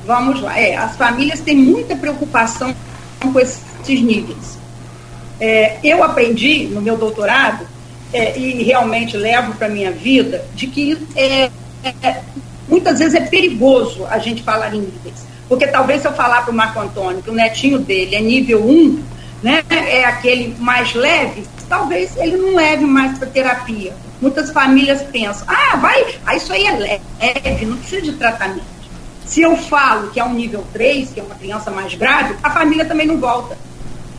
Vamos 0.06 0.42
lá. 0.42 0.60
É, 0.60 0.76
as 0.76 0.96
famílias 0.98 1.40
têm 1.40 1.56
muita 1.56 1.96
preocupação 1.96 2.76
com 3.22 3.32
esses 3.82 4.02
níveis. 4.02 4.58
É, 5.40 5.78
eu 5.84 6.04
aprendi 6.04 6.66
no 6.68 6.82
meu 6.82 6.98
doutorado, 6.98 7.66
é, 8.14 8.38
e 8.38 8.64
realmente 8.64 9.16
levo 9.16 9.54
para 9.56 9.68
a 9.68 9.70
minha 9.70 9.92
vida, 9.92 10.46
de 10.54 10.68
que 10.68 10.98
é, 11.16 11.50
é, 12.04 12.22
muitas 12.68 13.00
vezes 13.00 13.16
é 13.16 13.22
perigoso 13.22 14.06
a 14.10 14.20
gente 14.20 14.44
falar 14.44 14.74
em 14.74 14.82
níveis. 14.82 15.26
Porque 15.48 15.68
talvez 15.68 16.02
se 16.02 16.08
eu 16.08 16.14
falar 16.14 16.44
para 16.44 16.52
o 16.52 16.56
Marco 16.56 16.80
Antônio 16.80 17.22
que 17.22 17.30
o 17.30 17.34
netinho 17.34 17.80
dele 17.80 18.16
é 18.16 18.22
nível 18.22 18.66
1, 18.66 19.04
né, 19.44 19.64
é 19.70 20.06
aquele 20.06 20.56
mais 20.60 20.94
leve, 20.94 21.44
talvez 21.68 22.16
ele 22.18 22.38
não 22.38 22.56
leve 22.56 22.86
mais 22.86 23.18
para 23.18 23.28
terapia. 23.28 23.94
Muitas 24.22 24.52
famílias 24.52 25.02
pensam, 25.02 25.48
ah, 25.48 25.78
vai, 25.78 26.16
ah, 26.26 26.36
isso 26.36 26.54
aí 26.54 26.66
é 26.66 26.72
leve, 26.72 27.66
não 27.66 27.78
precisa 27.78 28.02
de 28.02 28.14
tratamento. 28.14 28.64
Se 29.26 29.42
eu 29.42 29.56
falo 29.56 30.12
que 30.12 30.20
é 30.20 30.24
um 30.24 30.34
nível 30.34 30.64
3, 30.74 31.12
que 31.12 31.20
é 31.20 31.24
uma 31.24 31.36
criança 31.36 31.72
mais 31.72 31.94
grave, 31.96 32.36
a 32.44 32.50
família 32.52 32.86
também 32.86 33.08
não 33.08 33.18
volta. 33.18 33.58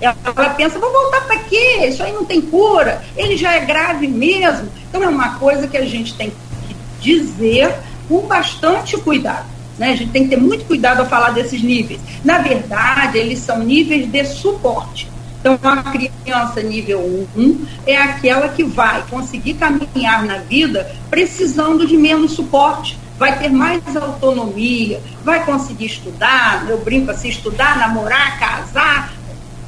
Ela 0.02 0.50
pensa, 0.50 0.80
vou 0.80 0.92
voltar 0.92 1.20
para 1.22 1.38
quê? 1.38 1.86
Isso 1.86 2.02
aí 2.02 2.12
não 2.12 2.24
tem 2.24 2.40
cura, 2.40 3.02
ele 3.16 3.36
já 3.36 3.52
é 3.52 3.64
grave 3.64 4.08
mesmo. 4.08 4.68
Então 4.88 5.02
é 5.02 5.08
uma 5.08 5.38
coisa 5.38 5.68
que 5.68 5.76
a 5.76 5.86
gente 5.86 6.14
tem 6.14 6.30
que 6.30 6.74
dizer 7.00 7.72
com 8.08 8.20
bastante 8.26 8.96
cuidado. 8.98 9.46
Né? 9.78 9.92
A 9.92 9.96
gente 9.96 10.10
tem 10.10 10.24
que 10.24 10.30
ter 10.30 10.40
muito 10.40 10.64
cuidado 10.64 11.00
ao 11.00 11.06
falar 11.06 11.30
desses 11.30 11.62
níveis. 11.62 12.00
Na 12.24 12.38
verdade, 12.38 13.16
eles 13.16 13.38
são 13.38 13.60
níveis 13.60 14.10
de 14.10 14.24
suporte. 14.24 15.08
Então, 15.40 15.58
a 15.62 15.82
criança 15.82 16.62
nível 16.62 17.26
1 17.36 17.66
é 17.86 17.96
aquela 17.96 18.48
que 18.48 18.62
vai 18.62 19.02
conseguir 19.10 19.54
caminhar 19.54 20.24
na 20.24 20.38
vida 20.38 20.88
precisando 21.10 21.84
de 21.84 21.96
menos 21.96 22.32
suporte, 22.32 22.96
vai 23.18 23.36
ter 23.38 23.48
mais 23.48 23.96
autonomia, 23.96 25.00
vai 25.24 25.44
conseguir 25.44 25.86
estudar, 25.86 26.64
eu 26.68 26.78
brinco 26.78 27.10
assim, 27.10 27.28
estudar, 27.28 27.76
namorar, 27.76 28.38
casar, 28.38 29.12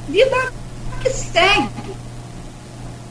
vida 0.07 0.51
que 1.01 1.09
segue. 1.09 1.69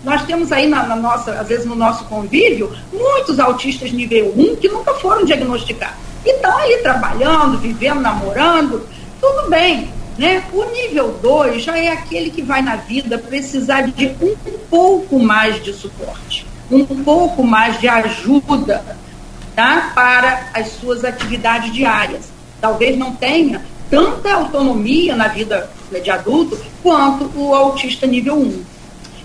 Nós 0.05 0.23
temos 0.25 0.53
aí 0.53 0.69
na, 0.69 0.83
na 0.85 0.97
nossa, 0.97 1.33
às 1.33 1.49
vezes 1.49 1.65
no 1.65 1.75
nosso 1.75 2.05
convívio, 2.05 2.77
muitos 2.93 3.39
autistas 3.41 3.91
nível 3.91 4.35
1 4.37 4.57
que 4.57 4.69
nunca 4.69 4.93
foram 4.95 5.25
diagnosticados. 5.25 5.97
E 6.25 6.31
estão 6.31 6.57
ali 6.59 6.77
trabalhando, 6.79 7.59
vivendo, 7.59 8.01
namorando, 8.01 8.87
tudo 9.21 9.49
bem. 9.49 9.91
Né? 10.19 10.45
O 10.53 10.65
nível 10.67 11.19
2 11.23 11.63
já 11.63 11.77
é 11.79 11.89
aquele 11.89 12.31
que 12.31 12.43
vai 12.43 12.63
na 12.63 12.77
vida 12.77 13.19
precisar 13.19 13.83
de 13.83 14.15
um 14.21 14.37
pouco 14.71 15.19
mais 15.19 15.63
de 15.63 15.73
suporte, 15.73 16.47
um 16.71 16.85
pouco 16.85 17.43
mais 17.43 17.81
de 17.81 17.89
ajuda 17.89 18.85
tá? 19.57 19.93
para 19.95 20.51
as 20.55 20.69
suas 20.69 21.05
atividades 21.05 21.73
diárias. 21.73 22.31
Talvez 22.61 22.97
não 22.97 23.15
tenha 23.17 23.63
tanta 23.91 24.33
autonomia 24.33 25.17
na 25.17 25.29
vida 25.29 25.71
de 26.01 26.11
adulto 26.11 26.59
quanto 26.83 27.31
o 27.37 27.55
autista 27.55 28.07
nível 28.07 28.37
1. 28.37 28.63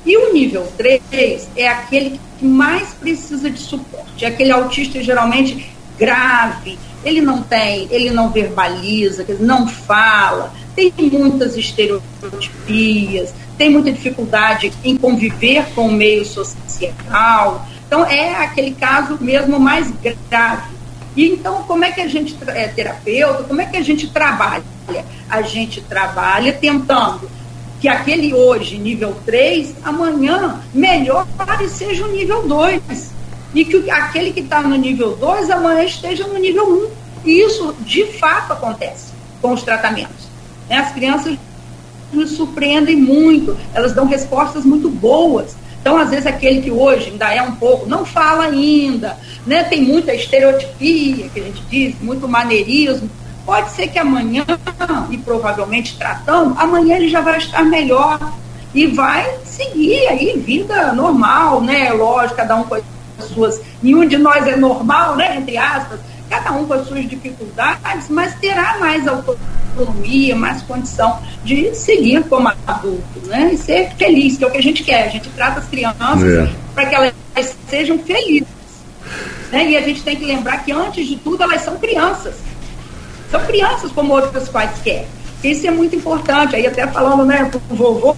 E 0.06 0.18
o 0.18 0.34
nível 0.34 0.68
3 0.78 1.50
é 1.56 1.68
aquele 1.68 2.20
que 2.38 2.46
mais 2.46 2.94
precisa 2.94 3.50
de 3.50 3.60
suporte. 3.60 4.26
É 4.26 4.30
aquele 4.30 4.52
autista 4.52 5.04
geralmente 5.04 5.70
grave, 5.98 6.80
ele 7.04 7.22
não 7.22 7.42
tem, 7.44 7.88
ele 7.92 8.10
não 8.10 8.30
verbaliza, 8.30 9.26
não 9.40 9.68
fala, 9.68 10.54
tem 10.76 10.94
muitas 10.98 11.58
estereotipias, 11.58 13.34
tem 13.58 13.70
muita 13.70 13.92
dificuldade 13.92 14.72
em 14.84 14.96
conviver 14.96 15.66
com 15.76 15.88
o 15.88 15.92
meio 15.92 16.26
social. 16.26 17.68
Então, 17.86 18.06
é 18.06 18.36
aquele 18.36 18.72
caso 18.72 19.18
mesmo 19.20 19.60
mais 19.60 19.92
grave. 20.30 20.70
E 21.16 21.28
então, 21.28 21.64
como 21.64 21.84
é 21.84 21.92
que 21.92 22.00
a 22.00 22.08
gente 22.08 22.38
é 22.48 22.68
terapeuta, 22.68 23.44
como 23.44 23.62
é 23.62 23.66
que 23.66 23.78
a 23.78 23.82
gente 23.82 24.08
trabalha? 24.10 24.64
A 25.30 25.42
gente 25.42 25.82
trabalha 25.82 26.54
tentando 26.54 27.30
que 27.80 27.88
aquele 27.88 28.34
hoje, 28.34 28.78
nível 28.78 29.16
3, 29.26 29.76
amanhã 29.84 30.60
melhore 30.74 31.28
e 31.64 31.70
seja 31.70 32.06
o 32.06 32.12
nível 32.12 32.48
2. 32.48 33.12
E 33.56 33.66
que 33.66 33.90
aquele 33.90 34.32
que 34.32 34.42
está 34.42 34.62
no 34.62 34.76
nível 34.76 35.16
2, 35.16 35.50
amanhã 35.50 35.84
esteja 35.84 36.28
no 36.28 36.38
nível 36.38 36.90
1. 37.26 37.28
E 37.30 37.42
isso, 37.42 37.74
de 37.82 38.06
fato, 38.06 38.54
acontece 38.54 39.14
com 39.42 39.54
os 39.54 39.64
tratamentos. 39.64 40.28
Né? 40.70 40.78
As 40.78 40.92
crianças 40.94 41.38
nos 42.12 42.32
surpreendem 42.32 42.96
muito, 42.96 43.58
elas 43.74 43.94
dão 43.94 44.06
respostas 44.06 44.66
muito 44.66 44.90
boas. 44.90 45.56
Então, 45.82 45.98
às 45.98 46.10
vezes, 46.10 46.26
aquele 46.26 46.62
que 46.62 46.72
hoje 46.72 47.10
ainda 47.12 47.34
é 47.34 47.42
um 47.42 47.56
pouco, 47.56 47.88
não 47.88 48.06
fala 48.06 48.46
ainda, 48.46 49.18
né? 49.46 49.64
tem 49.64 49.82
muita 49.82 50.14
estereotipia, 50.14 51.30
que 51.30 51.40
a 51.40 51.44
gente 51.44 51.64
diz, 51.70 51.96
muito 52.02 52.28
maneirismo. 52.28 53.10
Pode 53.50 53.72
ser 53.72 53.88
que 53.88 53.98
amanhã, 53.98 54.46
e 55.10 55.18
provavelmente 55.18 55.98
tratando, 55.98 56.54
amanhã 56.56 56.98
ele 56.98 57.10
já 57.10 57.20
vai 57.20 57.40
estar 57.40 57.66
melhor 57.66 58.20
e 58.76 58.86
vai 58.86 59.28
seguir 59.44 60.08
aí 60.08 60.38
vida 60.38 60.94
normal, 60.94 61.60
né? 61.60 61.92
Lógico, 61.92 62.36
cada 62.36 62.56
um 62.58 62.64
com 62.66 62.76
as 62.76 62.84
suas. 63.34 63.60
Nenhum 63.82 64.06
de 64.06 64.20
nós 64.20 64.46
é 64.46 64.56
normal, 64.56 65.16
né? 65.16 65.38
Entre 65.38 65.58
aspas, 65.58 66.00
cada 66.30 66.52
um 66.52 66.68
com 66.68 66.76
as 66.76 66.88
suas 66.88 67.10
dificuldades, 67.10 68.08
mas 68.08 68.36
terá 68.36 68.78
mais 68.78 69.08
autonomia, 69.08 70.36
mais 70.36 70.62
condição 70.62 71.20
de 71.44 71.74
seguir 71.74 72.24
como 72.26 72.50
adulto, 72.68 73.20
né? 73.26 73.50
E 73.52 73.58
ser 73.58 73.90
feliz, 73.96 74.38
que 74.38 74.44
é 74.44 74.48
o 74.48 74.52
que 74.52 74.60
a 74.60 74.64
gente 74.64 74.84
quer. 74.84 75.06
A 75.06 75.10
gente 75.10 75.28
trata 75.30 75.60
as 75.60 75.68
crianças 75.68 76.24
é. 76.24 76.54
para 76.76 76.86
que 76.86 76.94
elas 76.94 77.14
sejam 77.68 77.98
felizes. 77.98 78.48
Né? 79.52 79.72
E 79.72 79.76
a 79.76 79.82
gente 79.82 80.04
tem 80.04 80.16
que 80.16 80.26
lembrar 80.26 80.64
que, 80.64 80.72
antes 80.72 81.08
de 81.08 81.16
tudo, 81.16 81.42
elas 81.42 81.64
são 81.64 81.80
crianças. 81.80 82.36
São 83.32 83.40
crianças 83.46 83.92
como 83.92 84.14
outros 84.14 84.50
pais 84.50 84.72
querem. 84.84 85.08
Isso 85.44 85.68
é 85.68 85.72
muito 85.72 85.96
importante. 85.96 86.56
Aí 86.56 86.66
até 86.68 86.86
falando, 86.88 87.26
né, 87.26 87.50
o 87.70 87.76
vovô, 87.76 88.16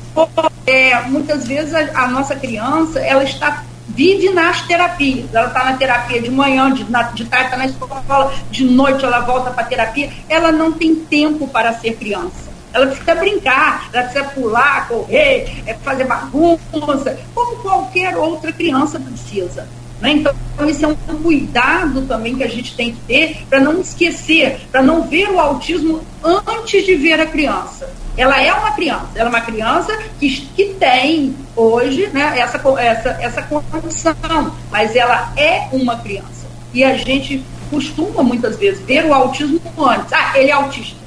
é, 0.65 1.01
muitas 1.01 1.47
vezes 1.47 1.73
a, 1.73 2.03
a 2.03 2.07
nossa 2.07 2.35
criança, 2.35 2.99
ela 2.99 3.23
está 3.23 3.63
vive 3.87 4.29
nas 4.29 4.61
terapias. 4.61 5.33
Ela 5.33 5.47
está 5.47 5.63
na 5.65 5.77
terapia 5.77 6.21
de 6.21 6.31
manhã, 6.31 6.73
de, 6.73 6.89
na, 6.89 7.03
de 7.03 7.25
tarde 7.25 7.45
está 7.45 7.57
na 7.57 7.65
escola, 7.65 8.33
de 8.49 8.63
noite 8.63 9.03
ela 9.03 9.19
volta 9.19 9.51
para 9.51 9.63
terapia. 9.63 10.11
Ela 10.29 10.51
não 10.51 10.71
tem 10.71 10.95
tempo 10.95 11.47
para 11.47 11.73
ser 11.73 11.95
criança. 11.95 12.51
Ela 12.73 12.87
precisa 12.87 13.15
brincar, 13.15 13.89
ela 13.91 14.03
precisa 14.03 14.23
pular, 14.29 14.87
correr, 14.87 15.61
é, 15.65 15.73
fazer 15.83 16.05
bagunça, 16.05 17.19
como 17.35 17.57
qualquer 17.57 18.15
outra 18.15 18.51
criança 18.53 18.97
precisa. 18.97 19.67
Né? 20.01 20.13
Então, 20.13 20.33
esse 20.67 20.83
é 20.83 20.87
um 20.87 20.95
cuidado 20.95 22.01
também 22.07 22.35
que 22.35 22.43
a 22.43 22.47
gente 22.47 22.75
tem 22.75 22.91
que 22.93 22.99
ter 23.01 23.45
para 23.47 23.59
não 23.59 23.79
esquecer, 23.79 24.59
para 24.71 24.81
não 24.81 25.03
ver 25.03 25.29
o 25.29 25.39
autismo 25.39 26.01
antes 26.23 26.85
de 26.85 26.95
ver 26.95 27.19
a 27.19 27.25
criança. 27.25 27.93
Ela 28.17 28.41
é 28.41 28.51
uma 28.51 28.71
criança, 28.71 29.07
ela 29.15 29.29
é 29.29 29.29
uma 29.29 29.41
criança 29.41 29.97
que, 30.19 30.29
que 30.29 30.65
tem 30.73 31.35
hoje 31.55 32.07
né, 32.07 32.39
essa, 32.39 32.57
essa, 32.79 33.09
essa 33.21 33.41
condição, 33.43 34.55
mas 34.69 34.95
ela 34.95 35.31
é 35.37 35.69
uma 35.71 35.97
criança. 35.97 36.47
E 36.73 36.83
a 36.83 36.97
gente 36.97 37.43
costuma 37.69 38.23
muitas 38.23 38.57
vezes 38.57 38.81
ver 38.81 39.05
o 39.05 39.13
autismo 39.13 39.61
antes. 39.77 40.11
Ah, 40.11 40.33
ele 40.35 40.49
é 40.49 40.53
autista. 40.53 40.99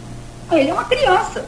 Ele 0.52 0.70
é 0.70 0.72
uma 0.72 0.84
criança. 0.84 1.46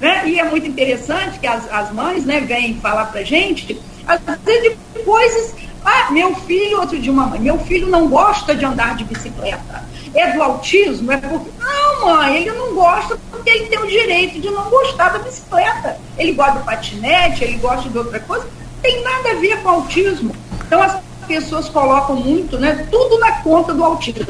Né? 0.00 0.28
E 0.28 0.38
é 0.38 0.44
muito 0.44 0.66
interessante 0.66 1.38
que 1.38 1.46
as, 1.46 1.70
as 1.72 1.90
mães 1.92 2.24
né, 2.24 2.40
vêm 2.40 2.78
falar 2.80 3.06
pra 3.06 3.22
gente, 3.22 3.80
às 4.06 4.20
vezes, 4.44 4.76
de 4.94 5.02
coisas 5.02 5.54
ah, 5.88 6.10
meu 6.10 6.34
filho, 6.34 6.80
outro 6.80 6.98
dia 6.98 7.12
uma 7.12 7.28
mãe, 7.28 7.38
meu 7.38 7.60
filho 7.60 7.86
não 7.86 8.08
gosta 8.08 8.56
de 8.56 8.64
andar 8.64 8.96
de 8.96 9.04
bicicleta. 9.04 9.84
É 10.12 10.32
do 10.32 10.42
autismo? 10.42 11.12
É 11.12 11.16
porque. 11.16 11.48
Não, 11.60 12.06
mãe, 12.06 12.38
ele 12.38 12.50
não 12.50 12.74
gosta 12.74 13.16
porque 13.30 13.48
ele 13.48 13.66
tem 13.66 13.78
o 13.78 13.86
direito 13.86 14.40
de 14.40 14.50
não 14.50 14.68
gostar 14.68 15.10
da 15.10 15.20
bicicleta. 15.20 15.96
Ele 16.18 16.32
gosta 16.32 16.58
do 16.58 16.64
patinete, 16.64 17.44
ele 17.44 17.58
gosta 17.58 17.88
de 17.88 17.96
outra 17.96 18.18
coisa. 18.18 18.44
Não 18.44 18.80
tem 18.82 19.00
nada 19.04 19.30
a 19.30 19.34
ver 19.34 19.62
com 19.62 19.68
autismo. 19.68 20.34
Então 20.66 20.82
as 20.82 20.98
pessoas 21.28 21.68
colocam 21.68 22.16
muito, 22.16 22.58
né? 22.58 22.84
Tudo 22.90 23.20
na 23.20 23.30
conta 23.42 23.72
do 23.72 23.84
autismo. 23.84 24.26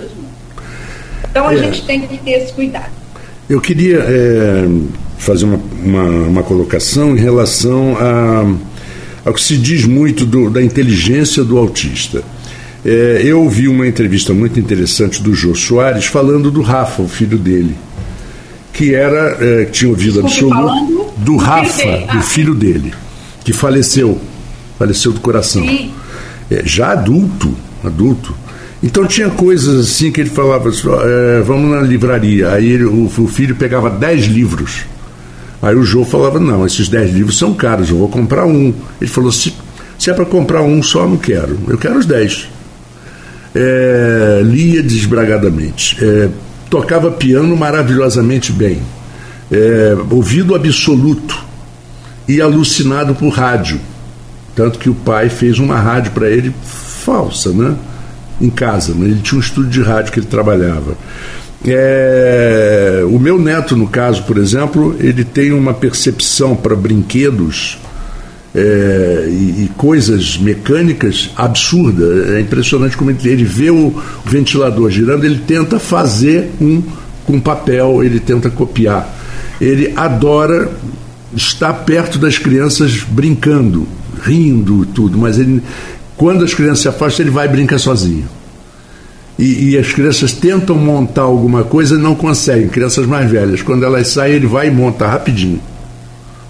Então 1.31 1.49
a 1.49 1.55
é. 1.55 1.57
gente 1.57 1.87
tem 1.87 2.07
que 2.07 2.19
ter 2.19 2.33
esse 2.33 2.53
cuidado. 2.53 2.93
Eu 3.49 3.63
queria 3.63 4.01
é, 4.01 4.67
fazer 5.17 5.47
uma, 5.47 5.57
uma, 5.83 6.03
uma 6.03 6.43
colocação 6.43 7.17
em 7.17 7.21
relação 7.21 7.97
a 7.99 8.76
ao 9.27 9.35
que 9.35 9.43
se 9.43 9.57
diz 9.57 9.85
muito 9.85 10.25
do, 10.25 10.49
da 10.49 10.63
inteligência 10.63 11.43
do 11.43 11.59
autista. 11.59 12.23
É, 12.85 13.23
eu 13.25 13.43
ouvi 13.43 13.67
uma 13.67 13.85
entrevista 13.85 14.33
muito 14.33 14.61
interessante 14.61 15.21
do 15.21 15.35
Jô 15.35 15.53
Soares 15.53 16.05
falando 16.07 16.49
do 16.49 16.63
Rafa, 16.63 17.03
o 17.03 17.09
filho 17.09 17.37
dele, 17.37 17.75
que 18.73 18.95
era 18.95 19.37
é, 19.41 19.65
tinha 19.65 19.91
ouvido 19.91 20.21
absoluto 20.21 21.11
do 21.17 21.35
Rafa, 21.35 22.07
do 22.13 22.23
filho 22.23 22.55
dele, 22.55 22.95
que 23.45 23.53
faleceu, 23.53 24.17
faleceu 24.79 25.11
do 25.11 25.19
coração, 25.19 25.67
é, 26.49 26.63
já 26.65 26.93
adulto, 26.93 27.53
adulto. 27.83 28.33
Então 28.81 29.05
tinha 29.05 29.29
coisas 29.29 29.89
assim 29.89 30.13
que 30.13 30.21
ele 30.21 30.31
falava, 30.31 30.71
é, 30.71 31.41
vamos 31.41 31.69
na 31.69 31.81
livraria. 31.81 32.53
Aí 32.53 32.71
ele, 32.71 32.85
o, 32.85 33.07
o 33.07 33.27
filho 33.27 33.57
pegava 33.57 33.91
dez 33.91 34.27
livros 34.27 34.85
Aí 35.63 35.75
o 35.75 35.83
João 35.83 36.05
falava: 36.05 36.39
Não, 36.39 36.67
esses 36.67 36.89
10 36.89 37.13
livros 37.13 37.39
são 37.39 37.55
caros, 37.55 37.91
eu 37.91 37.99
vou 37.99 38.09
comprar 38.09 38.47
um. 38.47 38.73
Ele 39.01 39.11
falou: 39.11 39.33
Se, 39.33 39.55
se 39.99 40.11
é 40.11 40.15
para 40.15 40.25
comprar 40.25 40.63
um 40.63 40.83
só, 40.83 41.07
não 41.07 41.17
quero, 41.17 41.59
eu 41.69 41.79
quero 41.79 41.99
os 41.99 42.07
10. 42.07 42.49
É, 43.55 44.43
lia 44.45 44.83
desbragadamente, 44.83 45.97
é, 46.05 46.29
tocava 46.69 47.11
piano 47.11 47.57
maravilhosamente 47.57 48.53
bem, 48.53 48.83
é, 49.51 49.97
ouvido 50.11 50.55
absoluto 50.55 51.43
e 52.29 52.41
alucinado 52.41 53.15
por 53.15 53.31
rádio. 53.31 53.81
Tanto 54.55 54.79
que 54.79 54.89
o 54.89 54.95
pai 54.95 55.29
fez 55.29 55.59
uma 55.59 55.79
rádio 55.79 56.13
para 56.13 56.31
ele 56.31 56.55
falsa, 56.63 57.51
né? 57.51 57.77
Em 58.41 58.51
casa, 58.51 58.95
mas 58.95 59.09
ele 59.09 59.21
tinha 59.21 59.39
um 59.39 59.41
estúdio 59.41 59.71
de 59.71 59.83
rádio 59.83 60.13
que 60.13 60.19
ele 60.19 60.27
trabalhava. 60.27 60.97
É, 61.67 63.03
o 63.11 63.19
meu 63.19 63.39
neto, 63.39 63.77
no 63.77 63.89
caso, 63.89 64.23
por 64.23 64.39
exemplo, 64.39 64.95
ele 65.01 65.25
tem 65.25 65.53
uma 65.53 65.75
percepção 65.75 66.55
para 66.55 66.77
brinquedos 66.77 67.79
é, 68.55 69.27
e, 69.29 69.65
e, 69.65 69.71
coisas 69.77 70.39
mecânicas 70.39 71.31
absurda. 71.35 72.37
É 72.37 72.41
impressionante 72.41 72.97
como 72.97 73.11
ele, 73.11 73.19
ele 73.29 73.45
vê 73.45 73.71
o, 73.71 73.93
ventilador 74.25 74.91
girando, 74.91 75.25
ele 75.25 75.41
tenta 75.47 75.79
fazer 75.79 76.51
um 76.61 76.83
com 77.25 77.41
papel, 77.41 78.05
ele 78.05 78.21
tenta 78.21 78.49
copiar. 78.49 79.13
Ele 79.61 79.93
adora 79.97 80.71
estar 81.35 81.73
perto 81.73 82.19
das 82.19 82.39
crianças 82.39 83.03
brincando, 83.03 83.89
rindo 84.23 84.87
tudo, 84.87 85.19
mas 85.19 85.39
ele, 85.39 85.61
quando 86.17 86.45
as 86.45 86.55
crianças 86.55 86.81
se 86.81 86.89
afastam, 86.89 87.25
ele 87.25 87.33
vai 87.33 87.47
e 87.47 87.51
brinca 87.51 87.77
sozinho 87.77 88.36
e, 89.39 89.71
e, 89.71 89.79
as 89.79 89.93
crianças 89.93 90.33
tentam 90.33 90.77
montar 90.77 91.23
alguma 91.23 91.63
coisa 91.63 91.95
e 91.95 91.99
não 91.99 92.15
conseguem, 92.15 92.69
crianças 92.69 93.07
mais 93.07 93.31
velhas. 93.31 93.61
Quando 93.61 93.85
elas 93.85 94.09
saem, 94.09 94.35
ele 94.35 94.47
vai 94.47 94.69
e 94.69 94.71
monta 94.71 95.07
rapidinho. 95.07 95.61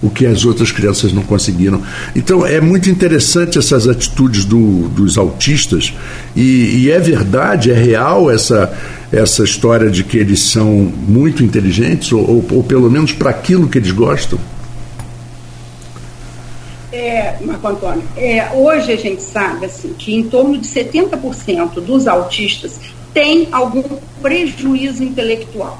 o 0.02 0.10
que 0.10 0.26
as 0.26 0.44
outras 0.44 0.70
crianças 0.70 1.12
não 1.12 1.22
conseguiram. 1.22 1.82
Então 2.14 2.46
é 2.46 2.60
muito 2.60 2.88
interessante 2.88 3.58
essas 3.58 3.88
atitudes 3.88 4.44
do, 4.44 4.88
dos 4.88 5.18
autistas 5.18 5.92
e, 6.36 6.82
e, 6.82 6.90
é 6.90 7.00
verdade, 7.00 7.72
é 7.72 7.74
real 7.74 8.30
essa, 8.30 8.72
essa 9.10 9.42
história 9.42 9.90
de 9.90 10.04
que 10.04 10.18
eles 10.18 10.40
são 10.40 10.92
muito 11.08 11.42
inteligentes 11.42 12.12
ou, 12.12 12.20
ou, 12.20 12.46
ou 12.50 12.62
pelo 12.62 12.90
menos 12.90 13.12
para 13.12 13.30
aquilo 13.30 13.68
que 13.68 13.78
eles 13.78 13.90
gostam. 13.90 14.38
É, 16.96 17.36
Marco 17.42 17.68
Antônio, 17.68 18.02
é, 18.16 18.48
hoje 18.54 18.90
a 18.90 18.96
gente 18.96 19.22
sabe 19.22 19.66
assim, 19.66 19.92
que 19.92 20.14
em 20.14 20.30
torno 20.30 20.56
de 20.56 20.66
70% 20.66 21.74
dos 21.74 22.08
autistas 22.08 22.80
têm 23.12 23.48
algum 23.52 23.82
prejuízo 24.22 25.04
intelectual. 25.04 25.78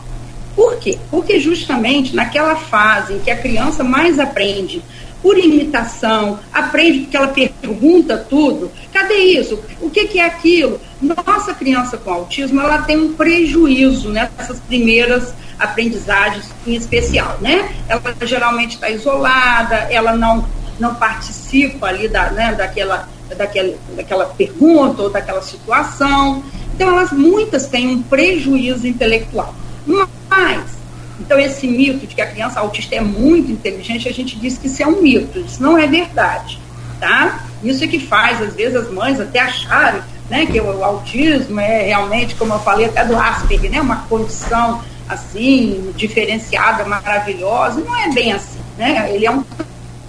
Por 0.55 0.76
quê? 0.76 0.98
Porque 1.10 1.40
justamente 1.40 2.14
naquela 2.14 2.55
fase 2.56 3.14
em 3.14 3.18
que 3.20 3.30
a 3.30 3.38
criança 3.38 3.82
mais 3.82 4.18
aprende 4.18 4.82
por 5.22 5.38
imitação, 5.38 6.38
aprende 6.52 6.98
porque 7.01 7.16
ela 7.16 7.28
pergunta 7.28 8.18
tudo. 8.18 8.70
Cadê 8.93 9.14
isso? 9.14 9.59
O 9.80 9.88
que, 9.88 10.09
que 10.09 10.20
é 10.20 10.26
aquilo? 10.26 10.78
Nossa 11.01 11.55
criança 11.55 11.97
com 11.97 12.10
autismo, 12.10 12.60
ela 12.60 12.82
tem 12.82 12.98
um 12.98 13.14
prejuízo 13.14 14.10
nessas 14.10 14.60
primeiras 14.60 15.32
aprendizagens 15.59 16.51
em 16.66 16.74
especial, 16.74 17.38
né? 17.40 17.74
Ela 17.88 18.02
geralmente 18.22 18.74
está 18.74 18.90
isolada, 18.90 19.76
ela 19.90 20.14
não, 20.14 20.44
não 20.78 20.94
participa 20.94 21.86
ali 21.86 22.08
da, 22.08 22.30
né, 22.30 22.54
daquela, 22.54 23.08
daquela, 23.36 23.74
daquela 23.96 24.26
pergunta 24.26 25.02
ou 25.02 25.10
daquela 25.10 25.42
situação. 25.42 26.42
Então, 26.74 26.90
elas 26.90 27.12
muitas 27.12 27.66
têm 27.66 27.88
um 27.88 28.02
prejuízo 28.02 28.86
intelectual. 28.86 29.54
Mas, 29.86 30.76
então 31.20 31.38
esse 31.38 31.66
mito 31.66 32.06
de 32.06 32.14
que 32.14 32.20
a 32.20 32.26
criança 32.26 32.60
autista 32.60 32.94
é 32.94 33.00
muito 33.00 33.50
inteligente, 33.50 34.08
a 34.08 34.12
gente 34.12 34.36
diz 34.38 34.58
que 34.58 34.66
isso 34.66 34.82
é 34.82 34.86
um 34.86 35.00
mito, 35.00 35.38
isso 35.38 35.62
não 35.62 35.78
é 35.78 35.86
verdade, 35.86 36.60
tá? 37.00 37.44
Isso 37.62 37.82
é 37.84 37.86
que 37.86 37.98
faz, 37.98 38.42
às 38.42 38.54
vezes, 38.54 38.76
as 38.76 38.90
mães 38.90 39.18
até 39.18 39.40
acharem 39.40 40.02
né, 40.28 40.46
que 40.46 40.60
o, 40.60 40.64
o 40.64 40.84
autismo 40.84 41.60
é 41.60 41.82
realmente, 41.82 42.34
como 42.34 42.54
eu 42.54 42.58
falei 42.60 42.86
até 42.86 43.04
do 43.04 43.16
Asperger, 43.16 43.70
né, 43.70 43.80
uma 43.80 44.02
condição 44.08 44.82
assim, 45.08 45.92
diferenciada, 45.96 46.84
maravilhosa, 46.84 47.80
não 47.80 47.96
é 47.96 48.10
bem 48.10 48.32
assim, 48.32 48.58
né? 48.76 49.08
Ele 49.14 49.24
é 49.24 49.30
um 49.30 49.44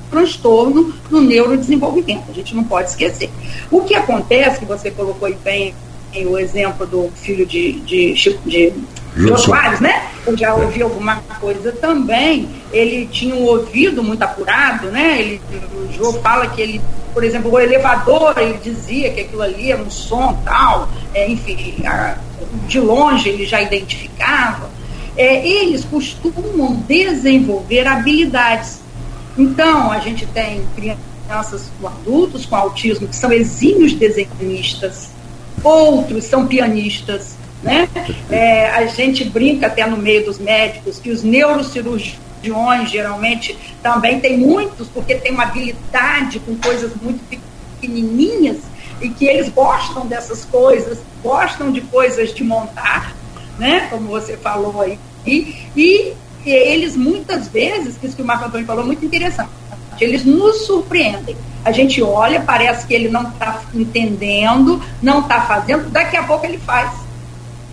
transtorno 0.09 0.93
do 1.09 1.21
neurodesenvolvimento, 1.21 2.29
a 2.29 2.33
gente 2.33 2.55
não 2.55 2.63
pode 2.63 2.89
esquecer. 2.89 3.29
O 3.71 3.81
que 3.81 3.95
acontece, 3.95 4.59
que 4.59 4.65
você 4.65 4.91
colocou 4.91 5.33
bem 5.43 5.73
o 6.25 6.37
exemplo 6.37 6.85
do 6.87 7.11
filho 7.15 7.45
de, 7.45 7.73
de, 7.81 8.13
de 8.45 8.73
Jô 9.15 9.37
Soares, 9.37 9.79
né? 9.79 10.09
Eu 10.25 10.37
já 10.37 10.53
ouvi 10.53 10.81
alguma 10.81 11.17
coisa 11.39 11.71
também. 11.71 12.47
Ele 12.71 13.07
tinha 13.07 13.35
um 13.35 13.43
ouvido 13.43 14.03
muito 14.03 14.21
apurado, 14.21 14.87
né? 14.87 15.19
Ele, 15.19 15.41
o 15.75 15.91
Jô 15.93 16.13
fala 16.13 16.47
que 16.47 16.61
ele, 16.61 16.81
por 17.13 17.23
exemplo, 17.23 17.51
o 17.51 17.59
elevador, 17.59 18.35
ele 18.37 18.59
dizia 18.63 19.11
que 19.11 19.21
aquilo 19.21 19.41
ali 19.41 19.71
era 19.71 19.81
um 19.81 19.89
som 19.89 20.33
tal, 20.45 20.89
é, 21.13 21.29
enfim, 21.29 21.85
a, 21.85 22.17
de 22.67 22.79
longe 22.79 23.29
ele 23.29 23.45
já 23.45 23.61
identificava. 23.61 24.69
É, 25.15 25.47
eles 25.47 25.83
costumam 25.83 26.75
desenvolver 26.87 27.87
habilidades. 27.87 28.81
Então, 29.37 29.91
a 29.91 29.99
gente 29.99 30.25
tem 30.27 30.65
crianças 30.75 31.69
com 31.79 31.87
adultos 31.87 32.45
com 32.45 32.55
autismo 32.55 33.07
que 33.07 33.15
são 33.15 33.31
exímios 33.31 33.93
desenhistas, 33.93 35.09
outros 35.63 36.25
são 36.25 36.47
pianistas, 36.47 37.35
né? 37.61 37.87
É, 38.29 38.69
a 38.69 38.85
gente 38.87 39.25
brinca 39.25 39.67
até 39.67 39.85
no 39.85 39.97
meio 39.97 40.25
dos 40.25 40.39
médicos 40.39 40.99
que 40.99 41.09
os 41.09 41.23
neurocirurgiões 41.23 42.89
geralmente 42.89 43.57
também 43.81 44.19
tem 44.19 44.37
muitos, 44.37 44.87
porque 44.87 45.15
tem 45.15 45.31
uma 45.31 45.43
habilidade 45.43 46.39
com 46.39 46.55
coisas 46.55 46.91
muito 47.01 47.19
pequenininhas 47.79 48.57
e 49.01 49.09
que 49.09 49.25
eles 49.25 49.49
gostam 49.49 50.05
dessas 50.05 50.45
coisas, 50.45 50.99
gostam 51.21 51.71
de 51.71 51.81
coisas 51.81 52.33
de 52.33 52.43
montar, 52.43 53.13
né? 53.59 53.87
Como 53.89 54.07
você 54.07 54.37
falou 54.37 54.81
aí. 54.81 54.97
E, 55.25 55.55
e, 55.75 56.13
e 56.47 56.51
eles 56.51 56.95
muitas 56.95 57.49
vezes, 57.49 57.97
isso 58.01 58.15
que 58.15 58.21
o 58.21 58.25
Marco 58.25 58.45
Antônio 58.45 58.65
falou, 58.65 58.85
muito 58.85 59.03
interessante, 59.03 59.49
eles 59.99 60.23
nos 60.23 60.65
surpreendem. 60.65 61.35
A 61.65 61.73
gente 61.73 62.01
olha, 62.01 62.39
parece 62.39 62.87
que 62.87 62.93
ele 62.93 63.09
não 63.09 63.23
está 63.29 63.61
entendendo, 63.73 64.81
não 65.01 65.19
está 65.19 65.41
fazendo, 65.41 65.89
daqui 65.89 66.15
a 66.15 66.23
pouco 66.23 66.45
ele 66.45 66.57
faz 66.57 66.89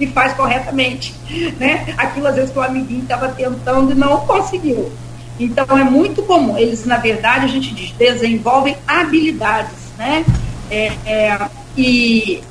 e 0.00 0.08
faz 0.08 0.32
corretamente. 0.32 1.14
Né? 1.56 1.94
Aquilo 1.96 2.26
às 2.26 2.34
vezes 2.34 2.50
que 2.50 2.58
o 2.58 2.62
amiguinho 2.62 3.04
estava 3.04 3.28
tentando 3.28 3.92
e 3.92 3.94
não 3.94 4.26
conseguiu. 4.26 4.90
Então 5.38 5.78
é 5.78 5.84
muito 5.84 6.24
comum. 6.24 6.58
Eles, 6.58 6.84
na 6.84 6.96
verdade, 6.96 7.44
a 7.44 7.48
gente 7.48 7.72
diz, 7.72 7.92
desenvolvem 7.92 8.76
habilidades. 8.88 9.92
Né? 9.96 10.24
É, 10.68 10.92
é, 11.06 11.48
e 11.76 12.42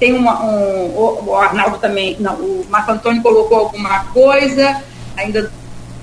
tem 0.00 0.12
uma, 0.12 0.42
um, 0.42 1.28
o 1.28 1.36
Arnaldo 1.36 1.78
também, 1.78 2.16
não, 2.18 2.34
o 2.34 2.66
Marco 2.68 2.90
Antônio 2.90 3.22
colocou 3.22 3.58
alguma 3.58 4.04
coisa, 4.06 4.82
ainda 5.16 5.50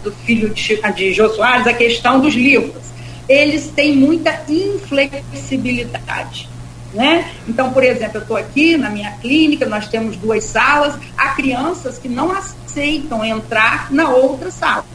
do 0.03 0.11
filho 0.11 0.53
de, 0.53 0.81
de 0.93 1.13
Jô 1.13 1.29
Soares, 1.29 1.67
a 1.67 1.73
questão 1.73 2.19
dos 2.19 2.33
livros. 2.33 2.83
Eles 3.27 3.67
têm 3.67 3.95
muita 3.95 4.41
inflexibilidade. 4.47 6.49
Né? 6.93 7.31
Então, 7.47 7.71
por 7.71 7.83
exemplo, 7.83 8.17
eu 8.17 8.21
estou 8.21 8.35
aqui 8.35 8.75
na 8.75 8.89
minha 8.89 9.11
clínica, 9.17 9.67
nós 9.67 9.87
temos 9.87 10.17
duas 10.17 10.43
salas, 10.43 10.95
há 11.15 11.29
crianças 11.29 11.99
que 11.99 12.09
não 12.09 12.31
aceitam 12.31 13.23
entrar 13.23 13.91
na 13.91 14.09
outra 14.09 14.49
sala. 14.49 14.85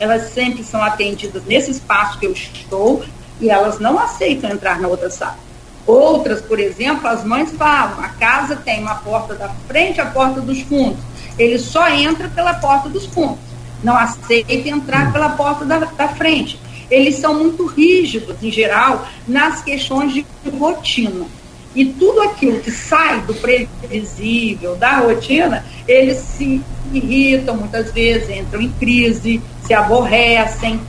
Elas 0.00 0.32
sempre 0.32 0.64
são 0.64 0.82
atendidas 0.82 1.44
nesse 1.44 1.70
espaço 1.70 2.18
que 2.18 2.26
eu 2.26 2.32
estou 2.32 3.04
e 3.40 3.48
elas 3.48 3.78
não 3.78 3.96
aceitam 3.96 4.50
entrar 4.50 4.80
na 4.80 4.88
outra 4.88 5.08
sala. 5.08 5.38
Outras, 5.86 6.40
por 6.40 6.58
exemplo, 6.58 7.06
as 7.06 7.24
mães 7.24 7.52
falam: 7.52 8.02
a 8.02 8.08
casa 8.08 8.56
tem 8.56 8.80
uma 8.80 8.96
porta 8.96 9.34
da 9.34 9.50
frente, 9.68 10.00
a 10.00 10.06
porta 10.06 10.40
dos 10.40 10.60
fundos. 10.62 10.98
Ele 11.38 11.58
só 11.58 11.88
entra 11.88 12.28
pela 12.28 12.54
porta 12.54 12.88
dos 12.88 13.06
fundos, 13.06 13.38
não 13.82 13.96
aceita 13.96 14.68
entrar 14.68 15.12
pela 15.12 15.30
porta 15.30 15.64
da, 15.64 15.78
da 15.78 16.08
frente 16.08 16.58
eles 16.90 17.16
são 17.16 17.34
muito 17.34 17.66
rígidos, 17.66 18.36
em 18.42 18.50
geral, 18.50 19.06
nas 19.26 19.62
questões 19.62 20.12
de 20.12 20.24
rotina. 20.58 21.26
E 21.74 21.84
tudo 21.86 22.20
aquilo 22.22 22.60
que 22.60 22.70
sai 22.70 23.20
do 23.22 23.34
previsível, 23.34 24.76
da 24.76 24.98
rotina, 24.98 25.64
eles 25.88 26.18
se 26.18 26.62
irritam 26.92 27.56
muitas 27.56 27.90
vezes, 27.90 28.30
entram 28.30 28.60
em 28.60 28.70
crise, 28.70 29.42
se 29.66 29.74
aborrecem. 29.74 30.80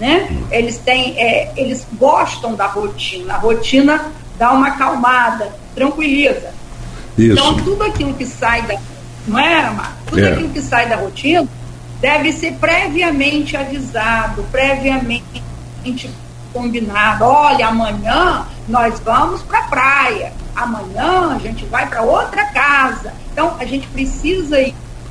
Né? 0.00 0.28
Eles, 0.50 0.78
têm, 0.78 1.16
é, 1.16 1.52
eles 1.56 1.86
gostam 1.92 2.54
da 2.54 2.66
rotina. 2.66 3.34
A 3.34 3.38
rotina 3.38 4.12
dá 4.36 4.50
uma 4.50 4.68
acalmada, 4.68 5.54
tranquiliza. 5.74 6.52
Isso. 7.16 7.32
Então, 7.32 7.56
tudo 7.58 7.84
aquilo 7.84 8.12
que 8.12 8.26
sai 8.26 8.62
da. 8.62 8.76
Não 9.26 9.38
é, 9.38 9.60
Amar? 9.60 9.96
Tudo 10.06 10.24
é. 10.24 10.32
aquilo 10.32 10.48
que 10.50 10.60
sai 10.60 10.88
da 10.88 10.96
rotina 10.96 11.46
deve 12.00 12.32
ser 12.32 12.52
previamente 12.54 13.56
avisado, 13.56 14.44
previamente 14.52 15.42
combinado. 16.52 17.24
Olha, 17.24 17.68
amanhã 17.68 18.46
nós 18.68 19.00
vamos 19.00 19.42
para 19.42 19.58
a 19.60 19.62
praia, 19.62 20.32
amanhã 20.54 21.34
a 21.34 21.38
gente 21.38 21.64
vai 21.66 21.86
para 21.88 22.02
outra 22.02 22.46
casa. 22.46 23.12
Então, 23.32 23.54
a 23.58 23.64
gente 23.64 23.86
precisa 23.88 24.58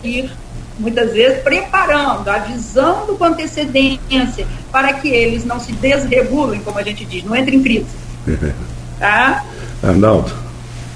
ir, 0.03 0.31
muitas 0.79 1.13
vezes, 1.13 1.41
preparando, 1.43 2.27
avisando 2.27 3.15
com 3.15 3.25
antecedência, 3.25 4.47
para 4.71 4.93
que 4.93 5.07
eles 5.07 5.45
não 5.45 5.59
se 5.59 5.71
desregulem, 5.73 6.61
como 6.61 6.79
a 6.79 6.83
gente 6.83 7.05
diz, 7.05 7.23
não 7.23 7.35
entrem 7.35 7.59
em 7.59 7.63
crise. 7.63 7.85
Tá? 8.97 9.43
Arnaldo, 9.83 10.31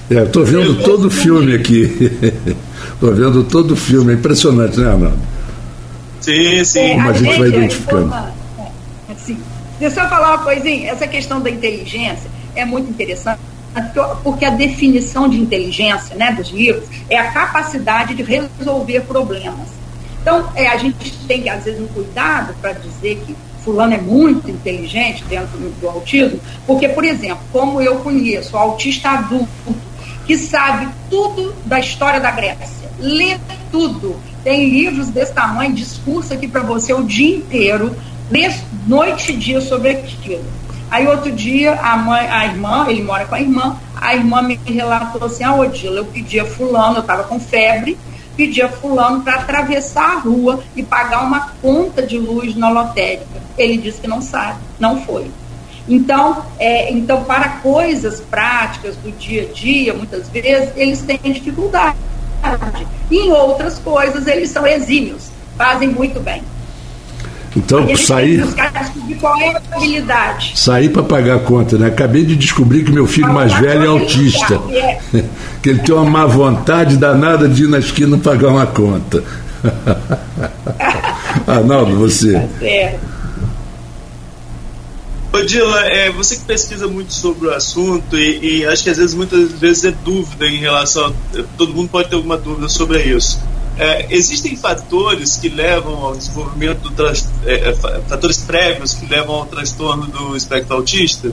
é, 0.09 0.23
estou 0.23 0.45
vendo 0.45 0.81
todo 0.83 1.07
o 1.07 1.11
filme 1.11 1.53
aqui. 1.53 2.09
Estou 2.99 3.15
vendo 3.15 3.45
todo 3.45 3.71
o 3.71 3.75
filme, 3.77 4.11
é 4.11 4.15
impressionante, 4.17 4.77
né, 4.77 4.91
Arnaldo? 4.91 5.17
Sim, 6.19 6.65
sim. 6.65 6.79
É, 6.79 6.93
Como 6.95 7.07
a, 7.07 7.11
a 7.11 7.13
gente, 7.13 7.39
vai 7.39 7.47
identificando. 7.47 8.13
É, 8.13 9.15
sim. 9.15 9.37
Deixa 9.79 10.01
eu 10.01 10.09
falar 10.09 10.35
uma 10.35 10.43
coisinha. 10.43 10.91
Essa 10.91 11.07
questão 11.07 11.39
da 11.39 11.49
inteligência 11.49 12.29
é 12.57 12.65
muito 12.65 12.89
interessante, 12.89 13.39
porque 14.21 14.43
a 14.43 14.49
definição 14.49 15.29
de 15.29 15.39
inteligência 15.39 16.13
né, 16.17 16.33
dos 16.33 16.49
livros 16.49 16.83
é 17.09 17.17
a 17.17 17.31
capacidade 17.31 18.13
de 18.15 18.21
resolver 18.21 18.99
problemas. 19.03 19.69
Então, 20.21 20.49
é, 20.53 20.67
a 20.67 20.75
gente 20.75 21.13
tem 21.25 21.41
que, 21.41 21.47
às 21.47 21.63
vezes, 21.63 21.79
um 21.79 21.87
cuidado 21.87 22.53
para 22.61 22.73
dizer 22.73 23.23
que 23.25 23.33
fulano 23.63 23.93
é 23.93 23.97
muito 23.97 24.51
inteligente 24.51 25.23
dentro 25.29 25.57
do 25.57 25.87
autismo, 25.87 26.37
porque, 26.67 26.89
por 26.89 27.05
exemplo, 27.05 27.39
como 27.53 27.81
eu 27.81 27.95
conheço 27.99 28.57
o 28.57 28.59
autista 28.59 29.11
adulto, 29.11 29.47
que 30.27 30.37
sabe 30.37 30.89
tudo 31.09 31.55
da 31.65 31.79
história 31.79 32.19
da 32.19 32.29
Grécia, 32.29 32.78
lê 32.99 33.37
tudo, 33.71 34.15
tem 34.43 34.69
livros 34.69 35.09
desse 35.09 35.33
tamanho, 35.33 35.73
discurso 35.73 36.33
aqui 36.33 36.47
para 36.47 36.61
você 36.61 36.93
o 36.93 37.03
dia 37.03 37.37
inteiro, 37.37 37.95
lê 38.29 38.51
noite 38.87 39.31
e 39.31 39.35
dia 39.35 39.61
sobre 39.61 39.91
aquilo. 39.91 40.45
Aí 40.91 41.07
outro 41.07 41.31
dia 41.31 41.75
a 41.75 41.97
mãe, 41.97 42.27
a 42.27 42.45
irmã, 42.45 42.85
ele 42.87 43.03
mora 43.03 43.25
com 43.25 43.35
a 43.35 43.41
irmã, 43.41 43.77
a 43.95 44.15
irmã 44.15 44.41
me 44.41 44.59
relatou 44.65 45.23
assim, 45.25 45.43
ah, 45.43 45.53
Odila, 45.53 45.97
eu 45.97 46.05
pedi 46.05 46.39
a 46.39 46.45
fulano, 46.45 46.97
eu 46.97 47.01
estava 47.01 47.23
com 47.23 47.39
febre, 47.39 47.97
pedir 48.35 48.61
a 48.61 48.69
fulano 48.69 49.21
para 49.21 49.35
atravessar 49.35 50.17
a 50.17 50.19
rua 50.19 50.63
e 50.75 50.81
pagar 50.81 51.23
uma 51.23 51.51
conta 51.61 52.01
de 52.01 52.17
luz 52.17 52.55
na 52.55 52.69
lotérica. 52.69 53.41
Ele 53.57 53.77
disse 53.77 53.99
que 54.01 54.07
não 54.07 54.21
sabe, 54.21 54.59
não 54.79 55.01
foi. 55.03 55.29
Então, 55.89 56.45
é, 56.57 56.91
então, 56.91 57.23
para 57.23 57.49
coisas 57.61 58.21
práticas 58.21 58.95
do 58.95 59.11
dia 59.11 59.49
a 59.49 59.53
dia, 59.53 59.93
muitas 59.93 60.29
vezes, 60.29 60.71
eles 60.75 61.01
têm 61.01 61.19
dificuldade. 61.23 61.97
Em 63.11 63.31
outras 63.31 63.79
coisas, 63.79 64.27
eles 64.27 64.49
são 64.49 64.65
exímios, 64.65 65.31
fazem 65.57 65.89
muito 65.89 66.19
bem. 66.19 66.43
Então, 67.55 67.95
sair. 67.97 68.43
Qual 69.19 69.35
é 69.41 69.49
a 69.49 69.75
habilidade? 69.75 70.53
Sair 70.55 70.89
para 70.89 71.03
pagar 71.03 71.37
a 71.37 71.39
conta, 71.39 71.77
né? 71.77 71.87
Acabei 71.87 72.23
de 72.23 72.35
descobrir 72.35 72.83
que 72.83 72.91
meu 72.91 73.07
filho 73.07 73.33
mais 73.33 73.51
velho 73.53 73.83
é 73.83 73.87
autista. 73.87 74.61
É. 74.71 74.99
que 75.61 75.69
ele 75.69 75.79
tem 75.79 75.95
uma 75.95 76.05
má 76.05 76.25
vontade 76.25 76.95
danada 76.95 77.47
de 77.47 77.63
ir 77.63 77.67
na 77.67 77.79
esquina 77.79 78.17
pagar 78.17 78.49
uma 78.49 78.67
conta. 78.67 79.23
Arnaldo, 81.47 81.97
você. 81.97 82.33
Tá 82.33 82.47
certo. 82.59 83.18
Odila, 85.39 85.85
é, 85.85 86.11
você 86.11 86.35
que 86.35 86.43
pesquisa 86.43 86.87
muito 86.87 87.13
sobre 87.13 87.47
o 87.47 87.53
assunto 87.53 88.17
e, 88.17 88.59
e, 88.59 88.65
acho 88.65 88.83
que 88.83 88.89
às 88.89 88.97
vezes, 88.97 89.13
muitas 89.13 89.51
vezes 89.53 89.85
é 89.85 89.91
dúvida 89.91 90.47
em 90.47 90.57
relação. 90.57 91.07
A, 91.07 91.43
todo 91.57 91.73
mundo 91.73 91.89
pode 91.89 92.09
ter 92.09 92.15
alguma 92.15 92.37
dúvida 92.37 92.67
sobre 92.67 93.01
isso. 93.03 93.39
É, 93.77 94.07
existem 94.13 94.57
fatores 94.57 95.37
que 95.37 95.47
levam 95.47 95.95
ao 95.95 96.15
desenvolvimento 96.15 96.81
do 96.81 96.91
trans, 96.91 97.29
é, 97.45 97.69
é 97.69 97.73
fatores 97.73 98.39
prévios 98.39 98.93
que 98.93 99.05
levam 99.05 99.35
ao 99.35 99.45
transtorno 99.45 100.07
do 100.07 100.35
espectro 100.35 100.75
autista? 100.75 101.31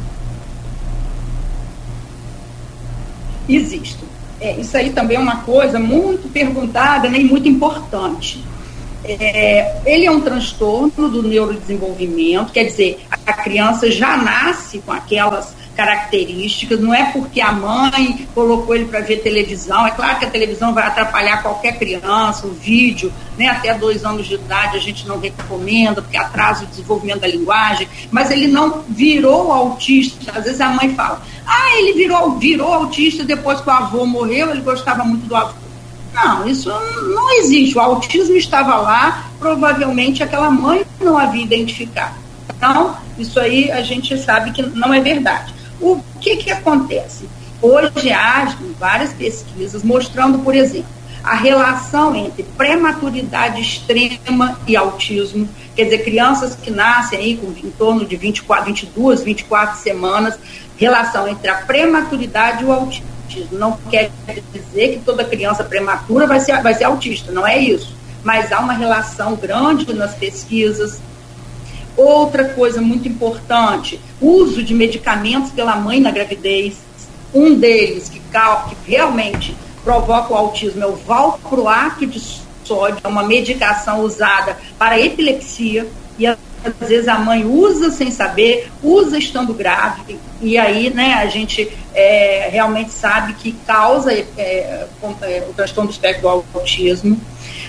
Existe. 3.49 3.99
É, 4.41 4.61
isso 4.61 4.77
aí 4.77 4.91
também 4.91 5.17
é 5.17 5.21
uma 5.21 5.39
coisa 5.39 5.79
muito 5.79 6.29
perguntada 6.29 7.09
né, 7.09 7.19
e 7.21 7.25
muito 7.25 7.49
importante. 7.49 8.45
É, 9.09 9.81
ele 9.87 10.07
é 10.07 10.11
um 10.11 10.21
transtorno 10.21 11.09
do 11.09 11.23
neurodesenvolvimento, 11.23 12.53
quer 12.53 12.65
dizer, 12.65 13.07
a 13.27 13.33
criança 13.33 13.91
já 13.91 14.17
nasce 14.17 14.79
com 14.79 14.93
aquelas 14.93 15.55
características, 15.77 16.81
não 16.81 16.93
é 16.95 17.13
porque 17.13 17.41
a 17.41 17.53
mãe 17.53 18.27
colocou 18.35 18.75
ele 18.75 18.87
para 18.87 19.01
ver 19.01 19.19
televisão, 19.19 19.87
é 19.87 19.91
claro 19.91 20.19
que 20.19 20.25
a 20.25 20.31
televisão 20.31 20.73
vai 20.73 20.87
atrapalhar 20.87 21.43
qualquer 21.43 21.79
criança, 21.79 22.47
o 22.47 22.51
vídeo, 22.51 23.13
né, 23.37 23.49
até 23.49 23.75
dois 23.75 24.03
anos 24.03 24.27
de 24.27 24.35
idade 24.35 24.77
a 24.77 24.81
gente 24.81 25.07
não 25.07 25.21
recomenda, 25.21 26.01
porque 26.01 26.17
atrasa 26.17 26.65
o 26.65 26.67
desenvolvimento 26.67 27.21
da 27.21 27.29
linguagem, 27.29 27.87
mas 28.11 28.31
ele 28.31 28.49
não 28.49 28.83
virou 28.89 29.53
autista, 29.53 30.33
às 30.35 30.45
vezes 30.45 30.61
a 30.63 30.71
mãe 30.71 30.95
fala, 30.95 31.23
ah, 31.47 31.77
ele 31.77 31.93
virou, 31.93 32.39
virou 32.39 32.73
autista 32.73 33.23
depois 33.23 33.61
que 33.61 33.69
o 33.69 33.73
avô 33.73 34.07
morreu, 34.07 34.51
ele 34.51 34.63
gostava 34.63 35.05
muito 35.05 35.27
do 35.27 35.37
avô. 35.37 35.66
Não, 36.17 36.49
isso 36.49 36.71
não 36.71 37.31
existe. 37.39 37.77
O 37.77 37.81
autismo 37.81 38.35
estava 38.37 38.77
lá, 38.77 39.29
provavelmente 39.39 40.23
aquela 40.23 40.51
mãe 40.51 40.85
não 40.99 41.19
havia 41.19 41.45
identificado. 41.45 42.15
Então, 42.57 42.97
isso 43.19 43.39
aí 43.39 43.71
a 43.71 43.83
gente 43.83 44.17
sabe 44.19 44.51
que 44.53 44.63
não 44.63 44.95
é 44.95 45.01
verdade. 45.01 45.55
O 45.79 46.01
que, 46.21 46.39
que 46.39 46.51
acontece? 46.51 47.29
Hoje 47.61 48.11
há 48.11 48.55
várias 48.79 49.13
pesquisas 49.13 49.83
mostrando, 49.83 50.39
por 50.39 50.55
exemplo, 50.55 50.89
a 51.23 51.35
relação 51.35 52.15
entre 52.15 52.45
prematuridade 52.45 53.61
extrema 53.61 54.59
e 54.67 54.77
autismo, 54.77 55.49
quer 55.75 55.85
dizer, 55.85 56.05
crianças 56.05 56.55
que 56.55 56.71
nascem 56.71 57.19
aí 57.19 57.37
com 57.37 57.49
em 57.49 57.71
torno 57.71 58.07
de 58.07 58.17
24, 58.17 58.67
22, 58.67 59.23
24 59.23 59.79
semanas, 59.81 60.39
relação 60.79 61.27
entre 61.29 61.51
a 61.51 61.57
prematuridade 61.57 62.63
e 62.63 62.67
o 62.67 62.73
autismo. 62.73 63.16
Não 63.53 63.77
quer 63.91 64.11
dizer 64.53 64.95
que 64.95 64.99
toda 65.05 65.25
criança 65.25 65.65
prematura 65.65 66.27
vai 66.27 66.41
ser, 66.41 66.63
vai 66.63 66.75
ser 66.75 66.85
autista, 66.85 67.33
não 67.33 67.47
é 67.47 67.59
isso. 67.59 67.95
Mas 68.23 68.51
há 68.51 68.61
uma 68.61 68.73
relação 68.73 69.37
grande 69.37 69.93
nas 69.95 70.15
pesquisas, 70.15 71.01
Outra 71.97 72.51
coisa 72.51 72.83
muito 72.83 73.09
importante, 73.09 73.99
uso 74.21 74.63
de 74.63 74.75
medicamentos 74.75 75.51
pela 75.51 75.77
mãe 75.77 75.99
na 75.99 76.11
gravidez. 76.11 76.77
Um 77.33 77.59
deles 77.59 78.11
que, 78.11 78.21
que 78.21 78.91
realmente 78.91 79.57
provoca 79.83 80.35
o 80.35 80.37
autismo 80.37 80.83
é 80.83 80.87
o 80.87 80.95
valproato 80.95 82.07
de 82.07 82.21
sódio, 82.65 82.99
é 83.03 83.09
uma 83.09 83.23
medicação 83.23 84.01
usada 84.01 84.59
para 84.79 85.01
epilepsia 85.01 85.89
e 86.19 86.27
às 86.81 86.89
vezes 86.89 87.09
a 87.09 87.19
mãe 87.19 87.45
usa 87.45 87.91
sem 87.91 88.11
saber, 88.11 88.71
usa 88.83 89.19
estando 89.19 89.55
grávida 89.55 90.15
e 90.41 90.59
aí, 90.59 90.91
né, 90.91 91.15
a 91.15 91.27
gente 91.27 91.71
é, 91.95 92.49
realmente 92.53 92.91
sabe 92.91 93.33
que 93.35 93.53
causa 93.67 94.13
é, 94.13 94.27
é, 94.37 94.87
o 95.49 95.55
transtorno 95.55 95.89
do 95.89 95.93
espectro 95.93 96.23
do 96.23 96.29
autismo. 96.29 97.19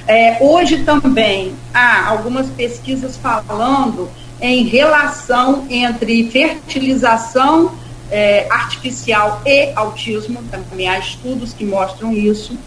É, 0.07 0.37
hoje 0.41 0.83
também 0.83 1.53
há 1.73 2.07
algumas 2.07 2.49
pesquisas 2.49 3.17
falando 3.17 4.09
em 4.41 4.63
relação 4.65 5.65
entre 5.69 6.29
fertilização 6.29 7.73
é, 8.11 8.47
artificial 8.49 9.41
e 9.45 9.71
autismo, 9.75 10.41
também 10.51 10.87
há 10.87 10.99
estudos 10.99 11.53
que 11.53 11.65
mostram 11.65 12.13
isso. 12.13 12.57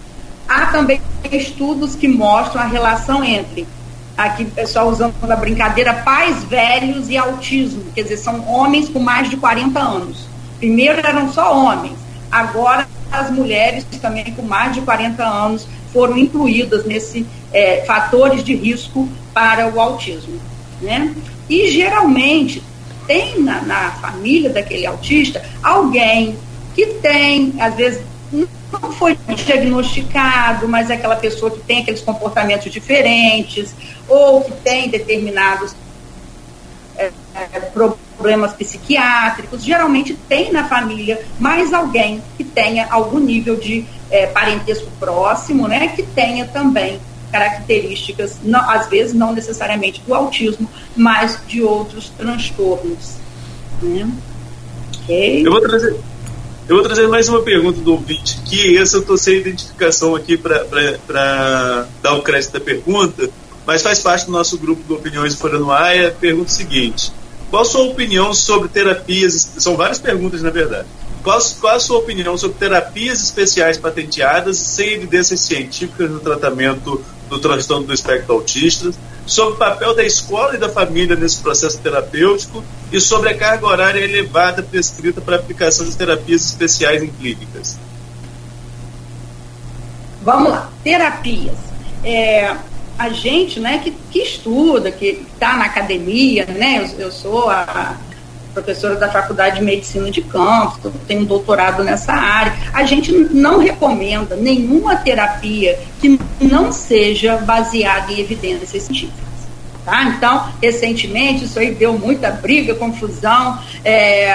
Há 0.48 0.66
também 0.66 1.00
estudos 1.30 1.94
que 1.94 2.08
mostram 2.08 2.62
a 2.62 2.66
relação 2.66 3.22
entre, 3.22 3.66
aqui 4.24 4.44
o 4.44 4.50
pessoal 4.50 4.88
usando 4.88 5.14
a 5.30 5.36
brincadeira, 5.36 5.94
pais 5.94 6.44
velhos 6.44 7.08
e 7.08 7.16
autismo, 7.16 7.84
quer 7.94 8.02
dizer, 8.02 8.16
são 8.16 8.46
homens 8.48 8.88
com 8.88 8.98
mais 8.98 9.28
de 9.30 9.36
40 9.36 9.78
anos. 9.78 10.28
Primeiro 10.58 11.06
eram 11.06 11.32
só 11.32 11.56
homens, 11.56 11.96
agora 12.30 12.86
as 13.10 13.30
mulheres 13.30 13.84
também 14.00 14.24
com 14.32 14.42
mais 14.42 14.74
de 14.74 14.80
40 14.82 15.22
anos 15.22 15.66
foram 15.92 16.16
incluídas 16.16 16.84
nesse 16.84 17.26
é, 17.52 17.84
fatores 17.84 18.44
de 18.44 18.54
risco 18.54 19.08
para 19.34 19.68
o 19.68 19.80
autismo. 19.80 20.40
Né? 20.80 21.14
E 21.48 21.70
geralmente 21.70 22.62
tem 23.06 23.40
na, 23.40 23.60
na 23.62 23.90
família 23.92 24.50
daquele 24.50 24.86
autista 24.86 25.42
alguém 25.62 26.36
que 26.74 26.86
tem, 26.86 27.54
às 27.58 27.74
vezes, 27.74 28.02
não 28.72 28.92
foi 28.92 29.18
diagnosticado, 29.46 30.68
mas 30.68 30.90
é 30.90 30.94
aquela 30.94 31.16
pessoa 31.16 31.50
que 31.50 31.60
tem 31.60 31.80
aqueles 31.80 32.00
comportamentos 32.00 32.70
diferentes, 32.70 33.74
ou 34.08 34.42
que 34.42 34.52
tem 34.52 34.88
determinados 34.88 35.74
é, 36.96 37.10
é, 37.34 37.60
problemas 37.60 38.52
psiquiátricos. 38.52 39.64
Geralmente 39.64 40.14
tem 40.28 40.52
na 40.52 40.68
família 40.68 41.24
mais 41.38 41.72
alguém 41.72 42.22
que 42.36 42.44
tenha 42.44 42.86
algum 42.90 43.18
nível 43.18 43.56
de 43.56 43.84
é, 44.10 44.26
parentesco 44.26 44.90
próximo, 44.98 45.66
né, 45.66 45.88
que 45.88 46.02
tenha 46.02 46.46
também 46.46 47.00
características, 47.30 48.38
não, 48.42 48.68
às 48.68 48.88
vezes 48.88 49.14
não 49.14 49.32
necessariamente 49.32 50.02
do 50.04 50.12
autismo, 50.14 50.68
mas 50.96 51.40
de 51.46 51.62
outros 51.62 52.10
transtornos. 52.10 53.16
Né? 53.80 54.10
Okay. 55.04 55.46
Eu, 55.46 55.52
vou 55.52 55.60
trazer, 55.60 55.96
eu 56.70 56.76
vou 56.76 56.84
trazer 56.84 57.08
mais 57.08 57.28
uma 57.28 57.42
pergunta 57.42 57.80
do 57.80 57.90
ouvinte, 57.90 58.38
que 58.42 58.78
essa 58.78 58.96
eu 58.96 59.00
estou 59.00 59.18
sem 59.18 59.38
identificação 59.38 60.14
aqui 60.14 60.36
para 60.36 61.88
dar 62.00 62.14
o 62.14 62.22
crédito 62.22 62.52
da 62.52 62.60
pergunta, 62.60 63.28
mas 63.66 63.82
faz 63.82 63.98
parte 63.98 64.26
do 64.26 64.30
nosso 64.30 64.56
grupo 64.56 64.80
de 64.86 64.92
opiniões 64.92 65.34
Fora 65.34 65.58
no 65.58 65.72
Ar. 65.72 66.12
pergunta 66.20 66.48
o 66.48 66.54
seguinte: 66.54 67.10
qual 67.50 67.62
a 67.62 67.64
sua 67.64 67.82
opinião 67.82 68.32
sobre 68.32 68.68
terapias? 68.68 69.54
São 69.58 69.76
várias 69.76 69.98
perguntas, 69.98 70.42
na 70.42 70.50
verdade. 70.50 70.86
Qual, 71.24 71.40
qual, 71.60 71.74
a 71.74 71.80
sua 71.80 71.98
opinião 71.98 72.38
sobre 72.38 72.56
terapias 72.56 73.20
especiais 73.20 73.76
patenteadas 73.76 74.56
sem 74.56 74.92
evidências 74.92 75.40
científicas 75.40 76.08
no 76.08 76.20
tratamento 76.20 77.04
do 77.30 77.38
transtorno 77.38 77.86
do 77.86 77.94
espectro 77.94 78.34
autista, 78.34 78.90
sobre 79.24 79.54
o 79.54 79.56
papel 79.56 79.94
da 79.94 80.04
escola 80.04 80.56
e 80.56 80.58
da 80.58 80.68
família 80.68 81.14
nesse 81.14 81.40
processo 81.40 81.78
terapêutico 81.78 82.64
e 82.92 83.00
sobre 83.00 83.30
a 83.30 83.36
carga 83.36 83.66
horária 83.66 84.00
elevada 84.00 84.62
prescrita 84.62 85.20
para 85.20 85.36
aplicação 85.36 85.88
de 85.88 85.96
terapias 85.96 86.44
especiais 86.44 87.02
em 87.02 87.08
clínicas. 87.08 87.78
Vamos 90.22 90.50
lá, 90.50 90.70
terapias. 90.82 91.56
É, 92.04 92.54
a 92.98 93.08
gente 93.08 93.60
né, 93.60 93.78
que, 93.78 93.92
que 94.10 94.18
estuda, 94.18 94.90
que 94.90 95.24
está 95.32 95.56
na 95.56 95.64
academia, 95.66 96.44
né, 96.46 96.90
eu, 96.98 97.06
eu 97.06 97.12
sou 97.12 97.48
a 97.48 97.96
professora 98.50 98.96
da 98.96 99.08
Faculdade 99.08 99.58
de 99.58 99.64
Medicina 99.64 100.10
de 100.10 100.22
Campos, 100.22 100.92
tenho 101.06 101.22
um 101.22 101.24
doutorado 101.24 101.82
nessa 101.82 102.12
área. 102.12 102.52
A 102.72 102.84
gente 102.84 103.12
não 103.12 103.58
recomenda 103.58 104.36
nenhuma 104.36 104.96
terapia 104.96 105.78
que 106.00 106.18
não 106.40 106.72
seja 106.72 107.36
baseada 107.38 108.12
em 108.12 108.20
evidências 108.20 108.70
científicas. 108.70 109.30
Tá? 109.84 110.04
Então, 110.04 110.48
recentemente, 110.62 111.44
isso 111.44 111.58
aí 111.58 111.74
deu 111.74 111.98
muita 111.98 112.30
briga, 112.30 112.74
confusão. 112.74 113.58
É, 113.84 114.32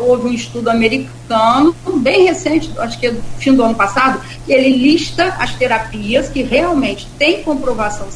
houve 0.00 0.28
um 0.28 0.32
estudo 0.32 0.70
americano, 0.70 1.74
bem 1.96 2.24
recente, 2.24 2.70
acho 2.78 2.98
que 2.98 3.06
é 3.06 3.14
fim 3.38 3.54
do 3.54 3.62
ano 3.62 3.74
passado, 3.74 4.20
que 4.46 4.52
ele 4.52 4.76
lista 4.76 5.36
as 5.38 5.54
terapias 5.54 6.28
que 6.28 6.42
realmente 6.42 7.06
têm 7.18 7.42
comprovação 7.42 8.08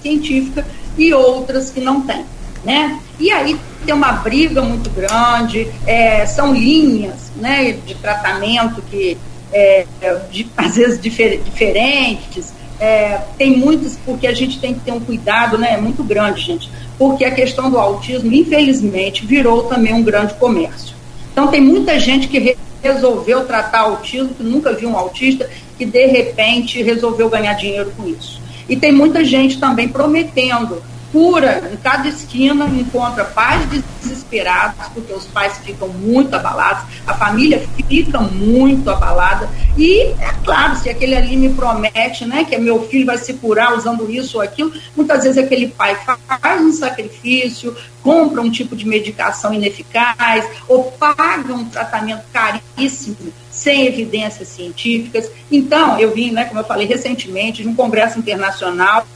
científica 0.00 0.64
e 0.96 1.12
outras 1.12 1.70
que 1.70 1.80
não 1.80 2.02
têm. 2.02 2.24
Né? 2.64 3.00
E 3.20 3.30
aí 3.30 3.56
tem 3.84 3.94
uma 3.94 4.12
briga 4.12 4.62
muito 4.62 4.90
grande, 4.90 5.68
é, 5.86 6.26
são 6.26 6.52
linhas 6.52 7.30
né, 7.36 7.72
de 7.72 7.94
tratamento 7.94 8.82
que 8.90 9.16
é, 9.52 9.86
de, 10.30 10.48
às 10.56 10.76
vezes 10.76 11.00
difer 11.00 11.40
diferentes, 11.42 12.52
É, 12.82 13.20
tem 13.36 13.58
muitos, 13.58 13.98
porque 14.06 14.26
a 14.26 14.32
gente 14.32 14.58
tem 14.58 14.72
que 14.72 14.80
ter 14.80 14.90
um 14.90 15.00
cuidado 15.00 15.58
né, 15.58 15.76
muito 15.76 16.02
grande, 16.02 16.40
gente, 16.40 16.70
porque 16.96 17.26
a 17.26 17.30
questão 17.30 17.70
do 17.70 17.76
autismo, 17.76 18.32
infelizmente, 18.32 19.26
virou 19.26 19.64
também 19.64 19.92
um 19.92 20.02
grande 20.02 20.32
comércio. 20.40 20.96
Então, 21.30 21.48
tem 21.48 21.60
muita 21.60 22.00
gente 22.00 22.26
que 22.26 22.56
resolveu 22.82 23.44
tratar 23.44 23.80
autismo, 23.80 24.30
que 24.34 24.42
nunca 24.42 24.72
viu 24.72 24.88
um 24.88 24.96
autista, 24.96 25.46
que 25.76 25.84
de 25.84 26.06
repente 26.06 26.82
resolveu 26.82 27.28
ganhar 27.28 27.52
dinheiro 27.52 27.92
com 27.94 28.08
isso. 28.08 28.40
E 28.66 28.74
tem 28.74 28.92
muita 28.92 29.22
gente 29.24 29.60
também 29.60 29.86
prometendo 29.86 30.82
cura 31.12 31.70
em 31.72 31.76
cada 31.76 32.08
esquina, 32.08 32.66
encontra 32.66 33.24
pais 33.24 33.66
desesperados, 34.00 34.88
porque 34.94 35.12
os 35.12 35.26
pais 35.26 35.58
ficam 35.58 35.88
muito 35.88 36.34
abalados, 36.34 36.84
a 37.06 37.14
família 37.14 37.66
fica 37.88 38.20
muito 38.20 38.88
abalada. 38.88 39.48
E, 39.76 40.02
é 40.20 40.34
claro, 40.44 40.76
se 40.76 40.88
aquele 40.88 41.14
ali 41.14 41.36
me 41.36 41.50
promete 41.50 42.24
né, 42.24 42.44
que 42.44 42.56
meu 42.58 42.86
filho 42.88 43.06
vai 43.06 43.18
se 43.18 43.34
curar 43.34 43.76
usando 43.76 44.10
isso 44.10 44.38
ou 44.38 44.42
aquilo, 44.42 44.72
muitas 44.96 45.24
vezes 45.24 45.38
aquele 45.38 45.68
pai 45.68 45.96
faz 46.26 46.60
um 46.60 46.72
sacrifício, 46.72 47.76
compra 48.02 48.40
um 48.40 48.50
tipo 48.50 48.74
de 48.76 48.86
medicação 48.86 49.52
ineficaz, 49.52 50.46
ou 50.68 50.92
paga 50.92 51.52
um 51.52 51.64
tratamento 51.64 52.22
caríssimo 52.32 53.32
sem 53.50 53.86
evidências 53.86 54.48
científicas. 54.48 55.30
Então, 55.50 55.98
eu 55.98 56.14
vim, 56.14 56.30
né, 56.30 56.44
como 56.44 56.60
eu 56.60 56.64
falei 56.64 56.86
recentemente, 56.86 57.62
de 57.62 57.68
um 57.68 57.74
congresso 57.74 58.18
internacional 58.18 59.06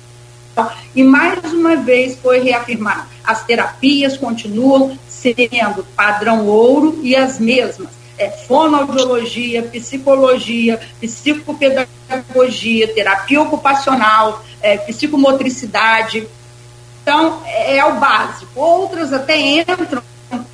e 0.94 1.02
mais 1.02 1.52
uma 1.52 1.76
vez 1.76 2.16
foi 2.16 2.40
reafirmado: 2.40 3.06
as 3.24 3.44
terapias 3.44 4.16
continuam 4.16 4.98
sendo 5.08 5.84
padrão 5.96 6.46
ouro 6.46 7.00
e 7.02 7.16
as 7.16 7.38
mesmas. 7.38 7.88
É, 8.16 8.30
fonoaudiologia, 8.30 9.64
psicologia, 9.64 10.80
psicopedagogia, 11.00 12.86
terapia 12.94 13.42
ocupacional, 13.42 14.44
é, 14.62 14.76
psicomotricidade. 14.76 16.28
Então, 17.02 17.42
é, 17.44 17.78
é 17.78 17.84
o 17.84 17.98
básico. 17.98 18.52
Outras 18.54 19.12
até 19.12 19.36
entram 19.36 20.00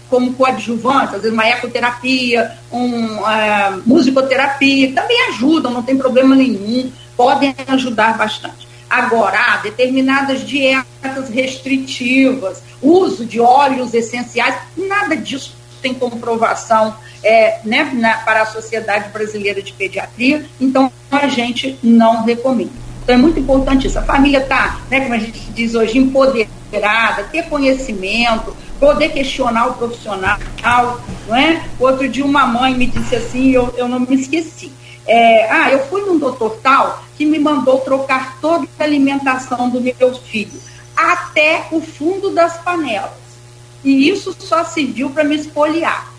como 0.08 0.32
coadjuvantes, 0.32 1.14
às 1.14 1.22
vezes 1.22 1.32
uma 1.32 1.46
ecoterapia, 1.46 2.58
um, 2.72 3.28
é, 3.28 3.78
musicoterapia, 3.86 4.92
também 4.92 5.28
ajudam, 5.28 5.70
não 5.70 5.82
tem 5.82 5.96
problema 5.96 6.34
nenhum, 6.34 6.90
podem 7.16 7.54
ajudar 7.68 8.18
bastante. 8.18 8.69
Agora, 8.90 9.38
há 9.38 9.56
determinadas 9.58 10.44
dietas 10.44 11.28
restritivas, 11.30 12.60
uso 12.82 13.24
de 13.24 13.38
óleos 13.38 13.94
essenciais, 13.94 14.56
nada 14.76 15.16
disso 15.16 15.54
tem 15.80 15.94
comprovação 15.94 16.94
é, 17.22 17.60
né, 17.64 17.90
na, 17.94 18.18
para 18.18 18.42
a 18.42 18.46
Sociedade 18.46 19.10
Brasileira 19.10 19.62
de 19.62 19.72
Pediatria, 19.72 20.44
então 20.60 20.92
a 21.08 21.28
gente 21.28 21.78
não 21.82 22.24
recomenda. 22.24 22.72
Então 23.02 23.14
é 23.14 23.18
muito 23.18 23.38
importante 23.38 23.86
isso. 23.86 23.98
A 23.98 24.02
família 24.02 24.38
está, 24.38 24.80
né, 24.90 25.00
como 25.00 25.14
a 25.14 25.18
gente 25.18 25.38
diz 25.52 25.74
hoje, 25.74 25.96
empoderada, 25.96 27.24
ter 27.30 27.44
conhecimento, 27.44 28.56
poder 28.78 29.10
questionar 29.10 29.68
o 29.68 29.74
profissional, 29.74 30.38
não 31.28 31.36
é? 31.36 31.62
Outro 31.78 32.08
dia 32.08 32.24
uma 32.24 32.46
mãe 32.46 32.74
me 32.74 32.86
disse 32.86 33.14
assim, 33.14 33.50
eu, 33.50 33.72
eu 33.76 33.88
não 33.88 34.00
me 34.00 34.14
esqueci. 34.16 34.72
É, 35.06 35.50
ah, 35.50 35.70
eu 35.70 35.86
fui 35.86 36.02
num 36.02 36.18
doutor 36.18 36.58
tal 36.62 37.04
que 37.20 37.26
me 37.26 37.38
mandou 37.38 37.80
trocar 37.80 38.38
toda 38.40 38.66
a 38.78 38.82
alimentação 38.82 39.68
do 39.68 39.78
meu 39.78 40.14
filho, 40.14 40.58
até 40.96 41.66
o 41.70 41.78
fundo 41.82 42.30
das 42.30 42.56
panelas. 42.56 43.10
E 43.84 44.08
isso 44.08 44.34
só 44.38 44.64
serviu 44.64 45.10
para 45.10 45.22
me 45.22 45.36
espoliar, 45.36 46.10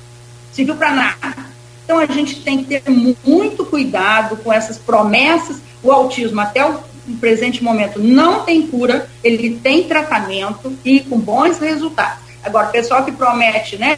serviu 0.53 0.76
para 0.76 0.91
nada. 0.91 1.36
Então 1.84 1.98
a 1.98 2.06
gente 2.06 2.44
tem 2.44 2.64
que 2.64 2.80
ter 2.80 2.84
muito 3.26 3.65
cuidado 3.65 4.38
com 4.44 4.53
essas 4.53 4.78
promessas. 4.78 5.57
O 5.82 5.91
autismo, 5.91 6.40
até 6.40 6.64
o 6.64 6.80
presente 7.19 7.64
momento, 7.64 7.98
não 7.98 8.45
tem 8.45 8.68
cura, 8.68 9.10
ele 9.23 9.57
tem 9.57 9.86
tratamento 9.86 10.72
e 10.86 10.99
com 10.99 11.18
bons 11.18 11.57
resultados. 11.57 12.23
Agora, 12.44 12.68
o 12.68 12.72
pessoal 12.72 13.03
que 13.03 13.11
promete, 13.11 13.76
né? 13.76 13.98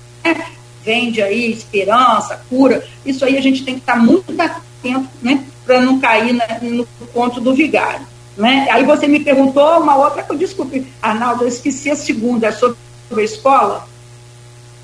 Vende 0.86 1.22
aí 1.22 1.52
esperança, 1.52 2.42
cura, 2.50 2.82
isso 3.06 3.26
aí 3.26 3.38
a 3.38 3.42
gente 3.42 3.66
tem 3.66 3.74
que 3.74 3.82
estar 3.82 3.98
muito 3.98 4.42
atento, 4.42 5.10
né? 5.22 5.44
Para 5.66 5.82
não 5.82 6.00
cair 6.00 6.34
na, 6.34 6.46
no 6.62 6.86
ponto 7.14 7.40
do 7.40 7.54
vigário. 7.54 8.06
Né? 8.36 8.68
Aí 8.72 8.84
você 8.84 9.08
me 9.08 9.20
perguntou 9.20 9.80
uma 9.80 9.96
outra, 9.96 10.26
desculpe, 10.36 10.88
Arnaldo, 11.02 11.44
eu 11.44 11.48
esqueci 11.48 11.92
a 11.92 11.96
segunda, 11.96 12.48
é 12.48 12.52
sobre 12.52 12.78
a 13.16 13.22
escola? 13.22 13.88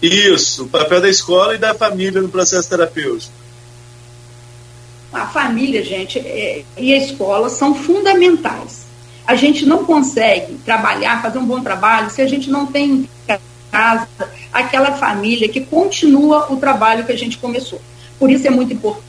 Isso, 0.02 0.66
o 0.66 0.68
papel 0.68 1.02
da 1.02 1.10
escola 1.10 1.56
e 1.56 1.58
da 1.58 1.74
família 1.74 2.22
no 2.22 2.30
processo 2.30 2.70
terapêutico. 2.70 3.34
A 5.12 5.26
família, 5.26 5.84
gente, 5.84 6.20
é, 6.20 6.64
e 6.78 6.94
a 6.94 6.98
escola 6.98 7.50
são 7.50 7.74
fundamentais. 7.74 8.86
A 9.26 9.36
gente 9.36 9.66
não 9.66 9.84
consegue 9.84 10.54
trabalhar, 10.64 11.22
fazer 11.22 11.40
um 11.40 11.46
bom 11.46 11.62
trabalho, 11.62 12.10
se 12.12 12.22
a 12.22 12.28
gente 12.28 12.50
não 12.50 12.68
tem 12.68 13.08
em 13.28 13.40
casa 13.72 14.08
aquela 14.54 14.94
família 14.94 15.50
que 15.50 15.62
continua 15.62 16.52
o 16.52 16.58
trabalho 16.58 17.06
que 17.06 17.12
a 17.12 17.18
gente 17.18 17.38
começou. 17.38 17.82
Por 18.18 18.30
isso 18.30 18.48
é 18.48 18.50
muito 18.50 18.74
importante 18.74 19.09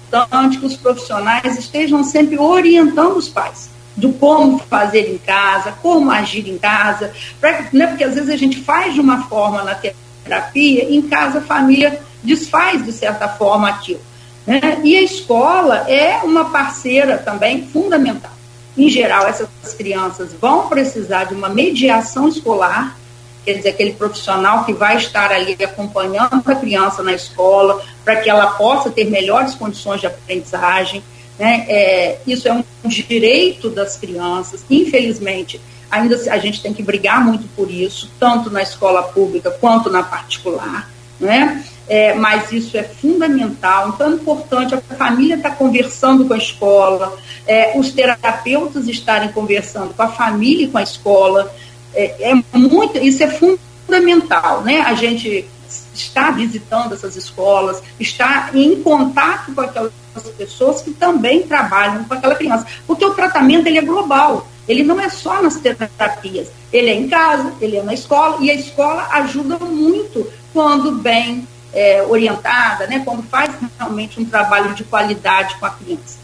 que 0.58 0.66
os 0.66 0.76
profissionais 0.76 1.58
estejam 1.58 2.02
sempre 2.02 2.38
orientando 2.38 3.16
os 3.16 3.28
pais 3.28 3.70
do 3.96 4.12
como 4.14 4.58
fazer 4.58 5.12
em 5.12 5.18
casa, 5.18 5.72
como 5.82 6.10
agir 6.10 6.48
em 6.48 6.58
casa, 6.58 7.12
pra, 7.40 7.66
né, 7.72 7.86
porque 7.88 8.04
às 8.04 8.14
vezes 8.14 8.30
a 8.30 8.36
gente 8.36 8.60
faz 8.60 8.94
de 8.94 9.00
uma 9.00 9.24
forma 9.24 9.62
na 9.62 9.74
terapia, 9.74 10.92
em 10.92 11.02
casa 11.02 11.38
a 11.38 11.42
família 11.42 12.00
desfaz 12.22 12.84
de 12.84 12.92
certa 12.92 13.28
forma 13.28 13.68
aquilo. 13.68 14.00
Né? 14.46 14.80
E 14.82 14.96
a 14.96 15.02
escola 15.02 15.84
é 15.88 16.18
uma 16.24 16.46
parceira 16.46 17.18
também 17.18 17.66
fundamental. 17.66 18.32
Em 18.76 18.88
geral, 18.88 19.26
essas 19.26 19.48
crianças 19.76 20.32
vão 20.40 20.68
precisar 20.68 21.24
de 21.24 21.34
uma 21.34 21.48
mediação 21.48 22.28
escolar 22.28 22.96
quer 23.44 23.54
dizer, 23.54 23.70
aquele 23.70 23.92
profissional 23.92 24.64
que 24.64 24.72
vai 24.72 24.96
estar 24.96 25.32
ali 25.32 25.56
acompanhando 25.62 26.42
a 26.44 26.54
criança 26.54 27.02
na 27.02 27.12
escola, 27.12 27.82
para 28.04 28.16
que 28.16 28.28
ela 28.28 28.52
possa 28.52 28.90
ter 28.90 29.10
melhores 29.10 29.54
condições 29.54 30.00
de 30.00 30.06
aprendizagem. 30.06 31.02
Né? 31.38 31.64
É, 31.68 32.18
isso 32.26 32.46
é 32.48 32.52
um 32.52 32.64
direito 32.88 33.70
das 33.70 33.96
crianças, 33.96 34.64
infelizmente, 34.68 35.60
ainda 35.90 36.16
a 36.30 36.38
gente 36.38 36.62
tem 36.62 36.72
que 36.72 36.82
brigar 36.82 37.24
muito 37.24 37.48
por 37.56 37.70
isso, 37.70 38.10
tanto 38.20 38.50
na 38.50 38.62
escola 38.62 39.02
pública 39.04 39.50
quanto 39.50 39.90
na 39.90 40.02
particular, 40.02 40.88
né? 41.18 41.64
É, 41.88 42.14
mas 42.14 42.52
isso 42.52 42.76
é 42.76 42.84
fundamental, 42.84 43.88
então 43.88 44.12
é 44.12 44.14
importante 44.14 44.74
a 44.74 44.80
família 44.94 45.34
estar 45.34 45.50
tá 45.50 45.56
conversando 45.56 46.24
com 46.24 46.34
a 46.34 46.38
escola, 46.38 47.18
é, 47.44 47.76
os 47.76 47.90
terapeutas 47.90 48.86
estarem 48.86 49.32
conversando 49.32 49.92
com 49.92 50.02
a 50.02 50.08
família 50.08 50.66
e 50.66 50.68
com 50.68 50.78
a 50.78 50.84
escola, 50.84 51.52
é, 51.94 52.30
é 52.30 52.34
muito, 52.56 52.98
isso 52.98 53.22
é 53.22 53.28
fundamental, 53.28 54.62
né? 54.62 54.80
A 54.80 54.94
gente 54.94 55.48
está 55.94 56.30
visitando 56.30 56.94
essas 56.94 57.16
escolas, 57.16 57.82
está 57.98 58.50
em 58.54 58.82
contato 58.82 59.54
com 59.54 59.60
aquelas 59.60 59.92
pessoas 60.36 60.82
que 60.82 60.92
também 60.92 61.42
trabalham 61.42 62.04
com 62.04 62.14
aquela 62.14 62.34
criança, 62.34 62.66
porque 62.86 63.04
o 63.04 63.14
tratamento 63.14 63.66
ele 63.66 63.78
é 63.78 63.82
global, 63.82 64.48
ele 64.68 64.82
não 64.82 65.00
é 65.00 65.08
só 65.08 65.42
nas 65.42 65.56
terapias, 65.56 66.48
ele 66.72 66.90
é 66.90 66.94
em 66.94 67.08
casa, 67.08 67.52
ele 67.60 67.76
é 67.76 67.82
na 67.82 67.94
escola 67.94 68.38
e 68.40 68.50
a 68.50 68.54
escola 68.54 69.08
ajuda 69.12 69.58
muito 69.58 70.26
quando 70.52 70.92
bem 70.92 71.46
é, 71.72 72.02
orientada, 72.02 72.86
né? 72.86 73.02
Quando 73.04 73.22
faz 73.24 73.50
realmente 73.78 74.20
um 74.20 74.24
trabalho 74.24 74.74
de 74.74 74.84
qualidade 74.84 75.56
com 75.56 75.66
a 75.66 75.70
criança. 75.70 76.18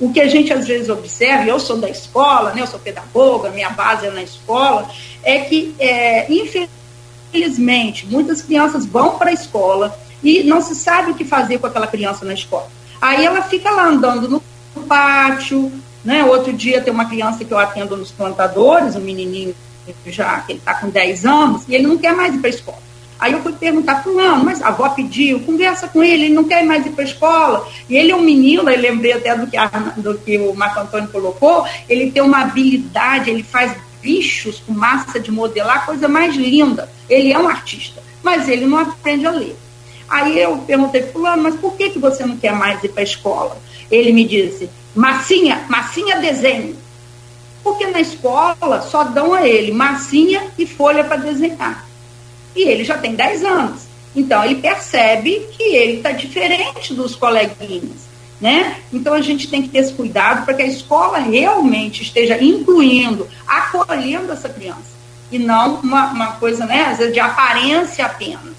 O 0.00 0.12
que 0.12 0.20
a 0.20 0.28
gente 0.28 0.52
às 0.52 0.66
vezes 0.66 0.88
observa, 0.88 1.44
eu 1.44 1.58
sou 1.58 1.76
da 1.76 1.88
escola, 1.88 2.52
né, 2.52 2.62
eu 2.62 2.66
sou 2.66 2.78
pedagoga, 2.78 3.50
minha 3.50 3.70
base 3.70 4.06
é 4.06 4.10
na 4.10 4.22
escola, 4.22 4.88
é 5.22 5.40
que, 5.40 5.74
é, 5.78 6.26
infelizmente, 6.32 8.06
muitas 8.06 8.42
crianças 8.42 8.86
vão 8.86 9.18
para 9.18 9.30
a 9.30 9.32
escola 9.32 9.98
e 10.22 10.42
não 10.44 10.60
se 10.60 10.74
sabe 10.74 11.10
o 11.10 11.14
que 11.14 11.24
fazer 11.24 11.58
com 11.58 11.66
aquela 11.66 11.86
criança 11.86 12.24
na 12.24 12.34
escola. 12.34 12.68
Aí 13.00 13.24
ela 13.24 13.42
fica 13.42 13.70
lá 13.70 13.86
andando 13.86 14.28
no 14.28 14.42
pátio, 14.84 15.72
né? 16.04 16.24
Outro 16.24 16.52
dia 16.52 16.80
tem 16.80 16.92
uma 16.92 17.04
criança 17.04 17.44
que 17.44 17.52
eu 17.52 17.58
atendo 17.58 17.96
nos 17.96 18.10
plantadores, 18.10 18.96
um 18.96 19.00
menininho 19.00 19.54
já 20.06 20.40
que 20.40 20.52
ele 20.52 20.58
está 20.58 20.74
com 20.74 20.90
10 20.90 21.24
anos, 21.24 21.62
e 21.66 21.74
ele 21.74 21.86
não 21.86 21.96
quer 21.96 22.14
mais 22.14 22.34
ir 22.34 22.38
para 22.38 22.48
a 22.48 22.50
escola. 22.50 22.87
Aí 23.18 23.32
eu 23.32 23.42
fui 23.42 23.52
perguntar, 23.52 24.02
fulano, 24.02 24.44
mas 24.44 24.62
a 24.62 24.68
avó 24.68 24.88
pediu, 24.90 25.40
conversa 25.40 25.88
com 25.88 26.04
ele, 26.04 26.26
ele 26.26 26.34
não 26.34 26.44
quer 26.44 26.64
mais 26.64 26.86
ir 26.86 26.90
para 26.90 27.02
a 27.02 27.06
escola. 27.06 27.68
E 27.88 27.96
ele 27.96 28.12
é 28.12 28.16
um 28.16 28.22
menino, 28.22 28.70
eu 28.70 28.80
lembrei 28.80 29.12
até 29.12 29.36
do 29.36 29.46
que, 29.48 29.56
a, 29.56 29.66
do 29.96 30.16
que 30.18 30.38
o 30.38 30.54
Marco 30.54 30.78
Antônio 30.78 31.08
colocou, 31.08 31.66
ele 31.88 32.12
tem 32.12 32.22
uma 32.22 32.42
habilidade, 32.42 33.28
ele 33.28 33.42
faz 33.42 33.76
bichos 34.00 34.62
com 34.64 34.72
massa 34.72 35.18
de 35.18 35.32
modelar, 35.32 35.84
coisa 35.84 36.06
mais 36.06 36.36
linda. 36.36 36.88
Ele 37.10 37.32
é 37.32 37.38
um 37.38 37.48
artista, 37.48 38.00
mas 38.22 38.48
ele 38.48 38.66
não 38.66 38.78
aprende 38.78 39.26
a 39.26 39.32
ler. 39.32 39.56
Aí 40.08 40.38
eu 40.38 40.56
perguntei, 40.58 41.02
fulano, 41.02 41.42
mas 41.42 41.56
por 41.56 41.76
que, 41.76 41.90
que 41.90 41.98
você 41.98 42.24
não 42.24 42.36
quer 42.36 42.52
mais 42.52 42.82
ir 42.84 42.88
para 42.90 43.02
a 43.02 43.04
escola? 43.04 43.60
Ele 43.90 44.12
me 44.12 44.24
disse, 44.24 44.70
massinha, 44.94 45.64
massinha 45.68 46.20
desenho. 46.20 46.76
Porque 47.64 47.88
na 47.88 48.00
escola 48.00 48.80
só 48.80 49.02
dão 49.02 49.34
a 49.34 49.46
ele 49.46 49.72
massinha 49.72 50.46
e 50.56 50.64
folha 50.64 51.02
para 51.02 51.16
desenhar 51.16 51.87
e 52.58 52.68
ele 52.68 52.84
já 52.84 52.98
tem 52.98 53.14
10 53.14 53.44
anos. 53.44 53.82
Então, 54.14 54.44
ele 54.44 54.56
percebe 54.56 55.46
que 55.56 55.62
ele 55.62 55.98
está 55.98 56.10
diferente 56.10 56.92
dos 56.92 57.14
coleguinhas. 57.14 58.08
Né? 58.40 58.76
Então 58.92 59.14
a 59.14 59.20
gente 59.20 59.48
tem 59.48 59.62
que 59.62 59.68
ter 59.68 59.78
esse 59.78 59.92
cuidado 59.92 60.44
para 60.44 60.54
que 60.54 60.62
a 60.62 60.66
escola 60.66 61.18
realmente 61.18 62.04
esteja 62.04 62.40
incluindo, 62.40 63.26
acolhendo 63.44 64.32
essa 64.32 64.48
criança. 64.48 64.96
E 65.30 65.40
não 65.40 65.80
uma, 65.80 66.12
uma 66.12 66.32
coisa, 66.34 66.64
né, 66.64 66.84
às 66.84 66.98
vezes, 66.98 67.12
de 67.12 67.18
aparência 67.18 68.06
apenas. 68.06 68.54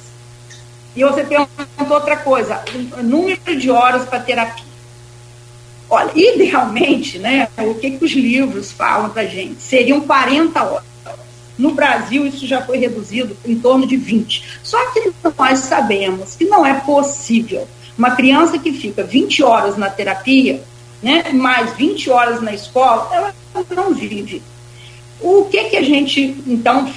E 0.93 1.01
você 1.01 1.23
perguntou 1.23 1.95
outra 1.95 2.17
coisa, 2.17 2.61
número 3.01 3.55
de 3.55 3.71
horas 3.71 4.03
para 4.03 4.19
terapia. 4.19 4.65
Olha, 5.89 6.11
idealmente, 6.13 7.17
né, 7.17 7.47
o 7.57 7.73
que, 7.75 7.91
que 7.91 8.03
os 8.03 8.11
livros 8.11 8.73
falam 8.73 9.09
para 9.09 9.25
gente? 9.25 9.61
Seriam 9.61 10.01
40 10.01 10.61
horas. 10.61 10.88
No 11.59 11.73
Brasil, 11.73 12.25
isso 12.25 12.47
já 12.47 12.61
foi 12.61 12.77
reduzido 12.77 13.35
em 13.45 13.59
torno 13.59 13.85
de 13.85 13.97
20. 13.97 14.59
Só 14.63 14.77
que 14.91 15.11
nós 15.37 15.59
sabemos 15.59 16.33
que 16.35 16.45
não 16.45 16.65
é 16.65 16.75
possível. 16.75 17.67
Uma 17.97 18.11
criança 18.11 18.57
que 18.57 18.71
fica 18.71 19.03
20 19.03 19.43
horas 19.43 19.75
na 19.75 19.89
terapia, 19.89 20.63
né, 21.03 21.25
mais 21.33 21.73
20 21.73 22.09
horas 22.09 22.41
na 22.41 22.53
escola, 22.53 23.09
ela 23.11 23.35
não 23.75 23.93
vive. 23.93 24.41
O 25.19 25.43
que, 25.51 25.65
que 25.65 25.75
a 25.75 25.81
gente, 25.81 26.41
então, 26.47 26.89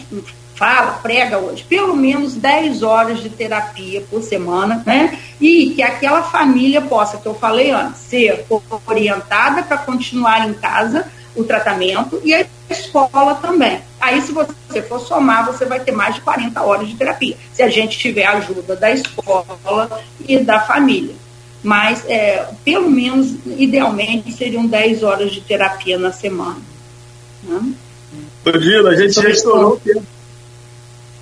fala, 0.54 0.92
prega 0.92 1.38
hoje? 1.38 1.64
Pelo 1.64 1.96
menos 1.96 2.34
10 2.34 2.84
horas 2.84 3.20
de 3.20 3.30
terapia 3.30 4.04
por 4.08 4.22
semana, 4.22 4.80
né? 4.86 5.18
E 5.40 5.70
que 5.70 5.82
aquela 5.82 6.22
família 6.22 6.80
possa, 6.80 7.16
que 7.16 7.26
eu 7.26 7.34
falei 7.34 7.72
antes, 7.72 8.00
ser 8.00 8.46
orientada 8.86 9.64
para 9.64 9.78
continuar 9.78 10.48
em 10.48 10.54
casa 10.54 11.10
o 11.34 11.42
tratamento 11.42 12.20
e 12.24 12.32
a 12.34 12.46
escola 12.72 13.36
também. 13.36 13.80
Aí, 14.00 14.20
se 14.20 14.32
você 14.32 14.82
for 14.82 14.98
somar, 14.98 15.46
você 15.46 15.64
vai 15.64 15.78
ter 15.78 15.92
mais 15.92 16.16
de 16.16 16.20
40 16.22 16.60
horas 16.60 16.88
de 16.88 16.96
terapia, 16.96 17.36
se 17.52 17.62
a 17.62 17.68
gente 17.68 17.96
tiver 17.96 18.24
a 18.24 18.32
ajuda 18.32 18.74
da 18.74 18.90
escola 18.90 20.02
e 20.26 20.38
da 20.40 20.58
família. 20.60 21.14
Mas, 21.62 22.04
é, 22.08 22.44
pelo 22.64 22.90
menos, 22.90 23.36
idealmente, 23.46 24.32
seriam 24.32 24.66
10 24.66 25.04
horas 25.04 25.30
de 25.30 25.40
terapia 25.40 25.96
na 25.96 26.10
semana. 26.10 26.60
Né? 27.44 27.74
A 28.44 28.94
gente 28.96 29.12
já 29.12 29.28
estourou 29.28 29.74
o 29.74 29.76
tempo. 29.80 30.02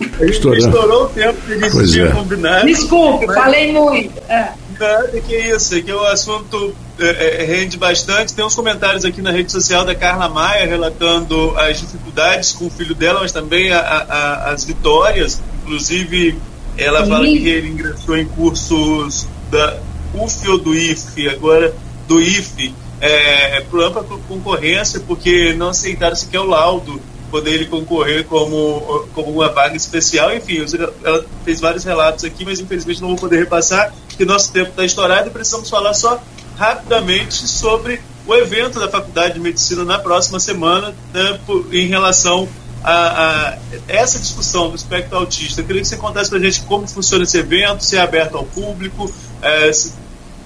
A 0.01 0.25
gente 0.25 0.31
estourou, 0.31 0.59
estourou 0.59 1.05
o 1.05 1.09
tempo 1.11 1.39
que 1.43 1.53
a 1.53 1.59
gente 1.59 1.73
pois 1.73 1.91
tinha 1.91 2.07
é. 2.07 2.13
combinado. 2.13 2.67
Desculpe, 2.67 3.27
mas... 3.27 3.37
falei 3.37 3.73
muito. 3.73 4.19
É. 4.31 4.53
Nada, 4.79 5.21
que 5.21 5.37
isso, 5.37 5.75
é 5.75 5.83
que 5.83 5.93
o 5.93 6.03
assunto 6.07 6.75
é, 7.01 7.43
é, 7.43 7.45
rende 7.45 7.77
bastante. 7.77 8.35
Tem 8.35 8.45
uns 8.45 8.55
comentários 8.55 9.05
aqui 9.05 9.23
na 9.23 9.31
rede 9.31 9.51
social 9.51 9.85
da 9.85 9.95
Carla 9.95 10.29
Maia 10.29 10.67
relatando 10.67 11.57
as 11.57 11.81
dificuldades 11.81 12.53
com 12.53 12.67
o 12.67 12.71
filho 12.71 12.95
dela, 12.95 13.21
mas 13.21 13.33
também 13.33 13.73
a, 13.73 13.81
a, 13.81 14.51
as 14.51 14.65
vitórias. 14.65 15.41
Inclusive, 15.63 16.39
ela 16.77 17.05
Sim. 17.05 17.11
fala 17.11 17.25
que 17.25 17.49
ele 17.49 17.69
ingressou 17.69 18.17
em 18.17 18.27
cursos 18.27 19.27
da 19.51 19.79
UF 20.15 20.49
ou 20.49 20.59
do 20.59 20.75
IFE, 20.75 21.29
agora 21.29 21.75
do 22.07 22.21
IFE, 22.21 22.75
é, 23.01 23.61
por 23.63 23.83
ampla 23.83 24.05
concorrência, 24.29 25.01
porque 25.01 25.55
não 25.55 25.69
aceitaram 25.71 26.15
sequer 26.15 26.41
o 26.41 26.47
laudo 26.47 27.01
poder 27.31 27.55
ele 27.55 27.67
concorrer 27.67 28.25
como, 28.25 29.07
como 29.15 29.31
uma 29.31 29.49
vaga 29.49 29.77
especial. 29.77 30.35
Enfim, 30.35 30.65
ela 31.05 31.25
fez 31.45 31.61
vários 31.61 31.85
relatos 31.85 32.25
aqui, 32.25 32.45
mas 32.45 32.59
infelizmente 32.59 33.01
não 33.01 33.09
vou 33.09 33.17
poder 33.17 33.39
repassar, 33.39 33.95
porque 34.09 34.25
nosso 34.25 34.53
tempo 34.53 34.71
está 34.71 34.85
estourado 34.85 35.29
e 35.29 35.31
precisamos 35.31 35.71
falar 35.71 35.95
só 35.95 36.21
rapidamente 36.61 37.49
sobre 37.49 38.03
o 38.27 38.35
evento 38.35 38.79
da 38.79 38.87
Faculdade 38.87 39.33
de 39.33 39.41
Medicina 39.41 39.83
na 39.83 39.99
próxima 39.99 40.39
semana 40.39 40.95
né, 41.11 41.41
em 41.73 41.87
relação 41.87 42.47
a, 42.85 43.55
a, 43.55 43.59
essa 43.89 44.19
discussão 44.19 44.69
do 44.69 44.77
espectro 44.77 45.17
autista. 45.17 45.63
Eu 45.63 45.65
queria 45.65 45.81
que 45.81 45.89
você 45.89 45.97
contasse 45.97 46.29
para 46.29 46.39
a 46.39 46.43
gente 46.43 46.61
como 46.63 46.87
funciona 46.87 47.25
esse 47.25 47.39
evento, 47.39 47.83
se 47.83 47.97
é 47.97 48.01
aberto 48.03 48.37
ao 48.37 48.45
público, 48.45 49.11
é, 49.41 49.73
se, 49.73 49.95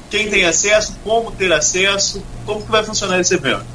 quem 0.08 0.30
tem 0.30 0.44
acesso, 0.44 0.96
como 1.02 1.32
ter 1.32 1.52
acesso, 1.52 2.22
como 2.46 2.62
que 2.62 2.70
vai 2.70 2.84
funcionar 2.84 3.18
esse 3.18 3.34
evento 3.34 3.74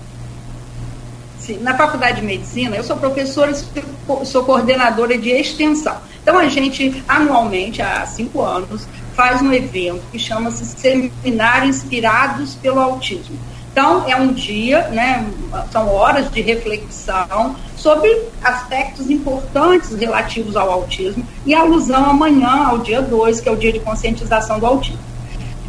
na 1.62 1.76
Faculdade 1.76 2.22
de 2.22 2.28
Medicina, 2.28 2.76
eu 2.76 2.84
sou 2.84 2.96
professora 2.96 3.52
e 3.52 4.26
sou 4.26 4.44
coordenadora 4.44 5.18
de 5.18 5.32
extensão. 5.32 5.98
Então, 6.22 6.38
a 6.38 6.48
gente, 6.48 7.04
anualmente, 7.08 7.82
há 7.82 8.06
cinco 8.06 8.44
anos, 8.44 8.88
faz 9.20 9.42
um 9.42 9.52
evento 9.52 10.02
que 10.14 10.18
chama-se 10.18 10.64
Seminário 10.64 11.68
Inspirados 11.68 12.56
pelo 12.56 12.80
Autismo. 12.80 13.38
Então, 13.70 14.08
é 14.08 14.16
um 14.16 14.32
dia, 14.32 14.88
né, 14.94 15.28
são 15.74 15.94
horas 15.94 16.32
de 16.32 16.40
reflexão 16.40 17.54
sobre 17.76 18.18
aspectos 18.42 19.10
importantes 19.10 19.94
relativos 19.94 20.56
ao 20.56 20.72
autismo 20.72 21.28
e 21.46 21.54
alusão 21.54 22.12
amanhã, 22.12 22.68
ao 22.68 22.78
dia 22.78 23.02
2, 23.02 23.42
que 23.42 23.50
é 23.50 23.52
o 23.52 23.58
dia 23.58 23.74
de 23.74 23.82
conscientização 23.82 24.58
do 24.58 24.66
autismo. 24.66 25.02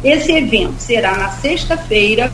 Esse 0.01 0.31
evento 0.31 0.79
será 0.79 1.17
na 1.17 1.31
sexta-feira, 1.31 2.31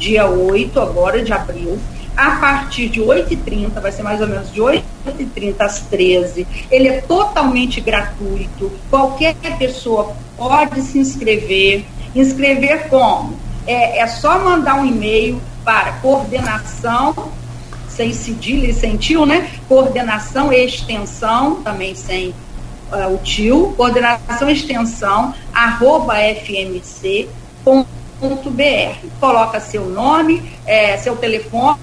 dia 0.00 0.26
8 0.26 0.80
agora 0.80 1.22
de 1.22 1.32
abril, 1.32 1.78
a 2.16 2.36
partir 2.36 2.88
de 2.88 3.00
8h30, 3.00 3.80
vai 3.80 3.92
ser 3.92 4.02
mais 4.02 4.20
ou 4.20 4.26
menos 4.26 4.50
de 4.52 4.60
8h30 4.60 5.54
às 5.60 5.80
13 5.80 6.46
Ele 6.70 6.88
é 6.88 7.00
totalmente 7.02 7.80
gratuito, 7.80 8.72
qualquer 8.88 9.34
pessoa 9.58 10.16
pode 10.36 10.80
se 10.82 10.98
inscrever. 10.98 11.84
Inscrever 12.14 12.88
como? 12.88 13.36
É, 13.66 13.98
é 13.98 14.06
só 14.06 14.38
mandar 14.38 14.76
um 14.76 14.86
e-mail 14.86 15.40
para 15.64 15.92
coordenação, 15.94 17.14
sem 17.88 18.12
cedilha 18.12 18.68
e 18.68 18.74
sem 18.74 18.96
tio, 18.96 19.26
né? 19.26 19.50
Coordenação 19.68 20.52
e 20.52 20.64
extensão, 20.64 21.56
também 21.62 21.94
sem 21.94 22.28
uh, 22.92 23.14
o 23.14 23.18
tio, 23.18 23.74
coordenação 23.76 24.48
e 24.48 24.52
extensão, 24.52 25.34
arroba 25.52 26.14
fmc.com 26.14 27.95
Coloca 29.20 29.60
seu 29.60 29.86
nome, 29.86 30.42
é, 30.66 30.96
seu 30.96 31.16
telefone 31.16 31.78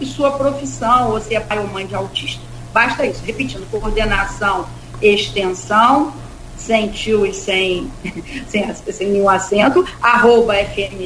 e 0.00 0.06
sua 0.06 0.32
profissão, 0.32 1.10
ou 1.10 1.20
se 1.20 1.34
é 1.34 1.40
pai 1.40 1.58
ou 1.58 1.66
mãe 1.66 1.86
de 1.86 1.94
autista. 1.94 2.40
Basta 2.72 3.04
isso. 3.04 3.22
Repetindo, 3.24 3.68
coordenação, 3.70 4.66
extensão, 5.00 6.12
sem 6.56 6.88
tio 6.88 7.26
e 7.26 7.34
sem, 7.34 7.90
sem, 8.48 8.72
sem 8.74 9.10
nenhum 9.10 9.28
acento, 9.28 9.84
arroba 10.00 10.54
fmc.br. 10.54 11.02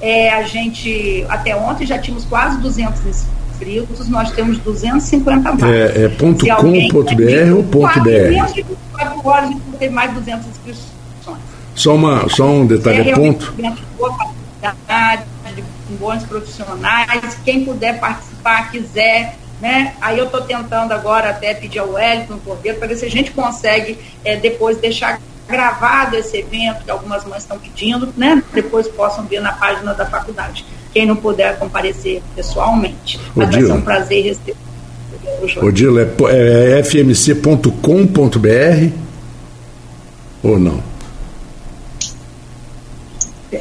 É, 0.00 0.30
a 0.30 0.42
gente, 0.42 1.24
até 1.28 1.56
ontem, 1.56 1.86
já 1.86 1.98
tínhamos 1.98 2.24
quase 2.26 2.58
200 2.58 3.00
inscritos, 3.06 4.08
nós 4.08 4.30
temos 4.32 4.58
250 4.58 5.52
vagas. 5.52 5.68
É, 5.68 6.04
é 6.04 6.08
ponto 6.08 6.46
com, 6.46 6.88
ponto 6.88 7.16
br 7.16 7.52
ou 7.56 7.64
ponto 7.64 8.00
br? 8.02 8.34
horas, 9.24 9.50
teve 9.78 9.92
mais 9.92 10.12
200 10.12 10.46
inscritos 10.46 10.95
só, 11.76 11.94
uma, 11.94 12.28
só 12.28 12.46
um 12.46 12.66
detalhe, 12.66 13.10
é, 13.10 13.14
ponto. 13.14 13.54
Com 15.86 15.94
bons 16.00 16.24
profissionais, 16.24 17.38
quem 17.44 17.64
puder 17.64 18.00
participar, 18.00 18.72
quiser, 18.72 19.36
né? 19.60 19.94
Aí 20.00 20.18
eu 20.18 20.24
estou 20.24 20.40
tentando 20.40 20.92
agora 20.92 21.30
até 21.30 21.54
pedir 21.54 21.78
ao 21.78 21.92
Wellington 21.92 22.38
Cordeiro 22.44 22.78
para 22.78 22.88
ver 22.88 22.96
se 22.96 23.04
a 23.04 23.10
gente 23.10 23.30
consegue 23.30 23.98
é, 24.24 24.36
depois 24.36 24.78
deixar 24.78 25.20
gravado 25.46 26.16
esse 26.16 26.38
evento 26.38 26.82
que 26.84 26.90
algumas 26.90 27.24
mães 27.24 27.42
estão 27.42 27.58
pedindo, 27.58 28.12
né? 28.16 28.42
Depois 28.52 28.88
possam 28.88 29.24
ver 29.26 29.40
na 29.40 29.52
página 29.52 29.94
da 29.94 30.06
faculdade. 30.06 30.66
Quem 30.92 31.06
não 31.06 31.14
puder 31.14 31.58
comparecer 31.58 32.22
pessoalmente. 32.34 33.20
Mas 33.34 33.50
vai 33.50 33.62
ser 33.62 33.72
um 33.72 33.82
prazer 33.82 34.24
receber. 34.24 34.56
Odila, 35.62 36.00
é, 36.30 36.78
é 36.78 36.82
fmc.com.br 36.82 37.68
ou 40.42 40.58
não? 40.58 40.95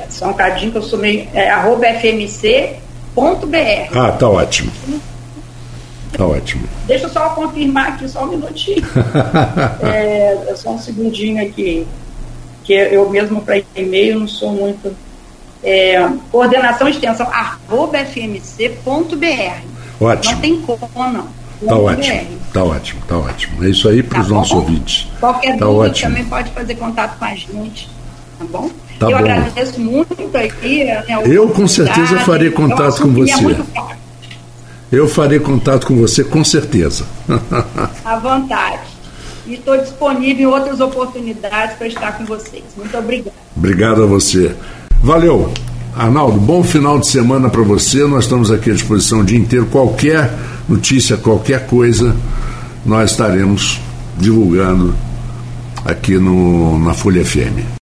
Só 0.10 0.30
um 0.30 0.34
cadinho 0.34 0.72
que 0.72 0.78
eu 0.78 0.84
sou 0.84 1.00
meio. 1.00 1.28
É, 1.34 1.50
arroba 1.50 1.86
fmc.br. 1.88 2.80
Ah, 3.96 4.12
tá 4.12 4.30
ótimo. 4.30 4.72
Tá 6.12 6.26
ótimo. 6.26 6.68
Deixa 6.88 7.06
eu 7.06 7.10
só 7.10 7.30
confirmar 7.30 7.90
aqui, 7.90 8.08
só 8.08 8.24
um 8.24 8.28
minutinho. 8.28 8.86
é, 9.84 10.38
é, 10.48 10.56
só 10.56 10.72
um 10.72 10.80
segundinho 10.80 11.46
aqui. 11.46 11.86
Que 12.64 12.74
eu 12.74 13.10
mesmo 13.10 13.42
para 13.42 13.62
e-mail 13.76 14.20
não 14.20 14.28
sou 14.28 14.52
muito. 14.52 14.96
É, 15.64 16.08
coordenação 16.32 16.88
extensão 16.88 17.28
arroba 17.32 18.00
fmc.br. 18.00 19.76
Ótimo. 20.00 20.34
Não 20.34 20.42
tem 20.42 20.62
como, 20.62 21.12
não. 21.12 21.28
Tá 21.66 21.78
ótimo, 21.78 22.40
tá 22.52 22.64
ótimo, 22.64 23.02
tá 23.08 23.18
ótimo. 23.18 23.64
É 23.64 23.70
isso 23.70 23.88
aí 23.88 24.04
para 24.04 24.20
os 24.20 24.28
tá 24.28 24.34
nossos 24.34 24.52
ouvintes. 24.52 25.08
Qualquer 25.20 25.58
tá 25.58 25.66
dúvida 25.66 25.92
ótimo. 25.92 26.10
também 26.10 26.26
pode 26.26 26.52
fazer 26.52 26.76
contato 26.76 27.18
com 27.18 27.26
a 27.26 27.36
gente, 27.36 27.90
tá 28.38 28.46
bom? 28.46 28.70
Tá 29.00 29.08
eu 29.08 29.12
bom. 29.12 29.18
agradeço 29.18 29.80
muito 29.80 30.38
aqui. 30.38 30.84
Né, 30.84 31.04
eu 31.26 31.50
com 31.50 31.68
certeza 31.68 32.20
farei 32.20 32.50
contato 32.50 33.02
com 33.02 33.10
você. 33.10 33.58
eu 34.92 35.08
farei 35.08 35.40
contato 35.40 35.88
com 35.88 35.96
você 35.96 36.24
com 36.24 36.44
certeza. 36.44 37.06
à 38.06 38.18
vontade. 38.18 38.96
E 39.48 39.56
estou 39.56 39.78
disponível 39.78 40.50
em 40.50 40.54
outras 40.54 40.80
oportunidades 40.80 41.78
para 41.78 41.88
estar 41.88 42.18
com 42.18 42.26
vocês. 42.26 42.64
Muito 42.76 42.98
obrigada. 42.98 43.36
Obrigado 43.56 44.04
a 44.04 44.06
você. 44.06 44.56
Valeu. 45.04 45.52
Arnaldo, 45.96 46.40
bom 46.40 46.64
final 46.64 47.00
de 47.00 47.08
semana 47.08 47.50
para 47.50 47.62
você. 47.62 48.06
Nós 48.08 48.26
estamos 48.26 48.52
aqui 48.52 48.72
à 48.72 48.74
disposição 48.74 49.20
o 49.20 49.24
dia 49.24 49.38
inteiro. 49.38 49.68
Qualquer 49.68 50.34
notícia, 50.68 51.16
qualquer 51.16 51.68
coisa, 51.68 52.16
nós 52.86 53.12
estaremos 53.12 53.80
divulgando 54.18 54.96
aqui 55.86 56.18
no, 56.18 56.80
na 56.80 56.94
Folha 56.94 57.24
FM. 57.24 57.85